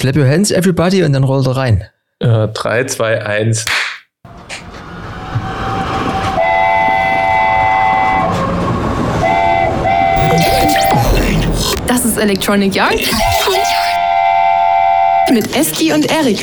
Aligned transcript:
Clap 0.00 0.16
your 0.16 0.26
hands, 0.26 0.50
everybody, 0.50 1.02
und 1.04 1.12
dann 1.12 1.24
rollt 1.24 1.46
er 1.46 1.56
rein. 1.56 1.84
Äh, 2.20 2.48
3, 2.48 2.84
2, 2.84 3.22
1. 3.22 3.66
Das 11.86 12.04
ist 12.04 12.16
Electronic 12.18 12.74
Yard. 12.74 12.94
Mit 15.32 15.54
Eski 15.56 15.92
und 15.92 16.10
Erik. 16.10 16.38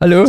Hallo. 0.00 0.24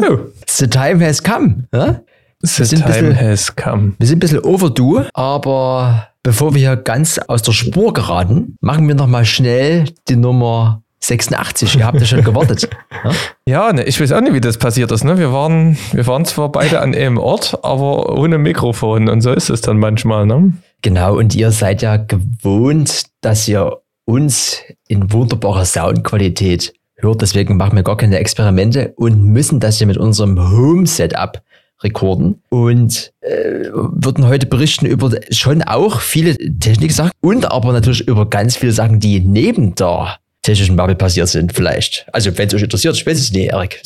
The 0.48 0.68
time 0.68 1.06
has 1.06 1.22
come. 1.22 1.68
Ja? 1.74 2.02
The 2.44 2.64
time 2.64 2.86
bisschen- 2.86 3.20
has 3.20 3.56
come. 3.56 3.94
Wir 4.00 4.08
sind 4.08 4.18
ein 4.18 4.20
bisschen 4.20 4.40
overdue, 4.40 5.08
aber 5.14 6.08
bevor 6.24 6.54
wir 6.54 6.60
hier 6.62 6.76
ganz 6.78 7.18
aus 7.20 7.42
der 7.42 7.52
Spur 7.54 7.94
geraten, 7.94 8.56
machen 8.62 8.88
wir 8.88 8.96
noch 8.96 9.08
mal 9.08 9.26
schnell 9.26 9.86
die 10.08 10.16
Nummer 10.16 10.84
86. 11.04 11.78
Ihr 11.78 11.86
habt 11.86 12.00
ja 12.00 12.06
schon 12.06 12.24
gewartet. 12.24 12.70
Ja? 13.04 13.12
Ja, 13.48 13.74
ne, 13.74 13.84
ich 13.84 14.00
weiß 14.00 14.14
auch 14.14 14.22
nicht, 14.22 14.34
wie 14.34 14.40
das 14.40 14.58
passiert 14.58 14.92
ist. 14.92 15.04
Ne? 15.04 15.18
Wir, 15.18 15.34
waren, 15.34 15.78
wir 15.92 16.08
waren 16.08 16.24
zwar 16.24 16.52
beide 16.52 16.80
an 16.80 16.96
einem 16.96 17.18
Ort, 17.18 17.60
aber 17.64 18.18
ohne 18.18 18.38
Mikrofon. 18.38 19.10
Und 19.10 19.22
so 19.22 19.34
ist 19.34 19.50
es 19.50 19.60
dann 19.62 19.78
manchmal. 19.78 20.26
Ne? 20.26 20.54
Genau, 20.82 21.18
und 21.18 21.36
ihr 21.36 21.52
seid 21.52 21.82
ja 21.82 21.98
gewohnt, 21.98 23.08
dass 23.20 23.48
ihr 23.48 23.82
uns 24.06 24.62
in 24.88 25.12
wunderbarer 25.12 25.66
Soundqualität 25.66 26.74
hört. 26.96 27.22
Deswegen 27.22 27.58
machen 27.58 27.76
wir 27.76 27.84
gar 27.84 27.98
keine 27.98 28.20
Experimente 28.20 28.94
und 28.96 29.24
müssen 29.24 29.60
das 29.60 29.80
hier 29.80 29.88
mit 29.88 29.98
unserem 29.98 30.40
Home-Setup 30.40 31.42
rekorden 31.84 32.42
und 32.50 33.12
äh, 33.22 33.70
würden 33.74 34.28
heute 34.28 34.46
berichten 34.46 34.86
über 34.86 35.12
schon 35.32 35.64
auch 35.64 36.00
viele 36.00 36.38
Techniksachen 36.38 37.12
und 37.22 37.52
aber 37.52 37.74
natürlich 37.74 38.08
über 38.08 38.30
ganz 38.30 38.56
viele 38.56 38.72
Sachen, 38.72 39.00
die 39.00 39.20
neben 39.20 39.76
der 39.76 40.18
technischen 40.42 40.76
Bubble 40.76 40.96
passiert 40.96 41.28
sind 41.28 41.54
vielleicht. 41.54 42.06
Also 42.12 42.36
wenn 42.38 42.48
es 42.48 42.54
euch 42.54 42.64
interessiert, 42.64 42.96
ich 42.96 43.06
weiß 43.06 43.20
es 43.20 43.32
nicht, 43.32 43.52
Erik. 43.52 43.82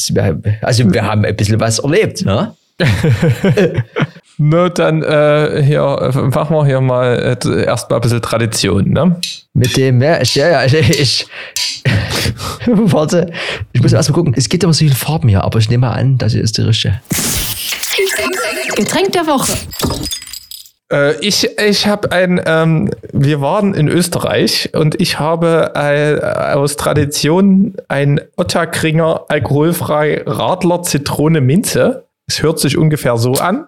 Also 0.62 0.94
wir 0.94 1.04
haben 1.04 1.26
ein 1.26 1.36
bisschen 1.36 1.59
was 1.59 1.80
erlebt. 1.80 2.26
Ne? 2.26 2.55
Na, 4.38 4.68
dann 4.70 5.02
äh, 5.02 5.63
hier, 5.63 6.12
machen 6.34 6.55
wir 6.55 6.66
hier 6.66 6.82
mal 6.82 7.38
äh, 7.41 7.63
erstmal 7.63 7.99
ein 7.99 8.02
bisschen 8.02 8.21
Tradition. 8.21 8.90
Ne? 8.90 9.20
Mit 9.54 9.77
dem, 9.77 10.02
ja, 10.02 10.21
ich, 10.21 10.35
ja, 10.35 10.49
ja, 10.49 10.66
ich, 10.79 10.99
ich 10.99 11.27
warte, 12.68 13.32
ich 13.72 13.82
muss 13.82 13.94
erst 13.94 14.10
mal 14.10 14.16
gucken. 14.16 14.34
Es 14.35 14.49
gibt 14.49 14.63
aber 14.63 14.74
so 14.74 14.79
viele 14.79 14.96
Farben 14.96 15.29
hier, 15.29 15.44
aber 15.44 15.60
ich 15.60 15.70
nehme 15.70 15.88
mal 15.88 15.94
an, 15.94 16.18
das 16.18 16.34
hier 16.34 16.41
ist 16.41 16.57
die 16.57 16.62
richtige. 16.63 16.99
Getränk 18.76 19.13
der 19.13 19.26
Woche. 19.26 19.54
Äh, 20.91 21.20
ich 21.20 21.50
ich 21.60 21.88
habe 21.88 22.12
ein, 22.12 22.41
ähm, 22.46 22.91
wir 23.12 23.41
waren 23.41 23.74
in 23.74 23.88
Österreich 23.88 24.72
und 24.74 25.00
ich 25.02 25.20
habe 25.20 25.72
äh, 25.76 26.20
aus 26.54 26.76
Tradition 26.76 27.76
ein 27.88 28.22
Ottakringer 28.38 29.26
alkoholfrei 29.30 30.24
Radler 30.26 30.84
Zitrone 30.84 31.41
Minze. 31.41 32.06
Es 32.28 32.41
hört 32.41 32.60
sich 32.60 32.78
ungefähr 32.78 33.18
so 33.18 33.34
an. 33.34 33.66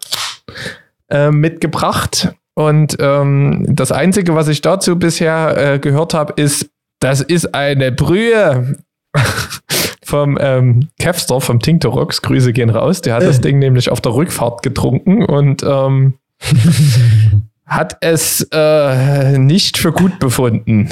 Äh, 1.09 1.31
mitgebracht. 1.31 2.33
Und 2.53 2.97
ähm, 2.99 3.65
das 3.69 3.91
Einzige, 3.93 4.35
was 4.35 4.49
ich 4.49 4.61
dazu 4.61 4.99
bisher 4.99 5.73
äh, 5.75 5.79
gehört 5.79 6.13
habe, 6.13 6.33
ist, 6.41 6.69
das 6.99 7.21
ist 7.21 7.53
eine 7.53 7.93
Brühe 7.93 8.77
vom 10.03 10.37
ähm, 10.41 10.89
Kevster, 10.99 11.39
vom 11.39 11.59
Tinktorox. 11.61 12.21
Grüße 12.23 12.51
gehen 12.51 12.69
raus. 12.69 13.01
Der 13.01 13.13
hat 13.13 13.23
das 13.23 13.39
Ding 13.39 13.59
nämlich 13.59 13.89
auf 13.89 14.01
der 14.01 14.15
Rückfahrt 14.15 14.63
getrunken 14.63 15.23
und 15.23 15.63
ähm, 15.63 16.15
hat 17.65 17.97
es 18.01 18.47
äh, 18.51 19.37
nicht 19.37 19.77
für 19.77 19.91
gut 19.91 20.19
befunden. 20.19 20.89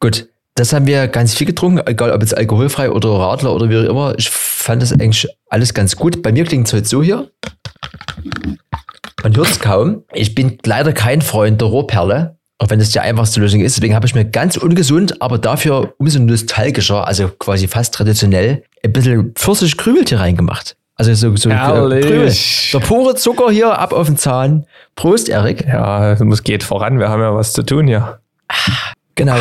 Gut, 0.00 0.28
das 0.54 0.72
haben 0.72 0.86
wir 0.86 1.08
ganz 1.08 1.34
viel 1.34 1.46
getrunken, 1.46 1.86
egal 1.86 2.12
ob 2.12 2.20
jetzt 2.20 2.36
alkoholfrei 2.36 2.90
oder 2.90 3.10
Radler 3.10 3.54
oder 3.54 3.68
wie 3.68 3.78
auch 3.78 3.90
immer. 3.90 4.14
Ich 4.18 4.30
fand 4.30 4.82
das 4.82 4.92
eigentlich 4.92 5.26
alles 5.48 5.74
ganz 5.74 5.96
gut. 5.96 6.22
Bei 6.22 6.32
mir 6.32 6.44
klingt 6.44 6.66
es 6.66 6.72
heute 6.72 6.88
so 6.88 7.02
hier. 7.02 7.30
Man 9.22 9.36
hört 9.36 9.50
es 9.50 9.60
kaum. 9.60 10.04
Ich 10.14 10.34
bin 10.34 10.58
leider 10.64 10.92
kein 10.92 11.22
Freund 11.22 11.60
der 11.60 11.68
Rohrperle, 11.68 12.38
auch 12.58 12.70
wenn 12.70 12.78
das 12.78 12.90
die 12.90 13.00
einfachste 13.00 13.40
Lösung 13.40 13.60
ist. 13.60 13.76
Deswegen 13.76 13.94
habe 13.94 14.06
ich 14.06 14.14
mir 14.14 14.24
ganz 14.24 14.56
ungesund, 14.56 15.20
aber 15.20 15.38
dafür 15.38 15.94
umso 15.98 16.20
nostalgischer, 16.20 17.06
also 17.06 17.28
quasi 17.28 17.66
fast 17.66 17.94
traditionell, 17.94 18.62
ein 18.84 18.92
bisschen 18.92 19.32
Pfirsich-Krümeltee 19.34 20.16
reingemacht. 20.16 20.76
Also 20.98 21.14
so, 21.14 21.36
so. 21.36 21.48
Krümel. 21.48 22.32
Der 22.72 22.78
pure 22.80 23.14
Zucker 23.14 23.50
hier 23.50 23.78
ab 23.78 23.92
auf 23.92 24.08
den 24.08 24.16
Zahn. 24.16 24.66
Prost, 24.96 25.28
Erik. 25.28 25.64
Ja, 25.64 26.12
es 26.12 26.42
geht 26.42 26.64
voran. 26.64 26.98
Wir 26.98 27.08
haben 27.08 27.22
ja 27.22 27.34
was 27.34 27.52
zu 27.52 27.62
tun 27.62 27.86
hier. 27.86 28.18
Genau. 29.14 29.36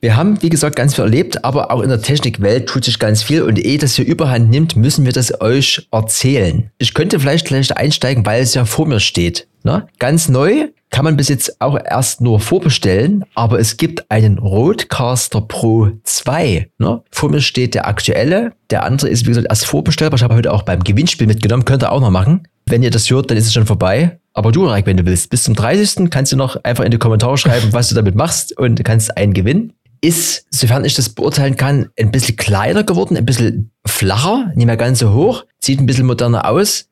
Wir 0.00 0.14
haben, 0.14 0.42
wie 0.42 0.50
gesagt, 0.50 0.76
ganz 0.76 0.94
viel 0.94 1.04
erlebt, 1.04 1.44
aber 1.44 1.70
auch 1.70 1.80
in 1.80 1.88
der 1.88 2.02
Technikwelt 2.02 2.68
tut 2.68 2.84
sich 2.84 2.98
ganz 2.98 3.22
viel 3.22 3.42
und 3.42 3.58
ehe 3.58 3.78
das 3.78 3.94
hier 3.94 4.04
überhand 4.04 4.50
nimmt, 4.50 4.76
müssen 4.76 5.06
wir 5.06 5.12
das 5.12 5.40
euch 5.40 5.88
erzählen. 5.90 6.70
Ich 6.78 6.92
könnte 6.92 7.18
vielleicht 7.18 7.46
gleich 7.46 7.74
einsteigen, 7.74 8.26
weil 8.26 8.42
es 8.42 8.54
ja 8.54 8.66
vor 8.66 8.86
mir 8.86 9.00
steht. 9.00 9.48
Ne? 9.64 9.86
Ganz 9.98 10.28
neu 10.28 10.68
kann 10.90 11.04
man 11.04 11.16
bis 11.16 11.28
jetzt 11.28 11.60
auch 11.60 11.78
erst 11.82 12.20
nur 12.20 12.40
vorbestellen, 12.40 13.24
aber 13.34 13.58
es 13.58 13.78
gibt 13.78 14.10
einen 14.10 14.38
Roadcaster 14.38 15.40
Pro 15.40 15.90
2. 16.04 16.70
Ne? 16.78 17.02
Vor 17.10 17.30
mir 17.30 17.40
steht 17.40 17.74
der 17.74 17.88
aktuelle, 17.88 18.52
der 18.70 18.84
andere 18.84 19.08
ist, 19.08 19.24
wie 19.24 19.30
gesagt, 19.30 19.48
erst 19.48 19.66
vorbestellbar. 19.66 20.18
Ich 20.18 20.22
habe 20.22 20.34
heute 20.34 20.52
auch 20.52 20.62
beim 20.62 20.84
Gewinnspiel 20.84 21.26
mitgenommen, 21.26 21.64
könnt 21.64 21.82
ihr 21.82 21.90
auch 21.90 22.00
noch 22.00 22.10
machen. 22.10 22.46
Wenn 22.66 22.82
ihr 22.82 22.90
das 22.90 23.10
hört, 23.10 23.30
dann 23.30 23.38
ist 23.38 23.46
es 23.46 23.54
schon 23.54 23.66
vorbei. 23.66 24.18
Aber 24.34 24.52
du, 24.52 24.66
Reik, 24.66 24.86
wenn 24.86 24.98
du 24.98 25.06
willst, 25.06 25.30
bis 25.30 25.44
zum 25.44 25.54
30. 25.54 26.10
kannst 26.10 26.30
du 26.30 26.36
noch 26.36 26.62
einfach 26.62 26.84
in 26.84 26.90
die 26.90 26.98
Kommentare 26.98 27.38
schreiben, 27.38 27.72
was 27.72 27.88
du 27.88 27.94
damit 27.94 28.14
machst 28.14 28.56
und 28.58 28.84
kannst 28.84 29.16
einen 29.16 29.32
gewinnen. 29.32 29.72
Ist, 30.06 30.46
sofern 30.50 30.84
ich 30.84 30.94
das 30.94 31.08
beurteilen 31.08 31.56
kann, 31.56 31.90
ein 31.98 32.10
bisschen 32.12 32.36
kleiner 32.36 32.84
geworden, 32.84 33.16
ein 33.16 33.26
bisschen 33.26 33.72
flacher, 33.86 34.52
nicht 34.54 34.66
mehr 34.66 34.76
ganz 34.76 35.00
so 35.00 35.12
hoch, 35.12 35.44
sieht 35.58 35.80
ein 35.80 35.86
bisschen 35.86 36.06
moderner 36.06 36.48
aus, 36.48 36.88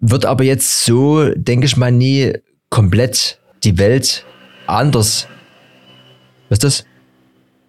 wird 0.00 0.26
aber 0.26 0.44
jetzt 0.44 0.84
so, 0.84 1.30
denke 1.34 1.66
ich 1.66 1.76
mal, 1.76 1.90
nie 1.92 2.32
komplett 2.68 3.38
die 3.64 3.78
Welt 3.78 4.24
anders. 4.66 5.26
Was 6.48 6.56
ist 6.58 6.64
das? 6.64 6.84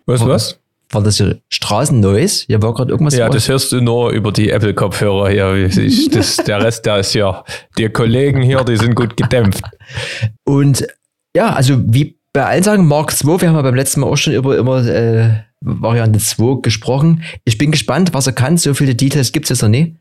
Was, 0.06 0.25
was? 0.25 0.59
War 0.90 1.01
das 1.03 1.18
hier 1.18 1.40
Straßennoise? 1.47 2.46
Hier 2.47 2.62
war 2.62 2.74
gerade 2.74 2.91
irgendwas. 2.91 3.16
Ja, 3.16 3.28
was- 3.28 3.35
das 3.35 3.47
hörst 3.47 3.72
du 3.72 3.80
nur 3.80 4.09
über 4.12 4.31
die 4.34 4.50
Apple-Kopfhörer 4.50 5.30
hier. 5.30 5.53
Ich, 5.78 6.09
das, 6.09 6.35
der 6.38 6.62
Rest, 6.63 6.85
der 6.85 6.97
ist 7.00 7.13
ja, 7.13 7.46
die 7.78 7.88
Kollegen 7.88 8.41
hier, 8.41 8.63
die 8.66 8.75
sind 8.75 8.96
gut 8.96 9.16
gedämpft. 9.16 9.63
Und 10.44 10.85
ja, 11.35 11.53
also 11.53 11.81
wie 11.85 12.18
bei 12.34 12.46
allen 12.46 12.64
Sachen, 12.64 12.86
Mark 12.86 13.12
2, 13.12 13.42
wir 13.42 13.50
haben 13.50 13.56
ja 13.56 13.62
beim 13.62 13.75
letzten 13.75 14.02
Mal 14.02 14.08
auch 14.08 14.16
schon 14.16 14.34
über 14.34 14.58
immer 14.58 14.86
äh, 14.86 15.31
Variante 15.59 16.19
2 16.19 16.62
gesprochen. 16.62 17.24
Ich 17.44 17.58
bin 17.58 17.72
gespannt, 17.72 18.14
was 18.14 18.28
er 18.28 18.34
kann. 18.34 18.58
So 18.58 18.74
viele 18.74 18.96
Details 18.96 19.31
gibt 19.31 19.46
es 19.46 19.50
jetzt 19.50 19.62
noch 19.62 19.69
nicht. 19.69 19.96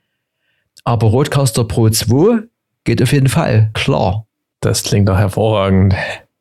Aber 0.85 1.09
Roadcaster 1.09 1.65
Pro 1.65 1.89
2 1.89 2.45
geht 2.85 3.03
auf 3.03 3.13
jeden 3.13 3.29
Fall. 3.29 3.71
Klar. 3.75 4.27
Das 4.61 4.83
klingt 4.83 5.09
doch 5.09 5.17
hervorragend. 5.17 5.95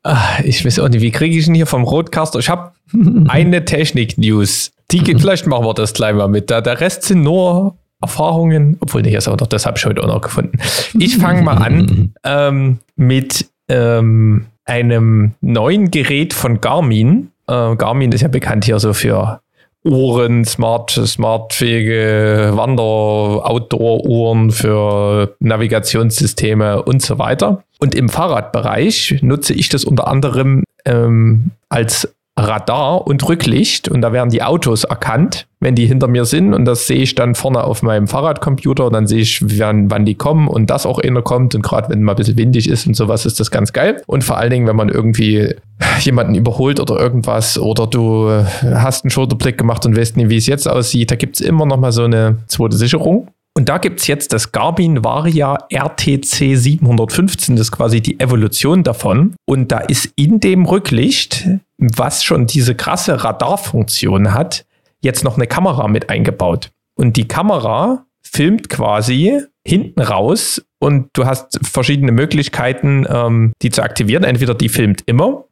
Ah, 0.04 0.40
ich 0.44 0.64
weiß 0.64 0.80
auch 0.80 0.90
nicht, 0.90 1.02
wie 1.02 1.12
kriege 1.12 1.38
ich 1.38 1.48
ihn 1.48 1.56
hier 1.56 1.66
vom 1.66 1.84
Roadcaster? 1.84 2.40
Ich 2.40 2.50
habe 2.50 2.72
eine 3.28 3.66
Technik-News. 3.66 4.72
Die 4.92 5.00
geht, 5.00 5.20
vielleicht 5.22 5.48
machen 5.48 5.66
wir 5.66 5.74
das 5.74 5.94
gleich 5.94 6.14
mal 6.14 6.28
mit. 6.28 6.50
Da, 6.50 6.62
der 6.62 6.80
Rest 6.80 7.04
sind 7.04 7.24
nur 7.24 7.78
Erfahrungen, 8.02 8.78
obwohl 8.80 9.02
nicht, 9.02 9.28
doch, 9.28 9.36
das 9.36 9.66
habe 9.66 9.78
ich 9.78 9.86
heute 9.86 10.04
auch 10.04 10.08
noch 10.08 10.22
gefunden. 10.22 10.58
Ich 10.98 11.18
fange 11.18 11.42
mal 11.42 11.58
an 11.58 12.14
ähm, 12.24 12.80
mit 12.96 13.46
ähm, 13.68 14.46
einem 14.70 15.34
neuen 15.42 15.92
Gerät 15.92 16.34
von 16.34 16.62
Garmin. 16.62 17.32
Äh, 17.48 17.76
Garmin 17.76 18.12
ist 18.12 18.22
ja 18.22 18.28
bekannt 18.28 18.66
hier 18.66 18.80
so 18.80 18.94
für 18.94 19.42
Uhren, 19.84 20.46
smart, 20.46 20.92
smartfähige 20.92 22.52
Wander-, 22.54 23.50
Outdoor-Uhren 23.50 24.52
für 24.52 25.36
Navigationssysteme 25.40 26.84
und 26.84 27.02
so 27.02 27.18
weiter. 27.18 27.64
Und 27.80 27.96
im 27.96 28.10
Fahrradbereich 28.10 29.20
nutze 29.22 29.54
ich 29.54 29.70
das 29.70 29.86
unter 29.86 30.08
anderem 30.08 30.64
ähm, 30.86 31.52
als 31.70 32.14
Radar 32.40 33.06
und 33.06 33.28
Rücklicht. 33.28 33.90
Und 33.90 34.02
da 34.02 34.14
werden 34.14 34.30
die 34.30 34.42
Autos 34.42 34.84
erkannt, 34.84 35.48
wenn 35.60 35.76
die 35.76 35.86
hinter 35.86 36.08
mir 36.08 36.26
sind. 36.26 36.54
Und 36.54 36.66
das 36.66 36.88
sehe 36.88 37.02
ich 37.02 37.16
dann 37.16 37.36
vorne 37.36 37.64
auf 37.64 37.84
meinem 37.84 38.08
Fahrradcomputer. 38.08 38.88
Und 38.88 38.94
dann 38.94 39.08
sehe 39.08 39.22
ich, 39.22 39.60
wann, 39.60 39.92
wann 39.92 40.06
die 40.06 40.16
kommen 40.16 40.48
und 40.48 40.70
dass 40.70 40.86
auch 40.86 41.00
einer 41.00 41.22
kommt. 41.22 41.56
Und 41.56 41.62
gerade 41.62 41.90
wenn 41.90 42.04
mal 42.04 42.14
ein 42.14 42.18
bisschen 42.18 42.38
windig 42.38 42.70
ist 42.70 42.88
und 42.88 42.96
sowas 42.96 43.26
ist 43.26 43.40
das 43.40 43.52
ganz 43.52 43.74
geil. 43.74 44.02
Und 44.08 44.24
vor 44.24 44.38
allen 44.38 44.52
Dingen, 44.52 44.68
wenn 44.68 44.76
man 44.76 44.90
irgendwie 44.90 45.56
jemanden 46.00 46.36
überholt 46.36 46.80
oder 46.80 47.00
irgendwas 47.00 47.58
oder 47.58 47.88
du 47.88 48.30
hast 48.64 49.04
einen 49.04 49.12
Schulterblick 49.12 49.58
gemacht 49.58 49.86
und 49.86 49.98
weißt 49.98 50.18
nicht, 50.18 50.30
wie 50.30 50.38
es 50.38 50.48
jetzt 50.48 50.68
aussieht, 50.68 51.12
da 51.12 51.16
gibt 51.16 51.40
es 51.40 51.46
immer 51.46 51.66
noch 51.66 51.78
mal 51.78 51.92
so 51.92 52.04
eine 52.04 52.38
zweite 52.48 52.78
Sicherung. 52.78 53.28
Und 53.60 53.68
da 53.68 53.78
gibt 53.78 54.00
es 54.00 54.08
jetzt 54.08 54.32
das 54.32 54.54
Garmin 54.54 55.04
Varia 55.04 55.58
RTC 55.70 56.56
715, 56.56 57.58
das 57.58 57.68
ist 57.68 57.72
quasi 57.74 58.00
die 58.00 58.18
Evolution 58.18 58.84
davon. 58.84 59.36
Und 59.46 59.74
da 59.74 59.80
ist 59.80 60.14
in 60.16 60.40
dem 60.40 60.66
Rücklicht, 60.66 61.46
was 61.78 62.24
schon 62.24 62.48
diese 62.48 62.74
krasse 62.74 63.22
Radarfunktion 63.22 64.34
hat, 64.34 64.66
jetzt 65.02 65.26
noch 65.26 65.36
eine 65.36 65.46
Kamera 65.46 65.90
mit 65.90 66.10
eingebaut. 66.10 66.72
Und 66.96 67.18
die 67.18 67.28
Kamera 67.28 68.06
filmt 68.22 68.70
quasi 68.70 69.42
hinten 69.68 70.04
raus 70.04 70.66
und 70.80 71.10
du 71.12 71.26
hast 71.26 71.60
verschiedene 71.62 72.14
Möglichkeiten, 72.14 73.06
ähm, 73.10 73.52
die 73.62 73.72
zu 73.72 73.84
aktivieren. 73.84 74.24
Entweder 74.24 74.56
die 74.56 74.70
filmt 74.70 75.04
immer, 75.06 75.44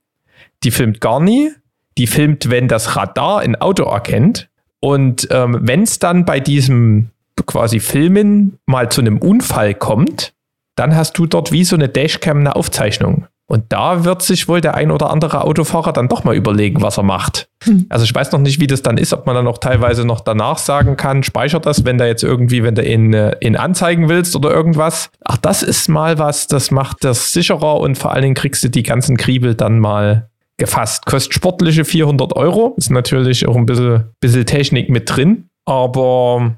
die 0.63 0.71
filmt 0.71 1.01
gar 1.01 1.19
nie, 1.19 1.51
die 1.97 2.07
filmt, 2.07 2.49
wenn 2.49 2.69
das 2.69 2.95
Radar 2.95 3.39
ein 3.39 3.57
Auto 3.57 3.83
erkennt 3.83 4.49
Und 4.79 5.27
ähm, 5.29 5.57
wenn 5.63 5.81
es 5.81 5.99
dann 5.99 6.23
bei 6.23 6.39
diesem 6.39 7.09
quasi 7.47 7.79
Filmen 7.79 8.59
mal 8.65 8.89
zu 8.89 9.01
einem 9.01 9.17
Unfall 9.17 9.73
kommt, 9.73 10.33
dann 10.75 10.95
hast 10.95 11.17
du 11.17 11.25
dort 11.25 11.51
wie 11.51 11.63
so 11.63 11.75
eine 11.75 11.89
Dashcam 11.89 12.39
eine 12.39 12.55
Aufzeichnung. 12.55 13.25
Und 13.49 13.63
da 13.69 14.03
wird 14.03 14.21
sich 14.23 14.49
wohl 14.49 14.59
der 14.59 14.75
ein 14.75 14.91
oder 14.91 15.09
andere 15.09 15.45
Autofahrer 15.45 15.93
dann 15.93 16.09
doch 16.09 16.25
mal 16.25 16.35
überlegen, 16.35 16.81
was 16.81 16.97
er 16.97 17.03
macht. 17.03 17.47
Hm. 17.63 17.85
Also 17.87 18.03
ich 18.03 18.13
weiß 18.13 18.33
noch 18.33 18.41
nicht, 18.41 18.59
wie 18.59 18.67
das 18.67 18.81
dann 18.81 18.97
ist, 18.97 19.13
ob 19.13 19.25
man 19.25 19.35
dann 19.35 19.47
auch 19.47 19.57
teilweise 19.57 20.03
noch 20.03 20.19
danach 20.19 20.57
sagen 20.57 20.97
kann, 20.97 21.23
speichert 21.23 21.65
das, 21.65 21.85
wenn 21.85 21.97
da 21.97 22.05
jetzt 22.05 22.23
irgendwie, 22.23 22.61
wenn 22.63 22.75
du 22.75 22.81
in, 22.81 23.13
äh, 23.13 23.37
in 23.39 23.55
anzeigen 23.55 24.09
willst 24.09 24.35
oder 24.35 24.51
irgendwas. 24.51 25.11
Ach, 25.23 25.37
das 25.37 25.63
ist 25.63 25.87
mal 25.87 26.19
was, 26.19 26.47
das 26.47 26.71
macht 26.71 27.05
das 27.05 27.31
sicherer 27.31 27.79
und 27.79 27.97
vor 27.97 28.11
allen 28.11 28.23
Dingen 28.23 28.35
kriegst 28.35 28.65
du 28.65 28.69
die 28.69 28.83
ganzen 28.83 29.15
Kriebel 29.15 29.55
dann 29.55 29.79
mal 29.79 30.29
gefasst. 30.57 31.05
Kostet 31.05 31.33
sportliche 31.33 31.85
400 31.85 32.35
Euro, 32.35 32.73
ist 32.77 32.91
natürlich 32.91 33.47
auch 33.47 33.55
ein 33.55 33.65
bisschen, 33.65 34.09
bisschen 34.19 34.45
Technik 34.45 34.89
mit 34.89 35.15
drin, 35.15 35.47
aber 35.63 36.57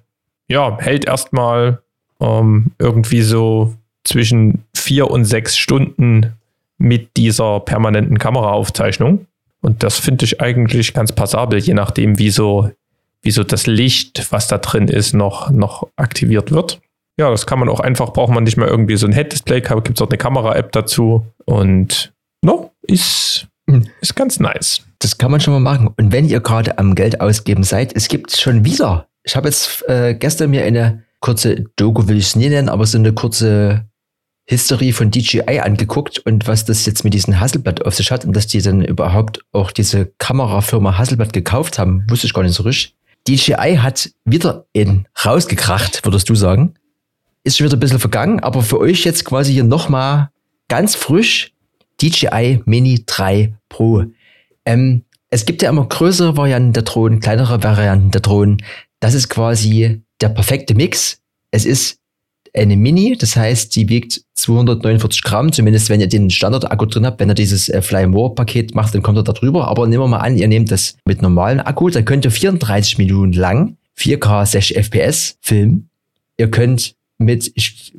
ja, 0.50 0.78
hält 0.80 1.06
erstmal 1.06 1.82
ähm, 2.20 2.72
irgendwie 2.80 3.22
so 3.22 3.74
zwischen 4.04 4.66
vier 4.76 5.10
und 5.10 5.26
sechs 5.26 5.58
Stunden 5.58 6.34
mit 6.78 7.16
dieser 7.18 7.60
permanenten 7.60 8.18
Kameraaufzeichnung. 8.18 9.28
Und 9.62 9.84
das 9.84 10.00
finde 10.00 10.26
ich 10.26 10.42
eigentlich 10.42 10.94
ganz 10.94 11.12
passabel, 11.12 11.60
je 11.60 11.74
nachdem, 11.74 12.18
wie 12.18 12.30
so, 12.30 12.72
wie 13.22 13.32
so 13.32 13.44
das 13.44 13.68
Licht, 13.68 14.32
was 14.32 14.48
da 14.48 14.58
drin 14.58 14.88
ist, 14.88 15.14
noch, 15.14 15.52
noch 15.52 15.88
aktiviert 15.98 16.52
wird. 16.52 16.80
Ja, 17.20 17.30
das 17.30 17.46
kann 17.46 17.60
man 17.60 17.68
auch 17.68 17.82
einfach, 17.82 18.14
braucht 18.14 18.32
man 18.32 18.46
nicht 18.46 18.56
mehr 18.56 18.70
irgendwie 18.70 18.96
so 18.96 19.06
ein 19.06 19.12
Head-Display, 19.12 19.60
gibt 19.60 19.98
es 19.98 20.02
auch 20.02 20.08
eine 20.08 20.18
Kamera-App 20.18 20.72
dazu. 20.72 21.26
Und 21.44 22.14
no, 22.42 22.72
ist, 22.82 23.48
hm. 23.70 23.88
ist 24.00 24.16
ganz 24.16 24.40
nice. 24.40 24.86
Das 25.00 25.18
kann 25.18 25.30
man 25.30 25.42
schon 25.42 25.54
mal 25.54 25.60
machen. 25.60 25.90
Und 25.98 26.14
wenn 26.14 26.24
ihr 26.24 26.40
gerade 26.40 26.78
am 26.78 26.96
Geld 26.96 27.20
ausgeben 27.20 27.64
seid, 27.64 27.94
es 27.94 28.08
gibt 28.08 28.32
schon 28.32 28.64
wieder. 28.64 29.09
Ich 29.24 29.36
habe 29.36 29.48
jetzt 29.48 29.88
äh, 29.88 30.16
gestern 30.16 30.50
mir 30.50 30.64
eine 30.64 31.04
kurze 31.20 31.66
Doku, 31.76 32.08
will 32.08 32.18
ich 32.18 32.28
es 32.28 32.36
nie 32.36 32.50
nennen, 32.50 32.70
aber 32.70 32.86
so 32.86 32.98
eine 32.98 33.14
kurze 33.14 33.86
History 34.46 34.92
von 34.94 35.12
DJI 35.12 35.60
angeguckt 35.60 36.18
und 36.20 36.48
was 36.48 36.66
das 36.66 36.86
jetzt 36.88 37.04
mit 37.04 37.14
diesem 37.14 37.40
Hasselblatt 37.40 37.86
auf 37.86 37.94
sich 37.94 38.12
hat 38.12 38.26
und 38.26 38.36
dass 38.36 38.48
die 38.48 38.62
dann 38.62 38.84
überhaupt 38.84 39.42
auch 39.52 39.72
diese 39.72 40.08
Kamerafirma 40.18 40.98
Hasselblatt 40.98 41.34
gekauft 41.34 41.78
haben, 41.78 42.04
wusste 42.10 42.26
ich 42.26 42.34
gar 42.34 42.42
nicht 42.42 42.56
so 42.56 42.64
richtig. 42.64 42.96
DJI 43.28 43.78
hat 43.80 44.10
wieder 44.26 44.66
in 44.74 45.08
rausgekracht, 45.24 46.04
würdest 46.04 46.30
du 46.30 46.36
sagen. 46.36 46.74
Ist 47.44 47.58
schon 47.58 47.68
wieder 47.68 47.78
ein 47.78 47.80
bisschen 47.80 48.00
vergangen, 48.00 48.40
aber 48.40 48.64
für 48.64 48.80
euch 48.80 49.04
jetzt 49.04 49.24
quasi 49.24 49.54
hier 49.54 49.64
nochmal 49.64 50.30
ganz 50.68 50.96
frisch 50.96 51.54
DJI 52.02 52.64
Mini 52.66 53.04
3 53.06 53.54
Pro. 53.70 54.06
Ähm, 54.66 55.04
es 55.30 55.46
gibt 55.46 55.62
ja 55.62 55.70
immer 55.70 55.86
größere 55.86 56.38
Varianten 56.38 56.74
der 56.74 56.84
Drohnen, 56.84 57.20
kleinere 57.20 57.62
Varianten 57.62 58.10
der 58.10 58.22
Drohnen. 58.22 58.64
Das 59.00 59.14
ist 59.14 59.30
quasi 59.30 60.02
der 60.22 60.30
perfekte 60.30 60.76
Mix. 60.76 61.20
Es 61.52 61.66
ist 61.66 62.00
eine 62.54 62.76
Mini, 62.76 63.16
das 63.18 63.36
heißt, 63.36 63.76
die 63.76 63.90
wiegt 63.90 64.22
249 64.36 65.24
Gramm, 65.24 65.52
zumindest 65.52 65.90
wenn 65.90 66.02
ihr 66.02 66.08
den 66.08 66.30
Standard-Akku 66.30 66.86
drin 66.86 67.06
habt. 67.06 67.20
Wenn 67.20 67.30
ihr 67.30 67.36
dieses 67.36 67.70
äh, 67.70 67.82
Fly 67.82 68.08
More-Paket 68.08 68.76
macht, 68.76 68.94
dann 68.96 69.04
kommt 69.04 69.18
er 69.18 69.24
da 69.24 69.34
drüber. 69.34 69.68
Aber 69.68 69.88
nehmen 69.88 70.04
wir 70.04 70.08
mal 70.08 70.18
an, 70.18 70.36
ihr 70.36 70.48
nehmt 70.48 70.72
das 70.72 70.98
mit 71.06 71.22
normalen 71.22 71.60
Akku, 71.60 71.90
dann 71.90 72.06
könnt 72.06 72.26
ihr 72.26 72.32
34 72.32 72.98
Minuten 72.98 73.34
lang 73.34 73.78
4K 73.98 74.46
60 74.46 74.78
FPS 74.78 75.38
filmen. 75.42 75.90
Ihr 76.38 76.50
könnt 76.50 76.96
mit, 77.18 77.52
ich, 77.56 77.94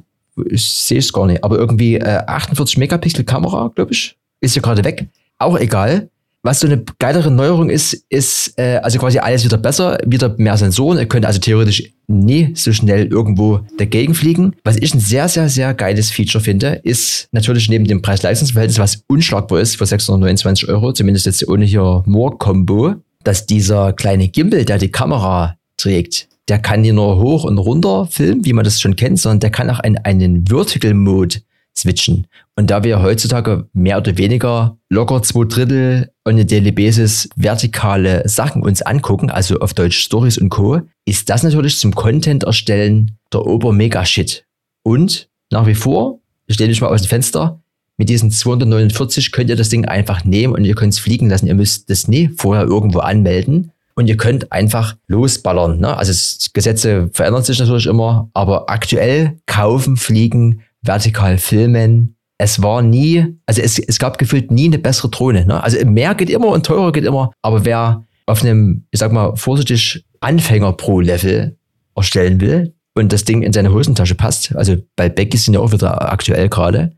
ich 0.48 0.64
sehe 0.64 0.98
es 0.98 1.12
gar 1.12 1.26
nicht, 1.26 1.44
aber 1.44 1.56
irgendwie 1.56 1.96
äh, 1.96 2.22
48 2.26 2.78
Megapixel 2.78 3.24
Kamera, 3.24 3.70
glaube 3.74 3.92
ich, 3.92 4.16
ist 4.40 4.56
ja 4.56 4.62
gerade 4.62 4.84
weg. 4.84 5.08
Auch 5.38 5.58
egal. 5.58 6.08
Was 6.42 6.60
so 6.60 6.66
eine 6.66 6.82
geilere 6.98 7.30
Neuerung 7.30 7.68
ist, 7.68 7.92
ist 8.08 8.58
äh, 8.58 8.76
also 8.82 8.98
quasi 8.98 9.18
alles 9.18 9.44
wieder 9.44 9.58
besser, 9.58 9.98
wieder 10.06 10.34
mehr 10.38 10.56
Sensoren. 10.56 10.96
Ihr 10.96 11.04
könnt 11.04 11.26
also 11.26 11.38
theoretisch 11.38 11.92
nie 12.06 12.52
so 12.54 12.72
schnell 12.72 13.08
irgendwo 13.08 13.60
dagegen 13.76 14.14
fliegen. 14.14 14.56
Was 14.64 14.76
ich 14.76 14.94
ein 14.94 15.00
sehr, 15.00 15.28
sehr, 15.28 15.50
sehr 15.50 15.74
geiles 15.74 16.10
Feature 16.10 16.42
finde, 16.42 16.80
ist 16.82 17.28
natürlich 17.32 17.68
neben 17.68 17.84
dem 17.84 18.00
Preis-Leistungs-Verhältnis, 18.00 18.78
was 18.78 19.04
unschlagbar 19.06 19.60
ist 19.60 19.76
für 19.76 19.84
629 19.84 20.68
Euro, 20.70 20.92
zumindest 20.94 21.26
jetzt 21.26 21.46
ohne 21.46 21.66
hier 21.66 22.02
More-Combo, 22.06 22.94
dass 23.22 23.44
dieser 23.44 23.92
kleine 23.92 24.28
Gimbal, 24.28 24.64
der 24.64 24.78
die 24.78 24.90
Kamera 24.90 25.56
trägt, 25.76 26.28
der 26.48 26.58
kann 26.58 26.82
hier 26.82 26.94
nur 26.94 27.20
hoch 27.20 27.44
und 27.44 27.58
runter 27.58 28.08
filmen, 28.10 28.46
wie 28.46 28.54
man 28.54 28.64
das 28.64 28.80
schon 28.80 28.96
kennt, 28.96 29.20
sondern 29.20 29.40
der 29.40 29.50
kann 29.50 29.68
auch 29.68 29.84
in 29.84 29.98
einen 29.98 30.46
Vertical 30.46 30.94
Mode 30.94 31.36
switchen. 31.76 32.26
Und 32.56 32.70
da 32.70 32.84
wir 32.84 33.02
heutzutage 33.02 33.68
mehr 33.72 33.98
oder 33.98 34.18
weniger 34.18 34.76
locker 34.88 35.22
zwei 35.22 35.44
Drittel 35.44 36.10
on 36.26 36.38
a 36.38 36.44
daily 36.44 36.72
basis 36.72 37.28
vertikale 37.36 38.28
Sachen 38.28 38.62
uns 38.62 38.82
angucken, 38.82 39.30
also 39.30 39.58
auf 39.60 39.74
Deutsch 39.74 39.98
Stories 39.98 40.38
und 40.38 40.50
Co., 40.50 40.82
ist 41.04 41.30
das 41.30 41.42
natürlich 41.42 41.78
zum 41.78 41.94
Content 41.94 42.44
erstellen 42.44 43.16
der 43.32 43.46
Ober-Mega-Shit. 43.46 44.44
Und 44.82 45.28
nach 45.50 45.66
wie 45.66 45.74
vor, 45.74 46.20
ich 46.46 46.54
stelle 46.54 46.70
mich 46.70 46.80
mal 46.80 46.88
aus 46.88 47.02
dem 47.02 47.08
Fenster, 47.08 47.60
mit 47.96 48.08
diesen 48.08 48.30
249 48.30 49.30
könnt 49.30 49.50
ihr 49.50 49.56
das 49.56 49.68
Ding 49.68 49.84
einfach 49.84 50.24
nehmen 50.24 50.54
und 50.54 50.64
ihr 50.64 50.74
könnt 50.74 50.94
es 50.94 50.98
fliegen 50.98 51.28
lassen. 51.28 51.46
Ihr 51.46 51.54
müsst 51.54 51.90
das 51.90 52.08
nie 52.08 52.30
vorher 52.38 52.64
irgendwo 52.64 53.00
anmelden 53.00 53.72
und 53.94 54.06
ihr 54.06 54.16
könnt 54.16 54.50
einfach 54.52 54.96
losballern. 55.06 55.78
Ne? 55.78 55.94
Also 55.94 56.48
Gesetze 56.54 57.10
verändern 57.12 57.42
sich 57.42 57.58
natürlich 57.58 57.86
immer, 57.86 58.30
aber 58.32 58.70
aktuell 58.70 59.38
kaufen, 59.44 59.98
fliegen, 59.98 60.62
vertikal 60.82 61.38
filmen. 61.38 62.16
Es 62.38 62.62
war 62.62 62.82
nie, 62.82 63.26
also 63.46 63.60
es, 63.60 63.78
es 63.78 63.98
gab 63.98 64.18
gefühlt 64.18 64.50
nie 64.50 64.66
eine 64.66 64.78
bessere 64.78 65.10
Drohne. 65.10 65.44
Ne? 65.44 65.62
Also 65.62 65.84
mehr 65.84 66.14
geht 66.14 66.30
immer 66.30 66.48
und 66.48 66.64
teurer 66.64 66.92
geht 66.92 67.04
immer, 67.04 67.32
aber 67.42 67.64
wer 67.64 68.04
auf 68.26 68.42
einem, 68.42 68.86
ich 68.90 69.00
sag 69.00 69.12
mal, 69.12 69.36
vorsichtig 69.36 70.04
Anfänger 70.20 70.72
pro 70.72 71.00
Level 71.00 71.56
erstellen 71.94 72.40
will 72.40 72.74
und 72.94 73.12
das 73.12 73.24
Ding 73.24 73.42
in 73.42 73.52
seine 73.52 73.72
Hosentasche 73.72 74.14
passt, 74.14 74.54
also 74.56 74.76
bei 74.96 75.08
Becky 75.08 75.36
sind 75.36 75.54
ja 75.54 75.60
auch 75.60 75.72
wieder 75.72 76.10
aktuell 76.10 76.48
gerade, 76.48 76.92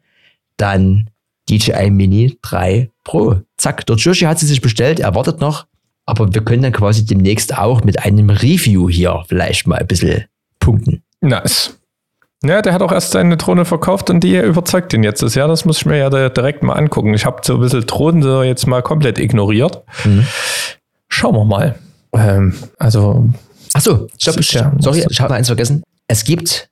dann 0.56 1.08
DJI 1.48 1.90
Mini 1.90 2.38
3 2.42 2.90
Pro. 3.04 3.40
Zack, 3.56 3.86
der 3.86 3.96
Joshi 3.96 4.26
hat 4.26 4.38
sie 4.38 4.46
sich 4.46 4.60
bestellt, 4.60 5.00
er 5.00 5.14
wartet 5.14 5.40
noch, 5.40 5.66
aber 6.06 6.32
wir 6.32 6.44
können 6.44 6.62
dann 6.62 6.72
quasi 6.72 7.04
demnächst 7.04 7.56
auch 7.56 7.82
mit 7.82 8.04
einem 8.04 8.30
Review 8.30 8.88
hier 8.88 9.24
vielleicht 9.26 9.66
mal 9.66 9.78
ein 9.78 9.86
bisschen 9.86 10.24
punkten. 10.60 11.02
Nice. 11.20 11.78
Ja, 12.44 12.60
der 12.60 12.72
hat 12.72 12.82
auch 12.82 12.90
erst 12.90 13.12
seine 13.12 13.36
Drohne 13.36 13.64
verkauft 13.64 14.10
und 14.10 14.20
die 14.20 14.36
überzeugt 14.36 14.92
ihn 14.92 15.04
jetzt. 15.04 15.22
Das 15.22 15.34
ja, 15.34 15.46
das 15.46 15.64
muss 15.64 15.78
ich 15.78 15.86
mir 15.86 15.98
ja 15.98 16.10
direkt 16.10 16.62
mal 16.62 16.74
angucken. 16.74 17.14
Ich 17.14 17.24
habe 17.24 17.40
so 17.44 17.54
ein 17.54 17.60
bisschen 17.60 17.86
Drohnen 17.86 18.22
so 18.22 18.42
jetzt 18.42 18.66
mal 18.66 18.82
komplett 18.82 19.18
ignoriert. 19.18 19.82
Mhm. 20.04 20.26
Schauen 21.08 21.34
wir 21.36 21.44
mal. 21.44 21.76
Ähm, 22.14 22.54
also. 22.78 23.28
Achso, 23.74 24.08
stopp, 24.18 24.40
ja, 24.40 24.72
sorry, 24.80 25.04
ich 25.08 25.20
habe 25.20 25.34
eins 25.34 25.46
vergessen. 25.46 25.82
Es 26.08 26.24
gibt 26.24 26.68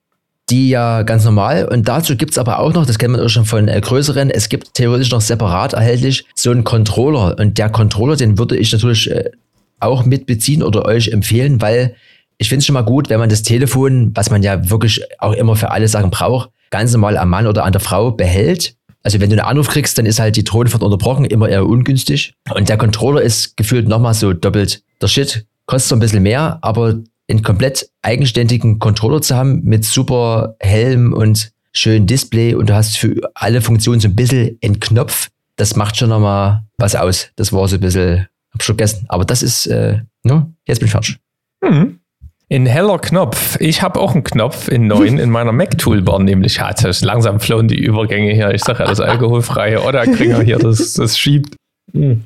die 0.50 0.68
ja 0.68 1.02
ganz 1.02 1.24
normal 1.24 1.66
und 1.66 1.88
dazu 1.88 2.16
gibt 2.16 2.32
es 2.32 2.38
aber 2.38 2.58
auch 2.58 2.72
noch, 2.74 2.84
das 2.84 2.98
kennt 2.98 3.12
man 3.12 3.20
auch 3.20 3.28
schon 3.28 3.44
von 3.44 3.68
äh, 3.68 3.80
größeren, 3.80 4.30
es 4.30 4.48
gibt 4.48 4.74
theoretisch 4.74 5.10
noch 5.10 5.20
separat 5.20 5.74
erhältlich 5.74 6.26
so 6.34 6.50
einen 6.50 6.64
Controller 6.64 7.36
und 7.38 7.56
der 7.56 7.70
Controller, 7.70 8.16
den 8.16 8.36
würde 8.36 8.56
ich 8.56 8.72
natürlich 8.72 9.10
äh, 9.10 9.30
auch 9.78 10.04
mitbeziehen 10.04 10.62
oder 10.62 10.84
euch 10.84 11.08
empfehlen, 11.08 11.60
weil 11.60 11.94
ich 12.40 12.49
finde 12.49 12.61
es 12.61 12.66
schon 12.66 12.75
mal 12.75 12.80
gut, 12.80 13.11
wenn 13.11 13.20
man 13.20 13.28
das 13.28 13.42
Telefon, 13.42 14.12
was 14.14 14.30
man 14.30 14.42
ja 14.42 14.70
wirklich 14.70 15.02
auch 15.18 15.35
immer 15.35 15.56
für 15.56 15.70
alle 15.70 15.87
Sachen 15.88 16.11
braucht, 16.11 16.50
ganz 16.70 16.90
normal 16.92 17.18
am 17.18 17.28
Mann 17.28 17.47
oder 17.47 17.64
an 17.64 17.73
der 17.73 17.82
Frau 17.82 18.12
behält. 18.12 18.76
Also 19.02 19.20
wenn 19.20 19.28
du 19.28 19.37
einen 19.37 19.47
Anruf 19.47 19.68
kriegst, 19.68 19.99
dann 19.99 20.06
ist 20.06 20.18
halt 20.18 20.37
die 20.37 20.44
Drohne 20.44 20.70
von 20.70 20.80
unterbrochen, 20.80 21.26
immer 21.26 21.50
eher 21.50 21.66
ungünstig. 21.66 22.35
Und 22.54 22.70
der 22.70 22.78
Controller 22.78 23.20
ist 23.20 23.59
gefühlt 23.59 23.88
nochmal 23.88 24.14
so 24.14 24.32
doppelt 24.32 24.82
der 25.02 25.09
Shit. 25.09 25.47
Kostet 25.66 25.90
so 25.90 25.97
ein 25.97 26.00
bisschen 26.00 26.23
mehr, 26.23 26.59
aber 26.62 26.99
einen 27.28 27.42
komplett 27.42 27.90
eigenständigen 28.00 28.78
Controller 28.78 29.20
zu 29.20 29.37
haben 29.37 29.62
mit 29.62 29.85
super 29.85 30.56
Helm 30.61 31.12
und 31.12 31.52
schönem 31.73 32.06
Display 32.06 32.54
und 32.54 32.70
du 32.70 32.75
hast 32.75 32.97
für 32.97 33.20
alle 33.35 33.61
Funktionen 33.61 34.00
so 34.00 34.09
ein 34.09 34.16
bisschen 34.16 34.59
einen 34.64 34.80
Knopf, 34.80 35.28
das 35.56 35.76
macht 35.76 35.99
schon 35.99 36.09
nochmal 36.09 36.64
was 36.78 36.97
aus. 36.97 37.28
Das 37.37 37.52
war 37.52 37.68
so 37.68 37.76
ein 37.76 37.80
bisschen, 37.80 38.28
hab 38.52 38.62
schon 38.62 38.76
vergessen. 38.76 39.04
Aber 39.09 39.26
das 39.26 39.42
ist, 39.42 39.66
äh, 39.66 40.00
no, 40.23 40.50
jetzt 40.66 40.78
bin 40.78 40.87
ich 40.87 40.92
fertig. 40.92 41.18
Mhm. 41.62 42.00
In 42.52 42.66
heller 42.66 42.99
Knopf. 42.99 43.57
Ich 43.61 43.80
habe 43.80 44.00
auch 44.00 44.12
einen 44.12 44.25
Knopf 44.25 44.66
in 44.66 44.88
neun 44.88 45.19
in 45.19 45.30
meiner 45.30 45.52
Mac-Toolbar, 45.52 46.19
nämlich 46.19 46.61
hat 46.61 46.85
es 46.85 47.00
langsam 47.04 47.38
flown 47.38 47.69
die 47.69 47.78
Übergänge 47.78 48.33
hier. 48.33 48.50
Ich 48.52 48.64
sage 48.64 48.80
ja, 48.80 48.87
das 48.87 48.99
alkoholfreie 48.99 49.80
Oder-Kringer 49.85 50.42
hier, 50.42 50.59
das, 50.59 50.95
das 50.95 51.16
schiebt. 51.16 51.54
Mhm. 51.92 52.25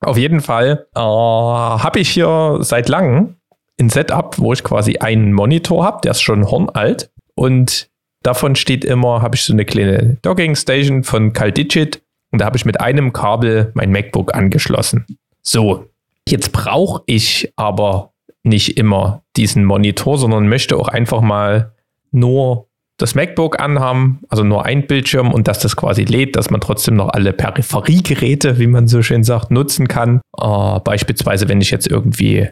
Auf 0.00 0.18
jeden 0.18 0.40
Fall 0.40 0.86
äh, 0.96 1.00
habe 1.00 2.00
ich 2.00 2.10
hier 2.10 2.58
seit 2.62 2.88
langem 2.88 3.36
ein 3.78 3.90
Setup, 3.90 4.36
wo 4.40 4.52
ich 4.52 4.64
quasi 4.64 4.96
einen 4.96 5.32
Monitor 5.32 5.84
habe, 5.84 6.00
der 6.02 6.10
ist 6.10 6.20
schon 6.20 6.50
hornalt 6.50 7.12
und 7.36 7.88
davon 8.24 8.56
steht 8.56 8.84
immer, 8.84 9.22
habe 9.22 9.36
ich 9.36 9.44
so 9.44 9.52
eine 9.52 9.64
kleine 9.64 10.18
Docking 10.22 10.56
Station 10.56 11.04
von 11.04 11.32
CalDigit 11.32 12.02
und 12.32 12.40
da 12.40 12.46
habe 12.46 12.56
ich 12.56 12.64
mit 12.64 12.80
einem 12.80 13.12
Kabel 13.12 13.70
mein 13.74 13.92
MacBook 13.92 14.34
angeschlossen. 14.34 15.06
So, 15.42 15.86
jetzt 16.28 16.50
brauche 16.50 17.04
ich 17.06 17.52
aber 17.54 18.10
nicht 18.42 18.78
immer 18.78 19.22
diesen 19.36 19.64
Monitor, 19.64 20.18
sondern 20.18 20.48
möchte 20.48 20.76
auch 20.76 20.88
einfach 20.88 21.20
mal 21.20 21.74
nur 22.10 22.66
das 22.96 23.14
MacBook 23.14 23.60
anhaben, 23.60 24.20
also 24.28 24.44
nur 24.44 24.66
ein 24.66 24.86
Bildschirm 24.86 25.32
und 25.32 25.48
dass 25.48 25.58
das 25.58 25.74
quasi 25.74 26.04
lädt, 26.04 26.36
dass 26.36 26.50
man 26.50 26.60
trotzdem 26.60 26.96
noch 26.96 27.08
alle 27.08 27.32
Peripheriegeräte, 27.32 28.58
wie 28.58 28.66
man 28.66 28.88
so 28.88 29.02
schön 29.02 29.24
sagt, 29.24 29.50
nutzen 29.50 29.88
kann. 29.88 30.20
Äh, 30.38 30.80
beispielsweise, 30.80 31.48
wenn 31.48 31.62
ich 31.62 31.70
jetzt 31.70 31.86
irgendwie 31.86 32.50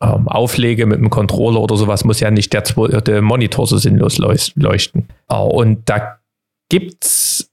ähm, 0.00 0.28
auflege 0.28 0.86
mit 0.86 0.98
dem 0.98 1.10
Controller 1.10 1.60
oder 1.60 1.76
sowas, 1.76 2.04
muss 2.04 2.20
ja 2.20 2.30
nicht 2.30 2.52
der, 2.52 2.62
der 2.62 3.22
Monitor 3.22 3.66
so 3.66 3.76
sinnlos 3.76 4.18
leuchten. 4.18 5.08
Uh, 5.30 5.36
und 5.36 5.88
da 5.88 6.18
gibt's, 6.70 7.49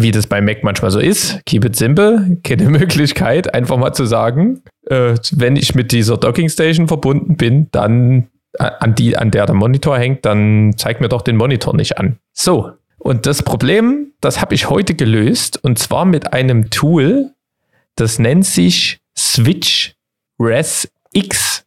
wie 0.00 0.10
das 0.10 0.26
bei 0.26 0.40
Mac 0.40 0.62
manchmal 0.64 0.90
so 0.90 0.98
ist, 0.98 1.44
keep 1.46 1.64
it 1.64 1.76
simple, 1.76 2.38
keine 2.42 2.70
Möglichkeit, 2.70 3.54
einfach 3.54 3.76
mal 3.76 3.92
zu 3.92 4.04
sagen, 4.04 4.62
äh, 4.86 5.14
wenn 5.32 5.56
ich 5.56 5.74
mit 5.74 5.92
dieser 5.92 6.16
Docking 6.16 6.48
Station 6.48 6.88
verbunden 6.88 7.36
bin, 7.36 7.68
dann 7.72 8.28
äh, 8.58 8.70
an 8.80 8.94
die, 8.94 9.16
an 9.16 9.30
der 9.30 9.46
der 9.46 9.54
Monitor 9.54 9.98
hängt, 9.98 10.24
dann 10.24 10.74
zeigt 10.76 11.00
mir 11.00 11.08
doch 11.08 11.22
den 11.22 11.36
Monitor 11.36 11.74
nicht 11.74 11.98
an. 11.98 12.18
So. 12.32 12.72
Und 12.98 13.24
das 13.24 13.42
Problem, 13.42 14.12
das 14.20 14.42
habe 14.42 14.54
ich 14.54 14.68
heute 14.68 14.94
gelöst 14.94 15.62
und 15.64 15.78
zwar 15.78 16.04
mit 16.04 16.34
einem 16.34 16.68
Tool, 16.68 17.30
das 17.96 18.18
nennt 18.18 18.44
sich 18.44 19.00
Switch 19.16 19.94
Res 20.38 20.90
X. 21.12 21.64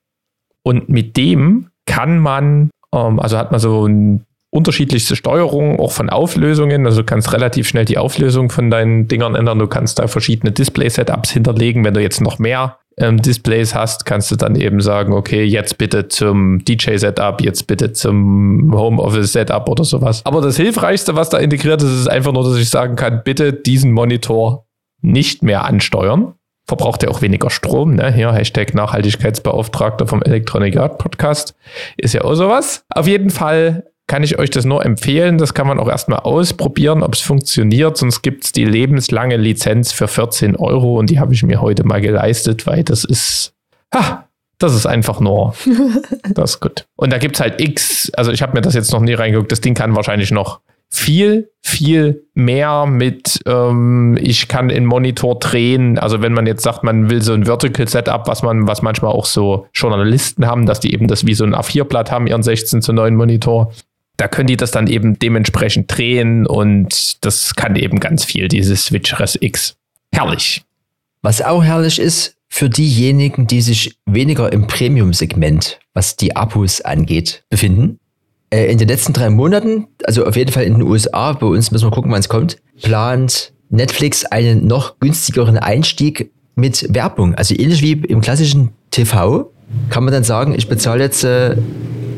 Und 0.64 0.90
mit 0.90 1.18
dem 1.18 1.70
kann 1.86 2.20
man, 2.20 2.70
ähm, 2.94 3.20
also 3.20 3.38
hat 3.38 3.52
man 3.52 3.60
so 3.60 3.88
ein 3.88 4.26
unterschiedlichste 4.54 5.16
Steuerungen, 5.16 5.80
auch 5.80 5.92
von 5.92 6.10
Auflösungen. 6.12 6.86
Also 6.86 7.02
du 7.02 7.06
kannst 7.06 7.34
relativ 7.34 7.68
schnell 7.68 7.86
die 7.86 7.98
Auflösung 7.98 8.52
von 8.52 8.70
deinen 8.70 9.08
Dingern 9.08 9.34
ändern. 9.34 9.58
Du 9.58 9.68
kannst 9.68 9.98
da 9.98 10.08
verschiedene 10.08 10.52
Display-Setups 10.52 11.32
hinterlegen. 11.32 11.84
Wenn 11.84 11.96
du 11.96 12.02
jetzt 12.02 12.22
noch 12.22 12.38
mehr 12.38 12.78
ähm, 12.98 13.20
Displays 13.20 13.74
hast, 13.74 14.06
kannst 14.06 14.30
du 14.30 14.36
dann 14.36 14.56
eben 14.56 14.80
sagen, 14.80 15.14
okay, 15.14 15.44
jetzt 15.44 15.80
bitte 15.80 16.08
zum 16.08 16.64
DJ-Setup, 16.64 17.42
jetzt 17.42 17.66
bitte 17.66 17.94
zum 17.94 18.72
Homeoffice-Setup 18.76 19.68
oder 19.68 19.84
sowas. 19.84 20.22
Aber 20.24 20.42
das 20.42 20.58
Hilfreichste, 20.58 21.16
was 21.16 21.30
da 21.30 21.40
integriert 21.40 21.82
ist, 21.82 21.92
ist 21.92 22.08
einfach 22.08 22.32
nur, 22.32 22.44
dass 22.44 22.58
ich 22.58 22.70
sagen 22.70 22.96
kann, 22.96 23.22
bitte 23.26 23.54
diesen 23.54 23.92
Monitor 23.92 24.68
nicht 25.02 25.42
mehr 25.42 25.66
ansteuern 25.66 26.36
verbraucht 26.66 27.04
er 27.04 27.12
auch 27.12 27.22
weniger 27.22 27.50
Strom. 27.50 27.96
Ne? 27.96 28.14
Hier, 28.14 28.32
Hashtag 28.32 28.74
Nachhaltigkeitsbeauftragter 28.74 30.08
vom 30.08 30.22
Electronic 30.22 30.78
Art 30.78 30.98
Podcast. 30.98 31.56
Ist 31.98 32.14
ja 32.14 32.22
auch 32.24 32.36
sowas. 32.36 32.86
Auf 32.90 33.06
jeden 33.06 33.32
Fall 33.32 33.84
kann 34.08 34.24
ich 34.24 34.38
euch 34.38 34.50
das 34.50 34.66
nur 34.66 34.86
empfehlen. 34.86 35.38
Das 35.38 35.54
kann 35.54 35.68
man 35.68 35.80
auch 35.80 35.88
erstmal 35.88 36.20
ausprobieren, 36.20 37.04
ob 37.04 37.16
es 37.16 37.22
funktioniert. 37.22 37.98
Sonst 37.98 38.22
gibt 38.22 38.46
es 38.46 38.52
die 38.52 38.66
lebenslange 38.66 39.38
Lizenz 39.38 39.92
für 39.92 40.08
14 40.08 40.56
Euro 40.56 41.00
und 41.00 41.10
die 41.10 41.20
habe 41.20 41.34
ich 41.34 41.44
mir 41.44 41.62
heute 41.62 41.86
mal 41.86 42.02
geleistet, 42.02 42.68
weil 42.68 42.84
das 42.84 43.04
ist, 43.06 43.54
ha, 43.94 44.28
das 44.60 44.76
ist 44.76 44.86
einfach 44.86 45.20
nur, 45.20 45.56
das 46.34 46.52
ist 46.52 46.60
gut. 46.60 46.86
Und 46.96 47.12
da 47.14 47.18
gibt 47.18 47.36
es 47.36 47.42
halt 47.42 47.62
X, 47.62 48.12
also 48.16 48.32
ich 48.32 48.42
habe 48.42 48.54
mir 48.54 48.62
das 48.62 48.74
jetzt 48.74 48.92
noch 48.92 49.02
nie 49.02 49.14
reingeguckt. 49.14 49.52
Das 49.52 49.62
Ding 49.62 49.74
kann 49.74 49.96
wahrscheinlich 49.96 50.32
noch 50.32 50.60
viel, 50.94 51.50
viel 51.62 52.28
mehr 52.36 52.86
mit, 52.86 53.42
ähm, 53.48 54.16
ich 54.22 54.48
kann 54.48 54.68
den 54.68 54.86
Monitor 54.86 55.40
drehen. 55.40 55.98
Also 55.98 56.22
wenn 56.22 56.34
man 56.34 56.46
jetzt 56.46 56.62
sagt, 56.62 56.84
man 56.84 57.10
will 57.10 57.22
so 57.22 57.34
ein 57.34 57.46
Vertical 57.46 57.88
Setup, 57.88 58.28
was 58.28 58.44
man, 58.44 58.68
was 58.68 58.84
manchmal 58.84 59.12
auch 59.12 59.26
so 59.26 59.66
Journalisten 59.74 60.46
haben, 60.46 60.68
dass 60.68 60.80
die 60.80 60.94
eben 60.94 61.08
das 61.08 61.26
wie 61.26 61.34
so 61.34 61.46
ein 61.46 61.56
A4-Blatt 61.56 62.12
haben, 62.12 62.28
ihren 62.28 62.44
16 62.44 62.84
zu 62.84 62.94
9 62.94 63.16
Monitor. 63.16 63.72
Da 64.18 64.28
können 64.28 64.48
die 64.48 64.58
das 64.58 64.72
dann 64.72 64.88
eben 64.88 65.18
dementsprechend 65.18 65.96
drehen 65.96 66.46
und 66.46 67.26
das 67.26 67.56
kann 67.56 67.76
eben 67.76 68.00
ganz 68.00 68.24
viel, 68.24 68.48
dieses 68.48 68.86
Switch 68.86 69.20
Res 69.20 69.38
X. 69.40 69.76
Herrlich. 70.12 70.64
Was 71.22 71.42
auch 71.42 71.64
herrlich 71.64 72.00
ist, 72.00 72.36
für 72.50 72.70
diejenigen, 72.70 73.48
die 73.48 73.62
sich 73.62 73.98
weniger 74.06 74.54
im 74.54 74.68
Premium-Segment, 74.68 75.80
was 75.96 76.18
die 76.18 76.36
Abos 76.36 76.82
angeht, 76.82 77.44
befinden, 77.50 78.00
äh, 78.52 78.72
in 78.72 78.78
den 78.78 78.88
letzten 78.88 79.14
drei 79.14 79.32
Monaten, 79.32 79.88
also 80.04 80.26
auf 80.26 80.36
jeden 80.36 80.52
Fall 80.52 80.66
in 80.66 80.74
den 80.74 80.84
USA, 80.84 81.34
bei 81.34 81.48
uns 81.48 81.72
müssen 81.72 81.88
wir 81.88 81.92
gucken, 81.92 82.12
wann 82.12 82.20
es 82.20 82.30
kommt, 82.30 82.58
plant 82.80 83.54
Netflix 83.70 84.26
einen 84.26 84.68
noch 84.68 85.00
günstigeren 85.00 85.58
Einstieg 85.58 86.32
mit 86.56 86.94
Werbung. 86.94 87.34
Also 87.34 87.56
ähnlich 87.56 87.82
wie 87.82 87.94
im 87.94 88.22
klassischen 88.22 88.70
TV 88.92 89.52
kann 89.90 90.04
man 90.04 90.14
dann 90.14 90.24
sagen, 90.24 90.54
ich 90.56 90.68
bezahle 90.68 91.04
jetzt 91.04 91.24
äh, 91.24 91.56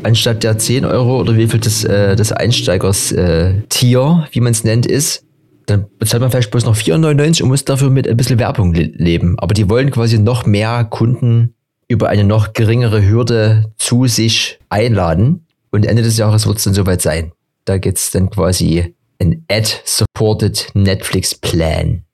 anstatt 0.02 0.42
der 0.42 0.58
10 0.58 0.84
Euro 0.84 1.20
oder 1.20 1.36
wie 1.36 1.46
viel 1.46 1.60
das, 1.60 1.84
äh, 1.84 2.16
das 2.16 2.32
Einsteigers-Tier, 2.32 4.24
äh, 4.28 4.34
wie 4.34 4.40
man 4.40 4.52
es 4.52 4.64
nennt, 4.64 4.86
ist, 4.86 5.24
dann 5.66 5.86
bezahlt 5.98 6.20
man 6.20 6.30
vielleicht 6.30 6.50
bloß 6.50 6.64
noch 6.64 6.76
4,99 6.76 7.42
und 7.42 7.48
muss 7.48 7.64
dafür 7.64 7.90
mit 7.90 8.08
ein 8.08 8.16
bisschen 8.16 8.38
Werbung 8.38 8.72
le 8.72 8.84
leben. 8.94 9.38
Aber 9.38 9.52
die 9.52 9.68
wollen 9.68 9.90
quasi 9.90 10.18
noch 10.18 10.46
mehr 10.46 10.84
Kunden 10.84 11.54
über 11.88 12.08
eine 12.08 12.24
noch 12.24 12.52
geringere 12.52 13.06
Hürde 13.06 13.72
zu 13.76 14.06
sich 14.06 14.58
einladen. 14.68 15.46
Und 15.70 15.84
Ende 15.84 16.02
des 16.02 16.16
Jahres 16.16 16.46
wird 16.46 16.58
es 16.58 16.64
dann 16.64 16.74
soweit 16.74 17.02
sein. 17.02 17.32
Da 17.64 17.78
gibt 17.78 17.98
es 17.98 18.10
dann 18.12 18.30
quasi 18.30 18.94
ein 19.18 19.44
Ad-Supported 19.50 20.68
Netflix-Plan. 20.74 22.04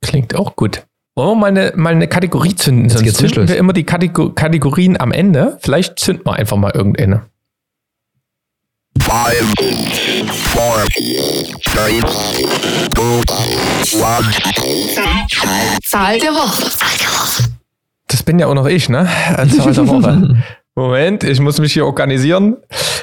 Klingt 0.00 0.34
auch 0.34 0.56
gut. 0.56 0.86
Wollen 1.16 1.30
wir 1.30 1.34
mal 1.36 1.46
eine, 1.46 1.72
mal 1.76 1.92
eine 1.92 2.08
Kategorie 2.08 2.56
zünden? 2.56 2.88
Jetzt 2.88 2.98
Sonst 2.98 3.18
zünden 3.18 3.48
wir 3.48 3.56
immer 3.56 3.72
die 3.72 3.84
Kategor 3.84 4.34
Kategorien 4.34 4.98
am 5.00 5.12
Ende. 5.12 5.58
Vielleicht 5.60 6.00
zünden 6.00 6.26
wir 6.26 6.32
einfach 6.32 6.56
mal 6.56 6.72
irgendeine. 6.74 7.26
Five, 9.00 9.54
four, 10.32 10.84
three, 11.62 12.00
two, 12.94 13.22
one. 14.02 14.26
Zahl 15.82 16.18
der 16.18 16.32
Woche. 16.32 16.64
Das 18.08 18.22
bin 18.24 18.40
ja 18.40 18.48
auch 18.48 18.54
noch 18.54 18.66
ich, 18.66 18.88
ne? 18.88 19.08
Zahl 19.36 19.72
der 19.72 19.86
Woche. 19.86 20.42
Moment, 20.74 21.22
ich 21.22 21.38
muss 21.38 21.60
mich 21.60 21.74
hier 21.74 21.86
organisieren. 21.86 22.56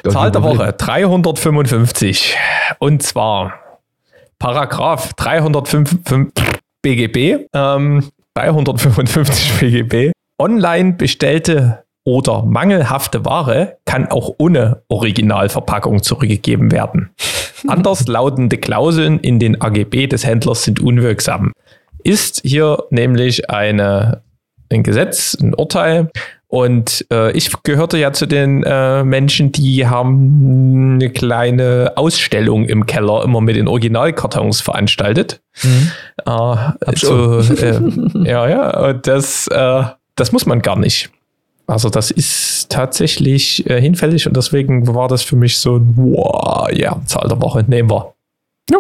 Zahl 0.10 0.32
der 0.32 0.44
Woche 0.44 0.74
355. 0.74 2.36
Und 2.80 3.04
zwar 3.04 3.54
Paragraph 4.38 5.14
305 5.14 5.98
BGB, 6.82 7.48
ähm, 7.54 8.04
355 8.36 9.60
BGB. 9.60 10.12
Online 10.40 10.94
bestellte 10.94 11.84
oder 12.04 12.44
mangelhafte 12.44 13.26
Ware 13.26 13.78
kann 13.86 14.08
auch 14.08 14.36
ohne 14.40 14.82
Originalverpackung 14.90 16.02
zurückgegeben 16.02 16.72
werden. 16.72 17.12
Anders 17.68 18.08
lautende 18.08 18.58
Klauseln 18.58 19.20
in 19.20 19.40
den 19.40 19.62
AGB 19.62 20.08
des 20.08 20.26
Händlers 20.26 20.64
sind 20.64 20.80
unwirksam. 20.80 21.52
Ist 22.04 22.42
hier 22.44 22.86
nämlich 22.90 23.52
eine, 23.52 24.24
ein 24.72 24.82
Gesetz, 24.82 25.38
ein 25.40 25.54
Urteil, 25.54 26.10
und 26.52 27.06
äh, 27.14 27.32
ich 27.32 27.50
gehörte 27.64 27.98
ja 27.98 28.12
zu 28.12 28.26
den 28.26 28.64
äh, 28.64 29.06
Menschen, 29.06 29.54
die 29.54 29.88
haben 29.88 30.96
eine 30.96 31.10
kleine 31.10 31.94
Ausstellung 31.96 32.66
im 32.66 32.86
Keller 32.86 33.24
immer 33.24 33.40
mit 33.40 33.56
den 33.56 33.70
Originalkartons 33.70 34.60
veranstaltet. 34.60 35.42
Mhm. 35.64 35.92
Äh, 36.26 36.96
so, 36.98 37.40
äh, 37.40 37.80
ja, 38.30 38.50
ja, 38.50 38.90
und 38.90 39.08
das, 39.08 39.48
äh, 39.48 39.84
das 40.18 40.34
muss 40.34 40.46
man 40.46 40.62
gar 40.62 40.78
nicht. 40.78 41.10
Also 41.68 41.90
das 41.90 42.12
ist 42.12 42.70
tatsächlich 42.70 43.70
äh, 43.70 43.80
hinfällig 43.80 44.28
und 44.28 44.36
deswegen 44.36 44.94
war 44.94 45.08
das 45.08 45.24
für 45.24 45.38
mich 45.38 45.58
so 45.58 45.78
ein, 45.78 45.94
wow, 45.96 46.70
ja, 46.74 47.00
Zahl 47.06 47.30
der 47.30 47.42
Woche, 47.42 47.64
nehmen 47.66 47.90
wir. 47.90 48.14
Ja, 48.70 48.80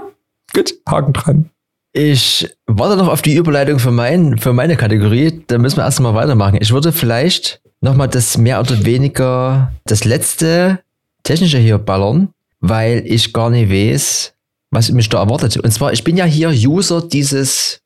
gut, 0.53 0.73
Haken 0.89 1.13
dran. 1.13 1.49
Ich 1.93 2.49
warte 2.67 2.95
noch 2.95 3.09
auf 3.09 3.21
die 3.21 3.35
Überleitung 3.35 3.77
für, 3.77 3.91
mein, 3.91 4.37
für 4.37 4.53
meine 4.53 4.77
Kategorie. 4.77 5.43
Da 5.47 5.57
müssen 5.57 5.77
wir 5.77 5.83
erstmal 5.83 6.13
weitermachen. 6.13 6.57
Ich 6.61 6.71
würde 6.71 6.93
vielleicht 6.93 7.61
nochmal 7.81 8.07
das 8.07 8.37
mehr 8.37 8.61
oder 8.61 8.85
weniger 8.85 9.73
das 9.85 10.05
letzte 10.05 10.79
technische 11.23 11.57
hier 11.57 11.77
ballern, 11.77 12.29
weil 12.61 13.03
ich 13.05 13.33
gar 13.33 13.49
nicht 13.49 13.69
weiß, 13.69 14.33
was 14.71 14.89
mich 14.91 15.09
da 15.09 15.19
erwartet. 15.19 15.57
Und 15.57 15.71
zwar, 15.71 15.91
ich 15.91 16.05
bin 16.05 16.15
ja 16.15 16.23
hier 16.25 16.49
User 16.49 17.01
dieses. 17.01 17.81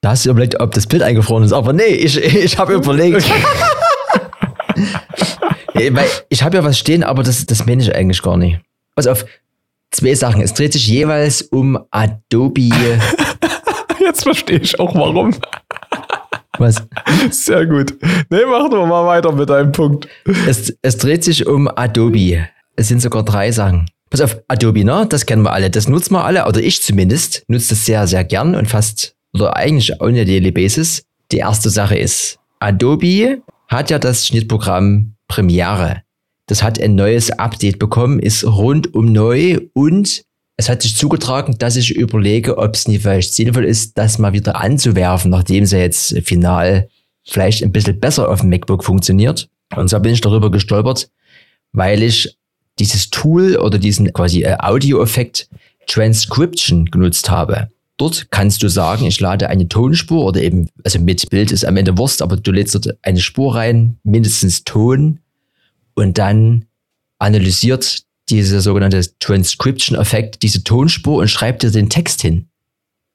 Da 0.00 0.10
hast 0.10 0.24
du 0.24 0.30
überlegt, 0.30 0.58
ob 0.60 0.72
das 0.72 0.86
Bild 0.86 1.02
eingefroren 1.02 1.44
ist, 1.44 1.52
aber 1.52 1.74
nee, 1.74 1.84
ich, 1.84 2.16
ich 2.44 2.56
habe 2.58 2.72
überlegt. 2.72 3.30
weil 5.74 6.08
ich 6.28 6.42
habe 6.42 6.56
ja 6.56 6.64
was 6.64 6.78
stehen, 6.78 7.04
aber 7.04 7.22
das, 7.22 7.44
das 7.44 7.66
meine 7.66 7.82
ich 7.82 7.94
eigentlich 7.94 8.22
gar 8.22 8.38
nicht. 8.38 8.60
Pass 8.94 9.06
auf, 9.06 9.24
zwei 9.92 10.14
Sachen. 10.14 10.42
Es 10.42 10.54
dreht 10.54 10.72
sich 10.72 10.86
jeweils 10.88 11.42
um 11.42 11.78
Adobe. 11.90 12.70
Jetzt 14.00 14.24
verstehe 14.24 14.58
ich 14.58 14.78
auch 14.80 14.94
warum. 14.94 15.34
Was? 16.58 16.82
Sehr 17.30 17.66
gut. 17.66 17.94
Nee, 18.30 18.44
machen 18.44 18.72
wir 18.72 18.86
mal 18.86 19.06
weiter 19.06 19.32
mit 19.32 19.48
deinem 19.48 19.72
Punkt. 19.72 20.08
Es, 20.46 20.74
es 20.82 20.98
dreht 20.98 21.24
sich 21.24 21.46
um 21.46 21.68
Adobe. 21.68 22.48
Es 22.76 22.88
sind 22.88 23.00
sogar 23.00 23.22
drei 23.22 23.52
Sachen. 23.52 23.88
Pass 24.10 24.20
auf, 24.20 24.38
Adobe, 24.48 24.84
ne? 24.84 25.06
Das 25.08 25.24
kennen 25.24 25.42
wir 25.42 25.52
alle. 25.52 25.70
Das 25.70 25.88
nutzen 25.88 26.14
wir 26.14 26.24
alle, 26.24 26.46
oder 26.46 26.60
ich 26.60 26.82
zumindest, 26.82 27.44
nutze 27.48 27.70
das 27.70 27.86
sehr, 27.86 28.06
sehr 28.06 28.24
gern 28.24 28.54
und 28.54 28.68
fast, 28.68 29.14
oder 29.32 29.56
eigentlich 29.56 30.00
ohne 30.00 30.26
Daily 30.26 30.50
Basis. 30.50 31.04
Die 31.30 31.38
erste 31.38 31.70
Sache 31.70 31.96
ist, 31.96 32.38
Adobe 32.60 33.40
hat 33.68 33.90
ja 33.90 33.98
das 33.98 34.26
Schnittprogramm 34.26 35.14
Premiere. 35.28 36.01
Das 36.46 36.62
hat 36.62 36.80
ein 36.80 36.94
neues 36.94 37.30
Update 37.30 37.78
bekommen, 37.78 38.18
ist 38.18 38.44
rundum 38.44 39.12
neu 39.12 39.60
und 39.74 40.24
es 40.56 40.68
hat 40.68 40.82
sich 40.82 40.96
zugetragen, 40.96 41.56
dass 41.58 41.76
ich 41.76 41.94
überlege, 41.96 42.58
ob 42.58 42.74
es 42.74 42.86
nicht 42.86 43.02
vielleicht 43.02 43.34
sinnvoll 43.34 43.64
ist, 43.64 43.96
das 43.96 44.18
mal 44.18 44.32
wieder 44.32 44.60
anzuwerfen, 44.60 45.30
nachdem 45.30 45.64
es 45.64 45.72
jetzt 45.72 46.16
final 46.24 46.88
vielleicht 47.24 47.62
ein 47.62 47.72
bisschen 47.72 47.98
besser 47.98 48.28
auf 48.28 48.40
dem 48.40 48.50
MacBook 48.50 48.84
funktioniert. 48.84 49.48
Und 49.74 49.88
so 49.88 49.98
bin 50.00 50.12
ich 50.12 50.20
darüber 50.20 50.50
gestolpert, 50.50 51.10
weil 51.72 52.02
ich 52.02 52.36
dieses 52.78 53.10
Tool 53.10 53.56
oder 53.56 53.78
diesen 53.78 54.12
quasi 54.12 54.42
äh, 54.42 54.56
Audio-Effekt 54.58 55.48
Transcription 55.86 56.86
genutzt 56.86 57.30
habe. 57.30 57.68
Dort 57.96 58.30
kannst 58.30 58.62
du 58.62 58.68
sagen, 58.68 59.04
ich 59.04 59.20
lade 59.20 59.48
eine 59.48 59.68
Tonspur 59.68 60.24
oder 60.24 60.42
eben, 60.42 60.68
also 60.84 60.98
mit 60.98 61.28
Bild 61.30 61.52
ist 61.52 61.64
am 61.64 61.76
Ende 61.76 61.96
Wurst, 61.98 62.22
aber 62.22 62.36
du 62.36 62.50
lädst 62.50 62.74
dort 62.74 62.88
eine 63.02 63.20
Spur 63.20 63.54
rein, 63.54 63.98
mindestens 64.02 64.64
Ton 64.64 65.20
und 65.94 66.18
dann 66.18 66.66
analysiert 67.18 68.02
dieser 68.28 68.60
sogenannte 68.60 69.02
Transcription-Effekt 69.18 70.42
diese 70.42 70.64
Tonspur 70.64 71.18
und 71.20 71.28
schreibt 71.28 71.62
dir 71.62 71.70
den 71.70 71.88
Text 71.88 72.22
hin. 72.22 72.48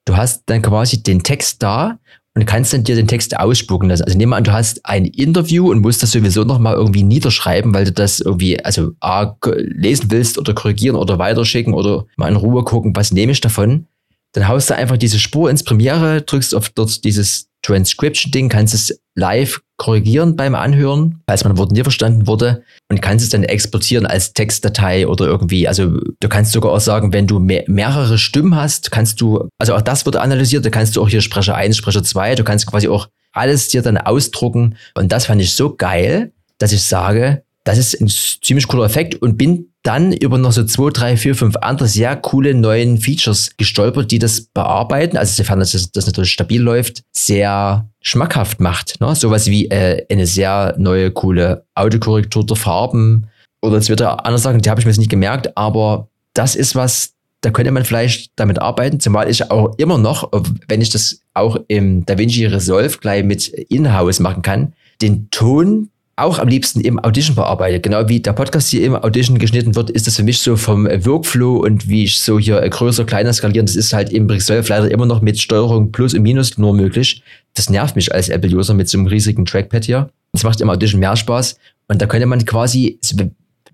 Du 0.06 0.16
hast 0.16 0.44
dann 0.46 0.62
quasi 0.62 1.04
den 1.04 1.24
Text 1.24 1.62
da 1.64 2.00
und 2.34 2.46
kannst 2.46 2.72
dann 2.72 2.84
dir 2.84 2.96
den 2.96 3.08
Text 3.08 3.38
ausspucken 3.38 3.90
lassen. 3.90 4.04
Also 4.04 4.18
nehmen 4.18 4.32
wir 4.32 4.36
an, 4.36 4.44
du 4.44 4.54
hast 4.54 4.86
ein 4.86 5.06
Interview 5.06 5.72
und 5.72 5.82
musst 5.82 6.04
das 6.04 6.12
sowieso 6.12 6.44
nochmal 6.44 6.76
irgendwie 6.76 7.04
niederschreiben, 7.04 7.74
weil 7.74 7.86
du 7.86 7.92
das 7.92 8.20
irgendwie, 8.20 8.64
also 8.64 8.92
A, 9.00 9.36
lesen 9.56 10.12
willst 10.12 10.38
oder 10.38 10.54
korrigieren 10.54 10.96
oder 10.96 11.18
weiterschicken 11.18 11.74
oder 11.74 12.06
mal 12.16 12.30
in 12.30 12.36
Ruhe 12.36 12.64
gucken, 12.64 12.96
was 12.96 13.12
nehme 13.12 13.32
ich 13.32 13.42
davon. 13.42 13.88
Dann 14.34 14.48
haust 14.48 14.70
du 14.70 14.76
einfach 14.76 14.98
diese 14.98 15.20
Spur 15.20 15.50
ins 15.50 15.64
Premiere, 15.64 16.22
drückst 16.22 16.54
auf 16.54 16.70
dort 16.70 17.04
dieses 17.04 17.50
Transcription-Ding, 17.64 18.50
kannst 18.50 18.76
es 18.76 19.02
live 19.16 19.62
korrigieren 19.78 20.36
beim 20.36 20.56
Anhören, 20.56 21.22
falls 21.28 21.44
man 21.44 21.58
Wort 21.58 21.72
nie 21.72 21.84
verstanden 21.84 22.28
wurde 22.28 22.64
und 22.90 23.02
kannst 23.02 23.24
es 23.24 23.30
dann 23.30 23.44
exportieren 23.44 24.06
als 24.06 24.34
Textdatei 24.34 25.08
oder 25.08 25.26
irgendwie. 25.26 25.68
Also 25.68 26.00
du 26.20 26.30
kannst 26.30 26.52
sogar 26.52 26.72
auch 26.72 26.80
sagen, 26.80 27.14
wenn 27.14 27.28
du 27.28 27.40
mehr, 27.40 27.64
mehrere 27.68 28.18
Stimmen 28.18 28.56
hast, 28.56 28.92
kannst 28.92 29.22
du, 29.22 29.48
also 29.60 29.76
auch 29.76 29.82
das 29.82 30.06
wird 30.06 30.16
analysiert, 30.16 30.66
da 30.66 30.70
kannst 30.70 30.96
du 30.96 31.02
auch 31.02 31.10
hier 31.10 31.22
Sprecher 31.22 31.56
1, 31.56 31.78
Sprecher 31.78 32.04
2, 32.04 32.36
du 32.36 32.44
kannst 32.44 32.66
quasi 32.66 32.88
auch 32.88 33.08
alles 33.34 33.70
dir 33.70 33.84
dann 33.84 33.98
ausdrucken 33.98 34.78
und 34.96 35.12
das 35.12 35.28
fand 35.28 35.42
ich 35.42 35.54
so 35.54 35.76
geil, 35.76 36.32
dass 36.58 36.72
ich 36.72 36.82
sage, 36.84 37.44
das 37.68 37.78
ist 37.78 38.00
ein 38.00 38.08
ziemlich 38.08 38.66
cooler 38.70 38.86
Effekt 38.86 39.16
und 39.16 39.38
bin 39.38 39.74
dann 39.84 40.14
über 40.14 40.38
noch 40.38 40.54
so 40.54 40.64
zwei, 40.64 40.90
drei, 40.90 41.18
vier, 41.18 41.36
fünf 41.36 41.58
andere 41.58 41.90
sehr 41.90 42.16
coole 42.16 42.54
neuen 42.54 42.98
Features 42.98 43.52
gestolpert, 43.58 44.10
die 44.10 44.20
das 44.20 44.42
bearbeiten, 44.42 45.18
also 45.18 45.34
sofern 45.34 45.60
das, 45.60 45.92
das 45.92 46.06
natürlich 46.06 46.32
stabil 46.32 46.62
läuft, 46.62 47.04
sehr 47.12 47.90
schmackhaft 48.02 48.62
macht. 48.62 49.02
Ne? 49.02 49.14
Sowas 49.16 49.48
wie 49.48 49.68
äh, 49.70 50.06
eine 50.10 50.26
sehr 50.28 50.76
neue, 50.78 51.12
coole 51.12 51.66
Autokorrektur 51.76 52.46
der 52.46 52.56
Farben 52.56 53.28
oder 53.62 53.76
jetzt 53.76 53.90
wieder 53.90 54.26
andere 54.26 54.40
Sachen, 54.40 54.62
die 54.62 54.70
habe 54.70 54.80
ich 54.80 54.86
mir 54.86 54.92
jetzt 54.92 55.00
nicht 55.00 55.12
gemerkt, 55.12 55.58
aber 55.58 56.08
das 56.34 56.56
ist 56.56 56.74
was, 56.74 57.16
da 57.42 57.50
könnte 57.50 57.72
man 57.72 57.84
vielleicht 57.84 58.32
damit 58.38 58.62
arbeiten, 58.62 59.02
zumal 59.02 59.30
ich 59.30 59.52
auch 59.52 59.78
immer 59.78 59.98
noch, 59.98 60.32
wenn 60.70 60.80
ich 60.80 60.90
das 60.90 61.20
auch 61.34 61.58
im 61.68 62.06
DaVinci 62.06 62.46
Resolve 62.46 62.98
gleich 63.00 63.26
mit 63.26 63.50
In-House 63.50 64.22
machen 64.22 64.42
kann, 64.42 64.74
den 65.02 65.30
Ton 65.32 65.90
auch 66.18 66.40
am 66.40 66.48
liebsten 66.48 66.82
im 66.82 67.00
Audition 67.04 67.36
bearbeitet. 67.36 67.84
Genau 67.84 68.10
wie 68.10 68.20
der 68.20 68.34
Podcast 68.34 68.70
hier 68.70 68.84
im 68.84 68.96
Audition 68.96 69.38
geschnitten 69.38 69.76
wird, 69.76 69.92
ist 69.92 70.08
das 70.08 70.16
für 70.16 70.24
mich 70.24 70.40
so 70.40 70.58
vom 70.58 70.86
Workflow 70.86 71.58
und 71.58 71.88
wie 71.88 72.06
ich 72.06 72.20
so 72.20 72.40
hier 72.40 72.60
größer, 72.60 73.06
kleiner 73.06 73.32
skalieren, 73.34 73.68
das 73.68 73.76
ist 73.76 73.94
halt 73.94 74.12
im 74.12 74.28
Resolve 74.28 74.68
leider 74.68 74.90
immer 74.90 75.06
noch 75.06 75.22
mit 75.22 75.40
Steuerung 75.40 75.92
Plus 75.92 76.16
und 76.16 76.24
Minus 76.24 76.58
nur 76.58 76.74
möglich. 76.74 77.22
Das 77.54 77.70
nervt 77.70 77.96
mich 77.96 78.14
als 78.14 78.30
Apple-User 78.30 78.74
mit 78.74 78.90
so 78.90 78.98
einem 78.98 79.06
riesigen 79.06 79.46
Trackpad 79.46 79.86
hier. 79.86 80.10
Das 80.34 80.44
macht 80.44 80.60
im 80.60 80.72
Audition 80.72 81.00
mehr 81.00 81.16
Spaß. 81.16 81.60
Und 81.88 82.02
da 82.02 82.08
könnte 82.08 82.26
man 82.26 82.44
quasi, 82.46 83.00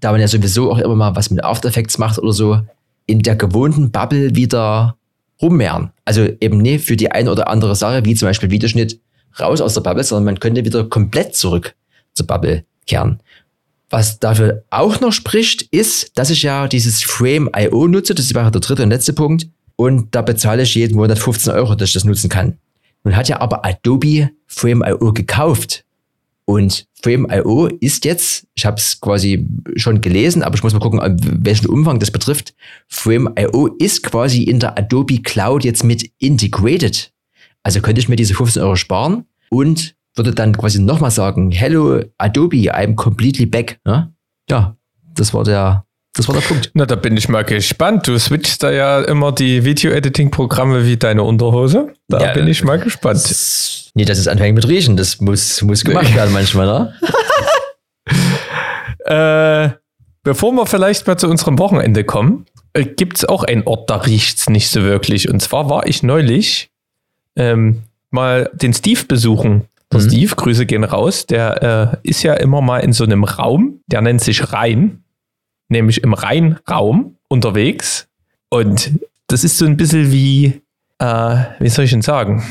da 0.01 0.12
man 0.12 0.19
ja 0.19 0.27
sowieso 0.27 0.69
auch 0.69 0.79
immer 0.79 0.95
mal 0.95 1.15
was 1.15 1.29
mit 1.29 1.43
After 1.43 1.69
Effects 1.69 1.97
macht 1.97 2.19
oder 2.19 2.33
so, 2.33 2.59
in 3.05 3.21
der 3.21 3.38
gewohnten 3.38 3.89
Bubble 3.89 4.35
wieder 4.35 4.97
rummehren. 5.41 5.91
Also 6.03 6.27
eben 6.41 6.57
nicht 6.57 6.85
für 6.85 6.97
die 6.97 7.09
eine 7.09 7.31
oder 7.31 7.47
andere 7.47 7.75
Sache, 7.75 8.03
wie 8.03 8.15
zum 8.15 8.27
Beispiel 8.27 8.51
Videoschnitt, 8.51 9.00
raus 9.39 9.62
aus 9.62 9.75
der 9.75 9.81
Bubble, 9.81 10.03
sondern 10.03 10.25
man 10.25 10.39
könnte 10.41 10.65
wieder 10.65 10.83
komplett 10.83 11.35
zurück 11.35 11.73
zur 12.13 12.27
Bubble 12.27 12.65
kehren. 12.86 13.20
Was 13.89 14.20
dafür 14.20 14.63
auch 14.70 15.00
noch 15.01 15.12
spricht, 15.12 15.62
ist, 15.63 16.17
dass 16.17 16.32
ich 16.32 16.41
ja 16.41 16.67
dieses 16.67 17.03
Frame.io 17.03 17.88
nutze. 17.88 18.15
Das 18.15 18.34
wäre 18.34 18.50
der 18.50 18.62
dritte 18.62 18.84
und 18.84 18.89
letzte 18.89 19.13
Punkt. 19.13 19.48
Und 19.75 20.15
da 20.15 20.22
bezahle 20.22 20.63
ich 20.63 20.75
jeden 20.75 20.96
Monat 20.96 21.20
15 21.20 21.53
Euro, 21.53 21.75
dass 21.75 21.89
ich 21.89 21.93
das 21.93 22.03
nutzen 22.03 22.29
kann. 22.29 22.58
Nun 23.03 23.15
hat 23.15 23.27
ja 23.27 23.39
aber 23.39 23.65
Adobe 23.65 24.32
Frame.io 24.48 25.13
gekauft. 25.13 25.86
Und 26.46 26.88
Frame.io 27.01 27.67
ist 27.79 28.05
jetzt, 28.05 28.48
ich 28.55 28.65
habe 28.65 28.77
es 28.77 29.00
quasi 29.00 29.46
schon 29.75 30.01
gelesen, 30.01 30.44
aber 30.44 30.55
ich 30.55 30.64
muss 30.64 30.74
mal 30.74 30.79
gucken, 30.79 31.00
welchen 31.44 31.68
Umfang 31.68 32.00
das 32.00 32.11
betrifft. 32.11 32.53
Frame.io 32.87 33.68
ist 33.79 34.03
quasi 34.03 34.44
in 34.44 34.59
der 34.59 34.77
Adobe 34.77 35.22
Cloud 35.22 35.64
jetzt 35.64 35.83
mit 35.83 36.11
integrated. 36.20 37.11
Also 37.61 37.81
könnte 37.81 38.01
ich 38.01 38.09
mir 38.09 38.16
diese 38.16 38.33
15 38.33 38.61
Euro 38.61 38.75
sparen 38.75 39.25
und 39.50 39.96
würde 40.15 40.33
dann 40.33 40.55
quasi 40.57 40.79
nochmal 40.79 41.11
sagen, 41.11 41.51
hello 41.51 42.01
Adobe, 42.17 42.73
I'm 42.73 42.95
completely 42.95 43.45
back. 43.45 43.79
Ja, 43.85 44.11
ja 44.49 44.75
das 45.15 45.33
war 45.33 45.43
der, 45.43 45.85
das 46.15 46.27
war 46.27 46.35
der 46.35 46.41
Punkt. 46.41 46.71
Na, 46.73 46.85
da 46.85 46.95
bin 46.95 47.17
ich 47.17 47.27
mal 47.29 47.43
gespannt. 47.43 48.07
Du 48.07 48.17
switchst 48.19 48.61
da 48.61 48.71
ja 48.71 49.01
immer 49.01 49.31
die 49.31 49.63
Video-Editing-Programme 49.65 50.85
wie 50.85 50.97
deine 50.97 51.23
Unterhose. 51.23 51.93
Da 52.07 52.19
ja, 52.21 52.33
bin 52.33 52.47
ich 52.47 52.63
mal 52.63 52.79
gespannt. 52.79 53.23
Das, 53.23 53.89
nee, 53.95 54.05
das 54.05 54.19
ist 54.19 54.27
anfänglich 54.27 54.63
mit 54.63 54.67
Riechen. 54.67 54.97
Das 54.97 55.19
muss, 55.19 55.61
muss 55.63 55.83
gemacht 55.83 56.13
werden 56.15 56.33
manchmal, 56.33 56.67
ne? 56.67 56.93
äh, 59.73 59.77
bevor 60.23 60.51
wir 60.53 60.65
vielleicht 60.67 61.07
mal 61.07 61.17
zu 61.17 61.27
unserem 61.27 61.57
Wochenende 61.57 62.03
kommen, 62.03 62.45
äh, 62.73 62.85
gibt 62.85 63.17
es 63.17 63.25
auch 63.25 63.43
einen 63.43 63.63
Ort, 63.63 63.89
da 63.89 63.97
riecht 63.97 64.37
es 64.37 64.49
nicht 64.49 64.69
so 64.69 64.83
wirklich. 64.83 65.29
Und 65.29 65.41
zwar 65.41 65.69
war 65.69 65.87
ich 65.87 66.03
neulich 66.03 66.69
ähm, 67.35 67.83
mal 68.11 68.51
den 68.53 68.73
Steve 68.73 69.05
besuchen. 69.05 69.65
Der 69.94 70.01
mhm. 70.01 70.10
Steve, 70.10 70.36
Grüße 70.36 70.66
gehen 70.66 70.84
raus, 70.84 71.25
der 71.25 72.01
äh, 72.03 72.10
ist 72.10 72.24
ja 72.24 72.34
immer 72.34 72.62
mal 72.62 72.79
in 72.79 72.94
so 72.94 73.03
einem 73.03 73.24
Raum, 73.24 73.82
der 73.88 74.01
nennt 74.01 74.22
sich 74.22 74.51
Rhein, 74.51 75.03
nämlich 75.70 76.03
im 76.03 76.14
Rheinraum 76.14 77.18
unterwegs. 77.29 78.08
Und 78.50 78.92
das 79.27 79.44
ist 79.44 79.58
so 79.58 79.66
ein 79.66 79.77
bisschen 79.77 80.12
wie, 80.12 80.62
äh, 81.00 81.36
wie 81.60 81.70
soll 81.70 81.86
ich 81.86 81.92
denn 81.92 82.01
sagen? 82.01 82.44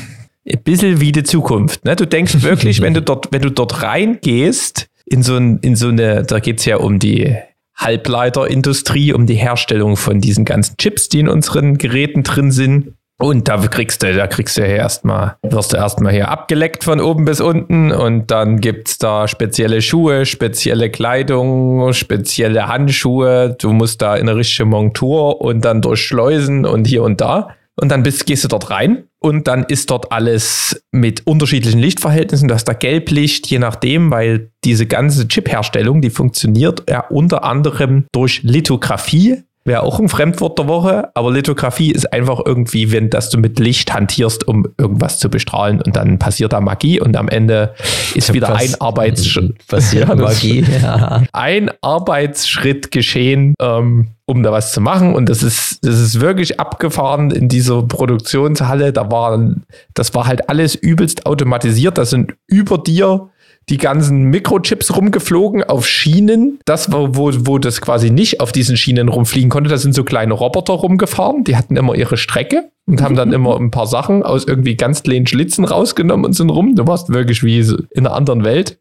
Ein 0.49 0.63
bisschen 0.63 0.99
wie 0.99 1.11
die 1.11 1.23
Zukunft. 1.23 1.85
Ne? 1.85 1.95
Du 1.95 2.05
denkst 2.05 2.35
wirklich, 2.41 2.81
wenn 2.81 2.93
du 2.93 3.01
dort, 3.01 3.27
wenn 3.31 3.41
du 3.41 3.51
dort 3.51 3.83
reingehst, 3.83 4.87
in 5.05 5.21
so, 5.21 5.35
ein, 5.35 5.59
in 5.59 5.75
so 5.75 5.89
eine, 5.89 6.23
da 6.23 6.39
geht 6.39 6.59
es 6.59 6.65
ja 6.65 6.77
um 6.77 6.97
die 6.97 7.35
Halbleiterindustrie, 7.75 9.11
um 9.11 9.25
die 9.25 9.35
Herstellung 9.35 9.97
von 9.97 10.21
diesen 10.21 10.45
ganzen 10.45 10.77
Chips, 10.77 11.09
die 11.09 11.19
in 11.19 11.27
unseren 11.27 11.77
Geräten 11.77 12.23
drin 12.23 12.51
sind. 12.51 12.93
Und 13.23 13.47
da 13.47 13.55
kriegst 13.55 14.03
du, 14.03 14.13
da 14.13 14.27
kriegst 14.27 14.57
du 14.57 14.63
ja 14.63 14.67
erstmal, 14.67 15.37
wirst 15.43 15.71
du 15.71 15.77
erstmal 15.77 16.11
hier 16.11 16.27
abgeleckt 16.27 16.83
von 16.83 16.99
oben 16.99 17.23
bis 17.23 17.39
unten 17.39 17.89
und 17.93 18.29
dann 18.31 18.59
gibt 18.59 18.89
es 18.89 18.97
da 18.97 19.29
spezielle 19.29 19.81
Schuhe, 19.81 20.25
spezielle 20.25 20.89
Kleidung, 20.89 21.93
spezielle 21.93 22.67
Handschuhe. 22.67 23.55
Du 23.57 23.71
musst 23.71 24.01
da 24.01 24.17
in 24.17 24.27
eine 24.27 24.37
richtige 24.37 24.65
Montur 24.65 25.39
und 25.39 25.63
dann 25.63 25.81
durch 25.81 26.01
Schleusen 26.01 26.65
und 26.65 26.85
hier 26.85 27.01
und 27.01 27.21
da. 27.21 27.55
Und 27.79 27.93
dann 27.93 28.03
bist, 28.03 28.25
gehst 28.25 28.43
du 28.43 28.49
dort 28.49 28.69
rein 28.69 29.05
und 29.19 29.47
dann 29.47 29.63
ist 29.63 29.89
dort 29.89 30.11
alles 30.11 30.83
mit 30.91 31.25
unterschiedlichen 31.25 31.79
Lichtverhältnissen. 31.79 32.49
Du 32.49 32.53
hast 32.53 32.65
da 32.65 32.73
Gelblicht, 32.73 33.47
je 33.47 33.57
nachdem, 33.57 34.11
weil 34.11 34.51
diese 34.65 34.85
ganze 34.85 35.29
Chip-Herstellung, 35.29 36.01
die 36.01 36.09
funktioniert 36.09 36.83
ja 36.89 37.07
unter 37.07 37.45
anderem 37.45 38.05
durch 38.11 38.43
Lithografie. 38.43 39.43
Wäre 39.65 39.83
auch 39.83 39.99
ein 39.99 40.09
Fremdwort 40.09 40.59
der 40.59 40.67
Woche, 40.67 41.09
aber 41.13 41.31
Lithografie 41.31 41.91
ist 41.91 42.11
einfach 42.11 42.41
irgendwie, 42.45 42.91
wenn 42.91 43.09
dass 43.09 43.29
du 43.29 43.37
mit 43.37 43.59
Licht 43.59 43.93
hantierst, 43.93 44.47
um 44.47 44.67
irgendwas 44.77 45.19
zu 45.19 45.29
bestrahlen 45.29 45.81
und 45.81 45.95
dann 45.95 46.19
passiert 46.19 46.51
da 46.51 46.59
Magie 46.59 46.99
und 46.99 47.15
am 47.15 47.29
Ende 47.29 47.73
ist 48.13 48.33
wieder 48.33 48.55
ein 48.55 48.75
Arbeitsschritt. 48.79 49.65
Passiert 49.67 50.09
ja, 50.09 50.15
Magie. 50.15 50.65
Ja. 50.83 51.23
Ein 51.31 51.71
Arbeitsschritt 51.81 52.91
geschehen, 52.91 53.53
ähm, 53.61 54.09
um 54.25 54.43
da 54.43 54.51
was 54.51 54.73
zu 54.73 54.81
machen. 54.81 55.13
Und 55.15 55.29
das 55.29 55.43
ist, 55.43 55.85
das 55.85 55.99
ist 55.99 56.19
wirklich 56.19 56.59
abgefahren 56.59 57.31
in 57.31 57.47
dieser 57.47 57.83
Produktionshalle. 57.83 58.91
Da 58.91 59.11
waren, 59.11 59.63
das 59.93 60.13
war 60.15 60.25
halt 60.25 60.49
alles 60.49 60.75
übelst 60.75 61.25
automatisiert. 61.25 61.97
Da 61.97 62.05
sind 62.05 62.33
über 62.47 62.77
dir 62.77 63.29
die 63.69 63.77
ganzen 63.77 64.25
Mikrochips 64.25 64.95
rumgeflogen 64.95 65.63
auf 65.63 65.87
Schienen. 65.87 66.59
Das 66.65 66.91
war, 66.91 67.15
wo, 67.15 67.31
wo 67.33 67.59
das 67.59 67.81
quasi 67.81 68.09
nicht 68.09 68.39
auf 68.41 68.51
diesen 68.51 68.77
Schienen 68.77 69.07
rumfliegen 69.07 69.49
konnte. 69.49 69.69
Da 69.69 69.77
sind 69.77 69.95
so 69.95 70.03
kleine 70.03 70.33
Roboter 70.33 70.73
rumgefahren. 70.73 71.43
Die 71.43 71.55
hatten 71.55 71.77
immer 71.77 71.95
ihre 71.95 72.17
Strecke 72.17 72.69
und 72.85 73.01
haben 73.01 73.15
dann 73.15 73.31
immer 73.31 73.57
ein 73.57 73.71
paar 73.71 73.87
Sachen 73.87 74.23
aus 74.23 74.45
irgendwie 74.45 74.75
ganz 74.75 75.03
kleinen 75.03 75.27
Schlitzen 75.27 75.65
rausgenommen 75.65 76.25
und 76.25 76.33
sind 76.33 76.49
rum. 76.49 76.75
Du 76.75 76.85
warst 76.87 77.13
wirklich 77.13 77.43
wie 77.43 77.59
in 77.59 78.05
einer 78.05 78.13
anderen 78.13 78.43
Welt. 78.43 78.79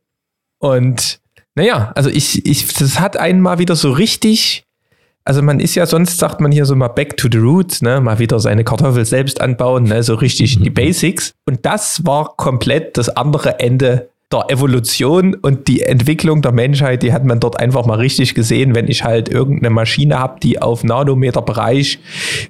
Und 0.58 1.20
naja, 1.54 1.92
also 1.94 2.10
ich, 2.10 2.46
ich, 2.46 2.72
das 2.74 2.98
hat 2.98 3.16
einen 3.16 3.40
mal 3.40 3.58
wieder 3.58 3.76
so 3.76 3.90
richtig 3.92 4.64
also 5.24 5.40
man 5.40 5.60
ist 5.60 5.76
ja 5.76 5.86
sonst, 5.86 6.18
sagt 6.18 6.40
man 6.40 6.50
hier 6.50 6.66
so 6.66 6.74
mal 6.74 6.88
back 6.88 7.16
to 7.16 7.28
the 7.30 7.38
roots, 7.38 7.80
ne? 7.80 8.00
mal 8.00 8.18
wieder 8.18 8.40
seine 8.40 8.64
Kartoffel 8.64 9.04
selbst 9.04 9.40
anbauen, 9.40 9.84
ne? 9.84 10.02
so 10.02 10.14
richtig 10.14 10.58
die 10.58 10.70
Basics. 10.70 11.34
Und 11.46 11.64
das 11.64 12.04
war 12.04 12.34
komplett 12.36 12.96
das 12.96 13.08
andere 13.08 13.60
Ende 13.60 14.10
der 14.32 14.50
Evolution 14.50 15.34
und 15.34 15.68
die 15.68 15.82
Entwicklung 15.82 16.42
der 16.42 16.52
Menschheit, 16.52 17.02
die 17.02 17.12
hat 17.12 17.24
man 17.24 17.40
dort 17.40 17.60
einfach 17.60 17.86
mal 17.86 17.98
richtig 17.98 18.34
gesehen, 18.34 18.74
wenn 18.74 18.88
ich 18.88 19.04
halt 19.04 19.28
irgendeine 19.28 19.70
Maschine 19.70 20.18
habe, 20.18 20.40
die 20.40 20.60
auf 20.60 20.84
Nanometerbereich 20.84 21.98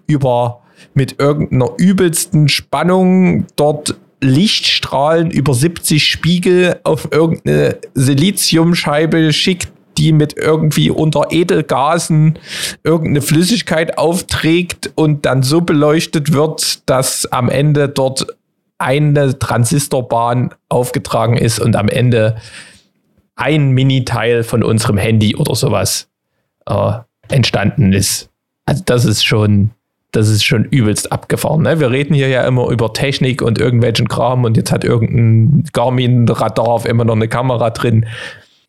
über 0.06 0.60
mit 0.94 1.18
irgendeiner 1.18 1.70
übelsten 1.78 2.48
Spannung 2.48 3.46
dort 3.56 3.96
Lichtstrahlen 4.20 5.30
über 5.30 5.52
70 5.52 6.06
Spiegel 6.06 6.78
auf 6.84 7.08
irgendeine 7.10 7.78
Siliziumscheibe 7.94 9.32
schickt, 9.32 9.72
die 9.98 10.12
mit 10.12 10.36
irgendwie 10.36 10.90
unter 10.90 11.26
Edelgasen 11.30 12.38
irgendeine 12.84 13.20
Flüssigkeit 13.20 13.98
aufträgt 13.98 14.92
und 14.94 15.26
dann 15.26 15.42
so 15.42 15.60
beleuchtet 15.60 16.32
wird, 16.32 16.88
dass 16.88 17.26
am 17.26 17.48
Ende 17.48 17.88
dort 17.88 18.26
eine 18.82 19.38
Transistorbahn 19.38 20.54
aufgetragen 20.68 21.36
ist 21.36 21.60
und 21.60 21.76
am 21.76 21.88
Ende 21.88 22.36
ein 23.36 23.70
Miniteil 23.70 24.42
von 24.42 24.62
unserem 24.62 24.98
Handy 24.98 25.36
oder 25.36 25.54
sowas 25.54 26.08
äh, 26.66 26.92
entstanden 27.28 27.92
ist. 27.92 28.28
Also 28.66 28.82
das 28.84 29.04
ist 29.04 29.24
schon, 29.24 29.70
das 30.12 30.28
ist 30.28 30.44
schon 30.44 30.64
übelst 30.64 31.10
abgefahren. 31.10 31.62
Ne? 31.62 31.80
Wir 31.80 31.90
reden 31.90 32.14
hier 32.14 32.28
ja 32.28 32.46
immer 32.46 32.68
über 32.70 32.92
Technik 32.92 33.42
und 33.42 33.58
irgendwelchen 33.58 34.08
Kram 34.08 34.44
und 34.44 34.56
jetzt 34.56 34.70
hat 34.70 34.84
irgendein 34.84 35.64
Garmin-Radar 35.72 36.68
auf 36.68 36.86
immer 36.86 37.04
noch 37.04 37.16
eine 37.16 37.28
Kamera 37.28 37.70
drin. 37.70 38.06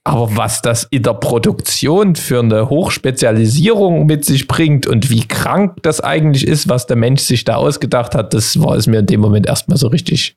Aber 0.05 0.35
was 0.35 0.61
das 0.61 0.83
in 0.89 1.03
der 1.03 1.13
Produktion 1.13 2.15
für 2.15 2.39
eine 2.39 2.69
Hochspezialisierung 2.69 4.05
mit 4.05 4.25
sich 4.25 4.47
bringt 4.47 4.85
und 4.85 5.09
wie 5.09 5.25
krank 5.25 5.77
das 5.81 6.01
eigentlich 6.01 6.45
ist, 6.45 6.67
was 6.67 6.87
der 6.87 6.97
Mensch 6.97 7.21
sich 7.21 7.45
da 7.45 7.55
ausgedacht 7.55 8.13
hat, 8.13 8.33
das 8.33 8.59
war 8.61 8.75
es 8.75 8.85
mir 8.85 8.99
in 8.99 9.05
dem 9.05 9.21
Moment 9.21 9.47
erstmal 9.47 9.77
so 9.77 9.87
richtig 9.87 10.35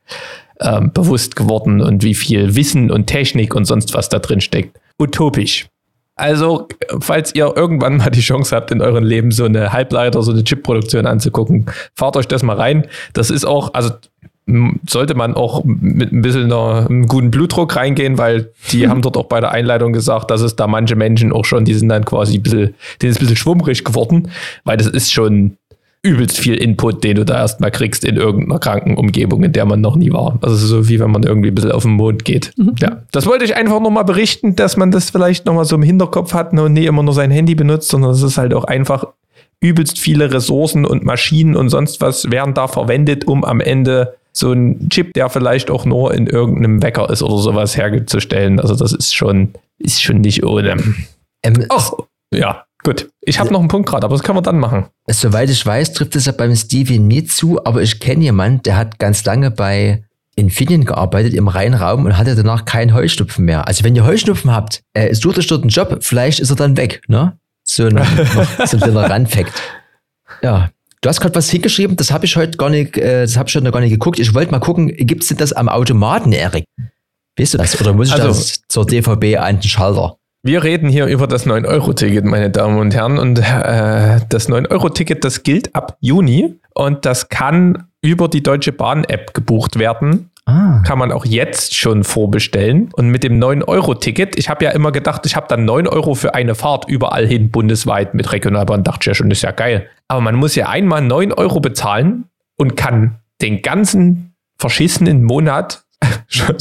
ähm, 0.61 0.93
bewusst 0.93 1.35
geworden 1.35 1.81
und 1.81 2.05
wie 2.05 2.15
viel 2.15 2.55
Wissen 2.55 2.93
und 2.93 3.09
Technik 3.09 3.57
und 3.57 3.65
sonst 3.65 3.93
was 3.93 4.09
da 4.09 4.21
drin 4.21 4.41
steckt. 4.41 4.79
Utopisch. 5.01 5.67
Also, 6.15 6.69
falls 7.01 7.35
ihr 7.35 7.53
irgendwann 7.57 7.99
mal 7.99 8.11
die 8.11 8.21
Chance 8.21 8.57
habt, 8.57 8.71
in 8.71 8.81
eurem 8.81 9.05
Leben 9.05 9.33
so 9.33 9.45
eine 9.45 9.73
Halbleiter, 9.73 10.23
so 10.23 10.33
eine 10.33 10.45
Chip-Produktion 10.45 11.07
anzugucken, 11.07 11.67
fahrt 11.95 12.17
euch 12.17 12.27
das 12.27 12.43
mal 12.43 12.57
rein. 12.57 12.87
Das 13.13 13.31
ist 13.31 13.45
auch, 13.45 13.75
also 13.75 13.91
sollte 14.89 15.15
man 15.15 15.35
auch 15.35 15.65
mit 15.65 16.13
ein 16.13 16.23
bisschen 16.23 16.45
einer, 16.45 16.87
einem 16.89 17.07
guten 17.07 17.33
Blutdruck 17.33 17.75
reingehen, 17.75 18.17
weil 18.17 18.51
die 18.71 18.89
haben 18.89 19.03
dort 19.03 19.17
auch 19.17 19.27
bei 19.27 19.41
der 19.41 19.51
Einleitung 19.51 19.93
gesagt, 19.93 20.31
dass 20.31 20.41
es 20.41 20.55
da 20.55 20.67
manche 20.67 20.95
Menschen 20.95 21.33
auch 21.33 21.45
schon, 21.45 21.65
die 21.65 21.75
sind 21.75 21.89
dann 21.89 22.05
quasi 22.05 22.37
ein 22.37 22.43
bisschen, 22.43 22.75
denen 23.03 23.11
ist 23.11 23.17
ein 23.17 23.21
bisschen 23.21 23.37
schwummrig 23.37 23.85
geworden, 23.85 24.31
weil 24.65 24.77
das 24.77 24.87
ist 24.87 25.13
schon 25.13 25.57
übelst 26.03 26.39
viel 26.39 26.55
Input, 26.55 27.03
den 27.03 27.17
du 27.17 27.25
da 27.25 27.39
erstmal 27.39 27.73
kriegst 27.73 28.05
in 28.05 28.17
irgendeiner 28.17 28.61
kranken 28.61 28.97
Umgebung, 28.97 29.43
in 29.43 29.53
der 29.53 29.65
man 29.65 29.81
noch 29.81 29.97
nie 29.97 30.13
war. 30.13 30.39
Also 30.41 30.55
so 30.55 30.89
wie 30.89 31.01
wenn 31.01 31.11
man 31.11 31.25
irgendwie 31.25 31.49
ein 31.49 31.55
bisschen 31.55 31.73
auf 31.73 31.83
den 31.83 31.93
Mond 31.93 32.25
geht. 32.25 32.53
Mhm. 32.57 32.75
Ja, 32.81 33.03
das 33.11 33.27
wollte 33.27 33.45
ich 33.45 33.57
einfach 33.57 33.81
nochmal 33.81 34.05
berichten, 34.05 34.55
dass 34.55 34.77
man 34.77 34.93
das 34.93 35.11
vielleicht 35.11 35.47
nochmal 35.47 35.65
so 35.65 35.75
im 35.75 35.83
Hinterkopf 35.83 36.33
hat 36.33 36.53
und 36.53 36.73
nie 36.73 36.87
immer 36.87 37.03
nur 37.03 37.15
sein 37.15 37.33
Handy 37.33 37.57
benutzt, 37.57 37.89
sondern 37.89 38.13
es 38.13 38.23
ist 38.23 38.39
halt 38.39 38.55
auch 38.55 38.65
einfach 38.65 39.07
übelst 39.61 39.99
viele 39.99 40.33
Ressourcen 40.33 40.85
und 40.85 41.05
Maschinen 41.05 41.57
und 41.57 41.71
sonst 41.71 42.01
was 42.01 42.31
werden 42.31 42.55
da 42.55 42.69
verwendet, 42.69 43.27
um 43.27 43.43
am 43.43 43.61
Ende 43.61 44.15
so 44.37 44.53
ein 44.53 44.89
Chip, 44.91 45.15
der 45.15 45.31
vielleicht 45.31 45.71
auch 45.71 45.85
nur 45.85 46.13
in 46.15 46.27
irgendeinem 46.27 46.83
Wecker 46.83 47.09
ist 47.11 47.23
oder 47.23 47.39
sowas 47.39 47.77
herzustellen. 47.77 48.61
Also 48.61 48.75
das 48.75 48.93
ist 48.93 49.15
schon, 49.15 49.55
ist 49.79 50.03
schon 50.03 50.21
nicht 50.21 50.45
ohne. 50.45 50.77
Ähm, 51.43 51.67
Ach, 51.71 51.93
ja, 52.33 52.65
gut. 52.83 53.09
Ich 53.23 53.41
habe 53.41 53.53
noch 53.53 53.61
einen 53.61 53.69
Punkt 53.69 53.89
gerade, 53.89 54.05
aber 54.05 54.15
das 54.15 54.23
können 54.23 54.37
wir 54.37 54.43
dann 54.43 54.59
machen. 54.59 54.87
Soweit 55.09 55.49
ich 55.49 55.65
weiß, 55.65 55.95
trifft 55.95 56.17
es 56.17 56.27
ja 56.27 56.33
beim 56.33 56.55
Stevie 56.55 56.99
nie 56.99 57.25
zu, 57.25 57.65
aber 57.65 57.83
ich 57.83 57.99
kenne 57.99 58.25
jemanden, 58.25 58.63
der 58.63 58.77
hat 58.77 58.99
ganz 58.99 59.25
lange 59.25 59.51
bei 59.51 60.05
Infineon 60.37 60.85
gearbeitet 60.85 61.33
im 61.33 61.49
Rheinraum 61.49 62.05
und 62.05 62.19
hatte 62.19 62.35
danach 62.35 62.67
keinen 62.67 62.93
Heuschnupfen 62.93 63.45
mehr. 63.45 63.67
Also 63.67 63.85
wenn 63.85 63.97
ihr 63.97 64.05
Heuschnupfen 64.05 64.53
habt, 64.53 64.83
äh, 64.93 65.15
sucht 65.15 65.39
euch 65.39 65.47
dort 65.47 65.63
einen 65.63 65.71
Job, 65.71 65.99
vielleicht 66.03 66.41
ist 66.41 66.51
er 66.51 66.57
dann 66.57 66.77
weg, 66.77 67.01
ne? 67.09 67.39
So 67.63 67.87
ein, 67.87 67.97
so 68.67 68.77
ein 68.77 68.83
kleiner 68.83 69.11
Randfact. 69.11 69.53
Ja, 70.43 70.71
Du 71.07 71.11
hast 71.11 71.21
gerade 71.21 71.37
was 71.37 71.49
hingeschrieben, 71.49 71.95
das 71.95 72.11
habe 72.11 72.25
ich 72.25 72.35
heute 72.35 72.59
gar 72.59 72.69
nicht, 72.69 72.99
äh, 72.99 73.23
das 73.23 73.37
habe 73.37 73.49
ich 73.49 73.55
heute 73.55 73.65
noch 73.65 73.71
gar 73.71 73.79
nicht 73.79 73.93
geguckt. 73.93 74.19
Ich 74.19 74.35
wollte 74.35 74.51
mal 74.51 74.59
gucken, 74.59 74.89
gibt 74.89 75.23
es 75.23 75.29
denn 75.29 75.39
das 75.39 75.53
am 75.53 75.69
Automaten, 75.69 76.33
Erik? 76.33 76.65
Weißt 77.39 77.55
du 77.55 77.59
das? 77.59 77.81
Oder 77.81 77.93
muss 77.93 78.09
ich 78.09 78.15
also, 78.15 78.27
das 78.27 78.63
zur 78.67 78.85
DVB 78.85 79.39
an 79.39 79.61
den 79.61 79.69
Schalter? 79.69 80.17
Wir 80.43 80.65
reden 80.65 80.89
hier 80.89 81.07
über 81.07 81.29
das 81.29 81.47
9-Euro-Ticket, 81.47 82.25
meine 82.25 82.51
Damen 82.51 82.81
und 82.81 82.93
Herren. 82.93 83.21
Und 83.21 83.39
äh, 83.39 84.21
das 84.29 84.49
9-Euro-Ticket, 84.49 85.23
das 85.23 85.45
gilt 85.45 85.77
ab 85.77 85.97
Juni 86.01 86.59
und 86.75 87.07
das 87.07 87.29
kann 87.29 87.85
über 88.03 88.27
die 88.27 88.43
Deutsche 88.43 88.73
Bahn-App 88.73 89.33
gebucht 89.33 89.79
werden. 89.79 90.33
Ah. 90.47 90.81
Kann 90.85 90.99
man 90.99 91.11
auch 91.11 91.25
jetzt 91.25 91.75
schon 91.75 92.05
vorbestellen. 92.05 92.91
Und 92.95 93.09
mit 93.09 93.25
dem 93.25 93.41
9-Euro-Ticket, 93.41 94.39
ich 94.39 94.49
habe 94.49 94.65
ja 94.65 94.71
immer 94.71 94.93
gedacht, 94.93 95.27
ich 95.27 95.35
habe 95.35 95.49
dann 95.49 95.65
9 95.65 95.89
Euro 95.89 96.15
für 96.15 96.35
eine 96.35 96.55
Fahrt 96.55 96.89
überall 96.89 97.27
hin, 97.27 97.51
bundesweit 97.51 98.15
mit 98.15 98.33
Regionalbahn. 98.33 98.85
Dachte 98.85 99.01
ich 99.03 99.07
ja 99.07 99.15
schon, 99.15 99.31
ist 99.33 99.43
ja 99.43 99.51
geil. 99.51 99.89
Aber 100.07 100.21
man 100.21 100.37
muss 100.37 100.55
ja 100.55 100.69
einmal 100.69 101.03
9 101.03 101.33
Euro 101.33 101.59
bezahlen 101.59 102.27
und 102.57 102.77
kann 102.77 103.19
den 103.43 103.61
ganzen 103.61 104.35
verschissenen 104.57 105.25
Monat 105.25 105.85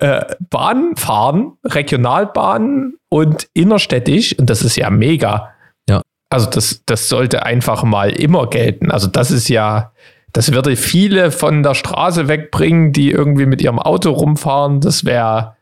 äh, 0.00 0.20
Bahn 0.48 0.94
fahren, 0.94 1.54
Regionalbahn 1.64 2.94
und 3.08 3.48
innerstädtisch. 3.54 4.38
Und 4.38 4.50
das 4.50 4.62
ist 4.62 4.76
ja 4.76 4.88
mega. 4.88 5.50
Ja. 5.88 6.02
Also 6.30 6.48
das, 6.48 6.82
das 6.86 7.08
sollte 7.08 7.44
einfach 7.44 7.82
mal 7.82 8.10
immer 8.10 8.48
gelten. 8.48 8.92
Also 8.92 9.08
das 9.08 9.32
ist 9.32 9.48
ja, 9.48 9.92
das 10.32 10.52
würde 10.52 10.76
viele 10.76 11.30
von 11.30 11.62
der 11.62 11.74
Straße 11.74 12.28
wegbringen, 12.28 12.92
die 12.92 13.10
irgendwie 13.10 13.46
mit 13.46 13.62
ihrem 13.62 13.78
Auto 13.78 14.10
rumfahren. 14.10 14.80
Das 14.80 15.04
wäre, 15.04 15.56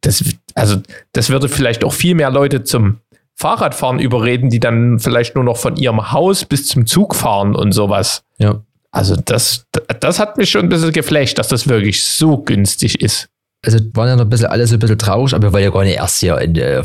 das, 0.00 0.24
also, 0.54 0.76
das 1.12 1.30
würde 1.30 1.48
vielleicht 1.48 1.84
auch 1.84 1.92
viel 1.92 2.14
mehr 2.14 2.30
Leute 2.30 2.64
zum 2.64 2.98
Fahrradfahren 3.34 3.98
überreden, 3.98 4.50
die 4.50 4.60
dann 4.60 4.98
vielleicht 4.98 5.34
nur 5.34 5.44
noch 5.44 5.56
von 5.56 5.76
ihrem 5.76 6.12
Haus 6.12 6.44
bis 6.44 6.66
zum 6.66 6.86
Zug 6.86 7.14
fahren 7.14 7.54
und 7.54 7.72
sowas. 7.72 8.22
Ja. 8.38 8.62
Also, 8.90 9.16
das, 9.16 9.66
das 10.00 10.18
hat 10.18 10.38
mich 10.38 10.50
schon 10.50 10.62
ein 10.62 10.68
bisschen 10.68 10.92
geflasht, 10.92 11.38
dass 11.38 11.48
das 11.48 11.68
wirklich 11.68 12.02
so 12.02 12.38
günstig 12.38 13.00
ist. 13.00 13.28
Also 13.64 13.78
waren 13.94 14.08
ja 14.08 14.16
noch 14.16 14.24
ein 14.24 14.30
bisschen 14.30 14.46
alles 14.46 14.72
ein 14.72 14.78
bisschen 14.78 14.98
traurig, 14.98 15.34
aber 15.34 15.48
wir 15.48 15.52
wollen 15.52 15.64
ja 15.64 15.70
gar 15.70 15.82
nicht 15.82 15.96
erst 15.96 16.20
hier 16.20 16.38
in 16.38 16.54
äh, 16.54 16.82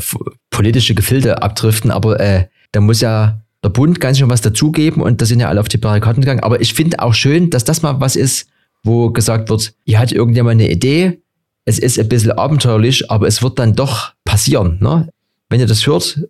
politische 0.50 0.94
Gefilde 0.94 1.40
abdriften, 1.40 1.92
aber 1.92 2.18
äh, 2.18 2.48
da 2.72 2.80
muss 2.80 3.00
ja 3.00 3.43
der 3.64 3.70
Bund 3.70 3.98
ganz 3.98 4.18
schön 4.18 4.28
was 4.28 4.42
dazugeben 4.42 5.02
und 5.02 5.22
da 5.22 5.26
sind 5.26 5.40
ja 5.40 5.48
alle 5.48 5.58
auf 5.58 5.68
die 5.68 5.78
Barrikaden 5.78 6.20
gegangen. 6.20 6.42
Aber 6.42 6.60
ich 6.60 6.74
finde 6.74 7.00
auch 7.00 7.14
schön, 7.14 7.48
dass 7.48 7.64
das 7.64 7.80
mal 7.80 7.98
was 7.98 8.14
ist, 8.14 8.48
wo 8.82 9.10
gesagt 9.10 9.48
wird, 9.48 9.74
hier 9.86 9.98
hat 9.98 10.12
irgendjemand 10.12 10.60
eine 10.60 10.70
Idee, 10.70 11.22
es 11.64 11.78
ist 11.78 11.98
ein 11.98 12.08
bisschen 12.08 12.32
abenteuerlich, 12.32 13.10
aber 13.10 13.26
es 13.26 13.42
wird 13.42 13.58
dann 13.58 13.74
doch 13.74 14.12
passieren. 14.24 14.78
Ne? 14.82 15.08
Wenn 15.48 15.60
ihr 15.60 15.66
das 15.66 15.86
hört, 15.86 16.20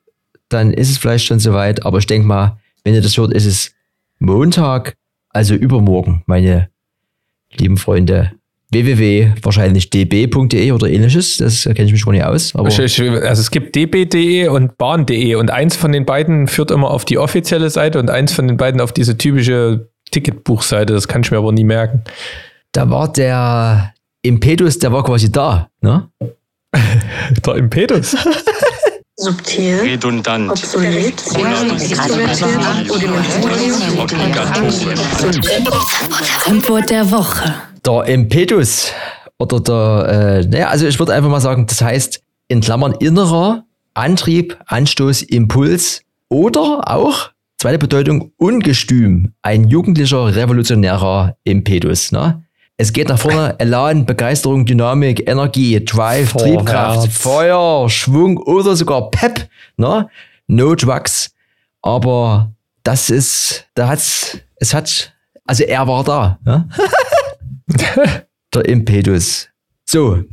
dann 0.49 0.73
ist 0.73 0.91
es 0.91 0.99
vielleicht 0.99 1.27
schon 1.27 1.41
soweit, 1.41 1.85
aber 1.85 1.99
ich 1.99 2.07
denke 2.07 2.29
mal, 2.29 2.57
wenn 2.85 2.95
ihr 2.95 3.03
das 3.03 3.17
hört, 3.17 3.33
ist 3.33 3.47
es 3.47 3.75
Montag, 4.21 4.97
also 5.31 5.57
übermorgen, 5.57 6.23
meine 6.27 6.69
lieben 7.51 7.79
Freunde 7.79 8.31
www 8.75 9.33
wahrscheinlich 9.43 9.91
db.de 9.91 10.73
oder 10.73 10.89
ähnliches. 10.89 11.39
Das 11.39 11.65
kenne 11.65 11.85
ich 11.85 11.93
mich 11.93 12.01
schon 12.01 12.15
nicht 12.15 12.25
aus. 12.25 12.55
also 12.55 13.41
es 13.41 13.51
gibt 13.51 13.75
db.de 13.75 14.49
und 14.49 14.77
bahn.de 14.79 15.35
und 15.37 15.51
eins 15.51 15.77
von 15.77 15.93
den 15.93 16.05
beiden 16.05 16.49
führt 16.49 16.71
immer 16.71 16.91
auf 16.91 17.05
die 17.05 17.19
offizielle 17.19 17.71
Seite 17.71 17.99
und 17.99 18.11
eins 18.11 18.33
von 18.33 18.49
den 18.49 18.57
beiden 18.57 18.81
auf 18.81 18.93
diese 18.93 19.17
typische 19.17 19.89
Ticketbuchseite. 20.11 20.93
Das 20.93 21.09
kann 21.09 21.23
ich 21.23 21.31
mir 21.31 21.39
aber 21.39 21.53
nie 21.53 21.65
merken. 21.65 22.03
Da 22.73 22.91
war 22.91 23.13
der 23.13 23.95
Impetus, 24.23 24.79
der 24.79 24.93
war 24.93 25.05
quasi 25.05 25.31
da, 25.31 25.69
ne? 25.81 26.09
der 27.47 27.55
Impetus? 27.55 28.17
Subtil, 29.25 29.81
redundant, 29.81 30.51
obsolet, 30.51 31.15
Antwort 36.47 36.91
der 36.91 37.11
Woche 37.11 37.55
der 37.85 38.05
Impetus 38.05 38.93
oder 39.39 39.61
der, 39.61 40.43
äh, 40.43 40.47
naja, 40.47 40.69
also 40.69 40.87
ich 40.87 40.99
würde 40.99 41.13
einfach 41.13 41.31
mal 41.31 41.41
sagen, 41.41 41.67
das 41.67 41.81
heißt 41.83 42.23
in 42.49 42.61
Klammern 42.61 42.95
innerer 43.01 43.65
Antrieb, 43.95 44.59
Anstoß, 44.67 45.23
Impuls 45.23 46.03
oder 46.29 46.83
auch, 46.91 47.31
zweite 47.59 47.79
Bedeutung, 47.79 48.33
ungestüm, 48.37 49.35
ein 49.43 49.69
jugendlicher, 49.69 50.35
revolutionärer 50.35 51.37
Impetus. 51.45 52.11
Ne? 52.11 52.45
Es 52.77 52.93
geht 52.93 53.09
nach 53.09 53.21
vorne, 53.21 53.55
Elan, 53.61 54.05
Begeisterung, 54.05 54.67
Dynamik, 54.67 55.29
Energie, 55.29 55.85
Drive, 55.85 56.31
Vorwärts. 56.31 56.57
Triebkraft, 56.57 57.13
Feuer, 57.13 57.89
Schwung 57.89 58.37
oder 58.37 58.75
sogar 58.75 59.11
Pep. 59.11 59.49
Ne? 59.77 60.09
No 60.49 60.75
Drugs. 60.75 61.31
Aber 61.83 62.53
das 62.83 63.11
ist, 63.11 63.67
da 63.75 63.89
hat's, 63.89 64.39
es 64.57 64.75
hat, 64.75 65.15
also 65.47 65.63
er 65.63 65.87
war 65.87 66.03
da. 66.03 66.41
Ne? 66.45 66.69
der 68.55 68.65
Impetus. 68.65 69.49
So, 69.85 70.25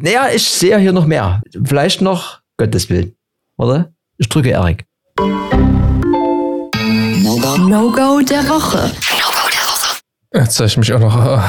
naja, 0.00 0.28
ich 0.34 0.44
sehe 0.46 0.78
hier 0.78 0.92
noch 0.92 1.06
mehr. 1.06 1.40
Vielleicht 1.64 2.02
noch 2.02 2.40
Gottes 2.58 2.90
Willen. 2.90 3.16
Oder? 3.56 3.90
Ich 4.18 4.28
drücke 4.28 4.50
Erik. 4.50 4.84
No-Go 7.58 8.20
der 8.20 8.46
Woche. 8.50 8.92
Jetzt 10.36 10.56
soll 10.56 10.66
ich 10.66 10.76
mich 10.76 10.92
auch 10.92 11.00
noch, 11.00 11.42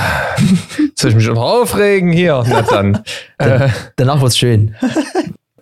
soll 0.95 1.11
ich 1.11 1.15
mich 1.15 1.29
auch 1.29 1.35
noch 1.35 1.43
aufregen 1.43 2.11
hier. 2.11 2.43
Na 2.47 2.61
dann. 2.61 3.03
äh, 3.37 3.69
danach 3.97 4.21
wird's 4.21 4.37
schön. 4.37 4.75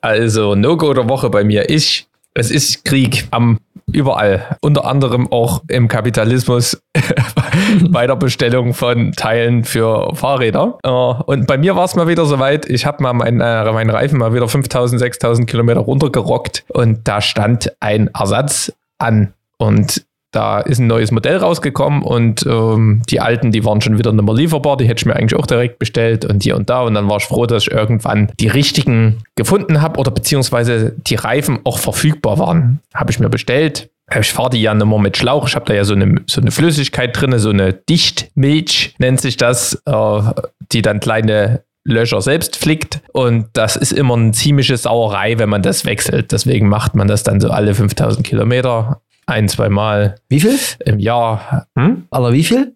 also, 0.02 0.56
No-Go 0.56 0.94
der 0.94 1.10
Woche 1.10 1.30
bei 1.30 1.44
mir. 1.44 1.70
Ich, 1.70 2.08
es 2.36 2.52
ist 2.52 2.86
Krieg 2.86 3.28
am 3.32 3.60
überall. 3.92 4.58
Unter 4.62 4.86
anderem 4.86 5.32
auch 5.32 5.64
im 5.68 5.88
Kapitalismus. 5.88 6.80
bei 7.90 8.08
der 8.08 8.16
Bestellung 8.16 8.74
von 8.74 9.12
Teilen 9.14 9.64
für 9.64 10.14
Fahrräder. 10.16 10.78
Äh, 10.84 10.90
und 10.90 11.48
bei 11.48 11.58
mir 11.58 11.76
war 11.76 11.86
es 11.86 11.96
mal 11.96 12.08
wieder 12.08 12.26
soweit, 12.26 12.70
ich 12.70 12.86
habe 12.86 13.02
mal 13.04 13.14
meinen 13.14 13.42
äh, 13.42 13.72
mein 13.72 13.90
Reifen 13.90 14.20
mal 14.20 14.34
wieder 14.34 14.48
5000, 14.48 15.00
6000 15.00 15.50
Kilometer 15.50 15.80
runtergerockt 15.80 16.66
und 16.70 17.08
da 17.08 17.22
stand 17.22 17.72
ein 17.80 18.10
Ersatz 18.14 18.72
an. 18.98 19.34
Und 19.58 20.06
da 20.36 20.60
ist 20.60 20.80
ein 20.80 20.88
neues 20.88 21.12
Modell 21.12 21.38
rausgekommen 21.38 22.04
und 22.04 22.46
ähm, 22.46 23.02
die 23.10 23.22
alten, 23.22 23.52
die 23.52 23.64
waren 23.64 23.80
schon 23.80 23.98
wieder 23.98 24.12
nicht 24.12 24.26
mehr 24.26 24.36
lieferbar, 24.36 24.76
die 24.76 24.86
hätte 24.86 25.02
ich 25.02 25.06
mir 25.06 25.16
eigentlich 25.16 25.40
auch 25.40 25.48
direkt 25.48 25.80
bestellt 25.80 26.26
und 26.26 26.44
hier 26.44 26.58
und 26.58 26.70
da. 26.70 26.82
Und 26.82 26.94
dann 26.96 27.10
war 27.10 27.18
ich 27.18 27.26
froh, 27.26 27.46
dass 27.46 27.64
ich 27.64 27.72
irgendwann 27.72 28.32
die 28.40 28.48
richtigen 28.48 29.24
gefunden 29.36 29.82
habe 29.82 30.00
oder 30.00 30.12
beziehungsweise 30.12 30.94
die 30.98 31.16
Reifen 31.16 31.60
auch 31.64 31.80
verfügbar 31.80 32.38
waren. 32.38 32.82
Habe 32.94 33.12
ich 33.12 33.20
mir 33.20 33.30
bestellt. 33.30 33.90
Ich 34.20 34.34
fahre 34.34 34.52
die 34.52 34.62
ja 34.62 34.74
nicht 34.74 34.86
mehr 34.86 35.00
mit 35.00 35.18
Schlauch. 35.18 35.48
Ich 35.48 35.56
habe 35.56 35.66
da 35.66 35.74
ja 35.74 35.84
so 35.84 35.94
eine, 35.94 36.22
so 36.28 36.42
eine 36.42 36.52
Flüssigkeit 36.52 37.20
drin, 37.20 37.38
so 37.40 37.50
eine 37.50 37.74
Dichtmilch 37.74 38.94
nennt 38.98 39.22
sich 39.22 39.38
das, 39.38 39.82
äh, 39.86 40.22
die 40.72 40.82
dann 40.82 41.00
kleine 41.00 41.64
Löcher 41.86 42.20
selbst 42.22 42.58
flickt. 42.58 43.02
Und 43.14 43.48
das 43.54 43.76
ist 43.76 43.94
immer 43.94 44.16
eine 44.16 44.32
ziemliche 44.32 44.76
Sauerei, 44.76 45.38
wenn 45.38 45.50
man 45.50 45.62
das 45.62 45.86
wechselt. 45.86 46.32
Deswegen 46.32 46.68
macht 46.68 46.96
man 46.96 47.08
das 47.08 47.24
dann 47.24 47.40
so 47.40 47.50
alle 47.50 47.74
5000 47.74 48.26
Kilometer 48.26 49.02
ein, 49.26 49.50
zwei 49.50 49.70
Mal. 49.70 50.16
Wie 50.30 50.40
viel? 50.40 50.58
Im 50.86 51.00
Jahr. 51.00 51.68
Hm? 51.76 52.06
Aller 52.10 52.34
wie 52.34 52.44
viel? 52.44 52.76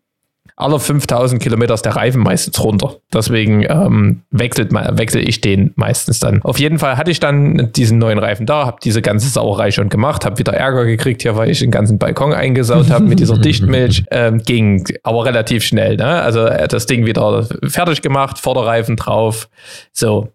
Alle 0.59 0.77
5000 0.77 1.41
Kilometer 1.41 1.73
ist 1.73 1.85
der 1.85 1.95
Reifen 1.95 2.21
meistens 2.21 2.61
runter. 2.61 2.97
Deswegen 3.13 3.63
ähm, 3.69 4.23
wechselt 4.29 4.73
wechsle 4.73 5.21
ich 5.21 5.39
den 5.39 5.71
meistens 5.75 6.19
dann. 6.19 6.41
Auf 6.43 6.59
jeden 6.59 6.79
Fall 6.79 6.97
hatte 6.97 7.11
ich 7.11 7.21
dann 7.21 7.71
diesen 7.71 7.97
neuen 7.97 8.19
Reifen 8.19 8.45
da, 8.45 8.65
habe 8.65 8.77
diese 8.83 9.01
ganze 9.01 9.29
Sauerei 9.29 9.71
schon 9.71 9.87
gemacht, 9.87 10.25
habe 10.25 10.37
wieder 10.37 10.53
Ärger 10.53 10.83
gekriegt 10.83 11.21
hier, 11.21 11.37
weil 11.37 11.49
ich 11.49 11.59
den 11.59 11.71
ganzen 11.71 11.97
Balkon 11.97 12.33
eingesaut 12.33 12.89
habe 12.89 13.05
mit 13.05 13.21
dieser 13.21 13.37
Dichtmilch. 13.39 14.03
Ähm, 14.11 14.39
ging 14.39 14.83
aber 15.03 15.23
relativ 15.23 15.63
schnell. 15.63 15.95
Ne? 15.95 16.21
Also 16.21 16.45
äh, 16.45 16.67
das 16.67 16.87
Ding 16.87 17.05
wieder 17.05 17.47
fertig 17.63 18.01
gemacht, 18.01 18.37
Vorderreifen 18.37 18.97
drauf. 18.97 19.47
So, 19.93 20.27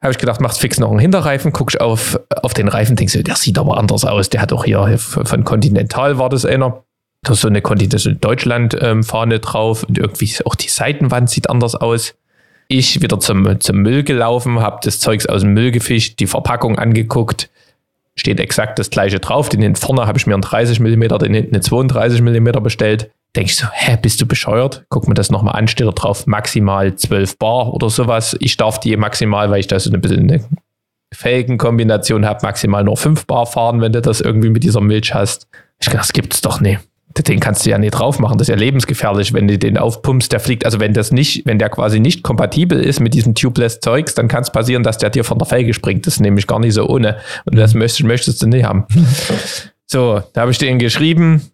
habe 0.00 0.12
ich 0.12 0.18
gedacht, 0.18 0.40
machst 0.40 0.60
fix 0.60 0.78
noch 0.78 0.90
einen 0.90 1.00
Hinterreifen, 1.00 1.52
guckst 1.52 1.80
auf, 1.80 2.20
auf 2.42 2.54
den 2.54 2.68
Reifen, 2.68 2.96
denkst 2.96 3.14
du, 3.14 3.22
der 3.24 3.36
sieht 3.36 3.58
aber 3.58 3.76
anders 3.78 4.04
aus. 4.04 4.30
Der 4.30 4.40
hat 4.40 4.52
auch 4.52 4.64
hier 4.64 4.98
von 4.98 5.44
Continental 5.44 6.18
war 6.18 6.28
das 6.28 6.44
einer. 6.44 6.84
Da 7.22 7.32
ist 7.32 7.40
so 7.40 7.48
eine 7.48 7.62
Continental 7.62 8.14
Deutschland-Fahne 8.14 9.34
ähm, 9.34 9.40
drauf 9.40 9.82
und 9.82 9.98
irgendwie 9.98 10.30
auch 10.44 10.54
die 10.54 10.68
Seitenwand 10.68 11.28
sieht 11.30 11.50
anders 11.50 11.74
aus. 11.74 12.14
Ich 12.68 13.02
wieder 13.02 13.18
zum, 13.18 13.60
zum 13.60 13.78
Müll 13.78 14.04
gelaufen, 14.04 14.60
habe 14.60 14.78
das 14.82 15.00
Zeugs 15.00 15.26
aus 15.26 15.40
dem 15.40 15.52
Müll 15.52 15.72
gefischt, 15.72 16.20
die 16.20 16.26
Verpackung 16.26 16.78
angeguckt. 16.78 17.50
Steht 18.14 18.38
exakt 18.38 18.78
das 18.78 18.90
gleiche 18.90 19.18
drauf. 19.18 19.48
Den 19.48 19.62
hinten 19.62 19.76
vorne 19.76 20.06
habe 20.06 20.18
ich 20.18 20.26
mir 20.26 20.34
einen 20.34 20.42
30 20.42 20.78
mm, 20.78 21.18
den 21.18 21.34
hinten 21.34 21.54
eine 21.54 21.60
32 21.60 22.20
mm 22.20 22.62
bestellt 22.62 23.10
denke 23.38 23.52
ich 23.52 23.56
so, 23.56 23.68
hä, 23.72 23.96
bist 24.02 24.20
du 24.20 24.26
bescheuert? 24.26 24.84
Guck 24.88 25.06
mir 25.06 25.14
das 25.14 25.30
nochmal 25.30 25.54
an, 25.54 25.68
steht 25.68 25.86
da 25.86 25.92
drauf, 25.92 26.26
maximal 26.26 26.96
12 26.96 27.38
Bar 27.38 27.72
oder 27.72 27.88
sowas. 27.88 28.36
Ich 28.40 28.56
darf 28.56 28.80
die 28.80 28.96
maximal, 28.96 29.48
weil 29.48 29.60
ich 29.60 29.68
da 29.68 29.78
so 29.78 29.92
ein 29.92 30.00
bisschen 30.00 30.28
eine 30.28 30.44
Felgenkombination 31.14 32.26
habe, 32.26 32.40
maximal 32.42 32.82
nur 32.82 32.96
5 32.96 33.26
Bar 33.26 33.46
fahren, 33.46 33.80
wenn 33.80 33.92
du 33.92 34.02
das 34.02 34.20
irgendwie 34.20 34.50
mit 34.50 34.64
dieser 34.64 34.80
Milch 34.80 35.14
hast. 35.14 35.46
Ich 35.78 35.86
dachte, 35.86 35.98
das 35.98 36.12
gibt's 36.12 36.40
doch 36.40 36.60
nicht. 36.60 36.80
Den 37.16 37.38
kannst 37.38 37.64
du 37.64 37.70
ja 37.70 37.78
nicht 37.78 37.92
drauf 37.92 38.18
machen. 38.18 38.38
Das 38.38 38.48
ist 38.48 38.52
ja 38.52 38.58
lebensgefährlich, 38.58 39.32
wenn 39.32 39.46
du 39.46 39.56
den 39.56 39.78
aufpumpst, 39.78 40.32
der 40.32 40.40
fliegt. 40.40 40.64
Also 40.64 40.80
wenn 40.80 40.92
das 40.92 41.12
nicht, 41.12 41.46
wenn 41.46 41.60
der 41.60 41.68
quasi 41.68 42.00
nicht 42.00 42.24
kompatibel 42.24 42.80
ist 42.80 42.98
mit 42.98 43.14
diesem 43.14 43.34
Tubeless 43.34 43.80
Zeugs, 43.80 44.14
dann 44.14 44.26
kann 44.26 44.42
es 44.42 44.50
passieren, 44.50 44.82
dass 44.82 44.98
der 44.98 45.10
dir 45.10 45.24
von 45.24 45.38
der 45.38 45.46
Felge 45.46 45.74
springt. 45.74 46.06
Das 46.06 46.14
ist 46.14 46.20
nämlich 46.20 46.46
gar 46.48 46.58
nicht 46.58 46.74
so 46.74 46.88
ohne. 46.88 47.18
Und 47.44 47.56
das 47.56 47.74
möchtest, 47.74 48.04
möchtest 48.04 48.42
du 48.42 48.48
nicht 48.48 48.64
haben. 48.64 48.84
So, 49.90 50.22
da 50.34 50.42
habe 50.42 50.50
ich 50.50 50.58
denen 50.58 50.78
geschrieben, 50.78 51.50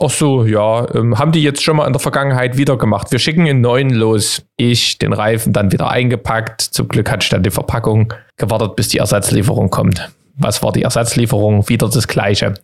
Ach 0.00 0.10
so, 0.10 0.44
ja. 0.44 0.92
Ähm, 0.94 1.18
haben 1.18 1.30
die 1.32 1.42
jetzt 1.42 1.62
schon 1.62 1.76
mal 1.76 1.86
in 1.86 1.92
der 1.92 2.00
Vergangenheit 2.00 2.56
wieder 2.56 2.76
gemacht. 2.76 3.12
Wir 3.12 3.20
schicken 3.20 3.48
einen 3.48 3.60
neuen 3.60 3.90
los. 3.90 4.44
Ich 4.56 4.98
den 4.98 5.12
Reifen 5.12 5.52
dann 5.52 5.70
wieder 5.70 5.88
eingepackt. 5.88 6.60
Zum 6.60 6.88
Glück 6.88 7.12
ich 7.20 7.28
dann 7.28 7.44
die 7.44 7.50
Verpackung 7.50 8.12
gewartet, 8.36 8.74
bis 8.76 8.88
die 8.88 8.98
Ersatzlieferung 8.98 9.70
kommt. 9.70 10.10
Was 10.36 10.62
war 10.62 10.72
die 10.72 10.82
Ersatzlieferung? 10.82 11.68
Wieder 11.68 11.88
das 11.88 12.08
gleiche. 12.08 12.54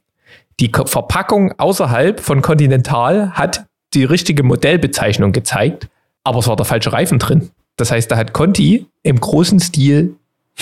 Die 0.58 0.70
Verpackung 0.70 1.54
außerhalb 1.58 2.20
von 2.20 2.42
Continental 2.42 3.30
hat 3.30 3.64
die 3.94 4.04
richtige 4.04 4.42
Modellbezeichnung 4.42 5.32
gezeigt, 5.32 5.88
aber 6.24 6.40
es 6.40 6.48
war 6.48 6.56
der 6.56 6.66
falsche 6.66 6.92
Reifen 6.92 7.18
drin. 7.18 7.50
Das 7.76 7.90
heißt, 7.90 8.10
da 8.10 8.16
hat 8.16 8.32
Conti 8.32 8.86
im 9.02 9.20
großen 9.20 9.58
Stil 9.60 10.16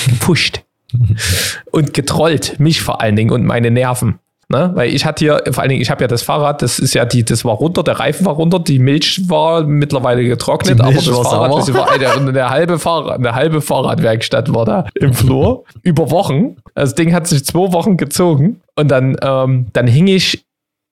gepusht 0.06 0.62
und 1.72 1.94
getrollt, 1.94 2.60
mich 2.60 2.80
vor 2.82 3.00
allen 3.00 3.16
Dingen 3.16 3.32
und 3.32 3.44
meine 3.44 3.70
Nerven. 3.70 4.18
Ne? 4.50 4.70
Weil 4.74 4.94
ich 4.94 5.04
hatte 5.04 5.24
hier, 5.24 5.42
vor 5.52 5.60
allen 5.60 5.68
Dingen, 5.68 5.82
ich 5.82 5.90
habe 5.90 6.02
ja 6.02 6.08
das 6.08 6.22
Fahrrad, 6.22 6.62
das 6.62 6.78
ist 6.78 6.94
ja 6.94 7.04
die, 7.04 7.22
das 7.22 7.44
war 7.44 7.54
runter, 7.54 7.82
der 7.82 8.00
Reifen 8.00 8.24
war 8.24 8.32
runter, 8.32 8.58
die 8.58 8.78
Milch 8.78 9.28
war 9.28 9.64
mittlerweile 9.64 10.24
getrocknet, 10.24 10.80
aber 10.80 10.94
das 10.94 11.06
Fahrrad, 11.06 11.54
das 11.54 11.74
war 11.74 11.90
eine, 11.90 12.10
eine, 12.10 12.48
halbe 12.48 12.78
Fahrrad, 12.78 13.18
eine 13.18 13.34
halbe 13.34 13.60
Fahrradwerkstatt 13.60 14.54
war 14.54 14.64
da 14.64 14.86
im 14.94 15.12
Flur 15.12 15.64
über 15.82 16.10
Wochen. 16.10 16.56
Das 16.74 16.94
Ding 16.94 17.12
hat 17.12 17.26
sich 17.26 17.44
zwei 17.44 17.72
Wochen 17.72 17.98
gezogen 17.98 18.62
und 18.74 18.88
dann, 18.88 19.18
ähm, 19.20 19.66
dann 19.74 19.86
hing 19.86 20.06
ich 20.06 20.46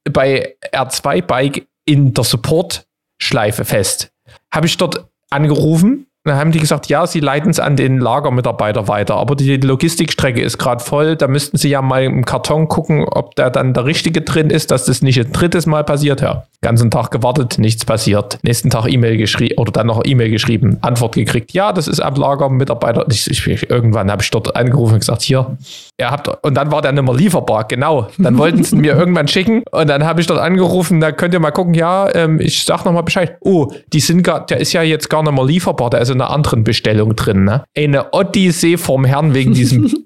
bei 0.04 0.54
R2 0.74 1.22
Bike 1.22 1.66
in 1.86 2.12
der 2.12 2.24
Support-Schleife 2.24 3.64
fest. 3.64 4.12
Habe 4.52 4.66
ich 4.66 4.76
dort 4.76 5.06
angerufen 5.30 6.08
dann 6.26 6.38
haben 6.38 6.52
die 6.52 6.58
gesagt, 6.58 6.88
ja, 6.88 7.06
sie 7.06 7.20
leiten 7.20 7.50
es 7.50 7.60
an 7.60 7.76
den 7.76 7.98
Lagermitarbeiter 7.98 8.88
weiter, 8.88 9.16
aber 9.16 9.36
die 9.36 9.56
Logistikstrecke 9.56 10.40
ist 10.40 10.58
gerade 10.58 10.82
voll. 10.82 11.16
Da 11.16 11.28
müssten 11.28 11.56
sie 11.56 11.68
ja 11.68 11.82
mal 11.82 12.04
im 12.04 12.24
Karton 12.24 12.68
gucken, 12.68 13.04
ob 13.04 13.34
da 13.36 13.50
dann 13.50 13.74
der 13.74 13.84
richtige 13.84 14.22
drin 14.22 14.50
ist, 14.50 14.70
dass 14.70 14.84
das 14.84 15.02
nicht 15.02 15.18
ein 15.18 15.32
drittes 15.32 15.66
Mal 15.66 15.84
passiert. 15.84 16.20
Ja, 16.20 16.44
ganzen 16.62 16.90
Tag 16.90 17.12
gewartet, 17.12 17.58
nichts 17.58 17.84
passiert. 17.84 18.38
Nächsten 18.42 18.70
Tag 18.70 18.90
E-Mail 18.90 19.16
geschrieben 19.16 19.54
oder 19.56 19.70
dann 19.70 19.86
noch 19.86 20.02
E-Mail 20.04 20.30
geschrieben, 20.30 20.78
Antwort 20.80 21.14
gekriegt, 21.14 21.52
ja, 21.52 21.72
das 21.72 21.86
ist 21.86 22.00
am 22.00 22.16
Lagermitarbeiter. 22.16 23.06
Ich, 23.08 23.30
ich, 23.30 23.70
irgendwann 23.70 24.10
habe 24.10 24.22
ich 24.22 24.30
dort 24.30 24.56
angerufen 24.56 24.94
und 24.94 25.00
gesagt, 25.00 25.22
hier, 25.22 25.56
ihr 25.96 26.10
habt, 26.10 26.28
und 26.44 26.54
dann 26.54 26.72
war 26.72 26.82
der 26.82 26.90
nicht 26.90 27.04
mehr 27.04 27.14
lieferbar, 27.14 27.68
genau. 27.68 28.08
Dann 28.18 28.36
wollten 28.38 28.64
sie 28.64 28.74
mir 28.74 28.94
irgendwann 28.94 29.28
schicken 29.28 29.62
und 29.70 29.88
dann 29.88 30.04
habe 30.04 30.20
ich 30.20 30.26
dort 30.26 30.40
angerufen, 30.40 31.00
da 31.00 31.12
könnt 31.12 31.34
ihr 31.34 31.40
mal 31.40 31.52
gucken, 31.52 31.74
ja, 31.74 32.12
ähm, 32.14 32.40
ich 32.40 32.64
sag 32.64 32.84
nochmal 32.84 33.04
Bescheid. 33.04 33.36
Oh, 33.40 33.68
die 33.92 34.00
sind 34.00 34.24
gar, 34.24 34.44
der 34.44 34.58
ist 34.58 34.72
ja 34.72 34.82
jetzt 34.82 35.08
gar 35.08 35.22
nicht 35.22 35.32
mehr 35.32 35.44
lieferbar, 35.44 35.90
der 35.90 36.00
ist 36.00 36.15
in 36.16 36.22
einer 36.22 36.30
anderen 36.30 36.64
Bestellung 36.64 37.14
drin, 37.14 37.44
ne? 37.44 37.64
Eine 37.76 38.12
Odyssee 38.12 38.76
vom 38.76 39.04
Herrn 39.04 39.34
wegen 39.34 39.52
diesem 39.52 39.92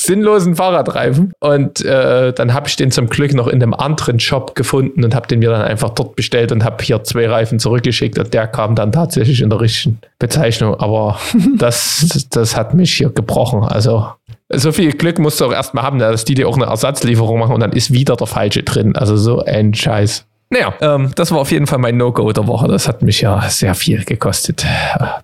sinnlosen 0.00 0.56
Fahrradreifen. 0.56 1.32
Und 1.40 1.84
äh, 1.84 2.32
dann 2.32 2.54
habe 2.54 2.68
ich 2.68 2.76
den 2.76 2.90
zum 2.90 3.08
Glück 3.08 3.34
noch 3.34 3.48
in 3.48 3.62
einem 3.62 3.74
anderen 3.74 4.20
Shop 4.20 4.54
gefunden 4.54 5.04
und 5.04 5.14
habe 5.14 5.26
den 5.26 5.40
mir 5.40 5.50
dann 5.50 5.62
einfach 5.62 5.90
dort 5.90 6.16
bestellt 6.16 6.52
und 6.52 6.64
habe 6.64 6.82
hier 6.82 7.02
zwei 7.04 7.28
Reifen 7.28 7.58
zurückgeschickt 7.58 8.18
und 8.18 8.32
der 8.32 8.46
kam 8.46 8.74
dann 8.74 8.92
tatsächlich 8.92 9.42
in 9.42 9.50
der 9.50 9.60
richtigen 9.60 9.98
Bezeichnung. 10.18 10.74
Aber 10.76 11.18
das, 11.58 12.26
das 12.30 12.56
hat 12.56 12.74
mich 12.74 12.94
hier 12.94 13.10
gebrochen. 13.10 13.64
Also 13.64 14.06
so 14.52 14.70
viel 14.72 14.92
Glück 14.92 15.18
musst 15.18 15.40
du 15.40 15.46
auch 15.46 15.52
erstmal 15.52 15.84
haben, 15.84 15.98
dass 15.98 16.24
die 16.24 16.34
dir 16.34 16.48
auch 16.48 16.56
eine 16.56 16.66
Ersatzlieferung 16.66 17.38
machen 17.38 17.54
und 17.54 17.60
dann 17.60 17.72
ist 17.72 17.92
wieder 17.92 18.16
der 18.16 18.26
falsche 18.26 18.62
drin. 18.62 18.96
Also 18.96 19.16
so 19.16 19.44
ein 19.44 19.74
Scheiß. 19.74 20.24
Naja, 20.50 20.74
ähm, 20.80 21.12
das 21.16 21.32
war 21.32 21.38
auf 21.38 21.50
jeden 21.50 21.66
Fall 21.66 21.78
mein 21.78 21.96
No-Go 21.96 22.32
der 22.32 22.46
Woche. 22.46 22.68
Das 22.68 22.86
hat 22.86 23.02
mich 23.02 23.20
ja 23.20 23.48
sehr 23.48 23.74
viel 23.74 24.04
gekostet. 24.04 24.64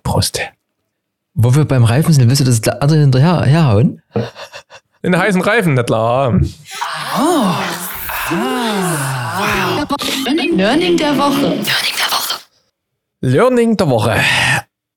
Prost. 0.03 0.39
Wo 1.33 1.55
wir 1.55 1.65
beim 1.65 1.83
Reifen 1.83 2.13
sind, 2.13 2.27
willst 2.27 2.41
du 2.41 2.45
das 2.45 2.61
andere 2.81 2.99
hinterher 2.99 3.41
herhauen? 3.41 4.01
In 5.01 5.13
den 5.13 5.17
heißen 5.19 5.41
Reifen, 5.41 5.73
nicht 5.73 5.87
klar. 5.87 6.39
Oh. 7.17 7.55
Ah. 8.29 9.85
Learning 10.55 10.97
der 10.97 11.17
Woche. 11.17 11.39
Learning 11.39 11.67
der 11.97 12.11
Woche. 12.11 12.39
Learning 13.21 13.77
der 13.77 13.89
Woche. 13.89 14.15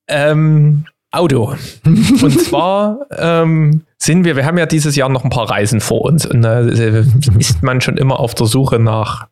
Ähm, 0.08 0.84
Auto. 1.10 1.56
Und 1.84 2.40
zwar 2.44 2.98
ähm, 3.16 3.82
sind 3.98 4.24
wir, 4.24 4.36
wir 4.36 4.44
haben 4.44 4.58
ja 4.58 4.66
dieses 4.66 4.96
Jahr 4.96 5.08
noch 5.08 5.24
ein 5.24 5.30
paar 5.30 5.48
Reisen 5.50 5.80
vor 5.80 6.02
uns. 6.02 6.26
Und 6.26 6.42
da 6.42 6.60
äh, 6.60 7.04
ist 7.38 7.62
man 7.62 7.80
schon 7.80 7.96
immer 7.96 8.20
auf 8.20 8.34
der 8.34 8.46
Suche 8.46 8.78
nach 8.78 9.28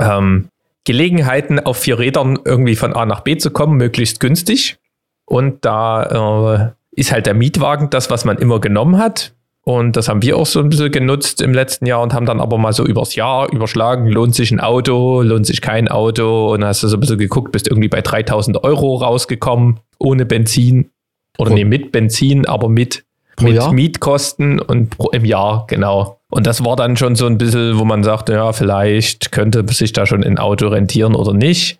ähm, 0.00 0.48
Gelegenheiten, 0.84 1.60
auf 1.60 1.78
vier 1.78 1.98
Rädern 1.98 2.38
irgendwie 2.44 2.76
von 2.76 2.92
A 2.92 3.06
nach 3.06 3.20
B 3.20 3.36
zu 3.36 3.50
kommen, 3.50 3.76
möglichst 3.76 4.20
günstig. 4.20 4.78
Und 5.26 5.64
da 5.64 6.74
äh, 6.74 7.00
ist 7.00 7.12
halt 7.12 7.26
der 7.26 7.34
Mietwagen 7.34 7.90
das, 7.90 8.10
was 8.10 8.24
man 8.24 8.38
immer 8.38 8.60
genommen 8.60 8.98
hat. 8.98 9.34
Und 9.62 9.96
das 9.96 10.08
haben 10.08 10.20
wir 10.20 10.36
auch 10.36 10.44
so 10.44 10.60
ein 10.60 10.68
bisschen 10.68 10.92
genutzt 10.92 11.40
im 11.40 11.54
letzten 11.54 11.86
Jahr 11.86 12.02
und 12.02 12.12
haben 12.12 12.26
dann 12.26 12.38
aber 12.38 12.58
mal 12.58 12.74
so 12.74 12.84
übers 12.84 13.14
Jahr 13.14 13.50
überschlagen, 13.50 14.08
lohnt 14.08 14.34
sich 14.34 14.50
ein 14.50 14.60
Auto, 14.60 15.22
lohnt 15.22 15.46
sich 15.46 15.62
kein 15.62 15.88
Auto. 15.88 16.52
Und 16.52 16.60
dann 16.60 16.68
hast 16.68 16.82
du 16.82 16.88
so 16.88 16.98
ein 16.98 17.00
bisschen 17.00 17.18
geguckt, 17.18 17.50
bist 17.50 17.66
irgendwie 17.66 17.88
bei 17.88 18.02
3000 18.02 18.62
Euro 18.62 18.96
rausgekommen, 18.96 19.80
ohne 19.98 20.26
Benzin. 20.26 20.90
Oder 21.38 21.52
oh. 21.52 21.54
nee, 21.54 21.64
mit 21.64 21.92
Benzin, 21.92 22.46
aber 22.46 22.68
mit, 22.68 23.06
mit 23.40 23.72
Mietkosten 23.72 24.60
und 24.60 24.90
pro, 24.98 25.08
im 25.10 25.24
Jahr, 25.24 25.64
genau. 25.66 26.20
Und 26.34 26.48
das 26.48 26.64
war 26.64 26.74
dann 26.74 26.96
schon 26.96 27.14
so 27.14 27.26
ein 27.26 27.38
bisschen, 27.38 27.78
wo 27.78 27.84
man 27.84 28.02
sagte, 28.02 28.32
ja, 28.32 28.52
vielleicht 28.52 29.30
könnte 29.30 29.64
sich 29.72 29.92
da 29.92 30.04
schon 30.04 30.24
ein 30.24 30.36
Auto 30.36 30.66
rentieren 30.66 31.14
oder 31.14 31.32
nicht. 31.32 31.78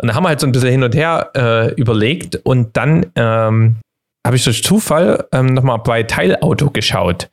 Und 0.00 0.06
da 0.06 0.14
haben 0.14 0.22
wir 0.22 0.28
halt 0.28 0.38
so 0.38 0.46
ein 0.46 0.52
bisschen 0.52 0.70
hin 0.70 0.84
und 0.84 0.94
her 0.94 1.30
äh, 1.36 1.74
überlegt 1.74 2.36
und 2.44 2.76
dann 2.76 3.06
ähm, 3.16 3.78
habe 4.24 4.36
ich 4.36 4.44
durch 4.44 4.62
Zufall 4.62 5.26
ähm, 5.32 5.46
nochmal 5.46 5.78
bei 5.78 6.04
Teilauto 6.04 6.70
geschaut. 6.70 7.30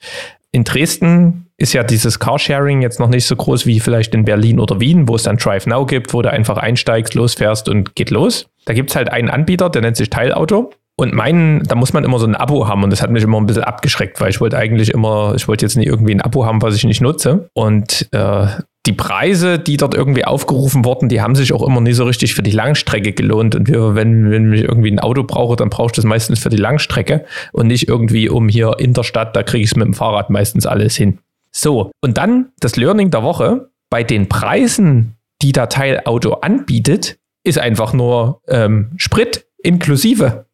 In 0.51 0.63
Dresden 0.63 1.45
ist 1.57 1.73
ja 1.73 1.83
dieses 1.83 2.17
Carsharing 2.17 2.81
jetzt 2.81 2.99
noch 2.99 3.09
nicht 3.09 3.27
so 3.27 3.35
groß 3.35 3.67
wie 3.67 3.79
vielleicht 3.79 4.15
in 4.15 4.25
Berlin 4.25 4.59
oder 4.59 4.79
Wien, 4.79 5.07
wo 5.07 5.13
es 5.13 5.23
dann 5.23 5.37
Drive 5.37 5.67
Now 5.67 5.85
gibt, 5.85 6.11
wo 6.11 6.23
du 6.23 6.31
einfach 6.31 6.57
einsteigst, 6.57 7.13
losfährst 7.13 7.69
und 7.69 7.93
geht 7.93 8.09
los. 8.09 8.47
Da 8.65 8.73
gibt 8.73 8.89
es 8.89 8.95
halt 8.95 9.11
einen 9.11 9.29
Anbieter, 9.29 9.69
der 9.69 9.83
nennt 9.83 9.97
sich 9.97 10.09
Teilauto. 10.09 10.71
Und 10.99 11.13
meinen, 11.13 11.61
da 11.63 11.75
muss 11.75 11.93
man 11.93 12.03
immer 12.03 12.17
so 12.17 12.25
ein 12.25 12.35
Abo 12.35 12.67
haben 12.67 12.83
und 12.83 12.89
das 12.89 13.03
hat 13.03 13.11
mich 13.11 13.23
immer 13.23 13.39
ein 13.39 13.45
bisschen 13.45 13.63
abgeschreckt, 13.63 14.19
weil 14.19 14.31
ich 14.31 14.41
wollte 14.41 14.57
eigentlich 14.57 14.89
immer, 14.89 15.33
ich 15.35 15.47
wollte 15.47 15.63
jetzt 15.63 15.77
nicht 15.77 15.87
irgendwie 15.87 16.15
ein 16.15 16.21
Abo 16.21 16.45
haben, 16.45 16.61
was 16.63 16.75
ich 16.75 16.85
nicht 16.85 17.01
nutze. 17.01 17.49
Und 17.53 18.09
äh, 18.13 18.47
die 18.87 18.93
Preise, 18.93 19.59
die 19.59 19.77
dort 19.77 19.93
irgendwie 19.93 20.25
aufgerufen 20.25 20.85
wurden, 20.85 21.09
die 21.09 21.21
haben 21.21 21.35
sich 21.35 21.53
auch 21.53 21.61
immer 21.61 21.81
nie 21.81 21.93
so 21.93 22.05
richtig 22.05 22.33
für 22.33 22.41
die 22.41 22.51
Langstrecke 22.51 23.13
gelohnt. 23.13 23.53
Und 23.53 23.67
wir, 23.67 23.93
wenn, 23.93 24.31
wenn 24.31 24.51
ich 24.53 24.63
irgendwie 24.63 24.89
ein 24.89 24.99
Auto 24.99 25.23
brauche, 25.23 25.55
dann 25.55 25.69
brauche 25.69 25.87
ich 25.87 25.91
das 25.91 26.05
meistens 26.05 26.39
für 26.39 26.49
die 26.49 26.57
Langstrecke 26.57 27.25
und 27.51 27.67
nicht 27.67 27.87
irgendwie 27.87 28.29
um 28.29 28.49
hier 28.49 28.77
in 28.79 28.93
der 28.93 29.03
Stadt, 29.03 29.35
da 29.35 29.43
kriege 29.43 29.63
ich 29.63 29.71
es 29.71 29.75
mit 29.75 29.85
dem 29.85 29.93
Fahrrad 29.93 30.29
meistens 30.29 30.65
alles 30.65 30.95
hin. 30.95 31.19
So, 31.51 31.91
und 32.01 32.17
dann 32.17 32.49
das 32.59 32.75
Learning 32.75 33.11
der 33.11 33.23
Woche. 33.23 33.69
Bei 33.89 34.03
den 34.03 34.27
Preisen, 34.27 35.15
die 35.41 35.51
der 35.51 35.69
Teilauto 35.69 36.33
anbietet, 36.33 37.19
ist 37.43 37.59
einfach 37.59 37.93
nur 37.93 38.41
ähm, 38.47 38.91
Sprit 38.97 39.45
inklusive. 39.63 40.46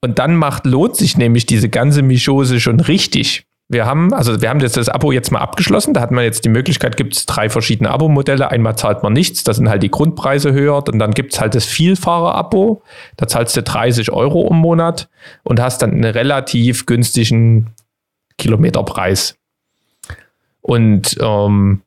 Und 0.00 0.18
dann 0.18 0.36
macht, 0.36 0.66
lohnt 0.66 0.96
sich 0.96 1.16
nämlich 1.18 1.46
diese 1.46 1.68
ganze 1.68 2.02
Mischose 2.02 2.60
schon 2.60 2.80
richtig. 2.80 3.44
Wir 3.68 3.86
haben, 3.86 4.12
also 4.12 4.42
wir 4.42 4.48
haben 4.48 4.58
jetzt 4.58 4.76
das 4.76 4.88
Abo 4.88 5.12
jetzt 5.12 5.30
mal 5.30 5.38
abgeschlossen. 5.38 5.94
Da 5.94 6.00
hat 6.00 6.10
man 6.10 6.24
jetzt 6.24 6.44
die 6.44 6.48
Möglichkeit, 6.48 6.96
gibt 6.96 7.14
es 7.14 7.26
drei 7.26 7.48
verschiedene 7.48 7.90
Abo-Modelle. 7.90 8.50
Einmal 8.50 8.76
zahlt 8.76 9.04
man 9.04 9.12
nichts, 9.12 9.44
da 9.44 9.54
sind 9.54 9.68
halt 9.68 9.84
die 9.84 9.90
Grundpreise 9.90 10.52
höher. 10.52 10.82
Und 10.88 10.98
dann 10.98 11.12
gibt 11.12 11.34
es 11.34 11.40
halt 11.40 11.54
das 11.54 11.66
Vielfahrer-Abo. 11.66 12.82
Da 13.16 13.28
zahlst 13.28 13.56
du 13.56 13.62
30 13.62 14.10
Euro 14.10 14.48
im 14.50 14.56
Monat 14.56 15.08
und 15.44 15.60
hast 15.60 15.82
dann 15.82 15.92
einen 15.92 16.04
relativ 16.04 16.86
günstigen 16.86 17.70
Kilometerpreis. 18.38 19.36
Und 20.62 21.16
ähm, 21.20 21.82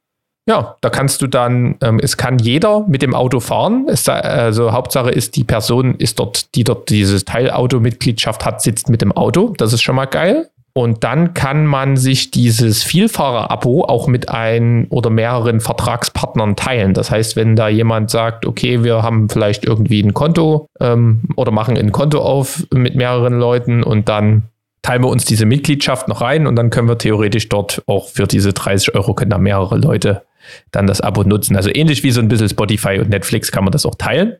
ja, 0.45 0.75
da 0.81 0.89
kannst 0.89 1.21
du 1.21 1.27
dann, 1.27 1.75
ähm, 1.81 1.99
es 2.01 2.17
kann 2.17 2.37
jeder 2.37 2.85
mit 2.87 3.01
dem 3.01 3.15
Auto 3.15 3.39
fahren. 3.39 3.85
Es, 3.87 4.09
also 4.09 4.73
Hauptsache 4.73 5.09
ist, 5.09 5.35
die 5.37 5.45
Person 5.45 5.95
ist 5.95 6.19
dort, 6.19 6.53
die 6.55 6.65
dort 6.65 6.89
dieses 6.89 7.23
Teilauto-Mitgliedschaft 7.23 8.45
hat, 8.45 8.61
sitzt 8.61 8.89
mit 8.89 9.01
dem 9.01 9.13
Auto. 9.13 9.53
Das 9.57 9.71
ist 9.71 9.81
schon 9.81 9.95
mal 9.95 10.05
geil. 10.05 10.49
Und 10.75 11.03
dann 11.03 11.35
kann 11.35 11.67
man 11.67 11.97
sich 11.97 12.31
dieses 12.31 12.81
Vielfahrer-Abo 12.83 13.83
auch 13.83 14.07
mit 14.07 14.29
ein 14.29 14.87
oder 14.89 15.11
mehreren 15.11 15.61
Vertragspartnern 15.61 16.55
teilen. 16.55 16.95
Das 16.95 17.11
heißt, 17.11 17.35
wenn 17.35 17.55
da 17.55 17.69
jemand 17.69 18.09
sagt, 18.09 18.47
okay, 18.47 18.83
wir 18.83 19.03
haben 19.03 19.29
vielleicht 19.29 19.65
irgendwie 19.65 20.01
ein 20.01 20.15
Konto 20.15 20.67
ähm, 20.79 21.21
oder 21.35 21.51
machen 21.51 21.77
ein 21.77 21.91
Konto 21.91 22.19
auf 22.19 22.65
mit 22.73 22.95
mehreren 22.95 23.37
Leuten 23.37 23.83
und 23.83 24.09
dann 24.09 24.49
teilen 24.81 25.03
wir 25.03 25.09
uns 25.09 25.25
diese 25.25 25.45
Mitgliedschaft 25.45 26.07
noch 26.07 26.21
rein 26.21 26.47
und 26.47 26.55
dann 26.55 26.71
können 26.71 26.87
wir 26.87 26.97
theoretisch 26.97 27.49
dort 27.49 27.83
auch 27.85 28.09
für 28.09 28.25
diese 28.25 28.51
30 28.51 28.95
Euro 28.95 29.13
können 29.13 29.31
da 29.31 29.37
mehrere 29.37 29.77
Leute 29.77 30.23
dann 30.71 30.87
das 30.87 31.01
Abo 31.01 31.23
nutzen. 31.23 31.55
Also 31.55 31.69
ähnlich 31.73 32.03
wie 32.03 32.11
so 32.11 32.19
ein 32.19 32.27
bisschen 32.27 32.49
Spotify 32.49 32.99
und 32.99 33.09
Netflix 33.09 33.51
kann 33.51 33.63
man 33.63 33.71
das 33.71 33.85
auch 33.85 33.95
teilen. 33.95 34.37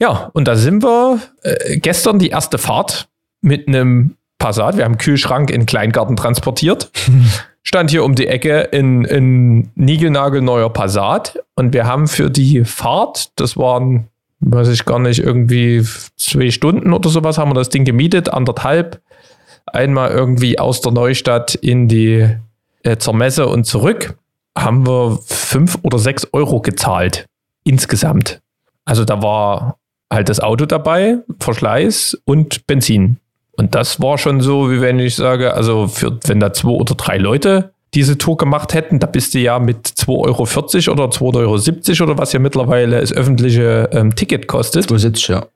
Ja, 0.00 0.30
und 0.32 0.46
da 0.46 0.56
sind 0.56 0.82
wir 0.82 1.20
äh, 1.42 1.78
gestern 1.78 2.18
die 2.18 2.28
erste 2.28 2.58
Fahrt 2.58 3.08
mit 3.40 3.66
einem 3.68 4.16
Passat. 4.38 4.76
Wir 4.76 4.84
haben 4.84 4.92
einen 4.92 4.98
Kühlschrank 4.98 5.50
in 5.50 5.66
Kleingarten 5.66 6.16
transportiert. 6.16 6.90
Stand 7.64 7.90
hier 7.90 8.04
um 8.04 8.14
die 8.14 8.28
Ecke 8.28 8.60
in, 8.60 9.04
in 9.04 9.70
niegelnagelneuer 9.74 10.72
Passat. 10.72 11.38
Und 11.54 11.74
wir 11.74 11.86
haben 11.86 12.06
für 12.06 12.30
die 12.30 12.64
Fahrt, 12.64 13.32
das 13.36 13.56
waren, 13.56 14.08
weiß 14.40 14.68
ich 14.68 14.84
gar 14.84 15.00
nicht, 15.00 15.18
irgendwie 15.18 15.84
zwei 16.16 16.50
Stunden 16.50 16.92
oder 16.92 17.10
sowas, 17.10 17.36
haben 17.36 17.50
wir 17.50 17.54
das 17.54 17.68
Ding 17.68 17.84
gemietet, 17.84 18.32
anderthalb. 18.32 19.00
Einmal 19.66 20.12
irgendwie 20.12 20.58
aus 20.58 20.80
der 20.80 20.92
Neustadt 20.92 21.56
in 21.56 21.88
die 21.88 22.26
äh, 22.84 22.96
zur 22.96 23.14
Messe 23.14 23.48
und 23.48 23.64
zurück. 23.64 24.16
Haben 24.58 24.86
wir 24.86 25.18
fünf 25.26 25.78
oder 25.82 25.98
sechs 25.98 26.26
Euro 26.32 26.60
gezahlt. 26.60 27.26
Insgesamt. 27.64 28.40
Also 28.84 29.04
da 29.04 29.22
war 29.22 29.78
halt 30.10 30.28
das 30.28 30.40
Auto 30.40 30.66
dabei, 30.66 31.18
Verschleiß 31.38 32.18
und 32.24 32.66
Benzin. 32.66 33.18
Und 33.56 33.74
das 33.74 34.00
war 34.00 34.18
schon 34.18 34.40
so, 34.40 34.70
wie 34.70 34.80
wenn 34.80 34.98
ich 34.98 35.16
sage, 35.16 35.52
also 35.54 35.88
für, 35.88 36.18
wenn 36.26 36.40
da 36.40 36.52
zwei 36.52 36.70
oder 36.70 36.94
drei 36.94 37.18
Leute 37.18 37.72
diese 37.94 38.18
Tour 38.18 38.36
gemacht 38.36 38.74
hätten, 38.74 38.98
da 38.98 39.06
bist 39.06 39.34
du 39.34 39.38
ja 39.38 39.58
mit 39.58 39.86
2,40 39.86 40.08
Euro 40.88 40.92
oder 40.92 41.12
2,70 41.12 42.00
Euro 42.00 42.10
oder 42.10 42.18
was 42.18 42.32
ja 42.32 42.38
mittlerweile 42.38 43.00
das 43.00 43.12
öffentliche 43.12 43.88
ähm, 43.92 44.14
Ticket 44.14 44.46
kostet. 44.46 44.86
2,70, 44.86 45.32
ja. 45.32 45.46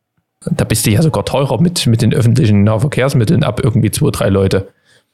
Da 0.51 0.65
bist 0.65 0.87
du 0.87 0.91
ja 0.91 1.03
sogar 1.03 1.25
teurer 1.25 1.61
mit, 1.61 1.87
mit 1.87 2.03
den 2.03 2.13
öffentlichen 2.13 2.65
Nahverkehrsmitteln 2.65 3.45
ab 3.45 3.61
irgendwie 3.63 3.91
zwei, 3.91 4.11
drei 4.11 4.29
Leute. 4.29 4.69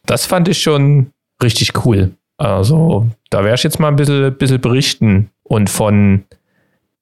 Das 0.06 0.24
fand 0.24 0.48
ich 0.48 0.62
schon 0.62 1.10
richtig 1.42 1.84
cool. 1.84 2.12
Also 2.38 3.06
da 3.30 3.44
werde 3.44 3.56
ich 3.56 3.62
jetzt 3.64 3.78
mal 3.78 3.88
ein 3.88 3.96
bisschen, 3.96 4.34
bisschen 4.36 4.60
berichten. 4.60 5.30
Und 5.42 5.70
von 5.70 6.24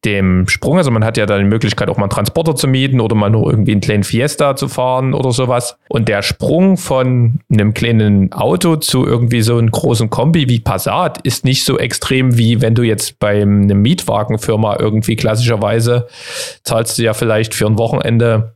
dem 0.07 0.47
Sprung. 0.49 0.79
Also 0.79 0.91
man 0.91 1.05
hat 1.05 1.17
ja 1.17 1.27
dann 1.27 1.41
die 1.41 1.49
Möglichkeit, 1.49 1.89
auch 1.89 1.97
mal 1.97 2.05
einen 2.05 2.11
Transporter 2.11 2.55
zu 2.55 2.69
mieten 2.69 3.01
oder 3.01 3.17
mal 3.17 3.29
nur 3.29 3.51
irgendwie 3.51 3.73
einen 3.73 3.81
kleinen 3.81 4.05
Fiesta 4.05 4.55
zu 4.55 4.69
fahren 4.69 5.15
oder 5.15 5.33
sowas. 5.33 5.77
Und 5.89 6.09
der 6.09 6.23
Sprung 6.23 6.77
von 6.77 7.41
einem 7.53 7.75
kleinen 7.75 8.33
Auto 8.33 8.77
zu 8.77 9.05
irgendwie 9.05 9.43
so 9.43 9.59
einem 9.59 9.71
großen 9.71 10.09
Kombi 10.09 10.49
wie 10.49 10.61
Passat 10.61 11.19
ist 11.23 11.45
nicht 11.45 11.65
so 11.65 11.79
extrem, 11.79 12.39
wie 12.39 12.63
wenn 12.63 12.75
du 12.75 12.83
jetzt 12.83 13.19
bei 13.19 13.43
einer 13.43 13.75
Mietwagenfirma 13.75 14.77
irgendwie 14.79 15.17
klassischerweise 15.17 16.07
zahlst 16.63 16.99
du 16.99 17.03
ja 17.03 17.13
vielleicht 17.13 17.55
für 17.55 17.67
ein 17.67 17.79
Wochenende 17.79 18.56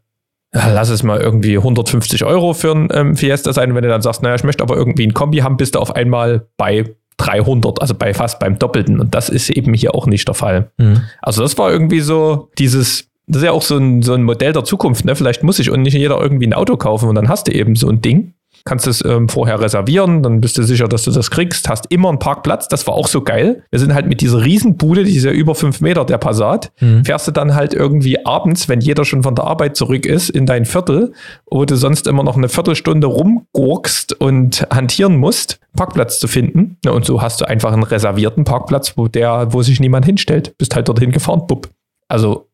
lass 0.53 0.89
es 0.89 1.03
mal 1.03 1.21
irgendwie 1.21 1.57
150 1.57 2.25
Euro 2.25 2.55
für 2.55 2.73
ein 2.73 2.89
ähm, 2.93 3.17
Fiesta 3.17 3.53
sein. 3.53 3.75
Wenn 3.75 3.83
du 3.83 3.89
dann 3.89 4.03
sagst, 4.03 4.23
naja, 4.23 4.35
ich 4.35 4.45
möchte 4.45 4.63
aber 4.63 4.77
irgendwie 4.77 5.07
ein 5.07 5.15
Kombi 5.15 5.39
haben, 5.39 5.57
bist 5.57 5.75
du 5.75 5.79
auf 5.79 5.95
einmal 5.95 6.47
bei 6.57 6.85
300, 7.19 7.81
also 7.81 7.95
bei 7.95 8.15
fast 8.15 8.39
beim 8.41 8.59
Doppelten. 8.59 8.99
Und 8.99 9.15
das 9.15 9.29
ist 9.29 9.51
eben 9.51 9.75
hier 9.75 9.95
auch 9.95 10.07
nicht 10.07 10.27
der 10.27 10.35
Fall. 10.35 10.71
Mhm. 10.79 11.03
Also 11.23 11.43
das 11.43 11.57
war 11.59 11.71
irgendwie 11.71 12.01
so 12.01 12.51
dieses, 12.59 13.09
das 13.27 13.39
ist 13.39 13.47
ja 13.47 13.53
auch 13.53 13.63
so 13.63 13.77
ein, 13.77 14.03
so 14.03 14.15
ein 14.15 14.23
Modell 14.23 14.53
der 14.53 14.65
Zukunft. 14.65 15.05
Ne? 15.05 15.15
Vielleicht 15.15 15.43
muss 15.43 15.59
ich 15.59 15.71
und 15.71 15.83
nicht 15.83 15.95
jeder 15.95 16.21
irgendwie 16.21 16.47
ein 16.47 16.55
Auto 16.55 16.77
kaufen 16.77 17.09
und 17.09 17.15
dann 17.15 17.29
hast 17.29 17.47
du 17.47 17.53
eben 17.53 17.77
so 17.77 17.89
ein 17.89 18.01
Ding 18.01 18.35
kannst 18.65 18.87
es 18.87 19.05
ähm, 19.05 19.29
vorher 19.29 19.61
reservieren, 19.61 20.23
dann 20.23 20.41
bist 20.41 20.59
du 20.59 20.63
sicher, 20.63 20.89
dass 20.89 21.03
du 21.03 21.11
das 21.11 21.31
kriegst, 21.31 21.69
hast 21.69 21.87
immer 21.91 22.09
einen 22.09 22.19
Parkplatz, 22.19 22.69
das 22.69 22.87
war 22.87 22.95
auch 22.95 23.09
so 23.09 23.23
geil. 23.23 23.63
Wir 23.71 23.79
sind 23.79 23.95
halt 23.95 24.07
mit 24.07 24.21
dieser 24.21 24.45
Riesenbude, 24.45 25.05
die 25.05 25.17
ist 25.17 25.25
ja 25.25 25.33
über 25.33 25.55
fünf 25.55 25.81
Meter, 25.81 26.05
der 26.05 26.19
Passat, 26.19 26.73
mhm. 26.81 27.05
fährst 27.05 27.29
du 27.29 27.33
dann 27.33 27.55
halt 27.55 27.75
irgendwie 27.75 28.25
abends, 28.25 28.69
wenn 28.69 28.81
jeder 28.81 29.05
schon 29.05 29.23
von 29.23 29.35
der 29.35 29.45
Arbeit 29.45 29.77
zurück 29.77 30.07
ist, 30.07 30.31
in 30.31 30.47
dein 30.47 30.65
Viertel, 30.65 31.13
wo 31.51 31.65
du 31.65 31.77
sonst 31.77 32.07
immer 32.07 32.23
noch 32.23 32.37
eine 32.37 32.49
Viertelstunde 32.49 33.07
rumgurkst 33.07 34.21
und 34.21 34.67
hantieren 34.71 35.17
musst, 35.17 35.61
Parkplatz 35.77 36.19
zu 36.21 36.29
finden. 36.29 36.77
Ja, 36.85 36.93
und 36.93 37.05
so 37.05 37.23
hast 37.23 37.41
du 37.41 37.49
einfach 37.49 37.73
einen 37.73 37.83
reservierten 37.83 38.45
Parkplatz, 38.45 38.97
wo 38.97 39.09
der, 39.09 39.53
wo 39.53 39.63
sich 39.63 39.81
niemand 39.81 40.07
hinstellt. 40.07 40.57
Bist 40.59 40.75
halt 40.75 40.89
dorthin 40.89 41.13
gefahren, 41.13 41.47
bupp. 41.47 41.69
Also 42.09 42.49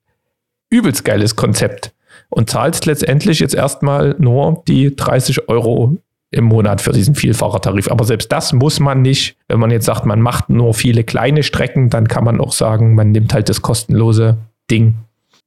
übelst 0.71 1.05
geiles 1.05 1.37
Konzept 1.37 1.92
und 2.29 2.51
zahlst 2.51 2.87
letztendlich 2.87 3.41
jetzt 3.41 3.55
erstmal 3.55 4.17
nur 4.19 4.62
die 4.67 4.95
30 4.95 5.49
Euro 5.49 5.97
im 6.31 6.45
Monat 6.45 6.81
für 6.81 6.93
diesen 6.93 7.15
Vielfachertarif. 7.15 7.91
Aber 7.91 8.05
selbst 8.05 8.33
das 8.33 8.53
muss 8.53 8.81
man 8.81 9.03
nicht. 9.03 9.37
Wenn 9.49 9.61
man 9.61 9.71
jetzt 9.71 9.87
sagt, 9.87 10.07
man 10.07 10.21
macht 10.21 10.51
nur 10.51 10.75
viele 10.75 11.05
kleine 11.05 11.43
Strecken, 11.43 11.89
dann 11.89 12.09
kann 12.09 12.25
man 12.25 12.41
auch 12.41 12.53
sagen, 12.53 12.95
man 12.95 13.12
nimmt 13.12 13.33
halt 13.33 13.49
das 13.49 13.62
kostenlose 13.62 14.37
Ding. 14.71 14.97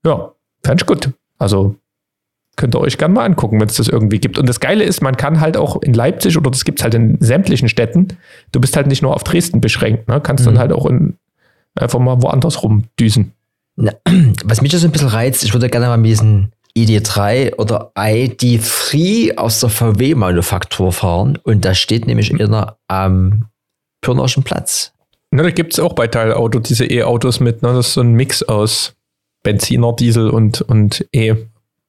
Ja, 0.06 0.32
fand 0.64 0.82
ich 0.82 0.88
gut. 0.88 1.12
Also 1.38 1.76
könnt 2.56 2.76
ihr 2.76 2.82
euch 2.82 2.98
gerne 2.98 3.14
mal 3.14 3.26
angucken, 3.26 3.60
wenn 3.60 3.70
es 3.70 3.76
das 3.76 3.88
irgendwie 3.88 4.20
gibt. 4.20 4.38
Und 4.38 4.48
das 4.48 4.60
Geile 4.60 4.84
ist, 4.84 5.02
man 5.02 5.16
kann 5.16 5.40
halt 5.40 5.56
auch 5.56 5.82
in 5.82 5.94
Leipzig 5.94 6.38
oder 6.38 6.52
das 6.52 6.66
gibt 6.66 6.80
es 6.80 6.84
halt 6.84 6.94
in 6.94 7.18
sämtlichen 7.22 7.70
Städten, 7.70 8.10
du 8.52 8.60
bist 8.60 8.76
halt 8.76 8.88
nicht 8.88 9.02
nur 9.02 9.16
auf 9.16 9.24
Dresden 9.24 9.62
beschränkt, 9.62 10.10
ne? 10.10 10.20
kannst 10.20 10.44
mhm. 10.44 10.52
dann 10.52 10.60
halt 10.60 10.74
auch 10.74 10.86
in, 10.86 11.16
einfach 11.76 12.00
mal 12.00 12.22
woanders 12.22 12.62
rumdüsen. 12.62 13.32
Na, 13.78 13.94
was 14.44 14.62
mich 14.62 14.74
so 14.74 14.86
ein 14.86 14.92
bisschen 14.92 15.08
reizt, 15.08 15.44
ich 15.46 15.54
würde 15.54 15.70
gerne 15.70 15.88
mal 15.88 15.94
ein 15.94 16.04
bisschen 16.04 16.52
ID3 16.86 17.56
oder 17.58 17.92
ID3 17.96 19.38
aus 19.38 19.60
der 19.60 19.70
VW-Manufaktur 19.70 20.92
fahren. 20.92 21.38
Und 21.44 21.66
da 21.66 21.74
steht 21.74 22.08
nämlich 22.08 22.34
einer 22.34 22.78
am 22.88 23.46
Pirnerschen 24.02 24.44
Platz. 24.44 24.94
Na, 25.32 25.44
da 25.44 25.52
gibt 25.52 25.74
es 25.74 25.80
auch 25.80 25.94
bei 25.94 26.08
Teilauto 26.08 26.60
diese 26.60 26.86
E-Autos 26.86 27.40
mit. 27.40 27.62
Ne? 27.62 27.74
Das 27.74 27.90
ist 27.90 27.94
so 27.94 28.02
ein 28.02 28.14
Mix 28.14 28.44
aus 28.44 28.96
Benziner, 29.44 29.94
Diesel 29.94 30.30
und, 30.30 30.62
und 30.62 31.06
E. 31.12 31.36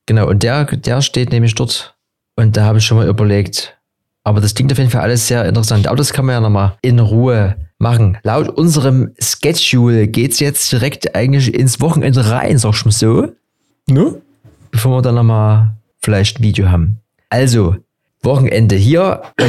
Genau, 0.06 0.28
und 0.28 0.42
der, 0.42 0.64
der 0.64 1.02
steht 1.02 1.30
nämlich 1.30 1.54
dort. 1.54 1.96
Und 2.36 2.56
da 2.56 2.64
habe 2.64 2.78
ich 2.78 2.84
schon 2.84 2.98
mal 2.98 3.08
überlegt. 3.08 3.76
Aber 4.24 4.40
das 4.40 4.54
klingt 4.54 4.72
auf 4.72 4.78
jeden 4.78 4.90
Fall 4.90 5.00
alles 5.00 5.26
sehr 5.26 5.44
interessant. 5.46 5.86
Aber 5.86 5.96
das 5.96 6.12
kann 6.12 6.26
man 6.26 6.34
ja 6.34 6.40
nochmal 6.40 6.76
in 6.82 6.98
Ruhe 6.98 7.56
machen. 7.78 8.18
Laut 8.22 8.48
unserem 8.50 9.14
Schedule 9.18 10.08
geht 10.08 10.32
es 10.32 10.40
jetzt 10.40 10.70
direkt 10.70 11.14
eigentlich 11.14 11.54
ins 11.54 11.80
Wochenende 11.80 12.28
rein, 12.28 12.58
sag 12.58 12.74
ich 12.74 12.84
mal 12.84 12.92
so. 12.92 13.28
Ne? 13.88 14.20
Bevor 14.70 14.98
wir 14.98 15.02
dann 15.02 15.16
nochmal 15.16 15.76
vielleicht 15.98 16.40
ein 16.40 16.42
Video 16.42 16.70
haben. 16.70 17.00
Also, 17.28 17.76
Wochenende 18.22 18.76
hier. 18.76 19.22
Bei, 19.36 19.48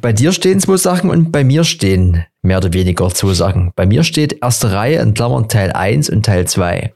bei 0.00 0.12
dir 0.12 0.32
stehen 0.32 0.60
zwei 0.60 0.76
Sachen 0.76 1.10
und 1.10 1.32
bei 1.32 1.42
mir 1.42 1.64
stehen 1.64 2.24
mehr 2.42 2.58
oder 2.58 2.72
weniger 2.72 3.08
zwei 3.10 3.34
Sachen. 3.34 3.72
Bei 3.74 3.86
mir 3.86 4.04
steht 4.04 4.42
erste 4.42 4.72
Reihe 4.72 5.00
in 5.00 5.14
Klammern 5.14 5.48
Teil 5.48 5.72
1 5.72 6.10
und 6.10 6.24
Teil 6.24 6.46
2. 6.46 6.94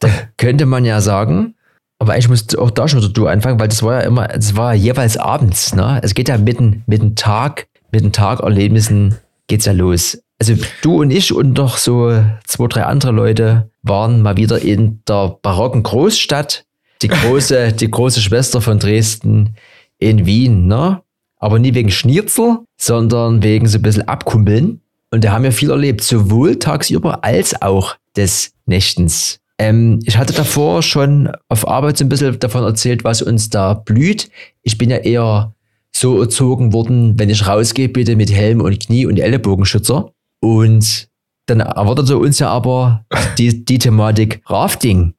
Da 0.00 0.08
könnte 0.36 0.64
man 0.64 0.84
ja 0.84 1.00
sagen, 1.00 1.54
aber 1.98 2.16
musst 2.28 2.54
du 2.54 2.60
auch 2.60 2.70
da 2.70 2.88
schon 2.88 3.00
wieder 3.00 3.12
du 3.12 3.26
anfangen, 3.26 3.58
weil 3.58 3.68
das 3.68 3.82
war 3.82 4.00
ja 4.00 4.06
immer, 4.06 4.28
das 4.28 4.56
war 4.56 4.74
ja 4.74 4.80
jeweils 4.80 5.16
abends, 5.16 5.74
ne? 5.74 6.00
Es 6.02 6.14
geht 6.14 6.28
ja 6.28 6.38
mitten, 6.38 6.84
mitten 6.86 7.16
Tag, 7.16 7.66
mitten 7.90 8.12
Tagerlebnissen 8.12 9.16
geht's 9.48 9.66
ja 9.66 9.72
los. 9.72 10.22
Also 10.40 10.54
du 10.82 11.00
und 11.00 11.10
ich 11.10 11.34
und 11.34 11.58
noch 11.58 11.76
so 11.76 12.24
zwei, 12.46 12.66
drei 12.68 12.84
andere 12.84 13.10
Leute 13.10 13.70
waren 13.82 14.22
mal 14.22 14.36
wieder 14.36 14.62
in 14.62 15.02
der 15.08 15.36
barocken 15.42 15.82
Großstadt, 15.82 16.64
die 17.02 17.08
große, 17.08 17.72
die 17.72 17.90
große 17.90 18.20
Schwester 18.20 18.60
von 18.60 18.78
Dresden 18.78 19.54
in 19.98 20.26
Wien, 20.26 20.66
ne? 20.66 21.02
Aber 21.40 21.58
nie 21.58 21.74
wegen 21.74 21.90
Schnitzel, 21.90 22.58
sondern 22.76 23.42
wegen 23.42 23.68
so 23.68 23.78
ein 23.78 23.82
bisschen 23.82 24.08
Abkumpeln. 24.08 24.80
Und 25.10 25.24
da 25.24 25.32
haben 25.32 25.44
wir 25.44 25.52
viel 25.52 25.70
erlebt, 25.70 26.02
sowohl 26.02 26.58
tagsüber 26.58 27.24
als 27.24 27.62
auch 27.62 27.96
des 28.16 28.52
Nächtens. 28.66 29.40
Ähm, 29.58 30.00
ich 30.04 30.18
hatte 30.18 30.32
davor 30.32 30.82
schon 30.82 31.30
auf 31.48 31.66
Arbeit 31.66 31.96
so 31.96 32.04
ein 32.04 32.08
bisschen 32.08 32.38
davon 32.38 32.64
erzählt, 32.64 33.04
was 33.04 33.22
uns 33.22 33.50
da 33.50 33.74
blüht. 33.74 34.30
Ich 34.62 34.78
bin 34.78 34.90
ja 34.90 34.98
eher 34.98 35.54
so 35.94 36.20
erzogen 36.20 36.72
worden, 36.72 37.18
wenn 37.18 37.30
ich 37.30 37.46
rausgehe, 37.46 37.88
bitte 37.88 38.14
mit 38.16 38.32
Helm 38.32 38.60
und 38.60 38.78
Knie- 38.80 39.06
und 39.06 39.18
Ellenbogenschützer. 39.18 40.12
Und 40.40 41.08
dann 41.46 41.60
erwartete 41.60 42.18
uns 42.18 42.38
ja 42.38 42.50
aber 42.50 43.04
die, 43.38 43.64
die 43.64 43.78
Thematik 43.78 44.42
Rafting. 44.46 45.14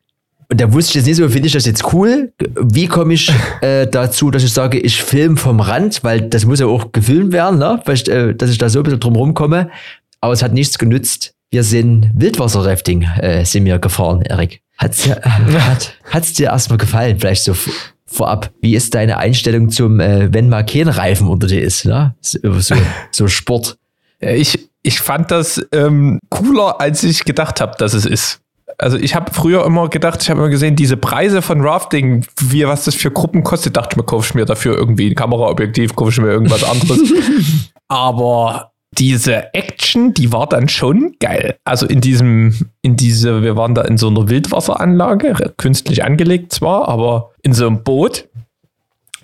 Und 0.52 0.60
da 0.60 0.74
wusste 0.74 0.90
ich 0.92 0.96
jetzt 0.96 1.06
nicht 1.06 1.18
so, 1.18 1.30
finde 1.30 1.46
ich 1.48 1.54
das 1.54 1.66
jetzt 1.66 1.94
cool? 1.94 2.34
Wie 2.40 2.88
komme 2.88 3.14
ich 3.14 3.32
äh, 3.62 3.86
dazu, 3.86 4.32
dass 4.32 4.44
ich 4.44 4.52
sage, 4.54 4.80
ich 4.80 5.02
film 5.04 5.38
vom 5.38 5.60
Rand, 5.60 6.04
weil 6.04 6.22
das 6.22 6.46
muss 6.46 6.60
ja 6.60 6.66
auch 6.66 6.92
gefilmt 6.92 7.32
werden, 7.34 7.60
ne? 7.60 7.80
Vielleicht, 7.86 8.08
äh, 8.10 8.34
dass 8.34 8.50
ich 8.50 8.58
da 8.58 8.68
so 8.70 8.80
ein 8.80 8.84
bisschen 8.84 9.00
drum 9.00 9.16
rumkomme. 9.16 9.70
Aber 10.22 10.34
es 10.34 10.42
hat 10.44 10.54
nichts 10.54 10.78
genützt. 10.80 11.34
Wir 11.52 11.64
sind 11.64 12.12
Wildwasserrafting, 12.16 13.04
äh, 13.22 13.46
sind 13.46 13.66
wir 13.66 13.80
gefahren, 13.80 14.22
Erik. 14.24 14.62
Hat's, 14.78 15.04
dir- 15.04 15.22
hat, 15.24 15.94
hat's 16.10 16.34
dir 16.34 16.48
erstmal 16.48 16.78
gefallen, 16.78 17.20
vielleicht 17.20 17.44
so 17.44 17.54
vorab? 18.08 18.52
Wie 18.62 18.76
ist 18.76 18.96
deine 18.96 19.18
Einstellung 19.18 19.70
zum, 19.70 20.00
äh, 20.00 20.34
wenn 20.34 20.50
mal 20.50 20.66
kein 20.66 20.88
Reifen 20.88 21.28
unter 21.28 21.48
dir 21.48 21.62
ist, 21.62 21.86
ne? 21.86 22.16
So, 22.22 22.60
so, 22.60 22.76
so 23.12 23.28
Sport. 23.28 23.78
Ja, 24.22 24.32
Ich, 24.32 24.58
ich 24.82 25.00
fand 25.00 25.30
das 25.32 25.62
ähm, 25.74 26.20
cooler, 26.30 26.82
als 26.82 27.04
ich 27.04 27.24
gedacht 27.24 27.62
habe, 27.62 27.74
dass 27.78 27.94
es 27.94 28.06
ist. 28.06 28.40
Also 28.80 28.98
ich 28.98 29.14
habe 29.14 29.34
früher 29.34 29.66
immer 29.66 29.90
gedacht, 29.90 30.22
ich 30.24 30.30
habe 30.30 30.40
immer 30.40 30.50
gesehen, 30.50 30.78
diese 30.78 30.96
Preise 30.96 31.42
von 31.42 31.62
Rafting, 31.62 32.26
wie 32.40 32.66
was 32.66 32.86
das 32.86 32.96
für 32.96 33.12
Gruppen 33.12 33.44
kostet, 33.44 33.76
dachte 33.76 33.90
ich 33.92 33.98
mir, 33.98 34.04
kauf 34.04 34.28
ich 34.28 34.36
mir 34.36 34.46
dafür 34.46 34.78
irgendwie 34.78 35.10
ein 35.10 35.16
Kameraobjektiv, 35.16 35.96
kauf 35.96 36.10
ich 36.10 36.22
mir 36.22 36.30
irgendwas 36.30 36.64
anderes. 36.64 37.00
Aber 37.90 38.72
diese 38.98 39.54
Action, 39.54 40.14
die 40.14 40.32
war 40.32 40.48
dann 40.48 40.70
schon 40.70 41.16
geil. 41.20 41.58
Also 41.66 41.86
in 41.86 42.02
diesem, 42.02 42.56
in 42.82 42.96
diese, 42.96 43.44
wir 43.44 43.56
waren 43.56 43.76
da 43.76 43.82
in 43.82 43.98
so 43.98 44.08
einer 44.08 44.30
Wildwasseranlage, 44.30 45.54
künstlich 45.58 46.04
angelegt 46.04 46.54
zwar, 46.54 46.88
aber 46.88 47.32
in 47.44 47.54
so 47.54 47.68
einem 47.68 47.84
Boot. 47.84 48.28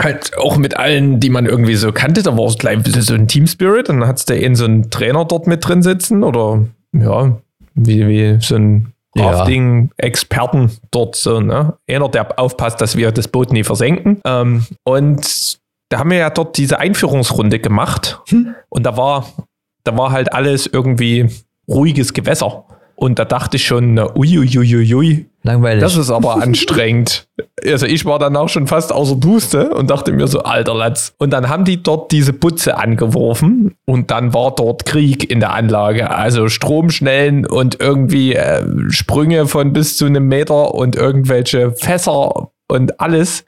Halt 0.01 0.37
auch 0.37 0.57
mit 0.57 0.77
allen, 0.77 1.19
die 1.21 1.29
man 1.29 1.45
irgendwie 1.45 1.75
so 1.75 1.91
kannte, 1.93 2.21
da 2.21 2.37
war 2.37 2.45
es 2.45 2.57
gleich 2.57 2.75
ein 2.75 2.83
bisschen 2.83 3.01
so 3.01 3.13
ein 3.13 3.27
Team 3.27 3.47
Spirit. 3.47 3.89
Dann 3.89 4.05
hat 4.05 4.17
es 4.17 4.25
da 4.25 4.33
eben 4.33 4.55
so 4.55 4.65
einen 4.65 4.89
Trainer 4.91 5.23
dort 5.23 5.47
mit 5.47 5.65
drin 5.65 5.81
sitzen 5.81 6.23
oder 6.23 6.65
ja, 6.91 7.37
wie, 7.75 8.07
wie 8.07 8.37
so 8.41 8.55
ein 8.55 8.93
Ja. 9.17 9.29
Rafting-Experten 9.29 10.71
dort 10.91 11.15
so, 11.15 11.39
ne? 11.39 11.77
Einer, 11.87 12.09
der 12.09 12.37
aufpasst, 12.37 12.81
dass 12.81 12.97
wir 12.97 13.11
das 13.11 13.27
Boot 13.29 13.53
nie 13.53 13.63
versenken. 13.63 14.21
Ähm, 14.25 14.65
und 14.83 15.57
da 15.89 15.99
haben 15.99 16.11
wir 16.11 16.17
ja 16.17 16.29
dort 16.29 16.57
diese 16.57 16.79
Einführungsrunde 16.79 17.59
gemacht. 17.59 18.21
Und 18.69 18.83
da 18.85 18.97
war, 18.97 19.25
da 19.83 19.97
war 19.97 20.11
halt 20.11 20.33
alles 20.33 20.67
irgendwie 20.67 21.29
ruhiges 21.67 22.13
Gewässer. 22.13 22.65
Und 22.95 23.19
da 23.19 23.25
dachte 23.25 23.57
ich 23.57 23.65
schon, 23.65 23.97
uiuiuiui, 23.97 25.27
Langweilig. 25.45 25.81
das 25.81 25.95
ist 25.95 26.09
aber 26.09 26.41
anstrengend. 26.41 27.27
Also 27.67 27.87
ich 27.87 28.05
war 28.05 28.19
dann 28.19 28.35
auch 28.35 28.49
schon 28.49 28.67
fast 28.67 28.93
außer 28.93 29.15
Puste 29.15 29.69
und 29.69 29.89
dachte 29.89 30.11
mir 30.11 30.27
so, 30.27 30.43
alter 30.43 30.75
Latz. 30.75 31.15
Und 31.17 31.31
dann 31.31 31.49
haben 31.49 31.65
die 31.65 31.81
dort 31.81 32.11
diese 32.11 32.31
Butze 32.31 32.77
angeworfen 32.77 33.75
und 33.85 34.11
dann 34.11 34.35
war 34.35 34.53
dort 34.53 34.85
Krieg 34.85 35.31
in 35.31 35.39
der 35.39 35.53
Anlage. 35.53 36.11
Also 36.11 36.47
Stromschnellen 36.47 37.47
und 37.47 37.79
irgendwie 37.79 38.35
äh, 38.35 38.61
Sprünge 38.89 39.47
von 39.47 39.73
bis 39.73 39.97
zu 39.97 40.05
einem 40.05 40.27
Meter 40.27 40.75
und 40.75 40.95
irgendwelche 40.95 41.71
Fässer 41.71 42.49
und 42.67 42.99
alles. 42.99 43.45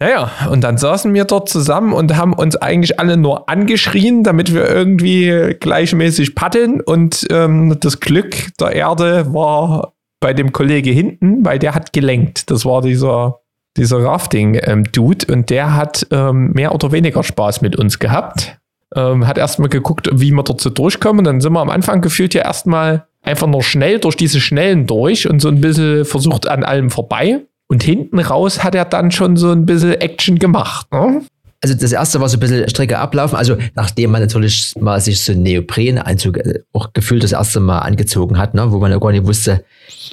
Naja, 0.00 0.30
und 0.50 0.62
dann 0.62 0.78
saßen 0.78 1.12
wir 1.14 1.26
dort 1.26 1.48
zusammen 1.48 1.92
und 1.92 2.16
haben 2.16 2.32
uns 2.32 2.56
eigentlich 2.56 2.98
alle 2.98 3.18
nur 3.18 3.48
angeschrien, 3.48 4.24
damit 4.24 4.52
wir 4.52 4.68
irgendwie 4.68 5.54
gleichmäßig 5.60 6.34
paddeln. 6.34 6.80
Und 6.80 7.26
ähm, 7.30 7.76
das 7.78 8.00
Glück 8.00 8.56
der 8.58 8.72
Erde 8.72 9.32
war 9.32 9.92
bei 10.20 10.34
dem 10.34 10.52
Kollege 10.52 10.90
hinten, 10.90 11.44
weil 11.44 11.58
der 11.58 11.74
hat 11.74 11.92
gelenkt. 11.92 12.50
Das 12.50 12.64
war 12.64 12.82
dieser, 12.82 13.40
dieser 13.76 14.02
Rafting-Dude 14.04 15.32
und 15.32 15.50
der 15.50 15.74
hat 15.74 16.06
ähm, 16.10 16.52
mehr 16.52 16.74
oder 16.74 16.92
weniger 16.92 17.22
Spaß 17.22 17.62
mit 17.62 17.76
uns 17.76 17.98
gehabt. 17.98 18.58
Ähm, 18.94 19.26
hat 19.26 19.38
erstmal 19.38 19.68
geguckt, 19.68 20.08
wie 20.12 20.30
wir 20.30 20.44
so 20.58 20.70
durchkommen. 20.70 21.24
Dann 21.24 21.40
sind 21.40 21.52
wir 21.52 21.60
am 21.60 21.70
Anfang 21.70 22.00
gefühlt 22.00 22.34
ja 22.34 22.42
erstmal 22.42 23.06
einfach 23.22 23.46
nur 23.46 23.62
schnell 23.62 23.98
durch 23.98 24.16
diese 24.16 24.40
Schnellen 24.40 24.86
durch 24.86 25.28
und 25.28 25.40
so 25.40 25.48
ein 25.48 25.60
bisschen 25.60 26.04
versucht 26.04 26.48
an 26.48 26.64
allem 26.64 26.90
vorbei. 26.90 27.42
Und 27.68 27.84
hinten 27.84 28.18
raus 28.18 28.64
hat 28.64 28.74
er 28.74 28.84
dann 28.84 29.12
schon 29.12 29.36
so 29.36 29.52
ein 29.52 29.64
bisschen 29.64 29.94
Action 29.94 30.38
gemacht. 30.38 30.90
Ne? 30.92 31.22
Also 31.62 31.74
das 31.74 31.92
erste 31.92 32.20
war 32.20 32.28
so 32.28 32.38
ein 32.38 32.40
bisschen 32.40 32.68
Strecke 32.70 32.98
ablaufen. 32.98 33.36
Also 33.36 33.56
nachdem 33.74 34.12
man 34.12 34.22
natürlich 34.22 34.72
mal 34.80 34.98
sich 34.98 35.20
so 35.20 35.32
einen 35.32 35.42
Neoprenanzug 35.42 36.38
äh, 36.38 36.60
auch 36.72 36.94
gefühlt 36.94 37.22
das 37.22 37.32
erste 37.32 37.60
Mal 37.60 37.80
angezogen 37.80 38.38
hat, 38.38 38.54
ne, 38.54 38.72
wo 38.72 38.78
man 38.78 38.90
ja 38.90 38.98
gar 38.98 39.12
nicht 39.12 39.26
wusste, 39.26 39.62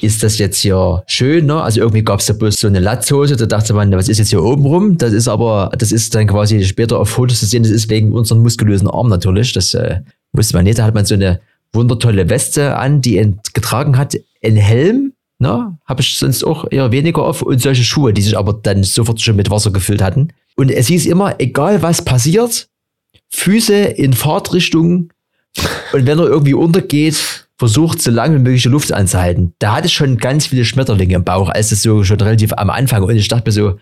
ist 0.02 0.24
das 0.24 0.38
jetzt 0.39 0.60
hier 0.60 1.04
schön, 1.08 1.45
ne? 1.45 1.62
Also 1.62 1.80
irgendwie 1.80 2.04
gab 2.04 2.20
es 2.20 2.26
da 2.26 2.34
bloß 2.34 2.56
so 2.56 2.68
eine 2.68 2.80
Latzhose, 2.80 3.38
da 3.38 3.45
dachte 3.45 3.74
man, 3.74 3.91
was 3.93 4.10
ist 4.10 4.18
jetzt 4.18 4.30
hier 4.30 4.43
oben 4.43 4.66
rum? 4.66 4.98
Das 4.98 5.14
ist 5.14 5.30
aber, 5.30 5.72
das 5.78 5.93
ist 5.93 6.14
dann 6.16 6.28
quasi 6.28 6.64
später 6.66 7.00
auf 7.00 7.10
Fotos 7.10 7.39
zu 7.39 7.45
sehen, 7.45 7.64
das 7.64 7.72
ist 7.72 7.89
wegen 7.89 8.12
unseren 8.12 8.39
muskulösen 8.39 8.89
Armen 8.89 9.10
natürlich. 9.10 9.54
Das 9.54 9.74
äh, 9.74 10.02
wusste 10.34 10.58
man 10.58 10.66
nicht. 10.66 10.80
Da 10.80 10.84
hat 10.84 10.95
man 10.95 11.06
so 11.06 11.16
eine 11.16 11.39
wundertolle 11.72 12.30
Weste 12.30 12.76
an, 12.76 13.02
die 13.02 13.36
getragen 13.54 13.98
hat, 13.98 14.18
ein 14.43 14.58
Helm, 14.58 15.14
ne? 15.39 15.78
Habe 15.86 16.02
ich 16.02 16.18
sonst 16.18 16.43
auch 16.43 16.66
eher 16.70 16.91
weniger 16.91 17.24
auf 17.24 17.41
und 17.41 17.62
solche 17.62 17.84
Schuhe, 17.84 18.12
die 18.12 18.22
sich 18.22 18.38
aber 18.38 18.52
dann 18.52 18.84
sofort 18.84 19.22
schon 19.22 19.38
mit 19.38 19.50
Wasser 19.50 19.72
gefüllt 19.72 20.02
hatten. 20.02 20.34
Und 20.60 20.72
es 20.72 20.88
hieß 20.88 21.05
immer, 21.05 21.36
egal 21.39 21.82
was 21.82 22.01
passiert, 22.03 22.68
Füße 23.30 23.76
in 23.76 24.14
Fahrtrichtung 24.14 25.12
und 25.93 26.05
wenn 26.05 26.20
er 26.20 26.26
irgendwie 26.26 26.53
untergeht, 26.53 27.47
versucht 27.58 28.01
so 28.01 28.12
lange 28.12 28.36
wie 28.36 28.43
möglich 28.43 28.64
die 28.64 28.70
Luft 28.70 28.91
anzuhalten. 28.91 29.53
Da 29.60 29.76
hatte 29.76 29.88
ich 29.88 29.93
schon 29.93 30.18
ganz 30.18 30.47
viele 30.47 30.66
Schmetterlinge 30.66 31.16
im 31.16 31.24
Bauch, 31.24 31.49
als 31.49 31.70
das 31.70 31.82
so 31.82 32.03
schon 32.03 32.20
relativ 32.20 32.53
am 32.53 32.70
Anfang 32.70 33.03
und 33.03 33.16
ich 33.16 33.28
dachte 33.28 33.49
mir 33.49 33.51
so, 33.51 33.80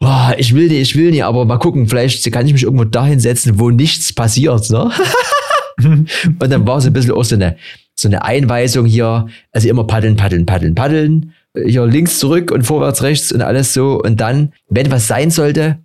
boah, 0.00 0.34
ich 0.36 0.54
will 0.54 0.68
nicht, 0.68 0.80
ich 0.80 0.96
will 0.96 1.10
nicht, 1.10 1.24
aber 1.24 1.44
mal 1.44 1.58
gucken, 1.58 1.88
vielleicht 1.88 2.30
kann 2.32 2.46
ich 2.46 2.52
mich 2.52 2.64
irgendwo 2.64 2.84
dahin 2.84 3.20
setzen, 3.20 3.58
wo 3.58 3.70
nichts 3.70 4.12
passiert. 4.12 4.70
Ne? 4.70 4.90
und 6.40 6.50
dann 6.50 6.66
war 6.66 6.80
so 6.80 6.88
ein 6.88 6.92
bisschen 6.92 7.12
auch 7.12 7.24
so 7.24 7.36
eine, 7.36 7.56
so 7.96 8.08
eine 8.08 8.24
Einweisung 8.24 8.86
hier, 8.86 9.26
also 9.52 9.68
immer 9.68 9.84
paddeln, 9.84 10.16
paddeln, 10.16 10.46
paddeln, 10.46 10.74
paddeln, 10.74 11.32
hier 11.56 11.86
links 11.86 12.18
zurück 12.18 12.50
und 12.50 12.64
vorwärts, 12.64 13.02
rechts 13.02 13.32
und 13.32 13.42
alles 13.42 13.72
so. 13.72 14.00
Und 14.00 14.20
dann, 14.20 14.52
wenn 14.68 14.90
was 14.90 15.06
sein 15.06 15.30
sollte 15.30 15.83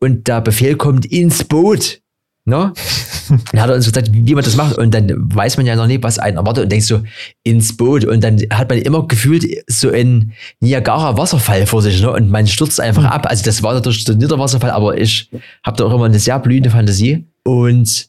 und 0.00 0.26
der 0.26 0.40
Befehl 0.40 0.76
kommt 0.76 1.06
ins 1.06 1.44
Boot, 1.44 2.00
ne? 2.44 2.72
Dann 3.52 3.60
hat 3.60 3.70
er 3.70 3.76
uns 3.76 3.84
gesagt, 3.84 4.10
wie 4.12 4.34
man 4.34 4.42
das 4.42 4.56
macht. 4.56 4.76
Und 4.76 4.92
dann 4.92 5.12
weiß 5.32 5.56
man 5.56 5.64
ja 5.64 5.76
noch 5.76 5.86
nicht, 5.86 6.02
was 6.02 6.18
einen 6.18 6.36
erwartet 6.36 6.64
und 6.64 6.72
denkt 6.72 6.84
so, 6.84 7.00
ins 7.44 7.76
Boot. 7.76 8.04
Und 8.04 8.24
dann 8.24 8.40
hat 8.52 8.68
man 8.68 8.78
immer 8.78 9.06
gefühlt 9.06 9.46
so 9.68 9.88
ein 9.88 10.32
Niagara-Wasserfall 10.58 11.66
vor 11.66 11.80
sich, 11.80 12.02
ne? 12.02 12.10
Und 12.10 12.28
man 12.28 12.48
stürzt 12.48 12.80
einfach 12.80 13.04
ab. 13.04 13.26
Also 13.30 13.44
das 13.44 13.62
war 13.62 13.74
natürlich 13.74 14.02
so 14.02 14.12
ein 14.12 14.18
Niederwasserfall, 14.18 14.70
aber 14.72 14.98
ich 14.98 15.30
habe 15.62 15.76
da 15.76 15.84
auch 15.84 15.94
immer 15.94 16.06
eine 16.06 16.18
sehr 16.18 16.40
blühende 16.40 16.70
Fantasie. 16.70 17.24
Und 17.44 18.08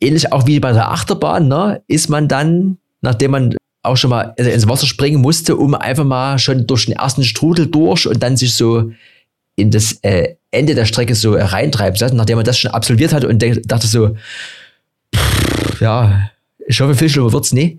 ähnlich 0.00 0.30
auch 0.32 0.46
wie 0.46 0.60
bei 0.60 0.72
der 0.72 0.90
Achterbahn, 0.90 1.48
ne, 1.48 1.82
ist 1.86 2.08
man 2.08 2.28
dann, 2.28 2.78
nachdem 3.00 3.30
man 3.30 3.56
auch 3.82 3.96
schon 3.96 4.10
mal 4.10 4.34
also 4.38 4.50
ins 4.50 4.68
Wasser 4.68 4.86
springen 4.86 5.20
musste, 5.22 5.56
um 5.56 5.74
einfach 5.74 6.04
mal 6.04 6.38
schon 6.38 6.66
durch 6.66 6.86
den 6.86 6.96
ersten 6.96 7.24
Strudel 7.24 7.66
durch 7.66 8.06
und 8.06 8.22
dann 8.22 8.36
sich 8.36 8.54
so 8.54 8.90
in 9.56 9.70
das 9.70 9.98
äh, 10.02 10.34
Ende 10.50 10.74
der 10.74 10.84
Strecke 10.84 11.14
so 11.14 11.36
lassen, 12.00 12.16
nachdem 12.16 12.36
man 12.36 12.44
das 12.44 12.58
schon 12.58 12.70
absolviert 12.72 13.12
hat 13.12 13.24
und 13.24 13.42
dachte 13.70 13.86
so, 13.86 14.16
pff, 15.14 15.80
ja, 15.80 16.30
ich 16.66 16.80
hoffe, 16.80 16.94
viel 16.94 17.08
schlimmer 17.08 17.32
wird's 17.32 17.52
nie. 17.52 17.78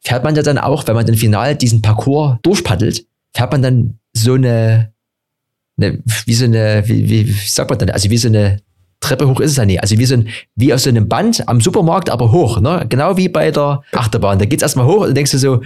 Fährt 0.00 0.24
man 0.24 0.34
ja 0.36 0.42
dann 0.42 0.58
auch, 0.58 0.86
wenn 0.86 0.94
man 0.94 1.06
dann 1.06 1.16
final 1.16 1.56
diesen 1.56 1.80
Parcours 1.80 2.38
durchpaddelt, 2.42 3.06
fährt 3.34 3.52
man 3.52 3.62
dann 3.62 3.98
so 4.12 4.34
eine, 4.34 4.92
eine 5.78 5.98
wie 6.26 6.34
so 6.34 6.44
eine, 6.44 6.82
wie, 6.86 7.08
wie, 7.08 7.28
wie 7.28 7.48
sagt 7.48 7.70
man 7.70 7.78
denn, 7.78 7.90
also 7.90 8.10
wie 8.10 8.18
so 8.18 8.28
eine 8.28 8.60
Treppe 9.00 9.28
hoch 9.28 9.40
ist 9.40 9.52
es 9.52 9.56
ja 9.56 9.64
nie. 9.66 9.78
Also 9.78 9.98
wie 9.98 10.04
so 10.06 10.14
ein, 10.14 10.28
wie 10.54 10.72
auf 10.72 10.80
so 10.80 10.88
einem 10.88 11.08
Band 11.08 11.46
am 11.48 11.60
Supermarkt, 11.60 12.10
aber 12.10 12.32
hoch, 12.32 12.60
ne? 12.60 12.86
Genau 12.88 13.16
wie 13.16 13.28
bei 13.28 13.50
der 13.50 13.82
Achterbahn. 13.92 14.38
Da 14.38 14.44
geht's 14.46 14.62
erstmal 14.62 14.86
hoch 14.86 15.00
und 15.00 15.08
dann 15.08 15.14
denkst 15.14 15.32
du 15.32 15.38
so, 15.38 15.62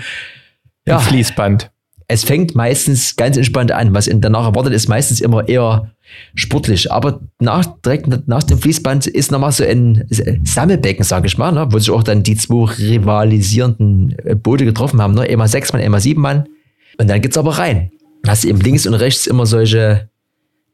Ja. 0.86 0.94
ja, 0.94 0.98
Fließband. 0.98 1.70
Es 2.10 2.24
fängt 2.24 2.54
meistens 2.54 3.16
ganz 3.16 3.36
entspannt 3.36 3.70
an. 3.70 3.94
Was 3.94 4.10
danach 4.10 4.46
erwartet, 4.46 4.72
ist 4.72 4.88
meistens 4.88 5.20
immer 5.20 5.46
eher 5.46 5.92
sportlich. 6.34 6.90
Aber 6.90 7.20
nach, 7.38 7.66
direkt 7.84 8.26
nach 8.26 8.42
dem 8.42 8.58
Fließband 8.58 9.06
ist 9.06 9.30
nochmal 9.30 9.52
so 9.52 9.62
ein 9.62 10.06
Sammelbecken, 10.42 11.04
sage 11.04 11.26
ich 11.26 11.36
mal, 11.36 11.52
ne? 11.52 11.68
wo 11.70 11.78
sich 11.78 11.90
auch 11.90 12.02
dann 12.02 12.22
die 12.22 12.36
zwei 12.36 12.72
rivalisierenden 12.72 14.16
äh, 14.24 14.34
Boote 14.34 14.64
getroffen 14.64 15.02
haben. 15.02 15.14
Ne? 15.14 15.22
Einmal 15.22 15.48
sechs 15.48 15.70
Mann, 15.74 15.82
einmal 15.82 16.00
sieben 16.00 16.22
Mann. 16.22 16.48
Und 16.96 17.10
dann 17.10 17.20
geht's 17.20 17.36
aber 17.36 17.58
rein. 17.58 17.90
Dann 18.22 18.32
hast 18.32 18.44
du 18.44 18.48
eben 18.48 18.60
links 18.60 18.86
und 18.86 18.94
rechts 18.94 19.26
immer 19.26 19.44
solche 19.44 20.08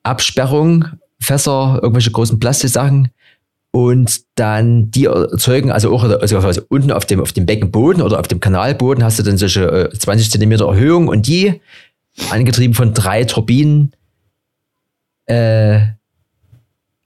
Absperrungen, 0.04 1.00
Fässer, 1.20 1.80
irgendwelche 1.82 2.12
großen 2.12 2.38
Plastiksachen. 2.38 3.08
Und 3.74 4.20
dann 4.36 4.92
die 4.92 5.06
erzeugen, 5.06 5.72
also 5.72 5.92
auch 5.92 6.04
also, 6.04 6.62
unten 6.68 6.92
auf 6.92 7.06
dem, 7.06 7.20
auf 7.20 7.32
dem 7.32 7.44
Beckenboden 7.44 8.02
oder 8.02 8.20
auf 8.20 8.28
dem 8.28 8.38
Kanalboden 8.38 9.02
hast 9.02 9.18
du 9.18 9.24
dann 9.24 9.36
solche 9.36 9.90
äh, 9.90 9.98
20 9.98 10.30
Zentimeter 10.30 10.68
Erhöhung 10.68 11.08
und 11.08 11.26
die, 11.26 11.60
angetrieben 12.30 12.74
von 12.74 12.94
drei 12.94 13.24
Turbinen, 13.24 13.92
äh, 15.26 15.80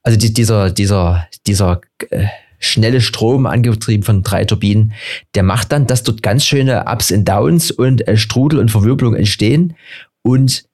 also 0.02 0.18
die, 0.18 0.34
dieser, 0.34 0.70
dieser, 0.70 1.26
dieser 1.46 1.80
äh, 2.10 2.26
schnelle 2.58 3.00
Strom, 3.00 3.46
angetrieben 3.46 4.04
von 4.04 4.22
drei 4.22 4.44
Turbinen, 4.44 4.92
der 5.34 5.44
macht 5.44 5.72
dann, 5.72 5.86
dass 5.86 6.02
dort 6.02 6.22
ganz 6.22 6.44
schöne 6.44 6.84
Ups 6.84 7.10
und 7.10 7.26
Downs 7.26 7.70
und 7.70 8.06
äh, 8.06 8.18
Strudel 8.18 8.58
und 8.58 8.70
Verwirbelung 8.70 9.14
entstehen. 9.14 9.74
Und 10.20 10.67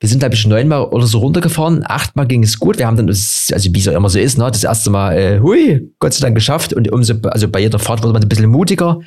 wir 0.00 0.08
sind, 0.08 0.20
glaube 0.20 0.34
ich, 0.34 0.46
neunmal 0.46 0.84
oder 0.84 1.06
so 1.06 1.18
runtergefahren. 1.18 1.82
Achtmal 1.84 2.26
ging 2.26 2.44
es 2.44 2.58
gut. 2.58 2.78
Wir 2.78 2.86
haben 2.86 2.96
dann, 2.96 3.08
also 3.08 3.48
wie 3.50 3.78
es 3.78 3.86
immer 3.86 4.08
so 4.08 4.18
ist, 4.18 4.38
ne, 4.38 4.48
das 4.48 4.62
erste 4.62 4.90
Mal, 4.90 5.16
äh, 5.16 5.40
hui, 5.40 5.90
Gott 5.98 6.12
sei 6.12 6.22
Dank 6.22 6.36
geschafft. 6.36 6.72
Und 6.72 6.90
umso, 6.92 7.14
also 7.24 7.48
bei 7.48 7.60
jeder 7.60 7.80
Fahrt 7.80 8.02
wurde 8.02 8.12
man 8.12 8.22
ein 8.22 8.28
bisschen 8.28 8.46
mutiger. 8.46 9.00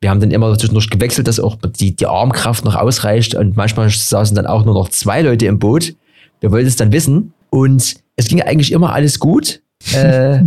Wir 0.00 0.10
haben 0.10 0.18
dann 0.18 0.32
immer 0.32 0.58
zwischendurch 0.58 0.90
gewechselt, 0.90 1.28
dass 1.28 1.38
auch 1.38 1.56
die, 1.78 1.94
die 1.94 2.06
Armkraft 2.06 2.64
noch 2.64 2.74
ausreicht. 2.74 3.36
Und 3.36 3.56
manchmal 3.56 3.88
saßen 3.88 4.34
dann 4.34 4.46
auch 4.46 4.64
nur 4.64 4.74
noch 4.74 4.88
zwei 4.88 5.22
Leute 5.22 5.46
im 5.46 5.60
Boot. 5.60 5.94
Wir 6.40 6.50
wollten 6.50 6.66
es 6.66 6.74
dann 6.74 6.90
wissen. 6.90 7.32
Und 7.50 7.94
es 8.16 8.26
ging 8.26 8.42
eigentlich 8.42 8.72
immer 8.72 8.92
alles 8.92 9.18
gut. 9.18 9.60
Äh, 9.94 10.44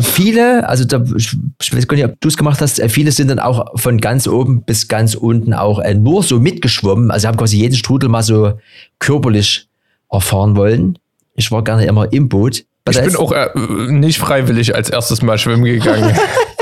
viele, 0.00 0.68
also 0.68 0.84
da, 0.84 1.02
ich 1.16 1.74
weiß 1.74 1.86
gar 1.86 1.96
nicht, 1.96 2.04
ob 2.04 2.20
du 2.20 2.28
es 2.28 2.36
gemacht 2.36 2.60
hast, 2.60 2.80
äh, 2.80 2.88
viele 2.88 3.12
sind 3.12 3.28
dann 3.28 3.38
auch 3.38 3.78
von 3.78 3.98
ganz 3.98 4.26
oben 4.26 4.62
bis 4.62 4.88
ganz 4.88 5.14
unten 5.14 5.54
auch 5.54 5.78
äh, 5.78 5.94
nur 5.94 6.22
so 6.22 6.40
mitgeschwommen. 6.40 7.10
Also 7.10 7.28
haben 7.28 7.36
quasi 7.36 7.58
jeden 7.58 7.76
Strudel 7.76 8.08
mal 8.08 8.22
so 8.22 8.58
körperlich 8.98 9.68
erfahren 10.10 10.56
wollen. 10.56 10.98
Ich 11.34 11.50
war 11.50 11.62
gerne 11.62 11.86
immer 11.86 12.12
im 12.12 12.28
Boot. 12.28 12.64
Ich 12.88 13.00
bin 13.00 13.16
auch 13.16 13.32
äh, 13.32 13.48
nicht 13.88 14.18
freiwillig 14.18 14.74
als 14.74 14.90
erstes 14.90 15.22
Mal 15.22 15.38
schwimmen 15.38 15.64
gegangen. 15.64 16.14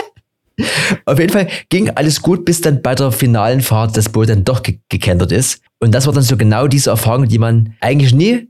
Auf 1.05 1.19
jeden 1.19 1.33
Fall 1.33 1.49
ging 1.69 1.91
alles 1.91 2.23
gut, 2.23 2.45
bis 2.45 2.61
dann 2.61 2.83
bei 2.83 2.95
der 2.95 3.13
finalen 3.13 3.61
Fahrt 3.61 3.97
das 3.97 4.09
Boot 4.09 4.29
dann 4.29 4.45
doch 4.45 4.63
ge 4.63 4.79
gekentert 4.89 5.33
ist. 5.33 5.63
Und 5.79 5.93
das 5.93 6.07
war 6.07 6.13
dann 6.13 6.23
so 6.23 6.37
genau 6.37 6.69
diese 6.69 6.91
Erfahrung, 6.91 7.29
die 7.29 7.39
man 7.39 7.75
eigentlich 7.81 8.15
nie 8.15 8.49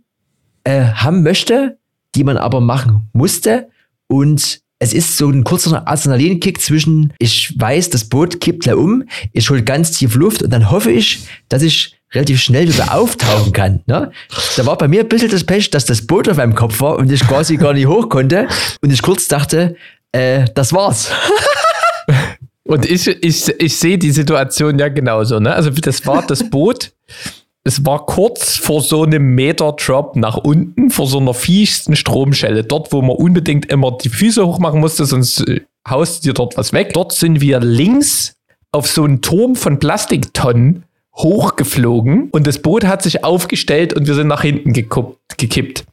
äh, 0.65 0.83
haben 0.83 1.23
möchte, 1.23 1.79
die 2.15 2.25
man 2.25 2.37
aber 2.37 2.61
machen 2.61 3.09
musste. 3.13 3.69
Und 4.09 4.61
es 4.83 4.93
ist 4.93 5.17
so 5.17 5.31
ein 5.31 5.45
kurzer 5.45 5.87
Adrenalinkick 5.87 6.61
zwischen, 6.61 7.13
ich 7.21 7.55
weiß, 7.57 7.91
das 7.91 8.05
Boot 8.05 8.41
kippt 8.41 8.65
gleich 8.65 8.75
um, 8.75 9.05
ich 9.33 9.49
hole 9.49 9.63
ganz 9.63 9.93
tief 9.93 10.17
Luft 10.17 10.43
und 10.43 10.51
dann 10.53 10.73
hoffe 10.73 10.91
ich, 10.91 11.21
dass 11.49 11.63
ich 11.63 11.97
relativ 12.13 12.43
schnell 12.43 12.67
wieder 12.67 12.93
auftauchen 12.93 13.53
kann. 13.53 13.81
Ne? 13.87 14.11
Da 14.57 14.67
war 14.67 14.77
bei 14.77 14.89
mir 14.89 15.03
ein 15.03 15.09
bisschen 15.09 15.31
das 15.31 15.45
Pech, 15.45 15.71
dass 15.71 15.85
das 15.85 16.05
Boot 16.05 16.29
auf 16.29 16.37
meinem 16.37 16.57
Kopf 16.57 16.81
war 16.81 16.97
und 16.97 17.13
ich 17.13 17.21
quasi 17.21 17.59
gar 17.59 17.75
nicht 17.75 17.87
hoch 17.87 18.09
konnte 18.09 18.49
und 18.81 18.93
ich 18.93 19.03
kurz 19.03 19.29
dachte, 19.29 19.77
äh, 20.11 20.47
das 20.57 20.73
war's. 20.73 21.13
und 22.65 22.85
ich, 22.85 23.07
ich, 23.07 23.49
ich 23.61 23.77
sehe 23.77 23.99
die 23.99 24.11
Situation 24.11 24.81
ja 24.81 24.89
genauso. 24.89 25.39
Ne? 25.39 25.55
Also 25.55 25.71
das 25.71 26.05
war 26.07 26.27
das 26.27 26.51
Boot 26.51 26.91
es 27.65 27.87
war 27.87 28.07
kurz 28.07 28.57
vor 28.57 28.83
so 28.83 29.05
einem 29.05 29.35
Meter-Drop 29.35 30.17
nach 30.17 30.37
unten, 30.37 30.91
vor 30.91 31.07
so 31.07 31.19
einer 31.19 31.35
fiessten 31.35 31.95
Stromschelle. 31.95 32.65
Dort, 32.65 32.93
wo 32.93 33.03
man 33.03 33.17
unbedingt 33.17 33.67
immer 33.67 33.97
die 33.97 34.09
Füße 34.09 34.45
hochmachen 34.45 34.81
musste, 34.81 35.05
sonst 35.05 35.49
äh, 35.49 35.61
haust 35.89 36.25
dir 36.25 36.35
dort 36.35 36.57
was 36.57 36.73
weg. 36.73 36.93
Dort 36.93 37.13
sind 37.13 37.41
wir 37.41 37.61
links 37.61 38.37
auf 38.73 38.89
so 38.89 39.05
einen 39.05 39.21
Turm 39.21 39.55
von 39.55 39.79
Plastiktonnen 39.79 40.85
hochgeflogen 41.15 42.31
und 42.31 42.47
das 42.47 42.61
Boot 42.61 42.85
hat 42.85 43.03
sich 43.03 43.23
aufgestellt 43.23 43.93
und 43.93 44.07
wir 44.07 44.15
sind 44.15 44.29
nach 44.29 44.43
hinten 44.43 44.73
gekippt. 44.73 45.85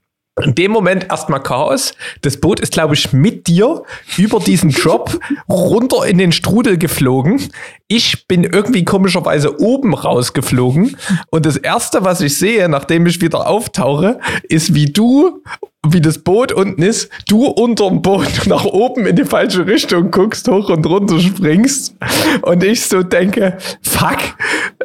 In 0.43 0.55
dem 0.55 0.71
Moment 0.71 1.07
erstmal 1.09 1.41
Chaos. 1.41 1.93
Das 2.21 2.37
Boot 2.37 2.59
ist, 2.59 2.73
glaube 2.73 2.93
ich, 2.93 3.11
mit 3.13 3.47
dir 3.47 3.83
über 4.17 4.39
diesen 4.39 4.71
Drop 4.71 5.19
runter 5.49 6.05
in 6.05 6.17
den 6.17 6.31
Strudel 6.31 6.77
geflogen. 6.77 7.41
Ich 7.87 8.27
bin 8.27 8.43
irgendwie 8.43 8.85
komischerweise 8.85 9.59
oben 9.59 9.93
rausgeflogen. 9.93 10.95
Und 11.29 11.45
das 11.45 11.57
erste, 11.57 12.03
was 12.03 12.21
ich 12.21 12.37
sehe, 12.37 12.69
nachdem 12.69 13.05
ich 13.05 13.21
wieder 13.21 13.47
auftauche, 13.47 14.19
ist, 14.43 14.73
wie 14.73 14.85
du, 14.85 15.41
wie 15.87 16.01
das 16.01 16.19
Boot 16.19 16.51
unten 16.51 16.83
ist, 16.83 17.09
du 17.27 17.45
unterm 17.45 18.01
Boot 18.01 18.27
nach 18.45 18.65
oben 18.65 19.05
in 19.05 19.15
die 19.15 19.25
falsche 19.25 19.65
Richtung 19.65 20.11
guckst, 20.11 20.47
hoch 20.47 20.69
und 20.69 20.85
runter 20.85 21.19
springst. 21.19 21.95
Und 22.41 22.63
ich 22.63 22.85
so 22.85 23.03
denke, 23.03 23.57
fuck, 23.81 24.19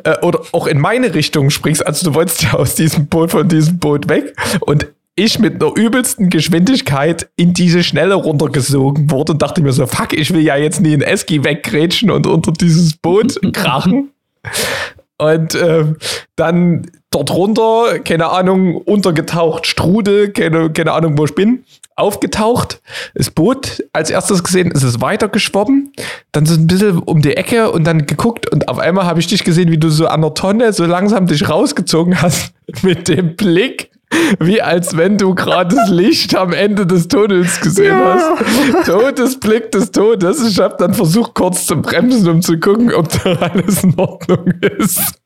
äh, 0.04 0.18
oder 0.22 0.40
auch 0.52 0.66
in 0.66 0.80
meine 0.80 1.14
Richtung 1.14 1.50
springst. 1.50 1.86
Also 1.86 2.08
du 2.08 2.14
wolltest 2.14 2.42
ja 2.42 2.54
aus 2.54 2.74
diesem 2.74 3.06
Boot, 3.06 3.30
von 3.32 3.48
diesem 3.48 3.78
Boot 3.78 4.08
weg. 4.08 4.34
Und 4.60 4.86
ich 5.16 5.38
mit 5.38 5.62
einer 5.62 5.76
übelsten 5.76 6.28
Geschwindigkeit 6.28 7.28
in 7.36 7.54
diese 7.54 7.84
Schnelle 7.84 8.14
runtergesogen 8.14 9.10
wurde 9.10 9.32
und 9.32 9.42
dachte 9.42 9.62
mir 9.62 9.72
so, 9.72 9.86
fuck, 9.86 10.12
ich 10.12 10.32
will 10.32 10.42
ja 10.42 10.56
jetzt 10.56 10.80
nie 10.80 10.92
in 10.92 11.02
Eski 11.02 11.44
weggrätschen 11.44 12.10
und 12.10 12.26
unter 12.26 12.52
dieses 12.52 12.96
Boot 12.96 13.38
krachen. 13.52 14.10
Und 15.16 15.54
äh, 15.54 15.94
dann 16.34 16.90
dort 17.10 17.30
runter, 17.30 18.00
keine 18.00 18.30
Ahnung, 18.30 18.76
untergetaucht, 18.76 19.66
Strudel, 19.66 20.32
keine, 20.32 20.70
keine 20.70 20.92
Ahnung, 20.92 21.16
wo 21.16 21.24
ich 21.24 21.34
bin, 21.36 21.64
aufgetaucht, 21.94 22.82
das 23.14 23.30
Boot 23.30 23.84
als 23.92 24.10
erstes 24.10 24.42
gesehen, 24.42 24.72
ist 24.72 24.82
es 24.82 25.00
weitergeschwommen, 25.00 25.92
dann 26.32 26.44
so 26.44 26.54
ein 26.54 26.66
bisschen 26.66 26.98
um 26.98 27.22
die 27.22 27.36
Ecke 27.36 27.70
und 27.70 27.84
dann 27.84 28.06
geguckt 28.06 28.50
und 28.50 28.68
auf 28.68 28.80
einmal 28.80 29.06
habe 29.06 29.20
ich 29.20 29.28
dich 29.28 29.44
gesehen, 29.44 29.70
wie 29.70 29.78
du 29.78 29.88
so 29.90 30.08
an 30.08 30.22
der 30.22 30.34
Tonne 30.34 30.72
so 30.72 30.84
langsam 30.84 31.28
dich 31.28 31.48
rausgezogen 31.48 32.20
hast 32.20 32.52
mit 32.82 33.06
dem 33.06 33.36
Blick 33.36 33.90
wie 34.40 34.62
als 34.62 34.96
wenn 34.96 35.18
du 35.18 35.34
gerade 35.34 35.74
das 35.76 35.90
Licht 35.90 36.34
am 36.36 36.52
Ende 36.52 36.86
des 36.86 37.08
Tunnels 37.08 37.60
gesehen 37.60 37.98
ja. 37.98 38.14
hast. 38.14 38.86
Todesblick 38.86 39.70
des 39.72 39.90
Todes. 39.90 40.42
Ich 40.46 40.58
habe 40.58 40.76
dann 40.78 40.94
versucht, 40.94 41.34
kurz 41.34 41.66
zu 41.66 41.76
bremsen, 41.80 42.28
um 42.28 42.42
zu 42.42 42.58
gucken, 42.58 42.92
ob 42.92 43.08
da 43.22 43.32
alles 43.34 43.84
in 43.84 43.94
Ordnung 43.98 44.46
ist. 44.78 45.23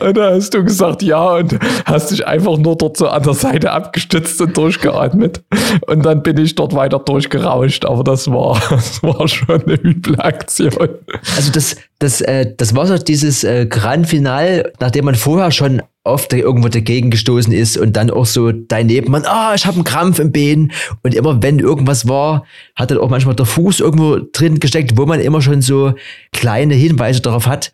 Und 0.00 0.16
da 0.16 0.32
hast 0.32 0.54
du 0.54 0.64
gesagt, 0.64 1.02
ja, 1.02 1.36
und 1.36 1.58
hast 1.84 2.10
dich 2.10 2.26
einfach 2.26 2.56
nur 2.58 2.76
dort 2.76 2.96
so 2.96 3.08
an 3.08 3.22
der 3.22 3.34
Seite 3.34 3.72
abgestützt 3.72 4.40
und 4.40 4.56
durchgeatmet. 4.56 5.42
Und 5.86 6.04
dann 6.04 6.22
bin 6.22 6.38
ich 6.38 6.54
dort 6.54 6.74
weiter 6.74 6.98
durchgerauscht. 6.98 7.84
Aber 7.84 8.04
das 8.04 8.30
war, 8.30 8.60
das 8.70 9.02
war 9.02 9.26
schon 9.28 9.62
eine 9.62 9.74
üble 9.74 10.18
Aktion. 10.20 10.88
Also 11.36 11.52
das, 11.52 11.76
das, 11.98 12.20
äh, 12.20 12.54
das 12.56 12.74
war 12.74 12.86
so 12.86 12.98
dieses 12.98 13.44
äh, 13.44 13.66
Grand 13.66 14.06
Final, 14.06 14.72
nachdem 14.80 15.06
man 15.06 15.14
vorher 15.14 15.50
schon 15.50 15.82
oft 16.08 16.32
irgendwo 16.32 16.68
dagegen 16.68 17.10
gestoßen 17.10 17.52
ist 17.52 17.76
und 17.76 17.96
dann 17.96 18.10
auch 18.10 18.26
so 18.26 18.50
daneben 18.50 19.10
man, 19.10 19.24
ah, 19.26 19.52
ich 19.54 19.66
habe 19.66 19.76
einen 19.76 19.84
Krampf 19.84 20.18
im 20.18 20.32
Bein 20.32 20.72
und 21.02 21.14
immer 21.14 21.42
wenn 21.42 21.58
irgendwas 21.58 22.08
war, 22.08 22.44
hat 22.74 22.90
dann 22.90 22.98
auch 22.98 23.10
manchmal 23.10 23.36
der 23.36 23.46
Fuß 23.46 23.80
irgendwo 23.80 24.18
drin 24.32 24.58
gesteckt, 24.58 24.96
wo 24.96 25.06
man 25.06 25.20
immer 25.20 25.42
schon 25.42 25.60
so 25.60 25.94
kleine 26.32 26.74
Hinweise 26.74 27.20
darauf 27.20 27.46
hat, 27.46 27.72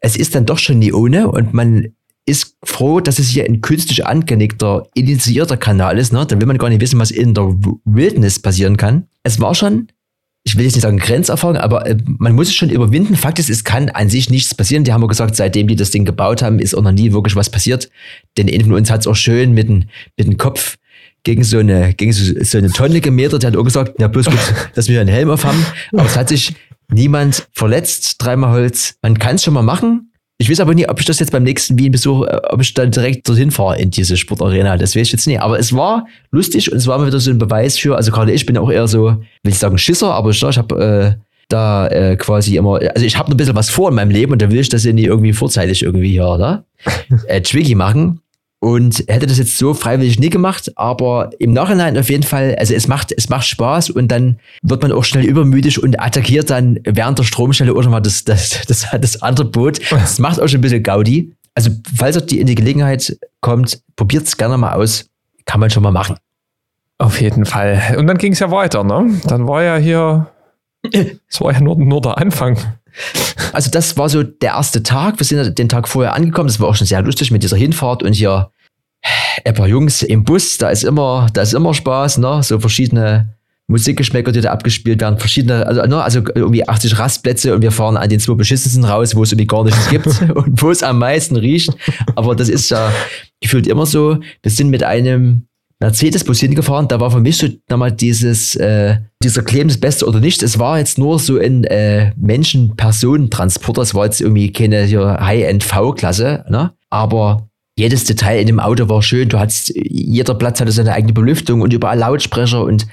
es 0.00 0.16
ist 0.16 0.34
dann 0.34 0.46
doch 0.46 0.58
schon 0.58 0.78
nie 0.78 0.92
ohne 0.92 1.30
und 1.30 1.54
man 1.54 1.88
ist 2.26 2.56
froh, 2.64 3.00
dass 3.00 3.18
es 3.18 3.28
hier 3.28 3.44
ein 3.44 3.60
künstlich 3.60 4.04
angelegter, 4.04 4.88
initiierter 4.94 5.56
Kanal 5.56 5.96
ist. 5.96 6.12
Ne? 6.12 6.26
Dann 6.26 6.40
will 6.40 6.48
man 6.48 6.58
gar 6.58 6.68
nicht 6.68 6.80
wissen, 6.80 6.98
was 6.98 7.12
in 7.12 7.34
der 7.34 7.54
Wildnis 7.84 8.40
passieren 8.40 8.76
kann. 8.76 9.06
Es 9.22 9.40
war 9.40 9.54
schon 9.54 9.88
ich 10.46 10.56
will 10.56 10.64
jetzt 10.64 10.74
nicht 10.74 10.82
sagen 10.82 10.98
Grenzerfahrung, 10.98 11.56
aber 11.56 11.86
äh, 11.86 11.96
man 12.06 12.32
muss 12.32 12.46
es 12.46 12.54
schon 12.54 12.70
überwinden. 12.70 13.16
Fakt 13.16 13.40
ist, 13.40 13.50
es 13.50 13.64
kann 13.64 13.88
an 13.88 14.08
sich 14.08 14.30
nichts 14.30 14.54
passieren. 14.54 14.84
Die 14.84 14.92
haben 14.92 15.02
wir 15.02 15.08
gesagt, 15.08 15.34
seitdem 15.34 15.66
die 15.66 15.74
das 15.74 15.90
Ding 15.90 16.04
gebaut 16.04 16.40
haben, 16.40 16.60
ist 16.60 16.72
auch 16.72 16.82
noch 16.82 16.92
nie 16.92 17.12
wirklich 17.12 17.34
was 17.34 17.50
passiert. 17.50 17.90
Denn 18.38 18.48
einer 18.48 18.62
von 18.62 18.74
uns 18.74 18.88
hat 18.88 19.00
es 19.00 19.08
auch 19.08 19.16
schön 19.16 19.54
mit 19.54 19.68
dem, 19.68 19.86
mit 20.16 20.28
dem 20.28 20.36
Kopf 20.36 20.76
gegen 21.24 21.42
so 21.42 21.58
eine, 21.58 21.94
gegen 21.94 22.12
so, 22.12 22.32
so 22.44 22.58
eine 22.58 22.70
Tonne 22.70 23.00
gemetert. 23.00 23.42
Der 23.42 23.50
hat 23.50 23.56
auch 23.56 23.64
gesagt, 23.64 24.00
ja, 24.00 24.06
bloß 24.06 24.26
gut, 24.26 24.38
dass 24.74 24.88
wir 24.88 25.00
einen 25.00 25.10
Helm 25.10 25.30
auf 25.30 25.44
haben. 25.44 25.66
Aber 25.92 26.06
es 26.06 26.16
hat 26.16 26.28
sich 26.28 26.54
niemand 26.92 27.48
verletzt. 27.52 28.16
Dreimal 28.18 28.50
Holz. 28.50 28.96
Man 29.02 29.18
kann 29.18 29.36
es 29.36 29.44
schon 29.44 29.54
mal 29.54 29.62
machen. 29.62 30.12
Ich 30.38 30.50
weiß 30.50 30.60
aber 30.60 30.74
nie, 30.74 30.86
ob 30.86 31.00
ich 31.00 31.06
das 31.06 31.18
jetzt 31.18 31.32
beim 31.32 31.44
nächsten 31.44 31.78
Wien-Besuch, 31.78 32.26
äh, 32.26 32.40
ob 32.50 32.60
ich 32.60 32.74
dann 32.74 32.90
direkt 32.90 33.26
dorthin 33.28 33.50
fahre 33.50 33.78
in 33.78 33.90
diese 33.90 34.16
Sportarena. 34.16 34.76
Das 34.76 34.94
weiß 34.94 35.06
ich 35.06 35.12
jetzt 35.12 35.26
nicht. 35.26 35.40
Aber 35.40 35.58
es 35.58 35.72
war 35.72 36.06
lustig 36.30 36.70
und 36.70 36.78
es 36.78 36.86
war 36.86 36.98
mal 36.98 37.06
wieder 37.06 37.20
so 37.20 37.30
ein 37.30 37.38
Beweis 37.38 37.78
für, 37.78 37.96
also 37.96 38.12
gerade 38.12 38.32
ich 38.32 38.44
bin 38.44 38.58
auch 38.58 38.70
eher 38.70 38.86
so, 38.86 39.04
will 39.06 39.18
ich 39.44 39.58
sagen, 39.58 39.78
Schisser, 39.78 40.12
aber 40.12 40.30
ich, 40.30 40.42
ich 40.42 40.58
habe 40.58 41.16
äh, 41.18 41.22
da 41.48 41.86
äh, 41.88 42.16
quasi 42.16 42.56
immer, 42.56 42.80
also 42.94 43.06
ich 43.06 43.16
habe 43.16 43.30
ein 43.30 43.36
bisschen 43.36 43.56
was 43.56 43.70
vor 43.70 43.88
in 43.88 43.94
meinem 43.94 44.10
Leben 44.10 44.32
und 44.32 44.42
da 44.42 44.50
will 44.50 44.60
ich 44.60 44.68
das 44.68 44.84
ja 44.84 44.92
nie 44.92 45.04
irgendwie 45.04 45.32
vorzeitig 45.32 45.82
irgendwie 45.82 46.10
hier, 46.10 46.26
oder? 46.26 46.64
äh, 47.28 47.40
Twiggy 47.40 47.74
machen. 47.74 48.20
Und 48.58 49.04
hätte 49.06 49.26
das 49.26 49.38
jetzt 49.38 49.58
so 49.58 49.74
freiwillig 49.74 50.18
nie 50.18 50.30
gemacht, 50.30 50.72
aber 50.76 51.30
im 51.38 51.52
Nachhinein 51.52 51.98
auf 51.98 52.08
jeden 52.08 52.22
Fall, 52.22 52.56
also 52.58 52.74
es 52.74 52.88
macht, 52.88 53.12
es 53.12 53.28
macht 53.28 53.46
Spaß 53.46 53.90
und 53.90 54.08
dann 54.08 54.38
wird 54.62 54.82
man 54.82 54.92
auch 54.92 55.04
schnell 55.04 55.24
übermütig 55.24 55.82
und 55.82 56.00
attackiert 56.00 56.48
dann 56.48 56.80
während 56.84 57.18
der 57.18 57.24
Stromstelle 57.24 57.72
auch 57.72 57.82
nochmal 57.82 58.00
das, 58.00 58.24
das, 58.24 58.62
das, 58.66 58.86
das 58.98 59.22
andere 59.22 59.46
Boot. 59.46 59.80
Das 59.90 60.18
macht 60.18 60.40
auch 60.40 60.48
schon 60.48 60.58
ein 60.58 60.62
bisschen 60.62 60.82
Gaudi. 60.82 61.32
Also, 61.54 61.70
falls 61.96 62.16
ihr 62.16 62.22
die 62.22 62.40
in 62.40 62.46
die 62.46 62.54
Gelegenheit 62.54 63.18
kommt, 63.40 63.80
probiert 63.94 64.26
es 64.26 64.36
gerne 64.36 64.56
mal 64.56 64.72
aus. 64.72 65.08
Kann 65.44 65.60
man 65.60 65.70
schon 65.70 65.82
mal 65.82 65.92
machen. 65.92 66.16
Auf 66.98 67.20
jeden 67.20 67.44
Fall. 67.44 67.96
Und 67.98 68.06
dann 68.06 68.18
ging 68.18 68.32
es 68.32 68.38
ja 68.38 68.50
weiter, 68.50 68.84
ne? 68.84 69.20
Dann 69.24 69.46
war 69.46 69.62
ja 69.62 69.76
hier, 69.76 70.28
es 70.92 71.40
war 71.40 71.52
ja 71.52 71.60
nur, 71.60 71.76
nur 71.76 72.00
der 72.00 72.18
Anfang. 72.18 72.58
Also 73.52 73.70
das 73.70 73.96
war 73.96 74.08
so 74.08 74.22
der 74.22 74.50
erste 74.50 74.82
Tag. 74.82 75.18
Wir 75.18 75.26
sind 75.26 75.58
den 75.58 75.68
Tag 75.68 75.88
vorher 75.88 76.14
angekommen. 76.14 76.48
Das 76.48 76.60
war 76.60 76.68
auch 76.68 76.76
schon 76.76 76.86
sehr 76.86 77.02
lustig 77.02 77.30
mit 77.30 77.42
dieser 77.42 77.56
Hinfahrt 77.56 78.02
und 78.02 78.12
hier 78.12 78.50
ein 79.44 79.54
paar 79.54 79.68
Jungs 79.68 80.02
im 80.02 80.24
Bus. 80.24 80.58
Da 80.58 80.70
ist 80.70 80.84
immer, 80.84 81.28
da 81.32 81.42
ist 81.42 81.54
immer 81.54 81.74
Spaß, 81.74 82.18
ne? 82.18 82.42
So 82.42 82.58
verschiedene 82.58 83.36
Musikgeschmäcker, 83.68 84.30
die 84.30 84.40
da 84.40 84.52
abgespielt 84.52 85.00
werden, 85.00 85.18
verschiedene, 85.18 85.66
also, 85.66 85.82
ne, 85.82 86.00
also 86.00 86.22
irgendwie 86.36 86.68
80 86.68 86.98
Rastplätze 87.00 87.52
und 87.52 87.62
wir 87.62 87.72
fahren 87.72 87.96
an 87.96 88.08
den 88.08 88.20
zwei 88.20 88.34
beschissensten 88.34 88.84
raus, 88.84 89.16
wo 89.16 89.24
es 89.24 89.32
irgendwie 89.32 89.48
gar 89.48 89.64
nichts 89.64 89.88
gibt 89.88 90.06
und 90.34 90.62
wo 90.62 90.70
es 90.70 90.84
am 90.84 91.00
meisten 91.00 91.34
riecht. 91.34 91.70
Aber 92.14 92.36
das 92.36 92.48
ist 92.48 92.70
ja 92.70 92.92
gefühlt 93.40 93.66
immer 93.66 93.84
so. 93.84 94.18
Wir 94.42 94.50
sind 94.52 94.70
mit 94.70 94.84
einem 94.84 95.48
Mercedes-Bus 95.80 96.40
hingefahren, 96.40 96.88
da 96.88 97.00
war 97.00 97.10
für 97.10 97.20
mich 97.20 97.36
so 97.36 97.48
nochmal 97.68 97.92
dieses, 97.92 98.56
äh, 98.56 98.96
dieser 99.22 99.42
Claim 99.42 99.68
das 99.68 99.78
Beste 99.78 100.06
oder 100.06 100.20
nicht. 100.20 100.42
Es 100.42 100.58
war 100.58 100.78
jetzt 100.78 100.96
nur 100.96 101.18
so 101.18 101.38
ein 101.38 101.64
äh, 101.64 102.12
Menschen-Personentransporter, 102.16 103.82
es 103.82 103.94
war 103.94 104.06
jetzt 104.06 104.20
irgendwie 104.20 104.52
keine 104.52 105.20
High-End-V-Klasse, 105.20 106.46
ne? 106.48 106.72
aber 106.88 107.48
jedes 107.78 108.04
Detail 108.04 108.40
in 108.40 108.46
dem 108.46 108.60
Auto 108.60 108.88
war 108.88 109.02
schön. 109.02 109.28
Du 109.28 109.38
hattest, 109.38 109.72
jeder 109.74 110.34
Platz 110.34 110.60
hatte 110.60 110.72
seine 110.72 110.94
eigene 110.94 111.12
Belüftung 111.12 111.60
und 111.60 111.74
überall 111.74 111.98
Lautsprecher 111.98 112.64
und 112.64 112.86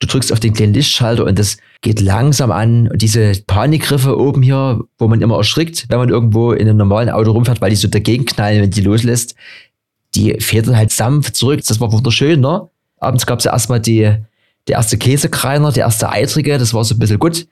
du 0.00 0.06
drückst 0.06 0.32
auf 0.32 0.40
den 0.40 0.54
kleinen 0.54 0.72
Lichtschalter 0.72 1.24
und 1.26 1.38
das 1.38 1.58
geht 1.82 2.00
langsam 2.00 2.50
an. 2.50 2.88
Und 2.88 3.02
diese 3.02 3.32
Panikgriffe 3.46 4.18
oben 4.18 4.42
hier, 4.42 4.80
wo 4.98 5.06
man 5.06 5.20
immer 5.20 5.36
erschrickt, 5.36 5.86
wenn 5.90 5.98
man 5.98 6.08
irgendwo 6.08 6.52
in 6.52 6.66
einem 6.66 6.78
normalen 6.78 7.10
Auto 7.10 7.32
rumfährt, 7.32 7.60
weil 7.60 7.70
die 7.70 7.76
so 7.76 7.88
dagegen 7.88 8.24
knallen, 8.24 8.62
wenn 8.62 8.70
die 8.70 8.80
loslässt, 8.80 9.34
die 10.14 10.38
federn 10.40 10.76
halt 10.76 10.90
sanft 10.90 11.36
zurück. 11.36 11.60
Das 11.66 11.80
war 11.80 11.92
wunderschön, 11.92 12.40
ne? 12.40 12.68
Abends 12.98 13.26
gab 13.26 13.38
es 13.38 13.44
ja 13.44 13.52
erstmal 13.52 13.80
die, 13.80 14.02
der 14.68 14.76
erste 14.76 14.96
Käsekreiner, 14.96 15.72
der 15.72 15.84
erste 15.84 16.10
Eitrige, 16.10 16.58
das 16.58 16.72
war 16.72 16.84
so 16.84 16.94
ein 16.94 16.98
bisschen 16.98 17.18
gut. 17.18 17.46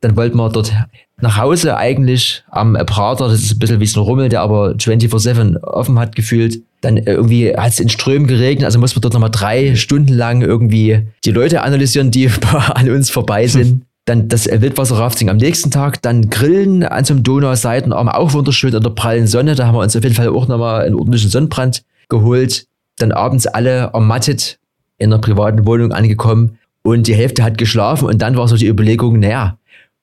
Dann 0.00 0.16
wollten 0.16 0.36
wir 0.36 0.48
dort 0.48 0.72
nach 1.20 1.36
Hause 1.36 1.76
eigentlich 1.76 2.42
am 2.50 2.72
Prater, 2.86 3.28
das 3.28 3.42
ist 3.42 3.52
ein 3.52 3.58
bisschen 3.58 3.80
wie 3.80 3.86
so 3.86 4.00
ein 4.00 4.04
Rummel, 4.04 4.28
der 4.28 4.40
aber 4.40 4.72
24-7 4.72 5.62
offen 5.62 5.98
hat 5.98 6.16
gefühlt. 6.16 6.62
Dann 6.80 6.96
irgendwie 6.96 7.54
hat 7.54 7.72
es 7.72 7.80
in 7.80 7.90
Strömen 7.90 8.26
geregnet, 8.26 8.64
also 8.64 8.78
mussten 8.78 8.96
wir 8.96 9.02
dort 9.02 9.14
nochmal 9.14 9.30
drei 9.30 9.76
Stunden 9.76 10.14
lang 10.14 10.40
irgendwie 10.40 11.06
die 11.24 11.30
Leute 11.30 11.62
analysieren, 11.62 12.10
die 12.10 12.30
an 12.74 12.90
uns 12.90 13.10
vorbei 13.10 13.46
sind. 13.46 13.84
Dann 14.06 14.28
das 14.28 14.46
Wildwasserrafting 14.46 15.28
am 15.28 15.36
nächsten 15.36 15.70
Tag, 15.70 16.00
dann 16.00 16.30
Grillen 16.30 16.82
an 16.82 17.04
so 17.04 17.12
einem 17.12 17.22
Donauseitenarm, 17.22 18.08
auch 18.08 18.32
wunderschön 18.32 18.74
in 18.74 18.82
der 18.82 18.90
prallen 18.90 19.26
Sonne. 19.26 19.54
Da 19.54 19.66
haben 19.66 19.74
wir 19.74 19.82
uns 19.82 19.94
auf 19.94 20.02
jeden 20.02 20.16
Fall 20.16 20.28
auch 20.30 20.48
nochmal 20.48 20.84
einen 20.86 20.94
ordentlichen 20.94 21.30
Sonnenbrand 21.30 21.82
geholt. 22.10 22.66
Dann 22.98 23.12
abends 23.12 23.46
alle 23.46 23.90
ermattet 23.94 24.58
in 24.98 25.12
einer 25.12 25.20
privaten 25.20 25.66
Wohnung 25.66 25.92
angekommen 25.92 26.58
und 26.82 27.06
die 27.06 27.14
Hälfte 27.14 27.42
hat 27.42 27.58
geschlafen 27.58 28.06
und 28.06 28.20
dann 28.20 28.36
war 28.36 28.48
so 28.48 28.56
die 28.56 28.66
Überlegung, 28.66 29.18
naja, 29.18 29.58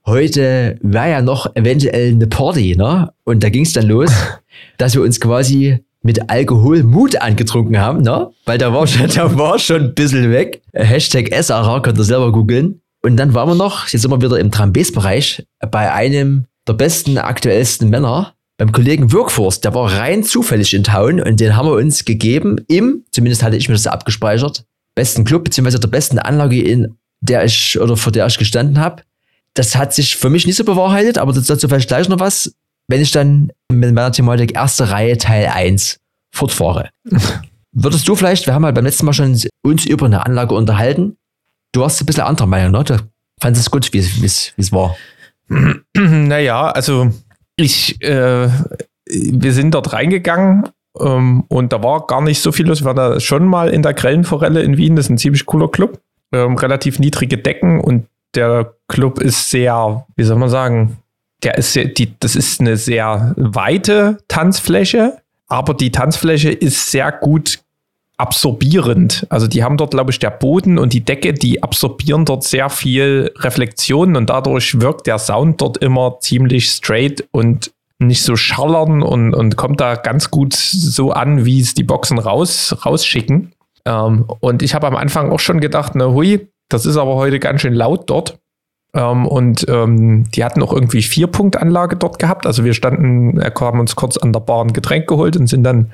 heute 0.05 0.78
wäre 0.82 1.12
ja 1.12 1.22
noch 1.22 1.55
eventuell 1.55 2.12
eine 2.12 2.28
Party, 2.28 2.76
ne? 2.76 3.12
Und 3.24 3.43
da 3.43 3.49
ging 3.49 3.64
es 3.64 3.74
dann 3.74 3.88
los, 3.88 4.12
dass 4.78 4.95
wir 4.95 5.01
uns 5.03 5.20
quasi 5.20 5.84
mit 6.01 6.30
Alkohol 6.30 6.84
Mut 6.84 7.22
angetrunken 7.22 7.80
haben, 7.80 8.01
ne? 8.01 8.30
Weil 8.45 8.58
da 8.58 8.74
war 8.74 8.88
schon, 8.88 9.08
da 9.16 9.38
war 9.38 9.60
schon 9.60 9.82
ein 9.82 9.93
bisschen 9.93 10.32
weg. 10.32 10.62
Hashtag 10.74 11.30
SRA, 11.34 11.80
könnt 11.82 11.99
ihr 11.99 12.03
selber 12.03 12.32
googeln. 12.32 12.82
Und 13.03 13.18
dann 13.18 13.34
waren 13.34 13.49
wir 13.49 13.55
noch, 13.55 13.88
jetzt 13.88 14.01
sind 14.01 14.12
wir 14.12 14.22
wieder 14.22 14.39
im 14.39 14.51
Trambes-Bereich, 14.51 15.45
bei 15.72 15.91
einem 15.93 16.45
der 16.68 16.74
besten, 16.74 17.18
aktuellsten 17.18 17.89
Männer, 17.89 18.34
beim 18.58 18.72
Kollegen 18.72 19.12
Wirkforst, 19.12 19.64
der 19.64 19.74
war 19.74 19.91
rein 19.91 20.24
zufällig 20.24 20.74
in 20.74 20.84
Town 20.84 21.22
und 21.22 21.39
den 21.39 21.55
haben 21.55 21.68
wir 21.68 21.76
uns 21.76 22.05
gegeben 22.05 22.58
im, 22.68 23.05
zumindest 23.12 23.43
hatte 23.43 23.55
ich 23.55 23.70
mir 23.70 23.76
das 23.76 23.88
abgespeichert, 23.88 24.66
besten 24.95 25.24
Club, 25.24 25.43
beziehungsweise 25.43 25.80
der 25.80 25.88
besten 25.88 26.18
Anlage, 26.18 26.62
in 26.62 26.97
der 27.22 27.45
ich 27.45 27.80
oder 27.80 27.95
vor 27.95 28.12
der 28.12 28.26
ich 28.26 28.38
gestanden 28.38 28.80
habe. 28.80 29.03
Das 29.53 29.76
hat 29.76 29.93
sich 29.93 30.16
für 30.16 30.30
mich 30.30 30.45
nicht 30.45 30.55
so 30.55 30.64
bewahrheitet, 30.64 31.18
aber 31.18 31.34
dazu 31.34 31.68
vielleicht 31.68 31.88
gleich 31.88 32.10
noch 32.10 32.20
was, 32.20 32.53
wenn 32.88 33.01
ich 33.01 33.12
dann 33.12 33.51
mit 33.72 33.93
meiner 33.93 34.12
Thematik 34.12 34.55
erste 34.55 34.89
Reihe 34.89 35.18
Teil 35.18 35.47
1 35.47 35.99
fortfahre. 36.32 36.89
Würdest 37.72 38.08
du 38.08 38.16
vielleicht, 38.16 38.47
wir 38.47 38.55
haben 38.55 38.66
halt 38.66 38.76
beim 38.76 38.86
letzten 38.86 39.05
Mal 39.05 39.14
schon 39.14 39.39
uns 39.62 39.86
über 39.86 40.08
eine 40.08 40.26
Anlage 40.26 40.55
unterhalten. 40.55 41.18
Du 41.74 41.82
warst 41.82 42.01
ein 42.01 42.05
bisschen 42.08 42.24
anderer 42.24 42.47
Meinung, 42.47 42.72
ne? 42.72 42.84
Du 42.84 42.97
fandest 43.39 43.68
es 43.68 43.72
gut, 43.72 43.93
wie 43.93 43.99
es 43.99 44.72
war. 44.72 44.95
Naja, 45.95 46.70
also 46.72 47.12
ich, 47.58 48.01
äh, 48.01 48.49
wir 49.05 49.53
sind 49.53 49.74
dort 49.74 49.91
reingegangen 49.91 50.70
ähm, 50.99 51.43
und 51.49 51.74
da 51.74 51.84
war 51.84 52.08
gar 52.08 52.22
nicht 52.22 52.41
so 52.41 52.51
viel 52.51 52.68
los. 52.68 52.82
Wir 52.82 52.86
waren 52.86 52.95
da 52.95 53.20
schon 53.20 53.45
mal 53.45 53.70
in 53.70 53.84
der 53.84 53.93
Grellenforelle 53.93 54.62
in 54.62 54.78
Wien, 54.78 54.95
das 54.95 55.08
ist 55.08 55.10
ein 55.10 55.18
ziemlich 55.18 55.45
cooler 55.45 55.68
Club. 55.68 55.99
Ähm, 56.32 56.55
relativ 56.58 56.99
niedrige 56.99 57.38
Decken 57.38 57.82
und 57.82 58.08
der 58.36 58.74
Club 58.88 59.20
ist 59.20 59.49
sehr, 59.49 60.05
wie 60.16 60.24
soll 60.24 60.38
man 60.38 60.49
sagen, 60.49 60.97
der 61.43 61.58
ist 61.58 61.74
sehr, 61.74 61.86
die, 61.86 62.14
das 62.20 62.36
ist 62.36 62.60
eine 62.60 62.78
sehr 62.78 63.34
weite 63.38 64.18
Tanzfläche, 64.28 65.22
aber 65.47 65.74
die 65.74 65.91
Tanzfläche 65.91 66.51
ist 66.51 66.91
sehr 66.91 67.12
gut 67.12 67.60
absorbierend. 68.18 69.26
Also 69.30 69.47
die 69.47 69.63
haben 69.63 69.78
dort, 69.78 69.91
glaube 69.91 70.11
ich, 70.11 70.20
der 70.20 70.32
Boden 70.32 70.80
und 70.80 70.93
die 70.93 71.05
Decke, 71.05 71.34
die 71.34 71.61
absorbieren 71.61 72.26
dort 72.26 72.43
sehr 72.43 72.70
viel 72.70 73.32
Reflexion 73.38 74.15
und 74.15 74.30
dadurch 74.30 74.82
wirkt 74.82 75.07
der 75.07 75.20
Sound 75.20 75.61
dort 75.61 75.78
immer 75.78 76.20
ziemlich 76.20 76.70
straight 76.70 77.28
und 77.32 77.72
nicht 77.99 78.24
so 78.24 78.36
schallern 78.36 79.01
und, 79.01 79.34
und 79.34 79.55
kommt 79.55 79.80
da 79.80 79.95
ganz 79.95 80.30
gut 80.32 80.53
so 80.53 81.11
an, 81.11 81.45
wie 81.45 81.61
es 81.61 81.74
die 81.74 81.84
Boxen 81.84 82.20
raus, 82.20 82.76
rausschicken. 82.86 83.53
Ähm, 83.86 84.26
und 84.39 84.61
ich 84.61 84.74
habe 84.76 84.88
am 84.88 84.95
Anfang 84.95 85.32
auch 85.32 85.39
schon 85.39 85.59
gedacht, 85.59 85.93
na 85.95 86.07
hui, 86.07 86.47
das 86.70 86.86
ist 86.86 86.97
aber 86.97 87.15
heute 87.15 87.39
ganz 87.39 87.61
schön 87.61 87.74
laut 87.74 88.09
dort. 88.09 88.39
Ähm, 88.93 89.25
und 89.25 89.65
ähm, 89.69 90.25
die 90.31 90.43
hatten 90.43 90.63
auch 90.63 90.73
irgendwie 90.73 91.01
Vier-Punkt-Anlage 91.01 91.97
dort 91.97 92.19
gehabt. 92.19 92.45
Also 92.45 92.63
wir 92.63 92.73
standen, 92.73 93.39
er 93.39 93.53
haben 93.59 93.79
uns 93.79 93.95
kurz 93.95 94.17
an 94.17 94.33
der 94.33 94.39
Bar 94.39 94.63
ein 94.63 94.73
Getränk 94.73 95.07
geholt 95.07 95.35
und 95.35 95.47
sind 95.47 95.63
dann 95.63 95.91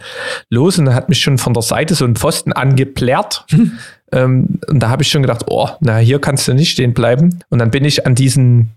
los 0.50 0.78
und 0.78 0.88
er 0.88 0.96
hat 0.96 1.10
mich 1.10 1.20
schon 1.20 1.38
von 1.38 1.54
der 1.54 1.64
Seite 1.64 1.96
so 1.96 2.06
ein 2.06 2.16
Pfosten 2.16 2.54
angeplärt. 2.54 3.46
ähm, 4.12 4.60
und 4.68 4.80
da 4.80 4.90
habe 4.90 5.04
ich 5.04 5.10
schon 5.10 5.24
gedacht, 5.24 5.46
oh, 5.50 5.70
na, 5.80 5.98
hier 5.98 6.20
kannst 6.20 6.48
du 6.48 6.54
nicht 6.54 6.72
stehen 6.72 6.94
bleiben. 6.94 7.40
Und 7.50 7.60
dann 7.60 7.72
bin 7.72 7.84
ich 7.84 8.06
an 8.06 8.16
diesen, 8.16 8.72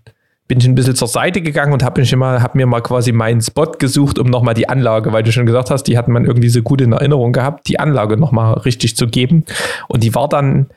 bin 0.47 0.59
ich 0.59 0.65
ein 0.65 0.75
bisschen 0.75 0.95
zur 0.95 1.07
Seite 1.07 1.41
gegangen 1.41 1.73
und 1.73 1.83
habe 1.83 2.01
hab 2.03 2.55
mir 2.55 2.65
mal 2.65 2.81
quasi 2.81 3.11
meinen 3.11 3.41
Spot 3.41 3.71
gesucht, 3.77 4.17
um 4.17 4.27
nochmal 4.27 4.55
die 4.55 4.67
Anlage, 4.67 5.13
weil 5.13 5.23
du 5.23 5.31
schon 5.31 5.45
gesagt 5.45 5.69
hast, 5.69 5.83
die 5.83 5.97
hat 5.97 6.07
man 6.07 6.25
irgendwie 6.25 6.49
so 6.49 6.63
gut 6.63 6.81
in 6.81 6.91
Erinnerung 6.91 7.33
gehabt, 7.33 7.67
die 7.67 7.79
Anlage 7.79 8.17
nochmal 8.17 8.55
richtig 8.55 8.97
zu 8.97 9.07
geben. 9.07 9.45
Und 9.87 10.03
die 10.03 10.15
war 10.15 10.27
dann 10.27 10.67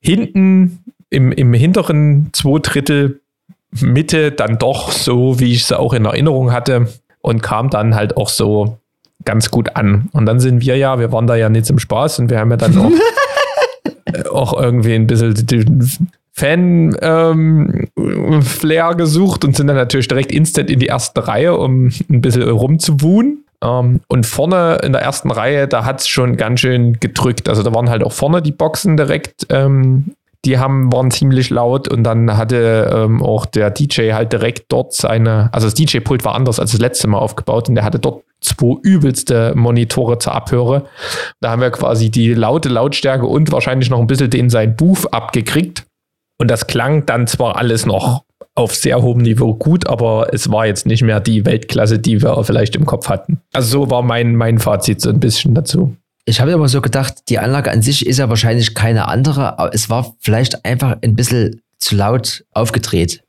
hinten 0.00 0.84
im, 1.10 1.32
im 1.32 1.52
hinteren 1.52 2.30
zwei 2.32 2.58
Drittel 2.60 3.20
Mitte 3.80 4.32
dann 4.32 4.58
doch 4.58 4.90
so, 4.90 5.38
wie 5.40 5.52
ich 5.52 5.66
sie 5.66 5.78
auch 5.78 5.92
in 5.92 6.04
Erinnerung 6.04 6.52
hatte 6.52 6.88
und 7.20 7.42
kam 7.42 7.70
dann 7.70 7.94
halt 7.94 8.16
auch 8.16 8.28
so 8.28 8.78
ganz 9.24 9.50
gut 9.50 9.76
an. 9.76 10.08
Und 10.12 10.26
dann 10.26 10.40
sind 10.40 10.60
wir 10.62 10.76
ja, 10.76 10.98
wir 10.98 11.12
waren 11.12 11.26
da 11.26 11.36
ja 11.36 11.48
nicht 11.48 11.66
zum 11.66 11.78
Spaß 11.78 12.20
und 12.20 12.30
wir 12.30 12.38
haben 12.38 12.50
ja 12.50 12.56
dann 12.56 12.78
auch, 12.78 12.92
auch 14.32 14.60
irgendwie 14.60 14.94
ein 14.94 15.06
bisschen 15.06 15.34
Fan-Flair 16.32 17.30
ähm, 18.90 18.96
gesucht 18.96 19.44
und 19.44 19.56
sind 19.56 19.66
dann 19.66 19.76
natürlich 19.76 20.08
direkt 20.08 20.32
instant 20.32 20.70
in 20.70 20.78
die 20.78 20.86
erste 20.86 21.26
Reihe, 21.26 21.56
um 21.56 21.90
ein 22.08 22.20
bisschen 22.20 22.48
rumzuwuhen. 22.48 23.44
Ähm, 23.62 24.00
und 24.08 24.26
vorne 24.26 24.78
in 24.82 24.92
der 24.92 25.00
ersten 25.02 25.30
Reihe, 25.30 25.66
da 25.66 25.84
hat 25.84 26.00
es 26.00 26.08
schon 26.08 26.36
ganz 26.36 26.60
schön 26.60 27.00
gedrückt. 27.00 27.48
Also 27.48 27.62
da 27.62 27.74
waren 27.74 27.88
halt 27.88 28.02
auch 28.04 28.12
vorne 28.12 28.42
die 28.42 28.52
Boxen 28.52 28.96
direkt 28.96 29.46
ähm, 29.50 30.14
die 30.44 30.58
haben, 30.58 30.92
waren 30.92 31.10
ziemlich 31.10 31.50
laut 31.50 31.88
und 31.88 32.04
dann 32.04 32.36
hatte 32.36 32.90
ähm, 32.94 33.22
auch 33.22 33.46
der 33.46 33.70
DJ 33.70 34.12
halt 34.12 34.32
direkt 34.32 34.66
dort 34.68 34.92
seine, 34.92 35.48
also 35.52 35.66
das 35.66 35.74
DJ-Pult 35.74 36.24
war 36.24 36.34
anders 36.34 36.60
als 36.60 36.72
das 36.72 36.80
letzte 36.80 37.08
Mal 37.08 37.18
aufgebaut 37.18 37.68
und 37.68 37.74
der 37.74 37.84
hatte 37.84 37.98
dort 37.98 38.22
zwei 38.40 38.76
übelste 38.82 39.54
Monitore 39.56 40.18
zur 40.18 40.34
Abhöre. 40.34 40.84
Da 41.40 41.50
haben 41.50 41.62
wir 41.62 41.70
quasi 41.70 42.10
die 42.10 42.34
laute 42.34 42.68
Lautstärke 42.68 43.26
und 43.26 43.50
wahrscheinlich 43.52 43.90
noch 43.90 43.98
ein 43.98 44.06
bisschen 44.06 44.30
den 44.30 44.50
sein 44.50 44.76
Booth 44.76 45.12
abgekriegt. 45.12 45.84
Und 46.38 46.50
das 46.50 46.66
klang 46.66 47.06
dann 47.06 47.26
zwar 47.26 47.56
alles 47.56 47.86
noch 47.86 48.24
auf 48.54 48.74
sehr 48.74 49.02
hohem 49.02 49.22
Niveau 49.22 49.54
gut, 49.54 49.86
aber 49.86 50.28
es 50.32 50.50
war 50.50 50.66
jetzt 50.66 50.86
nicht 50.86 51.02
mehr 51.02 51.20
die 51.20 51.44
Weltklasse, 51.44 51.98
die 51.98 52.22
wir 52.22 52.42
vielleicht 52.44 52.76
im 52.76 52.86
Kopf 52.86 53.08
hatten. 53.08 53.40
Also 53.52 53.84
so 53.84 53.90
war 53.90 54.02
mein, 54.02 54.36
mein 54.36 54.58
Fazit 54.58 55.00
so 55.00 55.10
ein 55.10 55.20
bisschen 55.20 55.54
dazu. 55.54 55.96
Ich 56.28 56.40
habe 56.40 56.52
aber 56.52 56.68
so 56.68 56.80
gedacht, 56.80 57.28
die 57.28 57.38
Anlage 57.38 57.70
an 57.70 57.82
sich 57.82 58.04
ist 58.04 58.18
ja 58.18 58.28
wahrscheinlich 58.28 58.74
keine 58.74 59.06
andere, 59.06 59.58
aber 59.60 59.72
es 59.72 59.88
war 59.88 60.16
vielleicht 60.20 60.64
einfach 60.64 60.96
ein 61.02 61.14
bisschen 61.14 61.62
zu 61.78 61.94
laut 61.94 62.44
aufgedreht. 62.50 63.22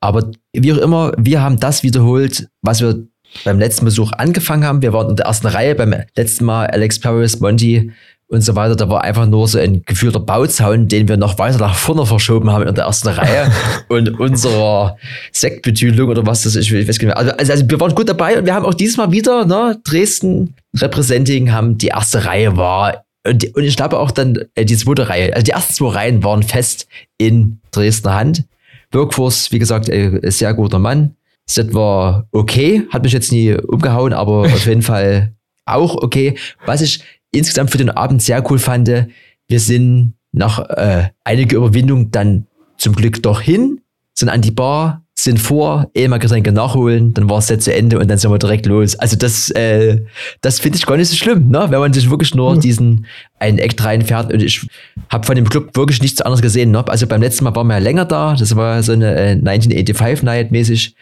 Aber 0.00 0.32
wie 0.52 0.72
auch 0.72 0.78
immer, 0.78 1.12
wir 1.16 1.40
haben 1.40 1.60
das 1.60 1.84
wiederholt, 1.84 2.48
was 2.60 2.80
wir 2.80 3.06
beim 3.44 3.58
letzten 3.58 3.84
Besuch 3.84 4.12
angefangen 4.12 4.64
haben. 4.64 4.82
Wir 4.82 4.92
waren 4.92 5.10
in 5.10 5.16
der 5.16 5.26
ersten 5.26 5.46
Reihe 5.46 5.74
beim 5.76 5.94
letzten 6.16 6.44
Mal 6.44 6.66
Alex 6.66 6.98
Paris, 6.98 7.40
Monty 7.40 7.92
und 8.28 8.40
so 8.42 8.56
weiter. 8.56 8.76
Da 8.76 8.88
war 8.88 9.02
einfach 9.02 9.26
nur 9.26 9.46
so 9.48 9.58
ein 9.58 9.82
gefühlter 9.84 10.20
Bauzaun, 10.20 10.88
den 10.88 11.08
wir 11.08 11.16
noch 11.16 11.38
weiter 11.38 11.58
nach 11.58 11.74
vorne 11.74 12.06
verschoben 12.06 12.50
haben 12.50 12.66
in 12.66 12.74
der 12.74 12.84
ersten 12.84 13.08
Reihe 13.08 13.50
und 13.88 14.18
unserer 14.18 14.96
Sektbetüdelung 15.32 16.08
oder 16.08 16.26
was 16.26 16.42
das 16.42 16.56
ist. 16.56 16.70
Ich 16.70 16.74
weiß 16.74 16.86
nicht 16.86 17.02
mehr. 17.02 17.16
Also, 17.16 17.32
also, 17.32 17.68
wir 17.68 17.80
waren 17.80 17.94
gut 17.94 18.08
dabei 18.08 18.38
und 18.38 18.46
wir 18.46 18.54
haben 18.54 18.66
auch 18.66 18.74
dieses 18.74 18.96
Mal 18.96 19.12
wieder, 19.12 19.44
ne, 19.44 19.80
Dresden 19.84 20.54
Representing 20.76 21.52
haben 21.52 21.78
die 21.78 21.88
erste 21.88 22.24
Reihe 22.24 22.56
war. 22.56 23.04
Und, 23.26 23.54
und 23.54 23.64
ich 23.64 23.76
glaube 23.76 23.98
auch 23.98 24.10
dann 24.10 24.38
äh, 24.54 24.64
die 24.64 24.76
zweite 24.76 25.08
Reihe, 25.08 25.32
also 25.32 25.44
die 25.44 25.52
ersten 25.52 25.72
zwei 25.74 25.88
Reihen 25.88 26.22
waren 26.22 26.42
fest 26.42 26.86
in 27.16 27.58
Dresdner 27.70 28.14
Hand. 28.14 28.44
Wirkforce, 28.90 29.50
wie 29.50 29.58
gesagt, 29.58 29.88
äh, 29.88 30.20
sehr 30.30 30.54
guter 30.54 30.78
Mann. 30.78 31.16
Set 31.46 31.74
war 31.74 32.26
okay, 32.32 32.86
hat 32.90 33.02
mich 33.02 33.12
jetzt 33.12 33.32
nie 33.32 33.54
umgehauen, 33.54 34.12
aber 34.12 34.42
auf 34.42 34.66
jeden 34.66 34.82
Fall 34.82 35.32
auch 35.66 35.96
okay. 35.96 36.38
Was 36.64 36.80
ich 36.80 37.02
insgesamt 37.34 37.70
für 37.70 37.78
den 37.78 37.90
Abend 37.90 38.22
sehr 38.22 38.48
cool 38.50 38.58
fand, 38.58 38.88
wir 38.88 39.60
sind 39.60 40.14
nach 40.32 40.58
äh, 40.70 41.10
einiger 41.22 41.56
Überwindung 41.56 42.10
dann 42.10 42.46
zum 42.76 42.94
Glück 42.94 43.22
doch 43.22 43.40
hin, 43.40 43.80
sind 44.14 44.28
an 44.28 44.42
die 44.42 44.50
Bar, 44.50 45.04
sind 45.16 45.38
vor, 45.38 45.90
eh 45.94 46.08
mal 46.08 46.18
Getränke 46.18 46.50
nachholen, 46.50 47.14
dann 47.14 47.30
war 47.30 47.38
es 47.38 47.48
jetzt 47.48 47.64
zu 47.64 47.72
Ende 47.72 47.98
und 47.98 48.10
dann 48.10 48.18
sind 48.18 48.30
wir 48.32 48.38
direkt 48.38 48.66
los. 48.66 48.96
Also 48.96 49.16
das, 49.16 49.48
äh, 49.50 50.02
das 50.40 50.58
finde 50.58 50.76
ich 50.76 50.86
gar 50.86 50.96
nicht 50.96 51.08
so 51.08 51.16
schlimm, 51.16 51.50
ne? 51.50 51.66
wenn 51.70 51.78
man 51.78 51.92
sich 51.92 52.10
wirklich 52.10 52.34
nur 52.34 52.58
diesen 52.58 53.06
einen 53.38 53.58
Eck 53.58 53.82
reinfährt. 53.82 54.32
Und 54.32 54.42
ich 54.42 54.66
habe 55.08 55.24
von 55.24 55.36
dem 55.36 55.48
Club 55.48 55.76
wirklich 55.76 56.02
nichts 56.02 56.20
anderes 56.20 56.42
gesehen. 56.42 56.72
Ne? 56.72 56.86
Also 56.88 57.06
beim 57.06 57.22
letzten 57.22 57.44
Mal 57.44 57.54
waren 57.54 57.68
wir 57.68 57.74
ja 57.74 57.80
länger 57.80 58.04
da, 58.04 58.34
das 58.34 58.56
war 58.56 58.82
so 58.82 58.92
eine 58.92 59.14
äh, 59.14 59.30
1985 59.30 60.24
Night 60.24 60.50
mäßig. 60.50 60.96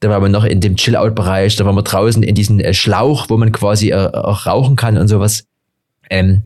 Da 0.00 0.08
waren 0.08 0.22
wir 0.22 0.28
noch 0.28 0.44
in 0.44 0.60
dem 0.60 0.76
Chill-Out-Bereich, 0.76 1.56
da 1.56 1.66
waren 1.66 1.74
wir 1.74 1.82
draußen 1.82 2.22
in 2.22 2.34
diesem 2.34 2.60
äh, 2.60 2.72
Schlauch, 2.72 3.28
wo 3.28 3.36
man 3.36 3.52
quasi 3.52 3.90
äh, 3.90 3.96
auch 4.12 4.46
rauchen 4.46 4.76
kann 4.76 4.96
und 4.96 5.08
sowas. 5.08 5.44
Ähm, 6.10 6.42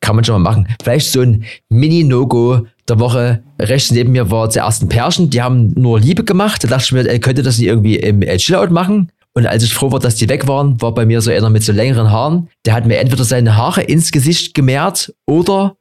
kann 0.00 0.14
man 0.14 0.24
schon 0.24 0.40
mal 0.40 0.50
machen. 0.50 0.68
Vielleicht 0.82 1.10
so 1.10 1.20
ein 1.20 1.44
Mini-No-Go 1.68 2.66
der 2.88 3.00
Woche. 3.00 3.42
Rechts 3.60 3.90
neben 3.90 4.12
mir 4.12 4.30
war 4.30 4.50
zuerst 4.50 4.82
ein 4.82 4.88
Pärchen, 4.88 5.30
die 5.30 5.42
haben 5.42 5.72
nur 5.76 5.98
Liebe 6.00 6.24
gemacht. 6.24 6.62
Da 6.62 6.68
dachte 6.68 6.84
ich 6.84 6.92
mir, 6.92 7.08
ey, 7.08 7.18
könnte 7.18 7.42
das 7.42 7.58
nicht 7.58 7.66
irgendwie 7.66 7.96
im 7.96 8.22
äh, 8.22 8.36
Chillout 8.36 8.72
machen? 8.72 9.10
Und 9.34 9.46
als 9.46 9.62
ich 9.62 9.74
froh 9.74 9.92
war, 9.92 10.00
dass 10.00 10.14
die 10.14 10.28
weg 10.28 10.48
waren, 10.48 10.80
war 10.80 10.94
bei 10.94 11.04
mir 11.04 11.20
so 11.20 11.30
einer 11.30 11.50
mit 11.50 11.62
so 11.62 11.72
längeren 11.72 12.10
Haaren. 12.10 12.48
Der 12.64 12.72
hat 12.72 12.86
mir 12.86 12.98
entweder 12.98 13.24
seine 13.24 13.56
Haare 13.56 13.82
ins 13.82 14.10
Gesicht 14.10 14.54
gemehrt 14.54 15.12
oder 15.26 15.76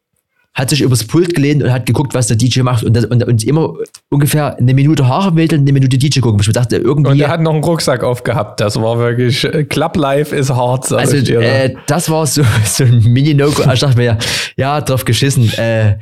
hat 0.56 0.70
sich 0.70 0.82
übers 0.82 1.04
Pult 1.04 1.36
gelehnt 1.36 1.62
und 1.62 1.72
hat 1.72 1.86
geguckt, 1.86 2.14
was 2.14 2.28
der 2.28 2.38
DJ 2.38 2.62
macht 2.62 2.84
und, 2.86 2.96
das, 2.96 3.04
und, 3.06 3.22
und 3.26 3.44
immer 3.44 3.74
ungefähr 4.10 4.58
eine 4.58 4.74
Minute 4.74 5.06
Haare 5.06 5.36
wedeln, 5.36 5.62
eine 5.62 5.74
Minute 5.74 5.98
DJ 5.98 6.22
gucken. 6.22 6.40
Ich 6.40 6.50
dachte 6.54 6.78
irgendwie. 6.78 7.12
Und 7.12 7.20
er 7.20 7.28
hat 7.28 7.42
noch 7.42 7.54
einen 7.54 7.64
Rucksack 7.64 8.04
aufgehabt. 8.06 8.62
Das 8.62 8.78
war 8.82 8.98
wirklich 8.98 9.44
äh, 9.44 9.66
Club 9.66 9.98
Life 9.98 10.34
is 10.34 10.50
hard. 10.50 10.86
sag 10.86 11.00
Also 11.00 11.18
ich 11.18 11.26
dir. 11.26 11.42
äh, 11.42 11.76
das 11.88 12.10
war 12.10 12.26
so, 12.26 12.42
so 12.66 12.86
ein 12.86 13.04
Mini-No-Go. 13.04 13.70
Ich 13.74 13.80
dachte 13.82 13.98
mir, 13.98 14.18
ja, 14.56 14.80
drauf 14.80 15.04
geschissen. 15.04 15.52
Äh, 15.58 15.98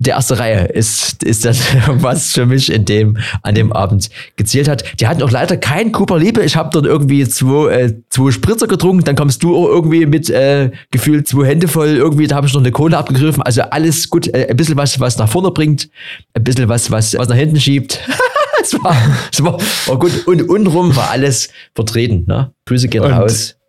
der 0.00 0.14
erste 0.14 0.38
Reihe 0.38 0.64
ist, 0.64 1.22
ist 1.22 1.44
das, 1.44 1.60
was 1.86 2.32
für 2.32 2.46
mich 2.46 2.72
in 2.72 2.86
dem, 2.86 3.18
an 3.42 3.54
dem 3.54 3.72
Abend 3.72 4.08
gezählt 4.36 4.66
hat. 4.66 4.82
Die 4.98 5.06
hatten 5.06 5.22
auch 5.22 5.30
leider 5.30 5.58
kein 5.58 5.92
Cooper 5.92 6.18
Liebe. 6.18 6.42
Ich 6.42 6.56
habe 6.56 6.70
dort 6.72 6.86
irgendwie 6.86 7.28
zwei, 7.28 7.70
äh, 7.70 7.94
zwei 8.08 8.30
Spritzer 8.30 8.66
getrunken. 8.66 9.04
Dann 9.04 9.14
kommst 9.14 9.42
du 9.42 9.54
auch 9.54 9.68
irgendwie 9.68 10.06
mit 10.06 10.30
äh, 10.30 10.70
gefühlt 10.90 11.28
zwei 11.28 11.46
Hände 11.46 11.68
voll. 11.68 11.88
Irgendwie, 11.88 12.26
da 12.26 12.36
habe 12.36 12.46
ich 12.46 12.54
noch 12.54 12.62
eine 12.62 12.72
Kohle 12.72 12.96
abgegriffen. 12.96 13.42
Also 13.42 13.60
alles 13.60 14.08
gut. 14.08 14.26
Äh, 14.28 14.46
ein 14.48 14.56
bisschen 14.56 14.76
was, 14.76 14.98
was 14.98 15.18
nach 15.18 15.28
vorne 15.28 15.50
bringt. 15.50 15.90
Ein 16.32 16.44
bisschen 16.44 16.68
was, 16.68 16.90
was, 16.90 17.14
was 17.14 17.28
nach 17.28 17.36
hinten 17.36 17.60
schiebt. 17.60 18.00
es 18.62 18.72
war, 18.82 18.96
es 19.30 19.44
war, 19.44 19.58
war 19.86 19.98
gut. 19.98 20.26
Und 20.26 20.48
untenrum 20.48 20.96
war 20.96 21.10
alles 21.10 21.50
vertreten. 21.74 22.24
Ne? 22.26 22.52
Grüße 22.64 22.88
gehen 22.88 23.04
raus. 23.04 23.59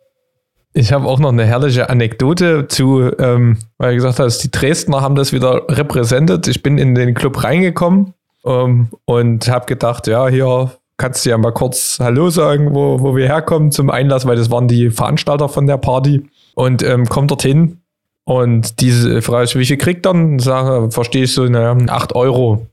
Ich 0.74 0.92
habe 0.92 1.06
auch 1.06 1.18
noch 1.18 1.30
eine 1.30 1.44
herrliche 1.44 1.90
Anekdote 1.90 2.66
zu, 2.66 3.10
ähm, 3.18 3.58
weil 3.76 3.90
du 3.90 3.96
gesagt 3.96 4.18
hast, 4.18 4.38
die 4.38 4.50
Dresdner 4.50 5.02
haben 5.02 5.14
das 5.14 5.32
wieder 5.32 5.64
repräsentiert. 5.68 6.48
Ich 6.48 6.62
bin 6.62 6.78
in 6.78 6.94
den 6.94 7.14
Club 7.14 7.44
reingekommen 7.44 8.14
ähm, 8.46 8.88
und 9.04 9.48
habe 9.48 9.66
gedacht, 9.66 10.06
ja, 10.06 10.28
hier 10.28 10.72
kannst 10.96 11.26
du 11.26 11.30
ja 11.30 11.36
mal 11.36 11.52
kurz 11.52 11.98
Hallo 12.00 12.30
sagen, 12.30 12.74
wo, 12.74 13.00
wo 13.00 13.14
wir 13.14 13.26
herkommen 13.26 13.70
zum 13.70 13.90
Einlass, 13.90 14.26
weil 14.26 14.36
das 14.36 14.50
waren 14.50 14.68
die 14.68 14.90
Veranstalter 14.90 15.48
von 15.48 15.66
der 15.66 15.76
Party. 15.76 16.24
Und 16.54 16.82
ähm, 16.82 17.06
komm 17.06 17.28
dorthin 17.28 17.82
und 18.24 18.80
diese 18.80 19.20
Frage 19.20 19.58
wie 19.58 19.64
viel 19.64 19.78
kriegt 19.78 20.06
dann? 20.06 20.38
Sage, 20.38 20.90
verstehe 20.90 21.24
ich 21.24 21.34
so, 21.34 21.44
naja, 21.44 21.76
8 21.88 22.14
Euro. 22.14 22.66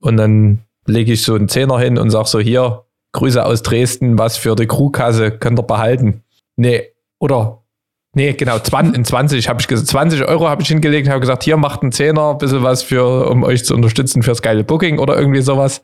Und 0.00 0.16
dann 0.16 0.60
lege 0.86 1.12
ich 1.12 1.22
so 1.22 1.34
einen 1.34 1.48
Zehner 1.48 1.78
hin 1.78 1.98
und 1.98 2.10
sage 2.10 2.28
so, 2.28 2.40
hier, 2.40 2.82
Grüße 3.12 3.44
aus 3.44 3.62
Dresden, 3.62 4.18
was 4.18 4.36
für 4.36 4.56
die 4.56 4.66
Crewkasse 4.66 5.30
könnt 5.30 5.58
ihr 5.58 5.64
behalten. 5.64 6.22
Nee, 6.56 6.91
oder 7.22 7.58
Nee, 8.14 8.34
genau, 8.34 8.58
20, 8.58 8.94
in 8.94 9.06
20 9.06 9.48
habe 9.48 9.58
ich 9.62 9.68
gesagt, 9.68 9.88
20 9.88 10.28
Euro 10.28 10.46
habe 10.46 10.60
ich 10.60 10.68
hingelegt, 10.68 11.08
habe 11.08 11.20
gesagt, 11.20 11.44
hier 11.44 11.56
macht 11.56 11.80
einen 11.80 11.92
Zehner, 11.92 12.32
ein 12.32 12.38
bisschen 12.38 12.62
was 12.62 12.82
für, 12.82 13.30
um 13.30 13.42
euch 13.42 13.64
zu 13.64 13.74
unterstützen 13.74 14.22
fürs 14.22 14.42
geile 14.42 14.64
Booking 14.64 14.98
oder 14.98 15.18
irgendwie 15.18 15.40
sowas. 15.40 15.80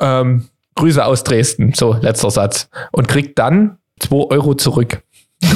ähm, 0.00 0.48
Grüße 0.76 1.04
aus 1.04 1.22
Dresden, 1.22 1.74
so 1.74 1.92
letzter 2.00 2.30
Satz. 2.30 2.70
Und 2.92 3.08
kriegt 3.08 3.38
dann 3.38 3.76
2 4.00 4.16
Euro 4.30 4.54
zurück. 4.54 5.02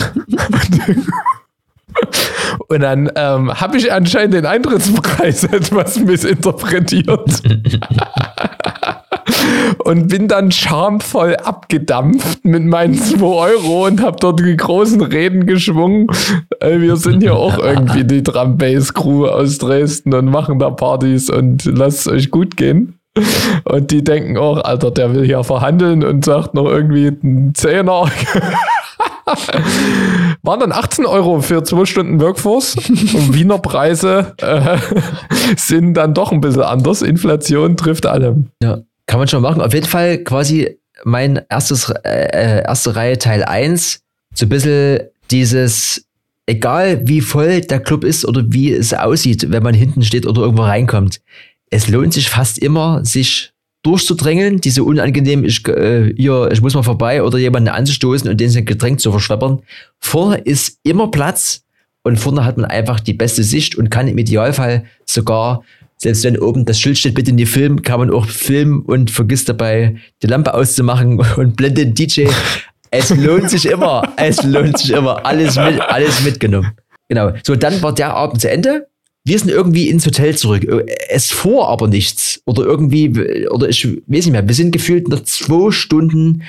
Und 2.69 2.81
dann 2.81 3.11
ähm, 3.17 3.59
habe 3.59 3.79
ich 3.79 3.91
anscheinend 3.91 4.35
den 4.35 4.45
Eintrittspreis 4.47 5.45
etwas 5.53 5.99
missinterpretiert. 5.99 7.43
und 9.79 10.09
bin 10.09 10.29
dann 10.29 10.51
schamvoll 10.51 11.37
abgedampft 11.37 12.45
mit 12.45 12.65
meinen 12.65 12.95
2 12.95 13.25
Euro 13.25 13.87
und 13.87 14.03
habe 14.03 14.17
dort 14.21 14.41
die 14.41 14.57
großen 14.57 15.01
Reden 15.01 15.47
geschwungen. 15.47 16.07
Äh, 16.61 16.81
Wir 16.81 16.97
sind 16.97 17.23
ja 17.23 17.33
auch 17.33 17.59
irgendwie 17.63 18.05
die 18.05 18.23
Drum 18.23 18.59
Bass 18.59 18.95
Crew 18.95 19.27
aus 19.27 19.59
Dresden 19.59 20.15
und 20.15 20.27
machen 20.27 20.59
da 20.59 20.71
Partys 20.71 21.31
und 21.31 21.65
lasst 21.65 22.01
es 22.01 22.09
euch 22.09 22.31
gut 22.31 22.57
gehen. 22.57 22.97
Und 23.65 23.91
die 23.91 24.05
denken 24.05 24.39
auch, 24.39 24.63
Alter, 24.63 24.93
der 24.93 25.15
will 25.15 25.25
hier 25.25 25.43
verhandeln 25.43 26.05
und 26.05 26.25
sagt 26.25 26.55
noch 26.55 26.67
irgendwie 26.67 27.09
einen 27.09 27.55
Zehner. 27.55 28.09
Waren 30.43 30.61
dann 30.61 30.73
18 30.73 31.07
Euro 31.07 31.41
für 31.41 31.63
zwei 31.63 31.85
Stunden 31.85 32.21
Workforce. 32.21 32.77
Und 32.77 33.35
Wiener 33.35 33.59
Preise 33.59 34.35
äh, 34.39 34.79
sind 35.57 35.95
dann 35.95 36.15
doch 36.15 36.33
ein 36.33 36.41
bisschen 36.41 36.63
anders. 36.63 37.03
Inflation 37.03 37.77
trifft 37.77 38.07
alle. 38.07 38.45
Ja, 38.63 38.79
kann 39.11 39.19
man 39.19 39.27
schon 39.27 39.43
machen. 39.43 39.61
Auf 39.61 39.75
jeden 39.75 39.89
Fall 39.89 40.19
quasi 40.19 40.79
mein 41.03 41.41
erstes, 41.49 41.91
äh, 42.05 42.63
erste 42.63 42.95
Reihe 42.95 43.19
Teil 43.19 43.43
1. 43.43 44.03
So 44.35 44.47
ein 44.47 44.49
bisschen 44.49 45.01
dieses, 45.33 46.07
egal 46.47 47.09
wie 47.09 47.21
voll 47.21 47.61
der 47.61 47.81
Club 47.81 48.05
ist 48.05 48.25
oder 48.25 48.45
wie 48.47 48.73
es 48.73 48.95
aussieht, 48.95 49.51
wenn 49.51 49.65
man 49.65 49.75
hinten 49.75 50.05
steht 50.05 50.27
oder 50.27 50.43
irgendwo 50.43 50.63
reinkommt. 50.63 51.21
Es 51.71 51.89
lohnt 51.89 52.13
sich 52.13 52.29
fast 52.29 52.59
immer, 52.59 53.05
sich 53.05 53.53
durchzudrängeln, 53.83 54.61
diese 54.61 54.85
unangenehm, 54.85 55.43
ich, 55.45 55.67
äh, 55.67 56.15
hier, 56.17 56.49
ich 56.53 56.61
muss 56.61 56.75
mal 56.75 56.85
vorbei 56.85 57.25
oder 57.25 57.37
jemanden 57.39 57.71
anzustoßen 57.71 58.31
und 58.31 58.41
den 58.41 58.51
sein 58.51 58.65
Getränk 58.65 59.01
zu 59.01 59.11
verschleppern. 59.11 59.61
Vorne 59.99 60.39
ist 60.39 60.79
immer 60.85 61.11
Platz 61.11 61.65
und 62.05 62.17
vorne 62.21 62.45
hat 62.45 62.59
man 62.59 62.71
einfach 62.71 63.01
die 63.01 63.15
beste 63.15 63.43
Sicht 63.43 63.75
und 63.75 63.91
kann 63.91 64.07
im 64.07 64.19
Idealfall 64.19 64.85
sogar, 65.05 65.65
selbst 66.03 66.25
wenn 66.25 66.39
oben 66.39 66.65
das 66.65 66.81
Schild 66.81 66.97
steht, 66.97 67.15
bitte 67.15 67.33
nie 67.33 67.47
filmen, 67.47 67.83
kann 67.83 68.01
man 68.01 68.11
auch 68.11 68.27
filmen 68.27 68.83
und 68.83 69.11
vergisst 69.11 69.49
dabei 69.49 69.97
die 70.23 70.27
Lampe 70.27 70.55
auszumachen 70.55 71.21
und 71.37 71.57
blendet 71.57 71.99
den 71.99 72.09
DJ. 72.09 72.27
Es 72.91 73.11
lohnt 73.11 73.51
sich 73.51 73.67
immer, 73.67 74.15
es 74.17 74.43
lohnt 74.43 74.79
sich 74.79 74.91
immer, 74.91 75.25
alles, 75.25 75.57
mit, 75.57 75.81
alles 75.81 76.23
mitgenommen. 76.23 76.73
Genau, 77.09 77.33
so 77.45 77.55
dann 77.55 77.83
war 77.83 77.95
der 77.95 78.15
Abend 78.15 78.41
zu 78.41 78.51
Ende. 78.51 78.89
Wir 79.25 79.39
sind 79.39 79.51
irgendwie 79.51 79.89
ins 79.89 80.07
Hotel 80.07 80.37
zurück. 80.37 80.67
Es 81.11 81.31
fuhr 81.31 81.69
aber 81.69 81.87
nichts. 81.87 82.41
Oder 82.47 82.63
irgendwie, 82.63 83.47
oder 83.49 83.69
ich 83.69 83.85
weiß 83.87 84.01
nicht 84.07 84.31
mehr, 84.31 84.47
wir 84.47 84.55
sind 84.55 84.73
gefühlt 84.73 85.09
nach 85.09 85.23
zwei 85.25 85.71
Stunden 85.71 86.43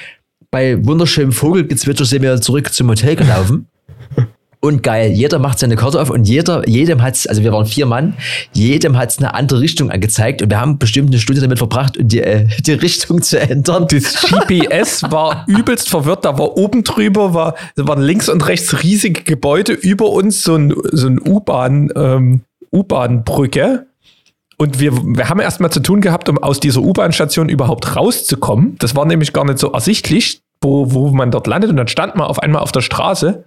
bei 0.52 0.84
wunderschönem 0.86 1.32
Vogelgezwitscher 1.32 2.06
sind 2.06 2.22
wir 2.22 2.40
zurück 2.42 2.74
zum 2.74 2.90
Hotel 2.90 3.16
gelaufen. 3.16 3.68
Und 4.64 4.84
geil, 4.84 5.12
jeder 5.12 5.40
macht 5.40 5.58
seine 5.58 5.76
Karte 5.76 6.00
auf 6.00 6.12
und 6.12 6.26
jeder, 6.26 6.70
jedem 6.70 7.02
hat's, 7.02 7.26
also 7.26 7.42
wir 7.42 7.52
waren 7.52 7.66
vier 7.66 7.88
Mann, 7.88 8.14
jedem 8.54 8.96
hat's 8.96 9.18
eine 9.18 9.34
andere 9.34 9.60
Richtung 9.60 9.90
angezeigt 9.90 10.44
und 10.44 10.52
wir 10.52 10.62
haben 10.62 10.78
bestimmt 10.78 11.10
eine 11.10 11.18
Stunde 11.18 11.42
damit 11.42 11.58
verbracht, 11.58 11.96
die, 11.98 12.22
äh, 12.22 12.48
die 12.60 12.74
Richtung 12.74 13.24
zu 13.24 13.40
ändern. 13.40 13.88
Das 13.90 14.22
GPS 14.22 15.02
war 15.10 15.46
übelst 15.48 15.90
verwirrt. 15.90 16.26
Da 16.26 16.38
war 16.38 16.58
oben 16.58 16.84
drüber, 16.84 17.34
war, 17.34 17.56
da 17.76 17.88
waren 17.88 18.04
links 18.04 18.30
und 18.30 18.48
rechts 18.48 18.84
riesige 18.84 19.24
Gebäude, 19.24 19.74
über 19.74 20.10
uns 20.10 20.44
so 20.44 20.56
ein, 20.56 20.76
so 20.92 21.08
ein 21.08 21.20
U-Bahn, 21.20 21.90
ähm, 21.96 22.42
U-Bahn-Brücke. 22.72 23.88
Und 24.58 24.80
wir, 24.80 24.92
wir 24.94 25.28
haben 25.28 25.40
erstmal 25.40 25.72
zu 25.72 25.80
tun 25.80 26.02
gehabt, 26.02 26.30
um 26.30 26.38
aus 26.38 26.60
dieser 26.60 26.82
U-Bahn-Station 26.82 27.50
überhaupt 27.50 27.96
rauszukommen. 27.96 28.76
Das 28.78 28.96
war 28.96 29.06
nämlich 29.06 29.34
gar 29.34 29.44
nicht 29.44 29.58
so 29.58 29.72
ersichtlich, 29.72 30.44
wo, 30.62 30.94
wo 30.94 31.10
man 31.10 31.32
dort 31.32 31.48
landet. 31.48 31.72
Und 31.72 31.78
dann 31.78 31.88
stand 31.88 32.16
man 32.16 32.28
auf 32.28 32.38
einmal 32.38 32.62
auf 32.62 32.72
der 32.72 32.82
Straße. 32.82 33.44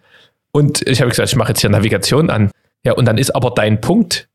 Und 0.56 0.86
ich 0.86 1.00
habe 1.00 1.10
gesagt, 1.10 1.28
ich 1.28 1.36
mache 1.36 1.48
jetzt 1.48 1.60
hier 1.60 1.70
Navigation 1.70 2.30
an. 2.30 2.50
Ja, 2.84 2.92
und 2.92 3.06
dann 3.06 3.18
ist 3.18 3.34
aber 3.34 3.50
dein 3.50 3.80
Punkt 3.80 4.28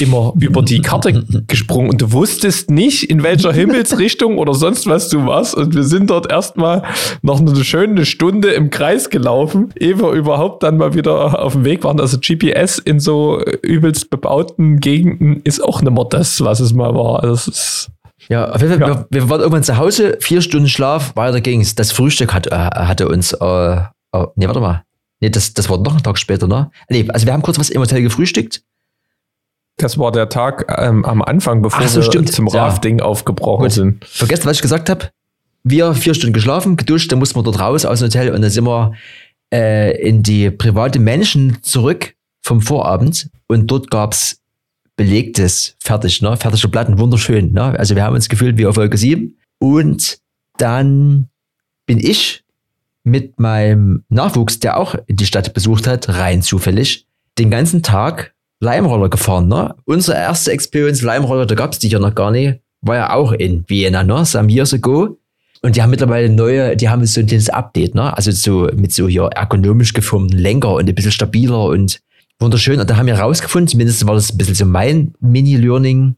immer 0.00 0.32
über 0.40 0.62
die 0.62 0.80
Karte 0.80 1.24
gesprungen 1.48 1.90
und 1.90 2.00
du 2.00 2.12
wusstest 2.12 2.70
nicht, 2.70 3.10
in 3.10 3.22
welcher 3.22 3.52
Himmelsrichtung 3.52 4.38
oder 4.38 4.54
sonst 4.54 4.86
was 4.86 5.08
du 5.08 5.26
warst. 5.26 5.54
Und 5.56 5.74
wir 5.74 5.82
sind 5.82 6.10
dort 6.10 6.30
erstmal 6.30 6.84
noch 7.22 7.40
eine 7.40 7.64
schöne 7.64 8.06
Stunde 8.06 8.52
im 8.52 8.70
Kreis 8.70 9.10
gelaufen, 9.10 9.72
ehe 9.78 9.98
wir 9.98 10.12
überhaupt 10.12 10.62
dann 10.62 10.78
mal 10.78 10.94
wieder 10.94 11.42
auf 11.42 11.54
dem 11.54 11.64
Weg 11.64 11.82
waren. 11.82 12.00
Also 12.00 12.18
GPS 12.18 12.78
in 12.78 13.00
so 13.00 13.42
übelst 13.62 14.08
bebauten 14.08 14.78
Gegenden 14.78 15.40
ist 15.42 15.62
auch 15.62 15.82
nicht 15.82 15.92
mehr 15.92 16.04
das, 16.04 16.42
was 16.44 16.60
es 16.60 16.72
mal 16.72 16.94
war. 16.94 17.24
Also 17.24 17.34
es 17.34 17.48
ist 17.48 17.90
Ja, 18.28 18.50
auf 18.52 18.62
jeden 18.62 18.78
Fall, 18.78 18.88
Ja. 18.88 19.06
Wir, 19.10 19.22
wir 19.22 19.30
waren 19.30 19.40
irgendwann 19.40 19.64
zu 19.64 19.76
Hause, 19.76 20.16
vier 20.20 20.42
Stunden 20.42 20.68
Schlaf, 20.68 21.16
weiter 21.16 21.40
ging's. 21.40 21.74
Das 21.74 21.90
Frühstück 21.90 22.32
hat, 22.32 22.46
äh, 22.46 22.54
hatte 22.54 23.08
uns, 23.08 23.32
äh, 23.32 23.76
äh, 23.76 24.26
nee, 24.36 24.46
warte 24.46 24.60
mal. 24.60 24.85
Nee, 25.20 25.30
das, 25.30 25.54
das 25.54 25.68
war 25.70 25.78
noch 25.78 25.96
ein 25.96 26.02
Tag 26.02 26.18
später, 26.18 26.46
ne? 26.46 26.70
Nee, 26.88 27.06
also 27.08 27.26
wir 27.26 27.32
haben 27.32 27.42
kurz 27.42 27.58
was 27.58 27.70
im 27.70 27.80
Hotel 27.80 28.02
gefrühstückt. 28.02 28.62
das 29.78 29.98
war 29.98 30.12
der 30.12 30.28
Tag 30.28 30.66
ähm, 30.78 31.04
am 31.04 31.22
Anfang, 31.22 31.62
bevor 31.62 31.86
so, 31.88 32.00
wir 32.02 32.26
zum 32.26 32.48
Ja. 32.48 32.66
Rafting 32.66 33.00
aufgebrochen 33.00 33.64
Gut. 33.64 33.72
sind. 33.72 34.04
Vergesst, 34.04 34.44
was 34.46 34.56
ich 34.56 34.62
gesagt 34.62 34.88
habe. 34.90 35.10
Wir 35.64 35.94
vier 35.94 36.14
Stunden 36.14 36.32
geschlafen, 36.34 36.76
geduscht, 36.76 37.10
dann 37.10 37.18
mussten 37.18 37.38
wir 37.38 37.42
dort 37.42 37.58
raus 37.58 37.84
aus 37.84 37.98
dem 37.98 38.06
Hotel 38.06 38.30
und 38.32 38.40
dann 38.42 38.50
sind 38.50 38.64
wir 38.64 38.92
äh, 39.52 40.00
in 40.00 40.22
die 40.22 40.50
private 40.50 40.98
Menschen 40.98 41.58
zurück 41.62 42.14
vom 42.42 42.60
Vorabend 42.60 43.28
und 43.48 43.66
dort 43.66 43.90
gab's 43.90 44.40
belegtes 44.96 45.76
fertig, 45.80 46.22
ne? 46.22 46.36
fertige 46.36 46.68
Platten, 46.68 46.98
wunderschön. 46.98 47.52
Ne? 47.52 47.78
Also 47.78 47.96
wir 47.96 48.04
haben 48.04 48.14
uns 48.14 48.28
gefühlt 48.28 48.56
wie 48.58 48.66
auf 48.66 48.76
Folge 48.76 48.96
7. 48.96 49.36
Und 49.58 50.18
dann 50.58 51.28
bin 51.86 51.98
ich 51.98 52.44
mit 53.06 53.38
meinem 53.38 54.02
Nachwuchs, 54.08 54.58
der 54.58 54.78
auch 54.78 54.96
die 55.08 55.26
Stadt 55.26 55.54
besucht 55.54 55.86
hat, 55.86 56.08
rein 56.08 56.42
zufällig, 56.42 57.06
den 57.38 57.50
ganzen 57.50 57.84
Tag 57.84 58.34
Leimroller 58.58 59.08
gefahren. 59.08 59.46
Ne? 59.46 59.76
Unsere 59.84 60.16
erste 60.16 60.50
Experience 60.50 61.02
Leimroller, 61.02 61.46
da 61.46 61.54
gab 61.54 61.72
es 61.72 61.78
die 61.78 61.88
ja 61.88 62.00
noch 62.00 62.16
gar 62.16 62.32
nicht, 62.32 62.60
war 62.80 62.96
ja 62.96 63.12
auch 63.12 63.30
in 63.32 63.64
Vienna, 63.68 64.02
ne? 64.02 64.24
some 64.26 64.50
years 64.50 64.74
ago. 64.74 65.18
Und 65.62 65.76
die 65.76 65.82
haben 65.82 65.90
mittlerweile 65.90 66.28
neue, 66.28 66.76
die 66.76 66.88
haben 66.88 67.06
so 67.06 67.20
ein 67.20 67.26
kleines 67.26 67.48
Update, 67.48 67.94
ne? 67.94 68.14
Also 68.16 68.30
so 68.30 68.68
mit 68.74 68.92
so 68.92 69.08
hier 69.08 69.30
ergonomisch 69.34 69.92
geformten 69.92 70.38
Lenker 70.38 70.74
und 70.74 70.88
ein 70.88 70.94
bisschen 70.94 71.12
stabiler 71.12 71.64
und 71.64 72.00
wunderschön. 72.40 72.80
Und 72.80 72.90
da 72.90 72.96
haben 72.96 73.06
wir 73.06 73.18
rausgefunden, 73.18 73.68
zumindest 73.68 74.06
war 74.06 74.14
das 74.14 74.32
ein 74.32 74.38
bisschen 74.38 74.54
so 74.54 74.66
mein 74.66 75.14
Mini-Learning. 75.20 76.16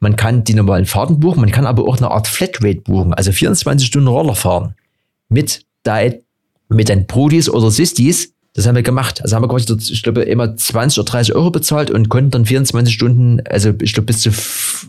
Man 0.00 0.16
kann 0.16 0.44
die 0.44 0.54
normalen 0.54 0.86
Fahrten 0.86 1.20
buchen, 1.20 1.40
man 1.40 1.50
kann 1.50 1.66
aber 1.66 1.84
auch 1.86 1.98
eine 1.98 2.10
Art 2.10 2.26
Flatrate 2.26 2.80
buchen, 2.80 3.12
also 3.12 3.30
24 3.30 3.86
Stunden 3.86 4.08
Roller 4.08 4.34
fahren. 4.34 4.74
Mit, 5.28 5.64
mit 6.70 6.88
den 6.88 7.06
Brudis 7.06 7.50
oder 7.50 7.70
Sistis. 7.70 8.32
Das 8.54 8.66
haben 8.66 8.74
wir 8.74 8.82
gemacht. 8.82 9.22
Also 9.22 9.36
haben 9.36 9.42
wir 9.42 9.48
quasi, 9.48 9.76
ich 9.92 10.02
glaube, 10.02 10.22
immer 10.22 10.56
20 10.56 10.98
oder 10.98 11.10
30 11.10 11.34
Euro 11.34 11.50
bezahlt 11.50 11.90
und 11.90 12.08
konnten 12.08 12.30
dann 12.30 12.46
24 12.46 12.92
Stunden, 12.92 13.40
also 13.48 13.72
ich 13.80 13.92
glaube, 13.92 14.06
bis 14.06 14.20
zu, 14.22 14.30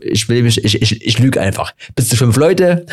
ich 0.02 0.28
will, 0.30 0.46
ich, 0.46 0.64
ich, 0.64 0.82
ich, 0.82 1.06
ich 1.06 1.20
lüge 1.20 1.40
einfach, 1.40 1.74
bis 1.96 2.10
zu 2.10 2.16
fünf 2.16 2.38
Leute 2.38 2.86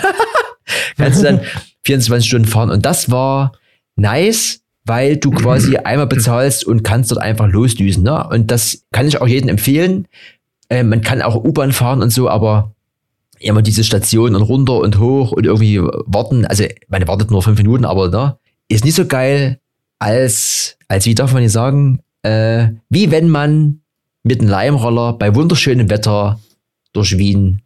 kannst 0.98 1.20
du 1.20 1.24
dann 1.24 1.40
24 1.84 2.28
Stunden 2.28 2.48
fahren. 2.48 2.70
Und 2.70 2.84
das 2.84 3.10
war 3.10 3.52
nice, 3.96 4.60
weil 4.84 5.16
du 5.16 5.30
quasi 5.30 5.76
einmal 5.76 6.06
bezahlst 6.06 6.64
und 6.64 6.82
kannst 6.82 7.10
dort 7.10 7.20
einfach 7.20 7.48
losdüsen. 7.48 8.02
Ne? 8.02 8.26
Und 8.28 8.50
das 8.50 8.84
kann 8.92 9.08
ich 9.08 9.20
auch 9.20 9.28
jedem 9.28 9.48
empfehlen. 9.48 10.06
Äh, 10.68 10.82
man 10.82 11.00
kann 11.00 11.22
auch 11.22 11.34
U-Bahn 11.34 11.72
fahren 11.72 12.02
und 12.02 12.10
so, 12.10 12.28
aber 12.28 12.74
immer 13.38 13.62
diese 13.62 13.84
Station 13.84 14.34
und 14.34 14.42
runter 14.42 14.78
und 14.78 14.98
hoch 14.98 15.32
und 15.32 15.46
irgendwie 15.46 15.80
warten. 15.80 16.44
Also, 16.44 16.64
man 16.88 17.06
wartet 17.06 17.30
nur 17.30 17.42
fünf 17.42 17.58
Minuten, 17.58 17.84
aber 17.84 18.08
ne, 18.08 18.38
ist 18.68 18.84
nicht 18.84 18.94
so 18.94 19.06
geil 19.06 19.60
als, 19.98 20.76
als 20.88 21.06
wie 21.06 21.14
darf 21.14 21.32
man 21.32 21.42
nicht 21.42 21.52
sagen, 21.52 22.00
äh, 22.22 22.68
wie 22.88 23.10
wenn 23.10 23.28
man 23.28 23.80
mit 24.22 24.40
einem 24.40 24.50
Leimroller 24.50 25.14
bei 25.14 25.34
wunderschönem 25.34 25.90
Wetter 25.90 26.40
durch 26.92 27.16
Wien 27.16 27.62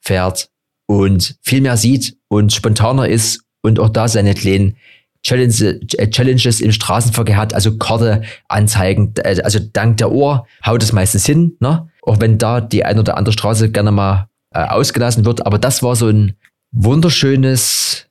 fährt 0.00 0.50
und 0.86 1.36
viel 1.42 1.60
mehr 1.60 1.76
sieht 1.76 2.16
und 2.28 2.52
spontaner 2.52 3.08
ist 3.08 3.42
und 3.62 3.78
auch 3.78 3.90
da 3.90 4.08
seine 4.08 4.34
kleinen 4.34 4.76
Challenge, 5.24 5.80
äh, 5.98 6.08
Challenges 6.08 6.60
im 6.60 6.72
Straßenverkehr 6.72 7.36
hat, 7.36 7.52
also 7.52 7.76
Karte 7.76 8.22
anzeigen, 8.48 9.12
äh, 9.18 9.40
also 9.42 9.58
dank 9.58 9.98
der 9.98 10.12
Uhr 10.12 10.46
haut 10.64 10.82
es 10.82 10.92
meistens 10.92 11.26
hin, 11.26 11.56
ne? 11.60 11.88
auch 12.02 12.20
wenn 12.20 12.38
da 12.38 12.60
die 12.60 12.84
eine 12.84 13.00
oder 13.00 13.16
andere 13.18 13.32
Straße 13.32 13.70
gerne 13.70 13.90
mal 13.90 14.28
äh, 14.54 14.60
ausgelassen 14.60 15.24
wird, 15.24 15.44
aber 15.44 15.58
das 15.58 15.82
war 15.82 15.96
so 15.96 16.08
ein 16.08 16.34
wunderschönes 16.70 18.07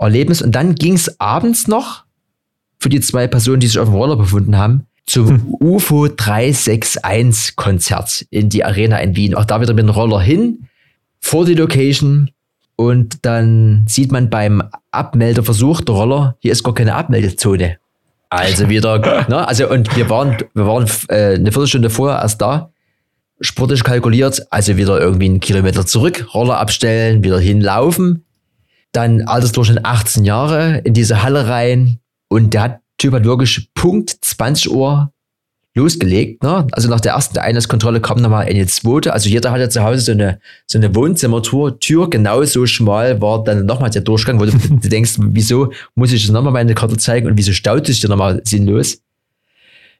Erlebnis 0.00 0.42
und 0.42 0.54
dann 0.54 0.74
ging 0.74 0.94
es 0.94 1.20
abends 1.20 1.68
noch 1.68 2.04
für 2.78 2.88
die 2.88 3.00
zwei 3.00 3.26
Personen, 3.26 3.60
die 3.60 3.66
sich 3.66 3.78
auf 3.78 3.88
dem 3.88 3.94
Roller 3.94 4.16
befunden 4.16 4.56
haben, 4.56 4.86
zum 5.06 5.28
hm. 5.28 5.54
UFO 5.60 6.08
361 6.08 7.56
Konzert 7.56 8.26
in 8.30 8.48
die 8.48 8.64
Arena 8.64 8.98
in 8.98 9.16
Wien. 9.16 9.34
Auch 9.34 9.44
da 9.44 9.60
wieder 9.60 9.74
mit 9.74 9.84
dem 9.84 9.90
Roller 9.90 10.20
hin, 10.20 10.68
vor 11.20 11.44
die 11.44 11.54
Location, 11.54 12.30
und 12.80 13.26
dann 13.26 13.84
sieht 13.86 14.10
man 14.10 14.30
beim 14.30 14.62
Abmeldeversuch 14.90 15.82
der 15.82 15.94
Roller, 15.94 16.36
hier 16.38 16.50
ist 16.50 16.64
gar 16.64 16.72
keine 16.72 16.94
Abmeldezone. 16.94 17.76
Also 18.30 18.70
wieder, 18.70 18.98
ne, 19.28 19.46
also 19.46 19.68
und 19.68 19.94
wir 19.94 20.08
waren, 20.08 20.38
wir 20.54 20.66
waren 20.66 20.88
äh, 21.08 21.34
eine 21.34 21.52
Viertelstunde 21.52 21.90
vorher 21.90 22.22
erst 22.22 22.40
da, 22.40 22.70
sportlich 23.42 23.84
kalkuliert, 23.84 24.46
also 24.50 24.78
wieder 24.78 24.98
irgendwie 24.98 25.26
einen 25.26 25.40
Kilometer 25.40 25.84
zurück, 25.84 26.28
Roller 26.32 26.58
abstellen, 26.58 27.22
wieder 27.22 27.38
hinlaufen, 27.38 28.24
dann 28.92 29.22
Altersdurchschnitt 29.22 29.84
18 29.84 30.24
Jahre 30.24 30.78
in 30.78 30.94
diese 30.94 31.22
Halle 31.22 31.48
rein 31.48 31.98
und 32.28 32.54
der 32.54 32.80
Typ 32.98 33.14
hat 33.14 33.24
wirklich 33.24 33.70
Punkt 33.74 34.10
20 34.20 34.70
Uhr 34.70 35.12
losgelegt. 35.74 36.42
Ne? 36.42 36.66
Also 36.72 36.88
nach 36.88 37.00
der 37.00 37.12
ersten 37.12 37.38
Einlasskontrolle 37.38 38.00
kam 38.00 38.18
nochmal 38.18 38.46
eine 38.46 38.66
zweite. 38.66 39.12
Also 39.12 39.28
jeder 39.28 39.52
hatte 39.52 39.68
zu 39.68 39.82
Hause 39.82 40.00
so 40.00 40.12
eine, 40.12 40.40
so 40.66 40.78
eine 40.78 40.94
Wohnzimmertour. 40.94 41.78
Tür 41.78 42.10
genauso 42.10 42.66
schmal 42.66 43.20
war 43.20 43.44
dann 43.44 43.66
nochmal 43.66 43.90
der 43.90 44.02
Durchgang, 44.02 44.40
wo 44.40 44.44
du, 44.46 44.88
denkst, 44.88 45.14
wieso 45.18 45.72
muss 45.94 46.12
ich 46.12 46.22
das 46.22 46.32
nochmal 46.32 46.52
meine 46.52 46.74
Karte 46.74 46.96
zeigen 46.96 47.26
und 47.28 47.38
wieso 47.38 47.52
staut 47.52 47.86
sich 47.86 48.00
dir 48.00 48.08
nochmal 48.08 48.42
sinnlos? 48.44 49.02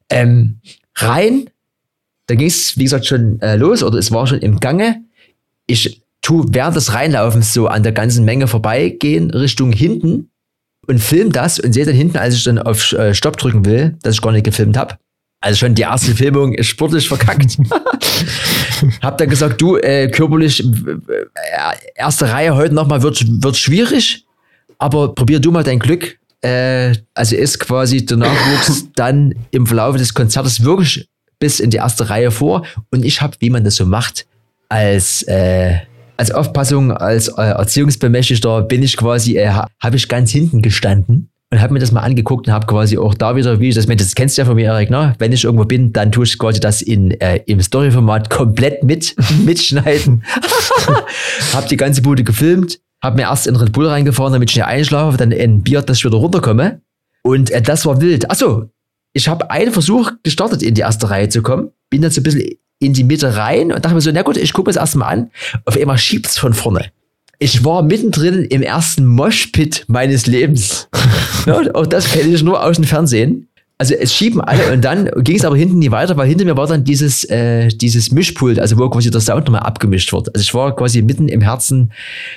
Ähm, 0.08 0.60
rein, 0.96 1.48
da 2.26 2.34
ging 2.34 2.48
es, 2.48 2.76
wie 2.76 2.84
gesagt, 2.84 3.06
schon 3.06 3.40
äh, 3.40 3.56
los 3.56 3.82
oder 3.82 3.98
es 3.98 4.10
war 4.10 4.26
schon 4.26 4.40
im 4.40 4.58
Gange. 4.58 5.04
Ich 5.66 5.99
tu 6.30 6.46
während 6.48 6.76
des 6.76 6.94
Reinlaufens 6.94 7.52
so 7.52 7.66
an 7.66 7.82
der 7.82 7.92
ganzen 7.92 8.24
Menge 8.24 8.46
vorbeigehen 8.46 9.30
Richtung 9.30 9.72
hinten 9.72 10.30
und 10.86 11.00
film 11.00 11.32
das 11.32 11.58
und 11.58 11.72
sehe 11.72 11.84
dann 11.84 11.94
hinten, 11.94 12.18
als 12.18 12.34
ich 12.34 12.44
dann 12.44 12.58
auf 12.58 12.92
äh, 12.92 13.14
Stopp 13.14 13.36
drücken 13.36 13.64
will, 13.64 13.96
dass 14.02 14.14
ich 14.14 14.22
gar 14.22 14.32
nicht 14.32 14.44
gefilmt 14.44 14.76
habe 14.76 14.96
also 15.40 15.56
schon 15.56 15.74
die 15.74 15.82
erste 15.82 16.14
Filmung 16.14 16.52
ist 16.52 16.66
sportlich 16.66 17.08
verkackt. 17.08 17.56
Hab 19.02 19.18
dann 19.18 19.28
gesagt, 19.28 19.60
du, 19.60 19.76
äh, 19.76 20.08
körperlich, 20.08 20.62
äh, 20.62 21.74
erste 21.94 22.30
Reihe 22.30 22.54
heute 22.54 22.74
nochmal 22.74 23.02
wird, 23.02 23.24
wird 23.42 23.56
schwierig, 23.56 24.26
aber 24.78 25.14
probier 25.14 25.40
du 25.40 25.50
mal 25.50 25.64
dein 25.64 25.78
Glück. 25.78 26.18
Äh, 26.42 26.94
also 27.14 27.36
ist 27.36 27.58
quasi 27.58 28.04
der 28.04 28.18
Nachwuchs 28.18 28.88
dann 28.94 29.34
im 29.50 29.66
Verlauf 29.66 29.96
des 29.96 30.14
Konzertes 30.14 30.62
wirklich 30.62 31.08
bis 31.38 31.58
in 31.58 31.70
die 31.70 31.78
erste 31.78 32.10
Reihe 32.10 32.30
vor 32.30 32.66
und 32.90 33.02
ich 33.02 33.22
habe, 33.22 33.36
wie 33.40 33.50
man 33.50 33.64
das 33.64 33.76
so 33.76 33.86
macht, 33.86 34.26
als 34.68 35.22
äh, 35.22 35.78
als 36.20 36.30
Aufpassung, 36.30 36.92
als 36.92 37.28
äh, 37.28 37.42
Erziehungsbemächtigter 37.42 38.60
bin 38.62 38.82
ich 38.82 38.96
quasi, 38.98 39.38
äh, 39.38 39.48
habe 39.48 39.96
ich 39.96 40.06
ganz 40.06 40.30
hinten 40.30 40.60
gestanden 40.60 41.30
und 41.50 41.62
habe 41.62 41.72
mir 41.72 41.78
das 41.78 41.92
mal 41.92 42.02
angeguckt 42.02 42.46
und 42.46 42.52
habe 42.52 42.66
quasi 42.66 42.98
auch 42.98 43.14
da 43.14 43.36
wieder, 43.36 43.58
wie 43.58 43.70
ich 43.70 43.74
das, 43.74 43.86
das 43.86 44.14
kennst 44.14 44.36
du 44.36 44.42
ja 44.42 44.46
von 44.46 44.54
mir, 44.54 44.66
Erik, 44.66 44.90
ne? 44.90 45.14
wenn 45.18 45.32
ich 45.32 45.44
irgendwo 45.44 45.64
bin, 45.64 45.94
dann 45.94 46.12
tue 46.12 46.24
ich 46.24 46.38
quasi 46.38 46.60
das 46.60 46.82
in, 46.82 47.12
äh, 47.22 47.40
im 47.46 47.62
Storyformat 47.62 48.28
komplett 48.28 48.84
mit, 48.84 49.16
mitschneiden. 49.44 50.22
habe 51.54 51.68
die 51.68 51.78
ganze 51.78 52.02
Bude 52.02 52.22
gefilmt, 52.22 52.80
habe 53.02 53.16
mir 53.16 53.22
erst 53.22 53.46
in 53.46 53.56
Red 53.56 53.72
Bull 53.72 53.86
reingefahren, 53.86 54.34
damit 54.34 54.50
ich 54.50 54.56
nicht 54.56 54.66
einschlafe, 54.66 55.16
dann 55.16 55.32
in 55.32 55.62
Bier, 55.62 55.80
dass 55.80 55.96
ich 55.96 56.04
wieder 56.04 56.18
runterkomme. 56.18 56.82
Und 57.22 57.50
äh, 57.50 57.62
das 57.62 57.86
war 57.86 58.02
wild. 58.02 58.30
Achso, 58.30 58.68
ich 59.14 59.26
habe 59.26 59.50
einen 59.50 59.72
Versuch 59.72 60.12
gestartet, 60.22 60.62
in 60.62 60.74
die 60.74 60.82
erste 60.82 61.08
Reihe 61.08 61.30
zu 61.30 61.40
kommen, 61.40 61.70
bin 61.88 62.02
dann 62.02 62.10
so 62.10 62.20
ein 62.20 62.24
bisschen 62.24 62.59
in 62.80 62.92
die 62.92 63.04
Mitte 63.04 63.36
rein 63.36 63.72
und 63.72 63.84
dachte 63.84 63.94
mir 63.94 64.00
so, 64.00 64.10
na 64.12 64.22
gut, 64.22 64.36
ich 64.36 64.52
gucke 64.52 64.70
es 64.70 64.76
erstmal 64.76 65.12
an. 65.12 65.30
Auf 65.64 65.76
einmal 65.76 65.98
schiebt's 65.98 66.38
von 66.38 66.54
vorne 66.54 66.90
ich 67.42 67.64
war 67.64 67.82
mittendrin 67.82 68.44
im 68.44 68.62
ersten 68.62 69.06
Moshpit 69.06 69.86
meines 69.88 70.26
Lebens. 70.26 70.88
ja, 71.46 71.58
auch 71.74 71.86
das 71.86 72.12
kenne 72.12 72.34
ich 72.34 72.42
nur 72.42 72.62
aus 72.62 72.76
dem 72.76 72.84
Fernsehen. 72.84 73.48
Also 73.78 73.94
es 73.94 74.14
schieben 74.14 74.42
alle 74.42 74.74
und 74.74 74.84
dann 74.84 75.10
ging 75.24 75.36
es 75.36 75.44
aber 75.46 75.56
hinten 75.56 75.78
nie 75.78 75.90
weiter, 75.90 76.14
weil 76.18 76.28
hinter 76.28 76.44
mir 76.44 76.58
war 76.58 76.66
dann 76.66 76.84
dieses, 76.84 77.24
äh, 77.24 77.68
dieses 77.68 78.12
Mischpult, 78.12 78.58
also 78.58 78.76
wo 78.76 78.90
quasi 78.90 79.10
der 79.10 79.22
Sound 79.22 79.46
nochmal 79.46 79.62
abgemischt 79.62 80.12
wird. 80.12 80.28
Also 80.34 80.42
ich 80.42 80.52
war 80.52 80.76
quasi 80.76 81.00
mitten 81.00 81.28
im 81.28 81.40
Herzen 81.40 81.90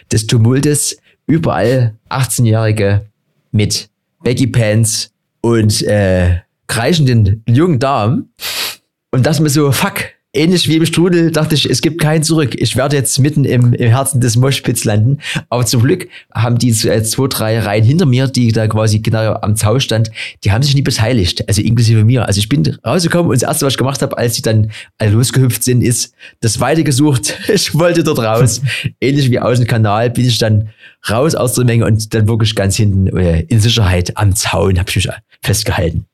des 0.10 0.26
Tumultes, 0.26 0.98
überall 1.28 1.96
18-Jährige 2.10 3.06
mit 3.52 3.90
Baggy 4.24 4.48
Pants 4.48 5.12
und 5.42 5.82
äh, 5.82 6.38
kreischenden 6.68 7.44
jungen 7.46 7.80
Damen. 7.80 8.32
Und 9.12 9.26
das 9.26 9.42
mir 9.42 9.50
so, 9.50 9.74
fuck, 9.74 10.13
ähnlich 10.34 10.68
wie 10.68 10.78
im 10.78 10.86
Strudel 10.86 11.32
dachte 11.32 11.56
ich, 11.56 11.70
es 11.70 11.82
gibt 11.82 12.02
kein 12.02 12.24
Zurück. 12.24 12.56
Ich 12.58 12.76
werde 12.76 12.96
jetzt 12.96 13.20
mitten 13.20 13.46
im, 13.46 13.74
im 13.74 13.90
Herzen 13.90 14.20
des 14.20 14.36
Moschpits 14.36 14.84
landen. 14.84 15.20
Aber 15.50 15.66
zum 15.66 15.84
Glück 15.84 16.08
haben 16.34 16.58
die 16.58 16.70
äh, 16.70 17.04
zwei, 17.04 17.28
drei 17.28 17.60
Reihen 17.60 17.84
hinter 17.84 18.06
mir, 18.06 18.28
die 18.28 18.52
da 18.52 18.68
quasi 18.68 19.00
genau 19.00 19.34
am 19.34 19.56
Zaun 19.56 19.80
stand, 19.80 20.12
die 20.44 20.52
haben 20.52 20.64
sich 20.64 20.76
nie 20.76 20.82
beteiligt. 20.82 21.48
Also 21.48 21.62
inklusive 21.62 22.04
mir. 22.04 22.28
Also 22.28 22.40
ich 22.40 22.50
bin 22.50 22.64
rausgekommen 22.86 23.32
und 23.32 23.42
das 23.42 23.48
erste, 23.48 23.66
was 23.66 23.74
ich 23.74 23.78
gemacht 23.78 24.02
habe, 24.02 24.18
als 24.18 24.36
sie 24.36 24.42
dann 24.42 24.72
losgehüpft 25.02 25.64
sind, 25.64 25.82
ist 25.82 26.14
das 26.42 26.60
Weite 26.60 26.84
gesucht. 26.84 27.38
Ich 27.54 27.74
wollte 27.76 28.04
dort 28.04 28.20
raus. 28.20 28.62
Ähnlich 29.00 29.30
wie 29.30 29.40
aus 29.40 29.60
dem 29.60 29.68
Kanal 29.68 30.10
bin 30.10 30.26
ich 30.26 30.38
dann 30.38 30.70
raus 31.10 31.36
aus 31.36 31.54
der 31.54 31.66
Menge 31.66 31.86
und 31.86 32.14
dann 32.14 32.28
wirklich 32.28 32.56
ganz 32.56 32.76
hinten 32.76 33.08
äh, 33.16 33.42
in 33.42 33.60
Sicherheit 33.60 34.18
am 34.18 34.36
Zaun 34.36 34.80
habe 34.80 34.90
ich 34.90 34.96
mich 34.96 35.10
festgehalten. 35.42 36.06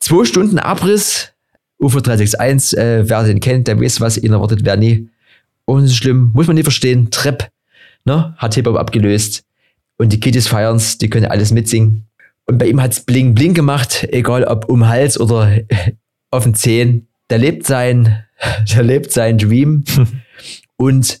Zwei 0.00 0.24
Stunden 0.24 0.58
Abriss, 0.58 1.32
UFO 1.78 2.00
361, 2.00 2.78
äh, 2.78 3.08
wer 3.08 3.24
den 3.24 3.40
kennt, 3.40 3.68
der 3.68 3.80
weiß, 3.80 4.00
was 4.00 4.18
ihn 4.18 4.32
erwartet, 4.32 4.60
wer 4.64 4.76
nie. 4.76 5.08
Und 5.64 5.84
es 5.84 5.90
ist 5.90 5.96
schlimm, 5.98 6.30
muss 6.34 6.46
man 6.46 6.54
nicht 6.54 6.64
verstehen. 6.64 7.10
Trepp, 7.10 7.50
ne, 8.04 8.34
hat 8.36 8.54
Hip-Hop 8.54 8.76
abgelöst. 8.76 9.44
Und 9.96 10.12
die 10.12 10.20
Kiddies 10.20 10.48
feiern's, 10.48 10.98
die 10.98 11.10
können 11.10 11.26
alles 11.26 11.52
mitsingen. 11.52 12.06
Und 12.46 12.58
bei 12.58 12.66
ihm 12.66 12.80
hat's 12.80 13.00
bling 13.00 13.34
bling 13.34 13.52
gemacht, 13.52 14.06
egal 14.10 14.44
ob 14.44 14.68
um 14.68 14.88
Hals 14.88 15.20
oder 15.20 15.58
auf 16.30 16.44
den 16.44 16.54
Zehen. 16.54 17.08
Der 17.30 17.38
lebt 17.38 17.66
sein, 17.66 18.24
der 18.74 18.82
lebt 18.82 19.12
sein 19.12 19.38
Dream. 19.38 19.84
Und 20.76 21.20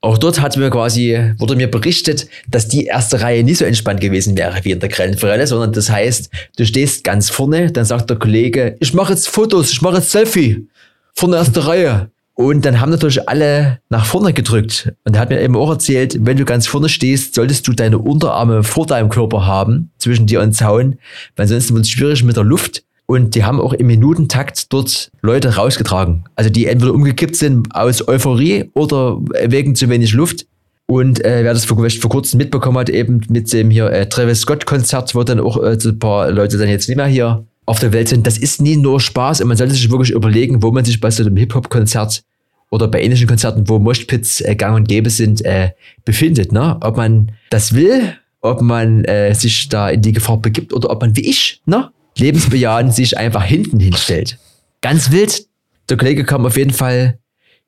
auch 0.00 0.16
dort 0.16 0.40
hat 0.40 0.56
mir 0.56 0.70
quasi, 0.70 1.32
wurde 1.38 1.56
mir 1.56 1.70
berichtet, 1.70 2.28
dass 2.48 2.68
die 2.68 2.84
erste 2.84 3.20
Reihe 3.20 3.42
nicht 3.42 3.58
so 3.58 3.64
entspannt 3.64 4.00
gewesen 4.00 4.36
wäre 4.36 4.64
wie 4.64 4.70
in 4.70 4.80
der 4.80 4.88
Grellenforelle, 4.88 5.46
sondern 5.46 5.72
das 5.72 5.90
heißt, 5.90 6.30
du 6.56 6.66
stehst 6.66 7.02
ganz 7.02 7.30
vorne, 7.30 7.72
dann 7.72 7.84
sagt 7.84 8.08
der 8.08 8.18
Kollege, 8.18 8.76
ich 8.78 8.94
mache 8.94 9.12
jetzt 9.12 9.28
Fotos, 9.28 9.72
ich 9.72 9.82
mache 9.82 9.96
jetzt 9.96 10.10
Selfie 10.10 10.68
von 11.14 11.32
der 11.32 11.40
ersten 11.40 11.58
Reihe. 11.58 12.10
Und 12.34 12.64
dann 12.64 12.80
haben 12.80 12.90
natürlich 12.90 13.28
alle 13.28 13.80
nach 13.88 14.06
vorne 14.06 14.32
gedrückt. 14.32 14.92
Und 15.02 15.16
er 15.16 15.22
hat 15.22 15.30
mir 15.30 15.40
eben 15.40 15.56
auch 15.56 15.70
erzählt, 15.70 16.24
wenn 16.24 16.36
du 16.36 16.44
ganz 16.44 16.68
vorne 16.68 16.88
stehst, 16.88 17.34
solltest 17.34 17.66
du 17.66 17.72
deine 17.72 17.98
Unterarme 17.98 18.62
vor 18.62 18.86
deinem 18.86 19.08
Körper 19.08 19.44
haben, 19.44 19.90
zwischen 19.98 20.28
dir 20.28 20.40
und 20.40 20.52
Zaun, 20.52 21.00
weil 21.34 21.44
ansonsten 21.44 21.74
wird 21.74 21.86
es 21.86 21.90
schwierig 21.90 22.22
mit 22.22 22.36
der 22.36 22.44
Luft. 22.44 22.84
Und 23.10 23.34
die 23.34 23.44
haben 23.44 23.58
auch 23.58 23.72
im 23.72 23.86
Minutentakt 23.86 24.70
dort 24.70 25.10
Leute 25.22 25.56
rausgetragen. 25.56 26.24
Also 26.36 26.50
die 26.50 26.66
entweder 26.66 26.92
umgekippt 26.92 27.36
sind 27.36 27.74
aus 27.74 28.06
Euphorie 28.06 28.70
oder 28.74 29.18
wegen 29.46 29.74
zu 29.74 29.88
wenig 29.88 30.12
Luft. 30.12 30.46
Und 30.84 31.24
äh, 31.24 31.42
wer 31.42 31.54
das 31.54 31.64
vor, 31.64 31.78
vor 31.88 32.10
kurzem 32.10 32.36
mitbekommen 32.36 32.76
hat, 32.76 32.90
eben 32.90 33.22
mit 33.30 33.50
dem 33.50 33.70
hier 33.70 33.90
äh, 33.90 34.06
Travis 34.10 34.40
Scott-Konzert, 34.40 35.14
wo 35.14 35.22
dann 35.22 35.40
auch 35.40 35.56
äh, 35.62 35.80
so 35.80 35.88
ein 35.88 35.98
paar 35.98 36.30
Leute 36.30 36.58
dann 36.58 36.68
jetzt 36.68 36.86
nicht 36.86 36.98
mehr 36.98 37.06
hier 37.06 37.46
auf 37.64 37.80
der 37.80 37.94
Welt 37.94 38.08
sind, 38.08 38.26
das 38.26 38.36
ist 38.36 38.60
nie 38.60 38.76
nur 38.76 39.00
Spaß 39.00 39.40
und 39.40 39.48
man 39.48 39.56
sollte 39.56 39.74
sich 39.74 39.90
wirklich 39.90 40.10
überlegen, 40.10 40.62
wo 40.62 40.70
man 40.70 40.84
sich 40.84 41.00
bei 41.00 41.10
so 41.10 41.22
einem 41.24 41.36
Hip-Hop-Konzert 41.36 42.22
oder 42.70 42.88
bei 42.88 43.02
ähnlichen 43.02 43.26
Konzerten, 43.26 43.68
wo 43.68 43.78
Moshpits 43.78 44.42
äh, 44.42 44.54
gang 44.54 44.76
und 44.76 44.86
gäbe 44.86 45.08
sind, 45.08 45.42
äh, 45.46 45.70
befindet. 46.04 46.52
Ne? 46.52 46.76
Ob 46.82 46.98
man 46.98 47.32
das 47.48 47.74
will, 47.74 48.16
ob 48.42 48.60
man 48.60 49.04
äh, 49.04 49.34
sich 49.34 49.70
da 49.70 49.88
in 49.88 50.02
die 50.02 50.12
Gefahr 50.12 50.36
begibt 50.36 50.74
oder 50.74 50.90
ob 50.90 51.00
man 51.00 51.16
wie 51.16 51.26
ich, 51.26 51.62
ne? 51.64 51.90
Lebensbejahend 52.18 52.94
sich 52.94 53.16
einfach 53.16 53.44
hinten 53.44 53.80
hinstellt. 53.80 54.38
Ganz 54.80 55.10
wild. 55.10 55.46
Der 55.88 55.96
Kollege 55.96 56.24
kam 56.24 56.46
auf 56.46 56.56
jeden 56.56 56.72
Fall 56.72 57.18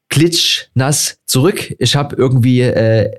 klitschnass 0.09 1.19
zurück. 1.27 1.75
Ich 1.79 1.97
habe 1.97 2.17
irgendwie 2.17 2.61
äh, 2.63 3.11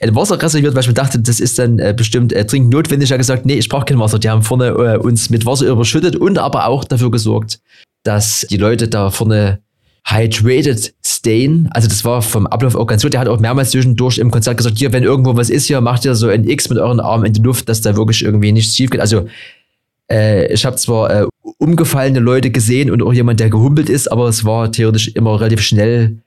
ein 0.00 0.14
Wasser 0.14 0.40
reserviert, 0.40 0.74
weil 0.74 0.82
ich 0.82 0.88
mir 0.88 0.94
dachte, 0.94 1.18
das 1.20 1.40
ist 1.40 1.58
dann 1.58 1.78
äh, 1.78 1.94
bestimmt 1.96 2.32
äh, 2.32 2.44
dringend 2.44 2.70
notwendig. 2.70 3.10
Ich 3.10 3.16
gesagt, 3.16 3.46
nee, 3.46 3.54
ich 3.54 3.68
brauche 3.68 3.84
kein 3.84 3.98
Wasser. 3.98 4.18
Die 4.18 4.28
haben 4.28 4.42
vorne 4.42 4.68
äh, 4.68 4.96
uns 4.98 5.30
mit 5.30 5.46
Wasser 5.46 5.66
überschüttet 5.66 6.16
und 6.16 6.38
aber 6.38 6.66
auch 6.66 6.84
dafür 6.84 7.10
gesorgt, 7.10 7.60
dass 8.02 8.46
die 8.50 8.56
Leute 8.56 8.88
da 8.88 9.10
vorne 9.10 9.60
hydrated 10.06 10.94
stehen. 11.04 11.68
Also 11.72 11.88
das 11.88 12.04
war 12.04 12.20
vom 12.20 12.46
Ablauf 12.46 12.74
auch 12.74 12.86
ganz 12.86 13.02
gut. 13.02 13.14
Der 13.14 13.20
hat 13.20 13.28
auch 13.28 13.40
mehrmals 13.40 13.70
zwischendurch 13.70 14.18
im 14.18 14.30
Konzert 14.30 14.58
gesagt, 14.58 14.76
hier, 14.76 14.92
wenn 14.92 15.02
irgendwo 15.02 15.36
was 15.36 15.48
ist, 15.48 15.66
hier 15.66 15.80
macht 15.80 16.04
ihr 16.04 16.14
so 16.14 16.28
ein 16.28 16.46
X 16.46 16.68
mit 16.68 16.78
euren 16.78 17.00
Armen 17.00 17.24
in 17.24 17.32
die 17.32 17.40
Luft, 17.40 17.68
dass 17.68 17.80
da 17.80 17.96
wirklich 17.96 18.22
irgendwie 18.22 18.52
nichts 18.52 18.76
schief 18.76 18.90
geht. 18.90 19.00
Also 19.00 19.26
äh, 20.10 20.52
ich 20.52 20.64
habe 20.64 20.76
zwar 20.76 21.10
äh, 21.10 21.26
umgefallene 21.58 22.20
Leute 22.20 22.50
gesehen 22.50 22.90
und 22.90 23.02
auch 23.02 23.12
jemand, 23.12 23.40
der 23.40 23.50
gehumpelt 23.50 23.88
ist, 23.88 24.10
aber 24.10 24.28
es 24.28 24.44
war 24.44 24.70
theoretisch 24.70 25.08
immer 25.08 25.40
relativ 25.40 25.60
schnell 25.60 26.18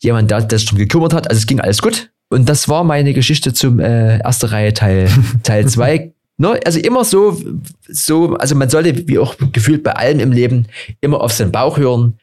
jemand, 0.00 0.30
der, 0.30 0.42
der 0.42 0.58
sich 0.58 0.68
darum 0.68 0.78
gekümmert 0.78 1.12
hat. 1.12 1.28
Also 1.28 1.38
es 1.38 1.46
ging 1.46 1.60
alles 1.60 1.82
gut. 1.82 2.10
Und 2.30 2.48
das 2.48 2.68
war 2.68 2.84
meine 2.84 3.14
Geschichte 3.14 3.52
zum 3.52 3.80
äh, 3.80 4.18
erste 4.18 4.52
Reihe 4.52 4.74
Teil 4.74 5.08
Teil 5.42 5.66
2. 5.66 6.12
ne? 6.36 6.60
Also 6.64 6.78
immer 6.78 7.04
so, 7.04 7.40
so, 7.88 8.36
also 8.36 8.54
man 8.54 8.68
sollte, 8.68 9.08
wie 9.08 9.18
auch 9.18 9.34
gefühlt 9.52 9.82
bei 9.82 9.92
allem 9.92 10.20
im 10.20 10.32
Leben, 10.32 10.66
immer 11.00 11.20
auf 11.20 11.32
seinen 11.32 11.52
Bauch 11.52 11.78
hören. 11.78 12.18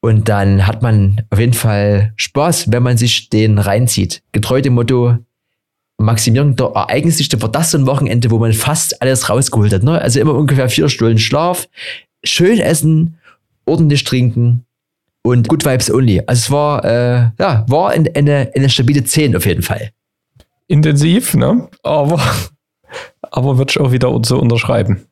Und 0.00 0.28
dann 0.28 0.66
hat 0.66 0.82
man 0.82 1.22
auf 1.30 1.38
jeden 1.38 1.52
Fall 1.52 2.12
Spaß, 2.16 2.72
wenn 2.72 2.82
man 2.82 2.96
sich 2.96 3.28
den 3.28 3.58
reinzieht. 3.58 4.22
Getreu 4.32 4.60
dem 4.60 4.74
Motto, 4.74 5.18
Maximierung 6.02 6.56
der 6.56 6.66
Ereignisdichte 6.66 7.40
war 7.42 7.50
das 7.50 7.70
so 7.70 7.78
ein 7.78 7.86
Wochenende, 7.86 8.30
wo 8.30 8.38
man 8.38 8.52
fast 8.52 9.00
alles 9.00 9.28
rausgeholt 9.28 9.72
hat. 9.72 9.82
Ne? 9.82 10.00
Also 10.00 10.20
immer 10.20 10.34
ungefähr 10.34 10.68
vier 10.68 10.88
Stunden 10.88 11.18
Schlaf, 11.18 11.68
schön 12.24 12.58
essen, 12.58 13.18
ordentlich 13.64 14.04
trinken 14.04 14.64
und 15.22 15.48
Good 15.48 15.64
Vibes 15.64 15.90
Only. 15.90 16.20
Also 16.26 16.40
es 16.40 16.50
war, 16.50 16.84
äh, 16.84 17.30
ja, 17.38 17.64
war 17.68 17.90
eine, 17.90 18.14
eine, 18.14 18.50
eine 18.54 18.68
stabile 18.68 19.04
10 19.04 19.36
auf 19.36 19.46
jeden 19.46 19.62
Fall. 19.62 19.90
Intensiv, 20.68 21.34
ne? 21.34 21.68
Aber, 21.82 22.20
aber 23.22 23.58
würde 23.58 23.70
ich 23.70 23.80
auch 23.80 23.92
wieder 23.92 24.18
so 24.24 24.38
unterschreiben. 24.38 25.06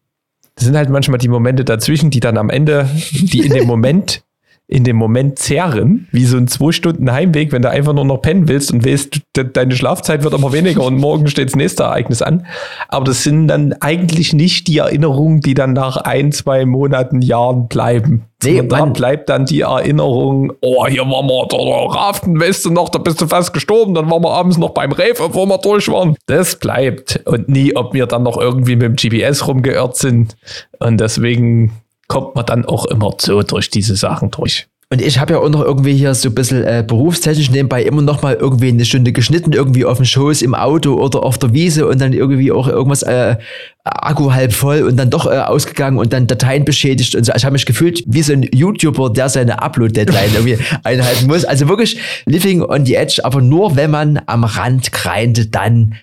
Das 0.55 0.65
sind 0.65 0.77
halt 0.77 0.91
manchmal 0.91 1.19
die 1.19 1.29
Momente 1.29 1.65
dazwischen, 1.65 2.11
die 2.11 2.21
dann 2.21 2.37
am 2.37 2.51
Ende, 2.51 2.89
die 3.13 3.41
in 3.41 3.53
dem 3.53 3.67
Moment 3.67 4.23
in 4.71 4.85
dem 4.85 4.97
Moment 4.97 5.41
zehren, 5.41 6.07
wie 6.13 6.25
so 6.25 6.37
ein 6.37 6.47
zwei 6.47 6.71
Stunden 6.71 7.11
Heimweg, 7.11 7.51
wenn 7.51 7.63
du 7.63 7.69
einfach 7.69 7.93
nur 7.93 8.05
noch 8.05 8.19
pennen 8.19 8.47
willst 8.47 8.73
und 8.73 8.87
weißt, 8.87 9.21
deine 9.53 9.75
Schlafzeit 9.75 10.23
wird 10.23 10.33
immer 10.33 10.53
weniger 10.53 10.85
und 10.85 10.97
morgen 10.97 11.27
steht 11.27 11.49
das 11.49 11.57
nächste 11.57 11.83
Ereignis 11.83 12.23
an. 12.23 12.47
Aber 12.89 13.07
das 13.07 13.25
sind 13.25 13.49
dann 13.49 13.75
eigentlich 13.81 14.33
nicht 14.33 14.69
die 14.69 14.79
Erinnerungen, 14.79 15.41
die 15.41 15.55
dann 15.55 15.73
nach 15.73 15.97
ein, 15.97 16.31
zwei 16.31 16.67
Monaten, 16.67 17.21
Jahren 17.21 17.67
bleiben. 17.67 18.27
Nee, 18.45 18.63
da 18.63 18.85
bleibt 18.87 19.29
dann 19.29 19.45
die 19.45 19.63
Erinnerung, 19.63 20.53
oh, 20.61 20.87
hier 20.87 21.03
waren 21.03 21.27
wir, 21.27 21.47
da, 21.49 21.57
raften, 21.99 22.41
weißt 22.41 22.65
du 22.65 22.71
noch, 22.71 22.89
da 22.89 22.99
bist 22.99 23.21
du 23.21 23.27
fast 23.27 23.53
gestorben, 23.53 23.93
dann 23.95 24.09
waren 24.09 24.23
wir 24.23 24.31
abends 24.31 24.57
noch 24.57 24.71
beim 24.71 24.93
Rave, 24.93 25.21
obwohl 25.21 25.47
wir 25.47 25.59
durch 25.59 25.89
waren. 25.89 26.17
Das 26.27 26.59
bleibt. 26.61 27.21
Und 27.27 27.49
nie, 27.49 27.75
ob 27.75 27.93
wir 27.93 28.07
dann 28.07 28.23
noch 28.23 28.41
irgendwie 28.41 28.77
mit 28.77 28.83
dem 28.83 28.97
GPS 28.97 29.49
rumgeirrt 29.49 29.97
sind. 29.97 30.37
Und 30.79 31.01
deswegen 31.01 31.73
kommt 32.11 32.35
man 32.35 32.45
dann 32.45 32.67
auch 32.67 32.85
immer 32.87 33.15
so 33.19 33.43
durch 33.43 33.71
diese 33.71 33.95
Sachen 33.95 34.33
durch. 34.33 34.67
Und 34.93 35.01
ich 35.01 35.21
habe 35.21 35.35
ja 35.35 35.39
auch 35.39 35.49
noch 35.49 35.63
irgendwie 35.63 35.95
hier 35.95 36.13
so 36.17 36.29
ein 36.29 36.35
bisschen 36.35 36.65
äh, 36.65 36.85
berufstechnisch 36.85 37.49
nebenbei 37.49 37.85
immer 37.85 38.03
noch 38.03 38.23
mal 38.23 38.35
irgendwie 38.35 38.71
eine 38.71 38.85
Stunde 38.85 39.13
geschnitten, 39.13 39.53
irgendwie 39.53 39.85
auf 39.85 39.99
dem 39.99 40.05
Schoß 40.05 40.43
im 40.43 40.57
Auto 40.57 40.95
oder 40.95 41.23
auf 41.23 41.39
der 41.39 41.53
Wiese 41.53 41.87
und 41.87 42.01
dann 42.01 42.13
irgendwie 42.13 42.51
auch 42.51 42.67
irgendwas 42.67 43.05
äh, 43.05 43.37
Akku 43.85 44.33
halb 44.33 44.53
voll 44.53 44.83
und 44.83 44.97
dann 44.97 45.09
doch 45.09 45.27
äh, 45.27 45.39
ausgegangen 45.39 46.01
und 46.01 46.13
dann 46.13 46.27
Dateien 46.27 46.65
beschädigt 46.65 47.15
und 47.15 47.25
so. 47.25 47.33
Ich 47.37 47.45
habe 47.45 47.53
mich 47.53 47.67
gefühlt 47.67 48.03
wie 48.09 48.23
so 48.23 48.33
ein 48.33 48.43
YouTuber, 48.43 49.11
der 49.11 49.29
seine 49.29 49.63
Upload-Deadline 49.63 50.31
irgendwie 50.35 50.59
einhalten 50.83 51.29
muss. 51.29 51.45
Also 51.45 51.69
wirklich 51.69 52.01
living 52.27 52.61
on 52.65 52.85
the 52.85 52.97
edge, 52.97 53.21
aber 53.23 53.41
nur 53.41 53.77
wenn 53.77 53.93
man 53.93 54.21
am 54.27 54.43
Rand 54.43 54.91
greint, 54.91 55.55
dann 55.55 55.95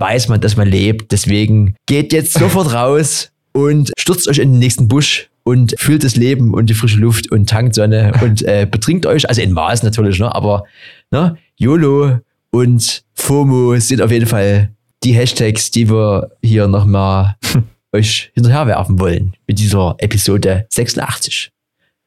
weiß 0.00 0.28
man, 0.28 0.40
dass 0.40 0.56
man 0.56 0.66
lebt. 0.66 1.12
Deswegen 1.12 1.76
geht 1.86 2.12
jetzt 2.12 2.32
sofort 2.32 2.72
raus 2.72 3.30
und 3.52 3.92
stürzt 3.96 4.26
euch 4.26 4.38
in 4.38 4.50
den 4.50 4.58
nächsten 4.58 4.88
Busch 4.88 5.28
und 5.46 5.76
fühlt 5.78 6.02
das 6.02 6.16
Leben 6.16 6.52
und 6.54 6.68
die 6.68 6.74
frische 6.74 6.98
Luft 6.98 7.30
und 7.30 7.48
tankt 7.48 7.76
Sonne 7.76 8.12
und 8.20 8.42
äh, 8.42 8.66
betrinkt 8.68 9.06
euch, 9.06 9.28
also 9.28 9.40
in 9.40 9.52
Maß 9.52 9.84
natürlich, 9.84 10.18
ne? 10.18 10.34
aber 10.34 10.64
ne? 11.12 11.38
YOLO 11.56 12.18
und 12.50 13.04
FOMO 13.14 13.78
sind 13.78 14.02
auf 14.02 14.10
jeden 14.10 14.26
Fall 14.26 14.70
die 15.04 15.12
Hashtags, 15.12 15.70
die 15.70 15.88
wir 15.88 16.32
hier 16.42 16.66
nochmal 16.66 17.36
euch 17.92 18.32
hinterherwerfen 18.34 18.98
wollen 18.98 19.34
mit 19.46 19.60
dieser 19.60 19.94
Episode 19.98 20.66
86. 20.70 21.52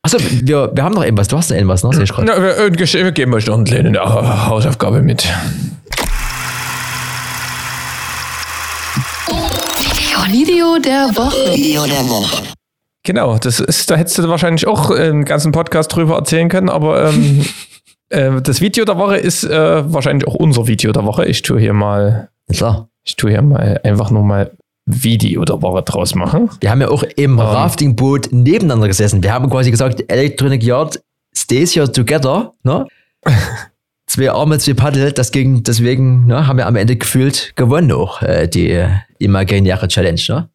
Achso, 0.02 0.18
wir, 0.20 0.72
wir 0.74 0.84
haben 0.84 0.96
noch 0.96 1.04
irgendwas. 1.04 1.30
Du 1.30 1.38
hast 1.38 1.50
noch 1.50 1.58
irgendwas, 1.58 1.84
ne? 1.84 1.94
Sehe 1.94 2.04
ich 2.04 2.12
gerade. 2.12 2.28
wir, 2.28 2.78
wir 2.78 3.12
geben 3.12 3.34
euch 3.34 3.48
noch 3.48 3.56
eine 3.56 3.64
kleine 3.64 4.00
Hausaufgabe 4.00 5.02
mit. 5.02 5.28
Video 10.30 10.78
der 10.78 11.10
Woche. 11.16 11.56
Video 11.56 11.86
der 11.86 12.08
Woche. 12.08 12.59
Genau, 13.04 13.38
das 13.38 13.60
ist, 13.60 13.90
da 13.90 13.96
hättest 13.96 14.18
du 14.18 14.28
wahrscheinlich 14.28 14.68
auch 14.68 14.92
einen 14.92 15.26
ganzen 15.26 15.52
Podcast 15.52 15.96
drüber 15.96 16.16
erzählen 16.16 16.50
können, 16.50 16.70
aber 16.70 17.10
ähm, 17.10 17.46
äh, 18.10 18.42
das 18.42 18.62
Video 18.62 18.86
der 18.86 18.98
Woche 18.98 19.18
ist 19.18 19.44
äh, 19.44 19.94
wahrscheinlich 19.94 20.28
auch 20.28 20.36
unser 20.36 20.68
Video 20.68 20.92
der 20.92 21.06
Woche. 21.06 21.26
Ich 21.26 21.42
tue 21.42 21.60
hier 21.60 21.74
mal, 21.74 22.30
klar. 22.52 22.90
ich 23.04 23.16
tue 23.16 23.32
hier 23.32 23.42
mal 23.42 23.80
einfach 23.84 24.12
nur 24.12 24.24
mal 24.24 24.52
Video 24.86 25.46
der 25.46 25.62
Woche 25.62 25.84
draus 25.84 26.16
machen. 26.16 26.50
Wir 26.60 26.72
haben 26.72 26.82
ja 26.82 26.90
auch 26.90 27.04
im 27.16 27.34
um, 27.34 27.40
Raftingboot 27.40 28.30
nebeneinander 28.32 28.88
gesessen. 28.88 29.24
Wir 29.24 29.34
haben 29.34 29.50
quasi 29.50 29.72
gesagt, 29.72 30.04
Electronic 30.12 30.64
Yard 30.64 31.00
stays 31.36 31.76
here 31.76 31.92
together, 31.92 32.54
ne? 32.64 32.88
zwei 34.08 34.32
Arme, 34.32 34.58
zwei 34.58 34.74
Paddel, 34.74 35.12
das 35.12 35.32
ging, 35.32 35.64
deswegen 35.64 36.26
ne, 36.26 36.48
haben 36.48 36.58
wir 36.58 36.66
am 36.66 36.76
Ende 36.76 36.96
gefühlt 36.96 37.54
gewonnen 37.56 37.92
auch, 37.92 38.24
äh, 38.24 38.48
die 38.48 38.84
imaginäre 39.20 39.88
Challenge, 39.88 40.22
ne? 40.28 40.50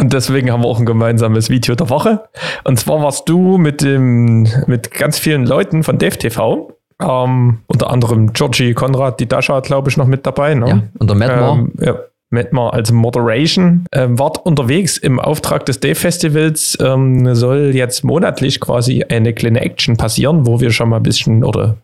Und 0.00 0.14
deswegen 0.14 0.50
haben 0.50 0.62
wir 0.62 0.68
auch 0.68 0.80
ein 0.80 0.86
gemeinsames 0.86 1.50
Video 1.50 1.74
der 1.74 1.90
Woche. 1.90 2.22
Und 2.64 2.80
zwar 2.80 3.02
warst 3.02 3.28
du 3.28 3.58
mit 3.58 3.82
dem, 3.82 4.48
mit 4.66 4.90
ganz 4.92 5.18
vielen 5.18 5.44
Leuten 5.44 5.82
von 5.82 5.98
DevTV, 5.98 6.72
ähm, 7.02 7.58
unter 7.66 7.90
anderem 7.90 8.32
Georgie 8.32 8.72
Konrad, 8.72 9.20
die 9.20 9.26
Dasha, 9.26 9.60
glaube 9.60 9.90
ich, 9.90 9.98
noch 9.98 10.06
mit 10.06 10.24
dabei. 10.24 10.54
Ne? 10.54 10.66
Ja, 10.66 10.82
und 10.98 11.10
der 11.10 11.16
Matt 11.16 11.30
ähm, 11.30 11.72
ja, 11.80 11.96
Matt 12.30 12.54
als 12.54 12.92
Moderation. 12.92 13.84
Ähm, 13.92 14.18
wart 14.18 14.38
unterwegs 14.46 14.96
im 14.96 15.20
Auftrag 15.20 15.66
des 15.66 15.80
Dave 15.80 15.96
Festivals. 15.96 16.78
Ähm, 16.80 17.34
soll 17.34 17.72
jetzt 17.74 18.02
monatlich 18.02 18.58
quasi 18.58 19.04
eine 19.04 19.34
kleine 19.34 19.60
Action 19.60 19.98
passieren, 19.98 20.46
wo 20.46 20.60
wir 20.60 20.70
schon 20.70 20.88
mal 20.88 20.96
ein 20.96 21.02
bisschen 21.02 21.44
oder 21.44 21.76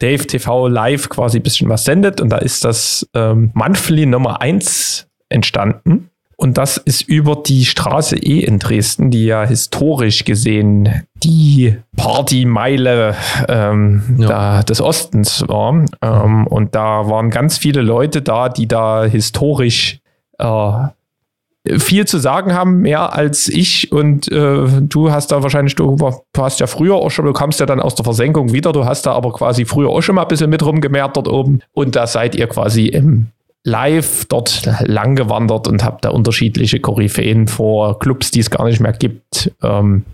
Dave 0.00 0.26
TV 0.26 0.66
live 0.66 1.08
quasi 1.08 1.38
ein 1.38 1.42
bisschen 1.44 1.68
was 1.68 1.84
sendet. 1.84 2.20
Und 2.20 2.30
da 2.30 2.38
ist 2.38 2.64
das 2.64 3.08
ähm, 3.14 3.52
Monthly 3.54 4.06
Nummer 4.06 4.40
1 4.40 5.06
entstanden. 5.28 6.09
Und 6.40 6.56
das 6.56 6.78
ist 6.78 7.02
über 7.02 7.36
die 7.36 7.66
Straße 7.66 8.16
E 8.16 8.40
in 8.40 8.58
Dresden, 8.58 9.10
die 9.10 9.26
ja 9.26 9.44
historisch 9.44 10.24
gesehen 10.24 11.04
die 11.16 11.76
Partymeile 11.98 13.14
ähm, 13.46 14.16
ja. 14.18 14.62
des 14.62 14.80
Ostens 14.80 15.46
war. 15.48 15.84
Ähm, 16.00 16.46
und 16.46 16.74
da 16.74 17.10
waren 17.10 17.28
ganz 17.28 17.58
viele 17.58 17.82
Leute 17.82 18.22
da, 18.22 18.48
die 18.48 18.66
da 18.66 19.04
historisch 19.04 20.00
äh, 20.38 20.72
viel 21.78 22.06
zu 22.06 22.16
sagen 22.16 22.54
haben, 22.54 22.78
mehr 22.78 23.12
als 23.12 23.46
ich. 23.46 23.92
Und 23.92 24.32
äh, 24.32 24.66
du 24.80 25.12
hast 25.12 25.32
da 25.32 25.42
wahrscheinlich, 25.42 25.74
du, 25.74 25.96
du, 25.96 26.42
hast 26.42 26.58
ja 26.58 26.66
früher 26.66 26.94
auch 26.94 27.10
schon, 27.10 27.26
du 27.26 27.34
kamst 27.34 27.60
ja 27.60 27.66
dann 27.66 27.80
aus 27.80 27.96
der 27.96 28.04
Versenkung 28.04 28.54
wieder, 28.54 28.72
du 28.72 28.86
hast 28.86 29.04
da 29.04 29.12
aber 29.12 29.30
quasi 29.34 29.66
früher 29.66 29.90
auch 29.90 30.00
schon 30.00 30.14
mal 30.14 30.22
ein 30.22 30.28
bisschen 30.28 30.48
mit 30.48 30.64
rumgemerkt 30.64 31.18
dort 31.18 31.28
oben. 31.28 31.60
Und 31.72 31.96
da 31.96 32.06
seid 32.06 32.34
ihr 32.34 32.46
quasi 32.46 32.86
im 32.86 33.26
live 33.64 34.24
dort 34.26 34.68
lang 34.80 35.16
gewandert 35.16 35.68
und 35.68 35.84
habe 35.84 35.98
da 36.00 36.10
unterschiedliche 36.10 36.80
Koryphäen 36.80 37.46
vor 37.46 37.98
Clubs, 37.98 38.30
die 38.30 38.40
es 38.40 38.50
gar 38.50 38.64
nicht 38.64 38.80
mehr 38.80 38.92
gibt, 38.92 39.52
ähm, 39.62 40.04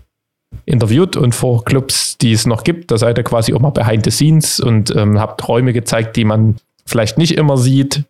interviewt 0.65 1.15
und 1.15 1.33
vor 1.33 1.63
Clubs, 1.65 2.17
die 2.17 2.33
es 2.33 2.45
noch 2.45 2.63
gibt. 2.63 2.91
Da 2.91 2.97
seid 2.97 3.17
ihr 3.17 3.23
quasi 3.23 3.53
auch 3.53 3.59
mal 3.59 3.71
behind 3.71 4.05
the 4.05 4.11
scenes 4.11 4.59
und 4.59 4.95
ähm, 4.95 5.19
habt 5.19 5.47
Räume 5.47 5.73
gezeigt, 5.73 6.15
die 6.15 6.25
man 6.25 6.55
vielleicht 6.85 7.17
nicht 7.17 7.33
immer 7.37 7.57
sieht. 7.57 8.03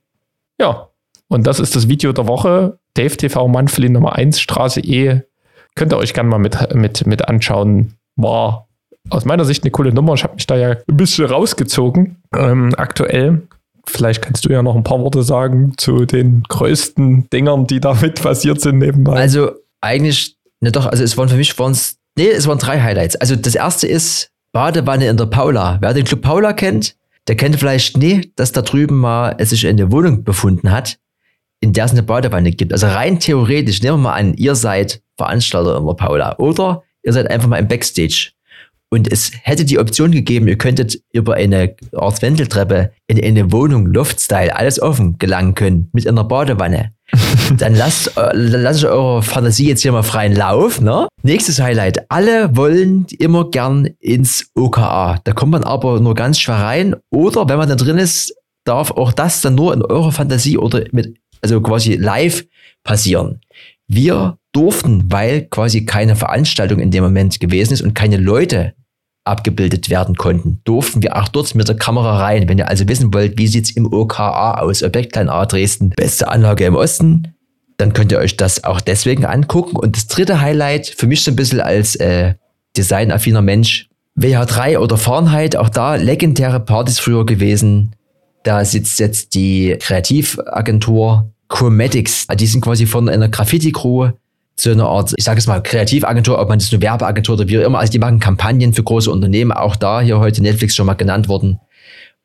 Ja, 0.59 0.89
und 1.27 1.45
das 1.45 1.59
ist 1.59 1.75
das 1.75 1.87
Video 1.87 2.13
der 2.13 2.27
Woche. 2.27 2.79
Dave 2.93 3.15
TV 3.15 3.47
Monthly 3.47 3.89
Nummer 3.89 4.15
1, 4.15 4.39
Straße 4.39 4.81
E. 4.81 5.21
Könnt 5.75 5.93
ihr 5.93 5.97
euch 5.97 6.13
gerne 6.13 6.29
mal 6.29 6.39
mit, 6.39 6.73
mit, 6.73 7.05
mit 7.05 7.27
anschauen. 7.27 7.93
War 8.15 8.67
aus 9.09 9.25
meiner 9.25 9.45
Sicht 9.45 9.63
eine 9.63 9.71
coole 9.71 9.93
Nummer. 9.93 10.15
Ich 10.15 10.23
habe 10.23 10.35
mich 10.35 10.47
da 10.47 10.55
ja 10.55 10.71
ein 10.71 10.97
bisschen 10.97 11.25
rausgezogen. 11.25 12.17
Ähm, 12.35 12.73
aktuell. 12.77 13.46
Vielleicht 13.89 14.21
kannst 14.21 14.45
du 14.45 14.49
ja 14.49 14.61
noch 14.61 14.75
ein 14.75 14.83
paar 14.83 14.99
Worte 14.99 15.23
sagen 15.23 15.73
zu 15.77 16.05
den 16.05 16.43
größten 16.43 17.29
Dingern, 17.29 17.67
die 17.67 17.79
damit 17.79 18.21
passiert 18.21 18.61
sind 18.61 18.79
nebenbei. 18.79 19.13
Also 19.13 19.51
eigentlich, 19.81 20.35
ne 20.59 20.71
doch, 20.71 20.85
also 20.85 21.03
es 21.03 21.17
waren 21.17 21.29
für 21.29 21.37
mich 21.37 21.57
waren 21.57 21.71
es, 21.71 21.97
nee, 22.17 22.27
es 22.27 22.47
waren 22.47 22.59
drei 22.59 22.81
Highlights. 22.81 23.15
Also 23.15 23.35
das 23.35 23.55
erste 23.55 23.87
ist 23.87 24.31
Badewanne 24.51 25.07
in 25.07 25.17
der 25.17 25.25
Paula. 25.25 25.77
Wer 25.81 25.93
den 25.93 26.05
Club 26.05 26.21
Paula 26.21 26.53
kennt, 26.53 26.95
der 27.27 27.35
kennt 27.35 27.55
vielleicht 27.57 27.97
nie, 27.97 28.31
dass 28.35 28.51
da 28.51 28.61
drüben 28.61 28.97
mal 28.97 29.35
es 29.37 29.49
sich 29.49 29.65
eine 29.67 29.91
Wohnung 29.91 30.23
befunden 30.23 30.71
hat, 30.71 30.97
in 31.59 31.73
der 31.73 31.85
es 31.85 31.91
eine 31.91 32.03
Badewanne 32.03 32.51
gibt. 32.51 32.73
Also 32.73 32.87
rein 32.87 33.19
theoretisch, 33.19 33.81
nehmen 33.81 33.97
wir 33.97 34.09
mal 34.09 34.13
an, 34.13 34.33
ihr 34.35 34.55
seid 34.55 35.01
Veranstalter 35.17 35.77
in 35.77 35.85
der 35.85 35.93
Paula 35.93 36.35
oder 36.37 36.83
ihr 37.03 37.13
seid 37.13 37.29
einfach 37.29 37.47
mal 37.47 37.57
im 37.57 37.67
Backstage 37.67 38.31
und 38.89 39.11
es 39.11 39.31
hätte 39.43 39.65
die 39.65 39.79
Option 39.79 40.11
gegeben, 40.11 40.47
ihr 40.47 40.57
könntet 40.57 40.99
über 41.11 41.35
eine 41.35 41.75
Art 41.93 42.21
Wendeltreppe 42.21 42.91
in 43.07 43.21
eine 43.21 43.51
Wohnung, 43.51 43.87
Loft-Style, 43.87 44.55
alles 44.55 44.81
offen 44.81 45.17
gelangen 45.17 45.55
können, 45.55 45.89
mit 45.91 46.07
einer 46.07 46.23
Badewanne. 46.23 46.93
Dann 47.57 47.75
lasst, 47.75 48.17
äh, 48.17 48.31
lasst 48.33 48.83
eure 48.83 49.21
Fantasie 49.23 49.67
jetzt 49.67 49.81
hier 49.81 49.91
mal 49.91 50.03
freien 50.03 50.35
Lauf. 50.35 50.81
Ne? 50.81 51.07
Nächstes 51.23 51.61
Highlight. 51.61 52.09
Alle 52.09 52.55
wollen 52.55 53.05
immer 53.17 53.49
gern 53.49 53.89
ins 53.99 54.51
OKA. 54.55 55.19
Da 55.23 55.33
kommt 55.33 55.53
man 55.53 55.63
aber 55.63 55.99
nur 55.99 56.15
ganz 56.15 56.39
schwer 56.39 56.55
rein. 56.55 56.95
Oder 57.09 57.47
wenn 57.47 57.57
man 57.57 57.69
da 57.69 57.75
drin 57.75 57.97
ist, 57.97 58.33
darf 58.65 58.91
auch 58.91 59.13
das 59.13 59.41
dann 59.41 59.55
nur 59.55 59.73
in 59.73 59.81
eurer 59.81 60.11
Fantasie 60.11 60.57
oder 60.57 60.83
mit, 60.91 61.17
also 61.41 61.61
quasi 61.61 61.95
live 61.95 62.45
passieren. 62.83 63.39
Wir 63.87 64.37
durften, 64.57 65.03
weil 65.11 65.43
quasi 65.43 65.85
keine 65.85 66.15
Veranstaltung 66.15 66.79
in 66.79 66.89
dem 66.89 67.03
Moment 67.03 67.39
gewesen 67.39 67.73
ist 67.73 67.83
und 67.83 67.93
keine 67.93 68.17
Leute 68.17 68.73
abgebildet 69.23 69.91
werden 69.91 70.15
konnten, 70.15 70.61
durften 70.63 71.03
wir 71.03 71.15
auch 71.15 71.27
dort 71.27 71.53
mit 71.53 71.67
der 71.67 71.75
Kamera 71.75 72.17
rein. 72.17 72.49
Wenn 72.49 72.57
ihr 72.57 72.67
also 72.67 72.87
wissen 72.87 73.13
wollt, 73.13 73.37
wie 73.37 73.45
sieht's 73.45 73.69
im 73.69 73.91
OKA 73.93 74.59
aus, 74.59 74.81
Objektklein 74.81 75.29
A 75.29 75.45
Dresden, 75.45 75.91
beste 75.91 76.27
Anlage 76.29 76.65
im 76.65 76.75
Osten, 76.75 77.35
dann 77.77 77.93
könnt 77.93 78.11
ihr 78.11 78.17
euch 78.17 78.35
das 78.35 78.63
auch 78.63 78.81
deswegen 78.81 79.25
angucken. 79.25 79.75
Und 79.75 79.95
das 79.95 80.07
dritte 80.07 80.41
Highlight, 80.41 80.87
für 80.87 81.05
mich 81.05 81.23
so 81.23 81.29
ein 81.29 81.35
bisschen 81.35 81.61
als 81.61 81.95
äh, 81.97 82.33
designaffiner 82.75 83.43
Mensch, 83.43 83.89
WH3 84.19 84.79
oder 84.79 84.97
Fahrenheit, 84.97 85.55
auch 85.55 85.69
da 85.69 85.95
legendäre 85.95 86.59
Partys 86.59 86.97
früher 86.97 87.27
gewesen. 87.27 87.95
Da 88.41 88.65
sitzt 88.65 88.99
jetzt 88.99 89.35
die 89.35 89.77
Kreativagentur 89.79 91.31
Chromatics. 91.49 92.25
Die 92.35 92.47
sind 92.47 92.61
quasi 92.61 92.87
von 92.87 93.07
einer 93.09 93.29
Graffiti-Crew 93.29 94.09
zu 94.57 94.71
einer 94.71 94.87
Art, 94.87 95.13
ich 95.15 95.23
sage 95.23 95.39
es 95.39 95.47
mal, 95.47 95.61
Kreativagentur, 95.61 96.39
ob 96.39 96.49
man 96.49 96.59
das 96.59 96.73
eine 96.73 96.81
Werbeagentur 96.81 97.35
oder 97.35 97.47
wie 97.47 97.59
auch 97.59 97.63
immer, 97.63 97.79
also 97.79 97.91
die 97.91 97.99
machen 97.99 98.19
Kampagnen 98.19 98.73
für 98.73 98.83
große 98.83 99.09
Unternehmen, 99.09 99.51
auch 99.51 99.75
da 99.75 100.01
hier 100.01 100.19
heute 100.19 100.41
Netflix 100.41 100.75
schon 100.75 100.87
mal 100.87 100.95
genannt 100.95 101.29
worden. 101.29 101.59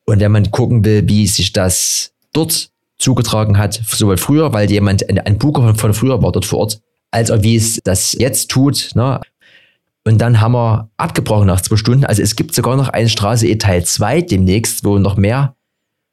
Und 0.06 0.18
wenn 0.20 0.32
man 0.32 0.50
gucken 0.50 0.84
will, 0.84 1.06
wie 1.08 1.26
sich 1.26 1.52
das 1.52 2.12
dort 2.32 2.70
zugetragen 2.98 3.58
hat, 3.58 3.74
sowohl 3.86 4.16
früher, 4.16 4.52
weil 4.52 4.70
jemand, 4.70 5.08
ein, 5.08 5.18
ein 5.18 5.38
von, 5.38 5.76
von 5.76 5.94
früher 5.94 6.22
war 6.22 6.32
dort 6.32 6.46
vor 6.46 6.60
Ort, 6.60 6.80
als 7.10 7.30
auch 7.30 7.42
wie 7.42 7.56
es 7.56 7.80
das 7.84 8.14
jetzt 8.18 8.50
tut. 8.50 8.90
Ne? 8.94 9.20
Und 10.04 10.18
dann 10.18 10.40
haben 10.40 10.52
wir 10.52 10.90
abgebrochen 10.96 11.46
nach 11.46 11.60
zwei 11.60 11.76
Stunden. 11.76 12.04
Also 12.04 12.22
es 12.22 12.34
gibt 12.34 12.54
sogar 12.54 12.76
noch 12.76 12.88
eine 12.88 13.08
Straße 13.08 13.46
E 13.46 13.56
Teil 13.56 13.84
2 13.84 14.22
demnächst, 14.22 14.84
wo 14.84 14.94
wir 14.94 15.00
noch 15.00 15.16
mehr 15.16 15.54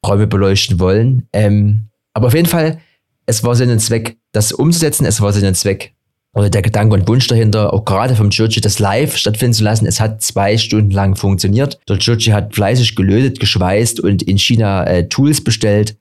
Räume 0.06 0.28
beleuchten 0.28 0.80
wollen. 0.80 1.28
Ähm, 1.34 1.90
aber 2.14 2.28
auf 2.28 2.34
jeden 2.34 2.48
Fall, 2.48 2.80
es 3.26 3.44
war 3.44 3.56
Sinn 3.56 3.72
und 3.72 3.80
Zweck, 3.80 4.18
das 4.32 4.52
umzusetzen. 4.52 5.06
Es 5.06 5.22
war 5.22 5.32
Sinn 5.34 5.48
und 5.48 5.56
Zweck, 5.56 5.94
oder 6.40 6.50
der 6.50 6.62
Gedanke 6.62 6.96
und 6.96 7.06
Wunsch 7.10 7.28
dahinter, 7.28 7.74
auch 7.74 7.84
gerade 7.84 8.16
vom 8.16 8.30
Churchy 8.30 8.62
das 8.62 8.80
live 8.80 9.18
stattfinden 9.18 9.54
zu 9.54 9.64
lassen. 9.66 9.86
Es 9.86 10.00
hat 10.00 10.22
zwei 10.22 10.58
Stunden 10.58 10.92
lang 10.92 11.18
funktioniert. 11.18 11.78
Der 11.90 12.00
Churchy 12.00 12.30
hat 12.30 12.56
fleißig 12.56 12.96
gelötet, 12.96 13.42
geschweißt 13.42 14.00
und 14.00 14.24
in 14.24 14.38
China 14.38 14.86
äh, 14.86 15.10
Tools 15.10 15.44
bestellt. 15.44 15.98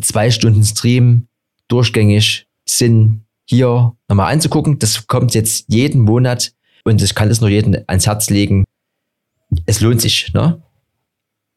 Zwei 0.00 0.30
Stunden 0.30 0.62
Stream, 0.62 1.26
durchgängig, 1.66 2.46
sind 2.64 3.24
hier 3.44 3.92
nochmal 4.08 4.32
anzugucken. 4.32 4.78
Das 4.78 5.08
kommt 5.08 5.34
jetzt 5.34 5.64
jeden 5.66 6.02
Monat 6.02 6.52
und 6.84 7.02
ich 7.02 7.16
kann 7.16 7.28
es 7.28 7.40
nur 7.40 7.50
jedem 7.50 7.76
ans 7.88 8.06
Herz 8.06 8.30
legen. 8.30 8.64
Es 9.66 9.80
lohnt 9.80 10.00
sich, 10.00 10.32
ne? 10.32 10.62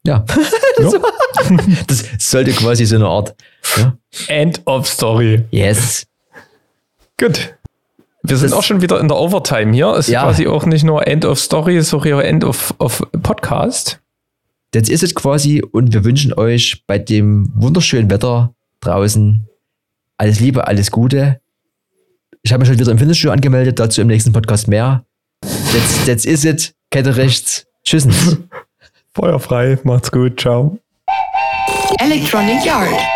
Ja. 0.03 0.25
ja. 0.79 0.91
das 1.87 2.09
sollte 2.17 2.53
quasi 2.53 2.85
so 2.85 2.95
eine 2.95 3.05
Art. 3.05 3.35
Ja? 3.77 3.95
End 4.29 4.63
of 4.65 4.87
Story. 4.87 5.45
Yes. 5.51 6.07
Gut. 7.19 7.53
Wir 8.26 8.38
sind 8.38 8.51
das 8.51 8.57
auch 8.57 8.63
schon 8.63 8.82
wieder 8.82 8.99
in 8.99 9.09
der 9.09 9.17
Overtime 9.17 9.74
hier. 9.74 9.88
Es 9.88 10.07
ist 10.07 10.13
ja. 10.13 10.24
quasi 10.24 10.47
auch 10.47 10.65
nicht 10.65 10.84
nur 10.84 11.05
End 11.05 11.26
of 11.26 11.39
Story, 11.39 11.82
sondern 11.82 12.13
auch 12.13 12.21
End 12.21 12.43
of, 12.45 12.74
of 12.80 13.05
Podcast. 13.21 13.99
Das 14.71 14.89
ist 14.89 15.03
es 15.03 15.13
quasi 15.13 15.61
und 15.61 15.93
wir 15.93 16.03
wünschen 16.03 16.34
euch 16.34 16.84
bei 16.88 16.97
dem 16.97 17.51
wunderschönen 17.53 18.09
Wetter 18.09 18.55
draußen 18.80 19.47
alles 20.17 20.39
Liebe, 20.39 20.67
alles 20.67 20.89
Gute. 20.89 21.41
Ich 22.43 22.53
habe 22.53 22.61
mich 22.61 22.69
schon 22.69 22.80
wieder 22.80 22.91
im 22.91 22.97
Fitnessstudio 22.97 23.34
angemeldet, 23.34 23.80
dazu 23.80 24.01
im 24.01 24.07
nächsten 24.07 24.32
Podcast 24.32 24.67
mehr. 24.67 25.05
That's, 25.41 26.05
that's 26.05 26.26
is 26.26 26.45
it. 26.45 26.74
Kette 26.91 27.15
rechts. 27.17 27.65
Tschüss. 27.84 28.07
Feuer 29.13 29.39
frei. 29.39 29.78
Macht's 29.84 30.11
gut. 30.11 30.39
Ciao. 30.39 30.78
Electronic 31.99 32.65
Yard. 32.65 33.12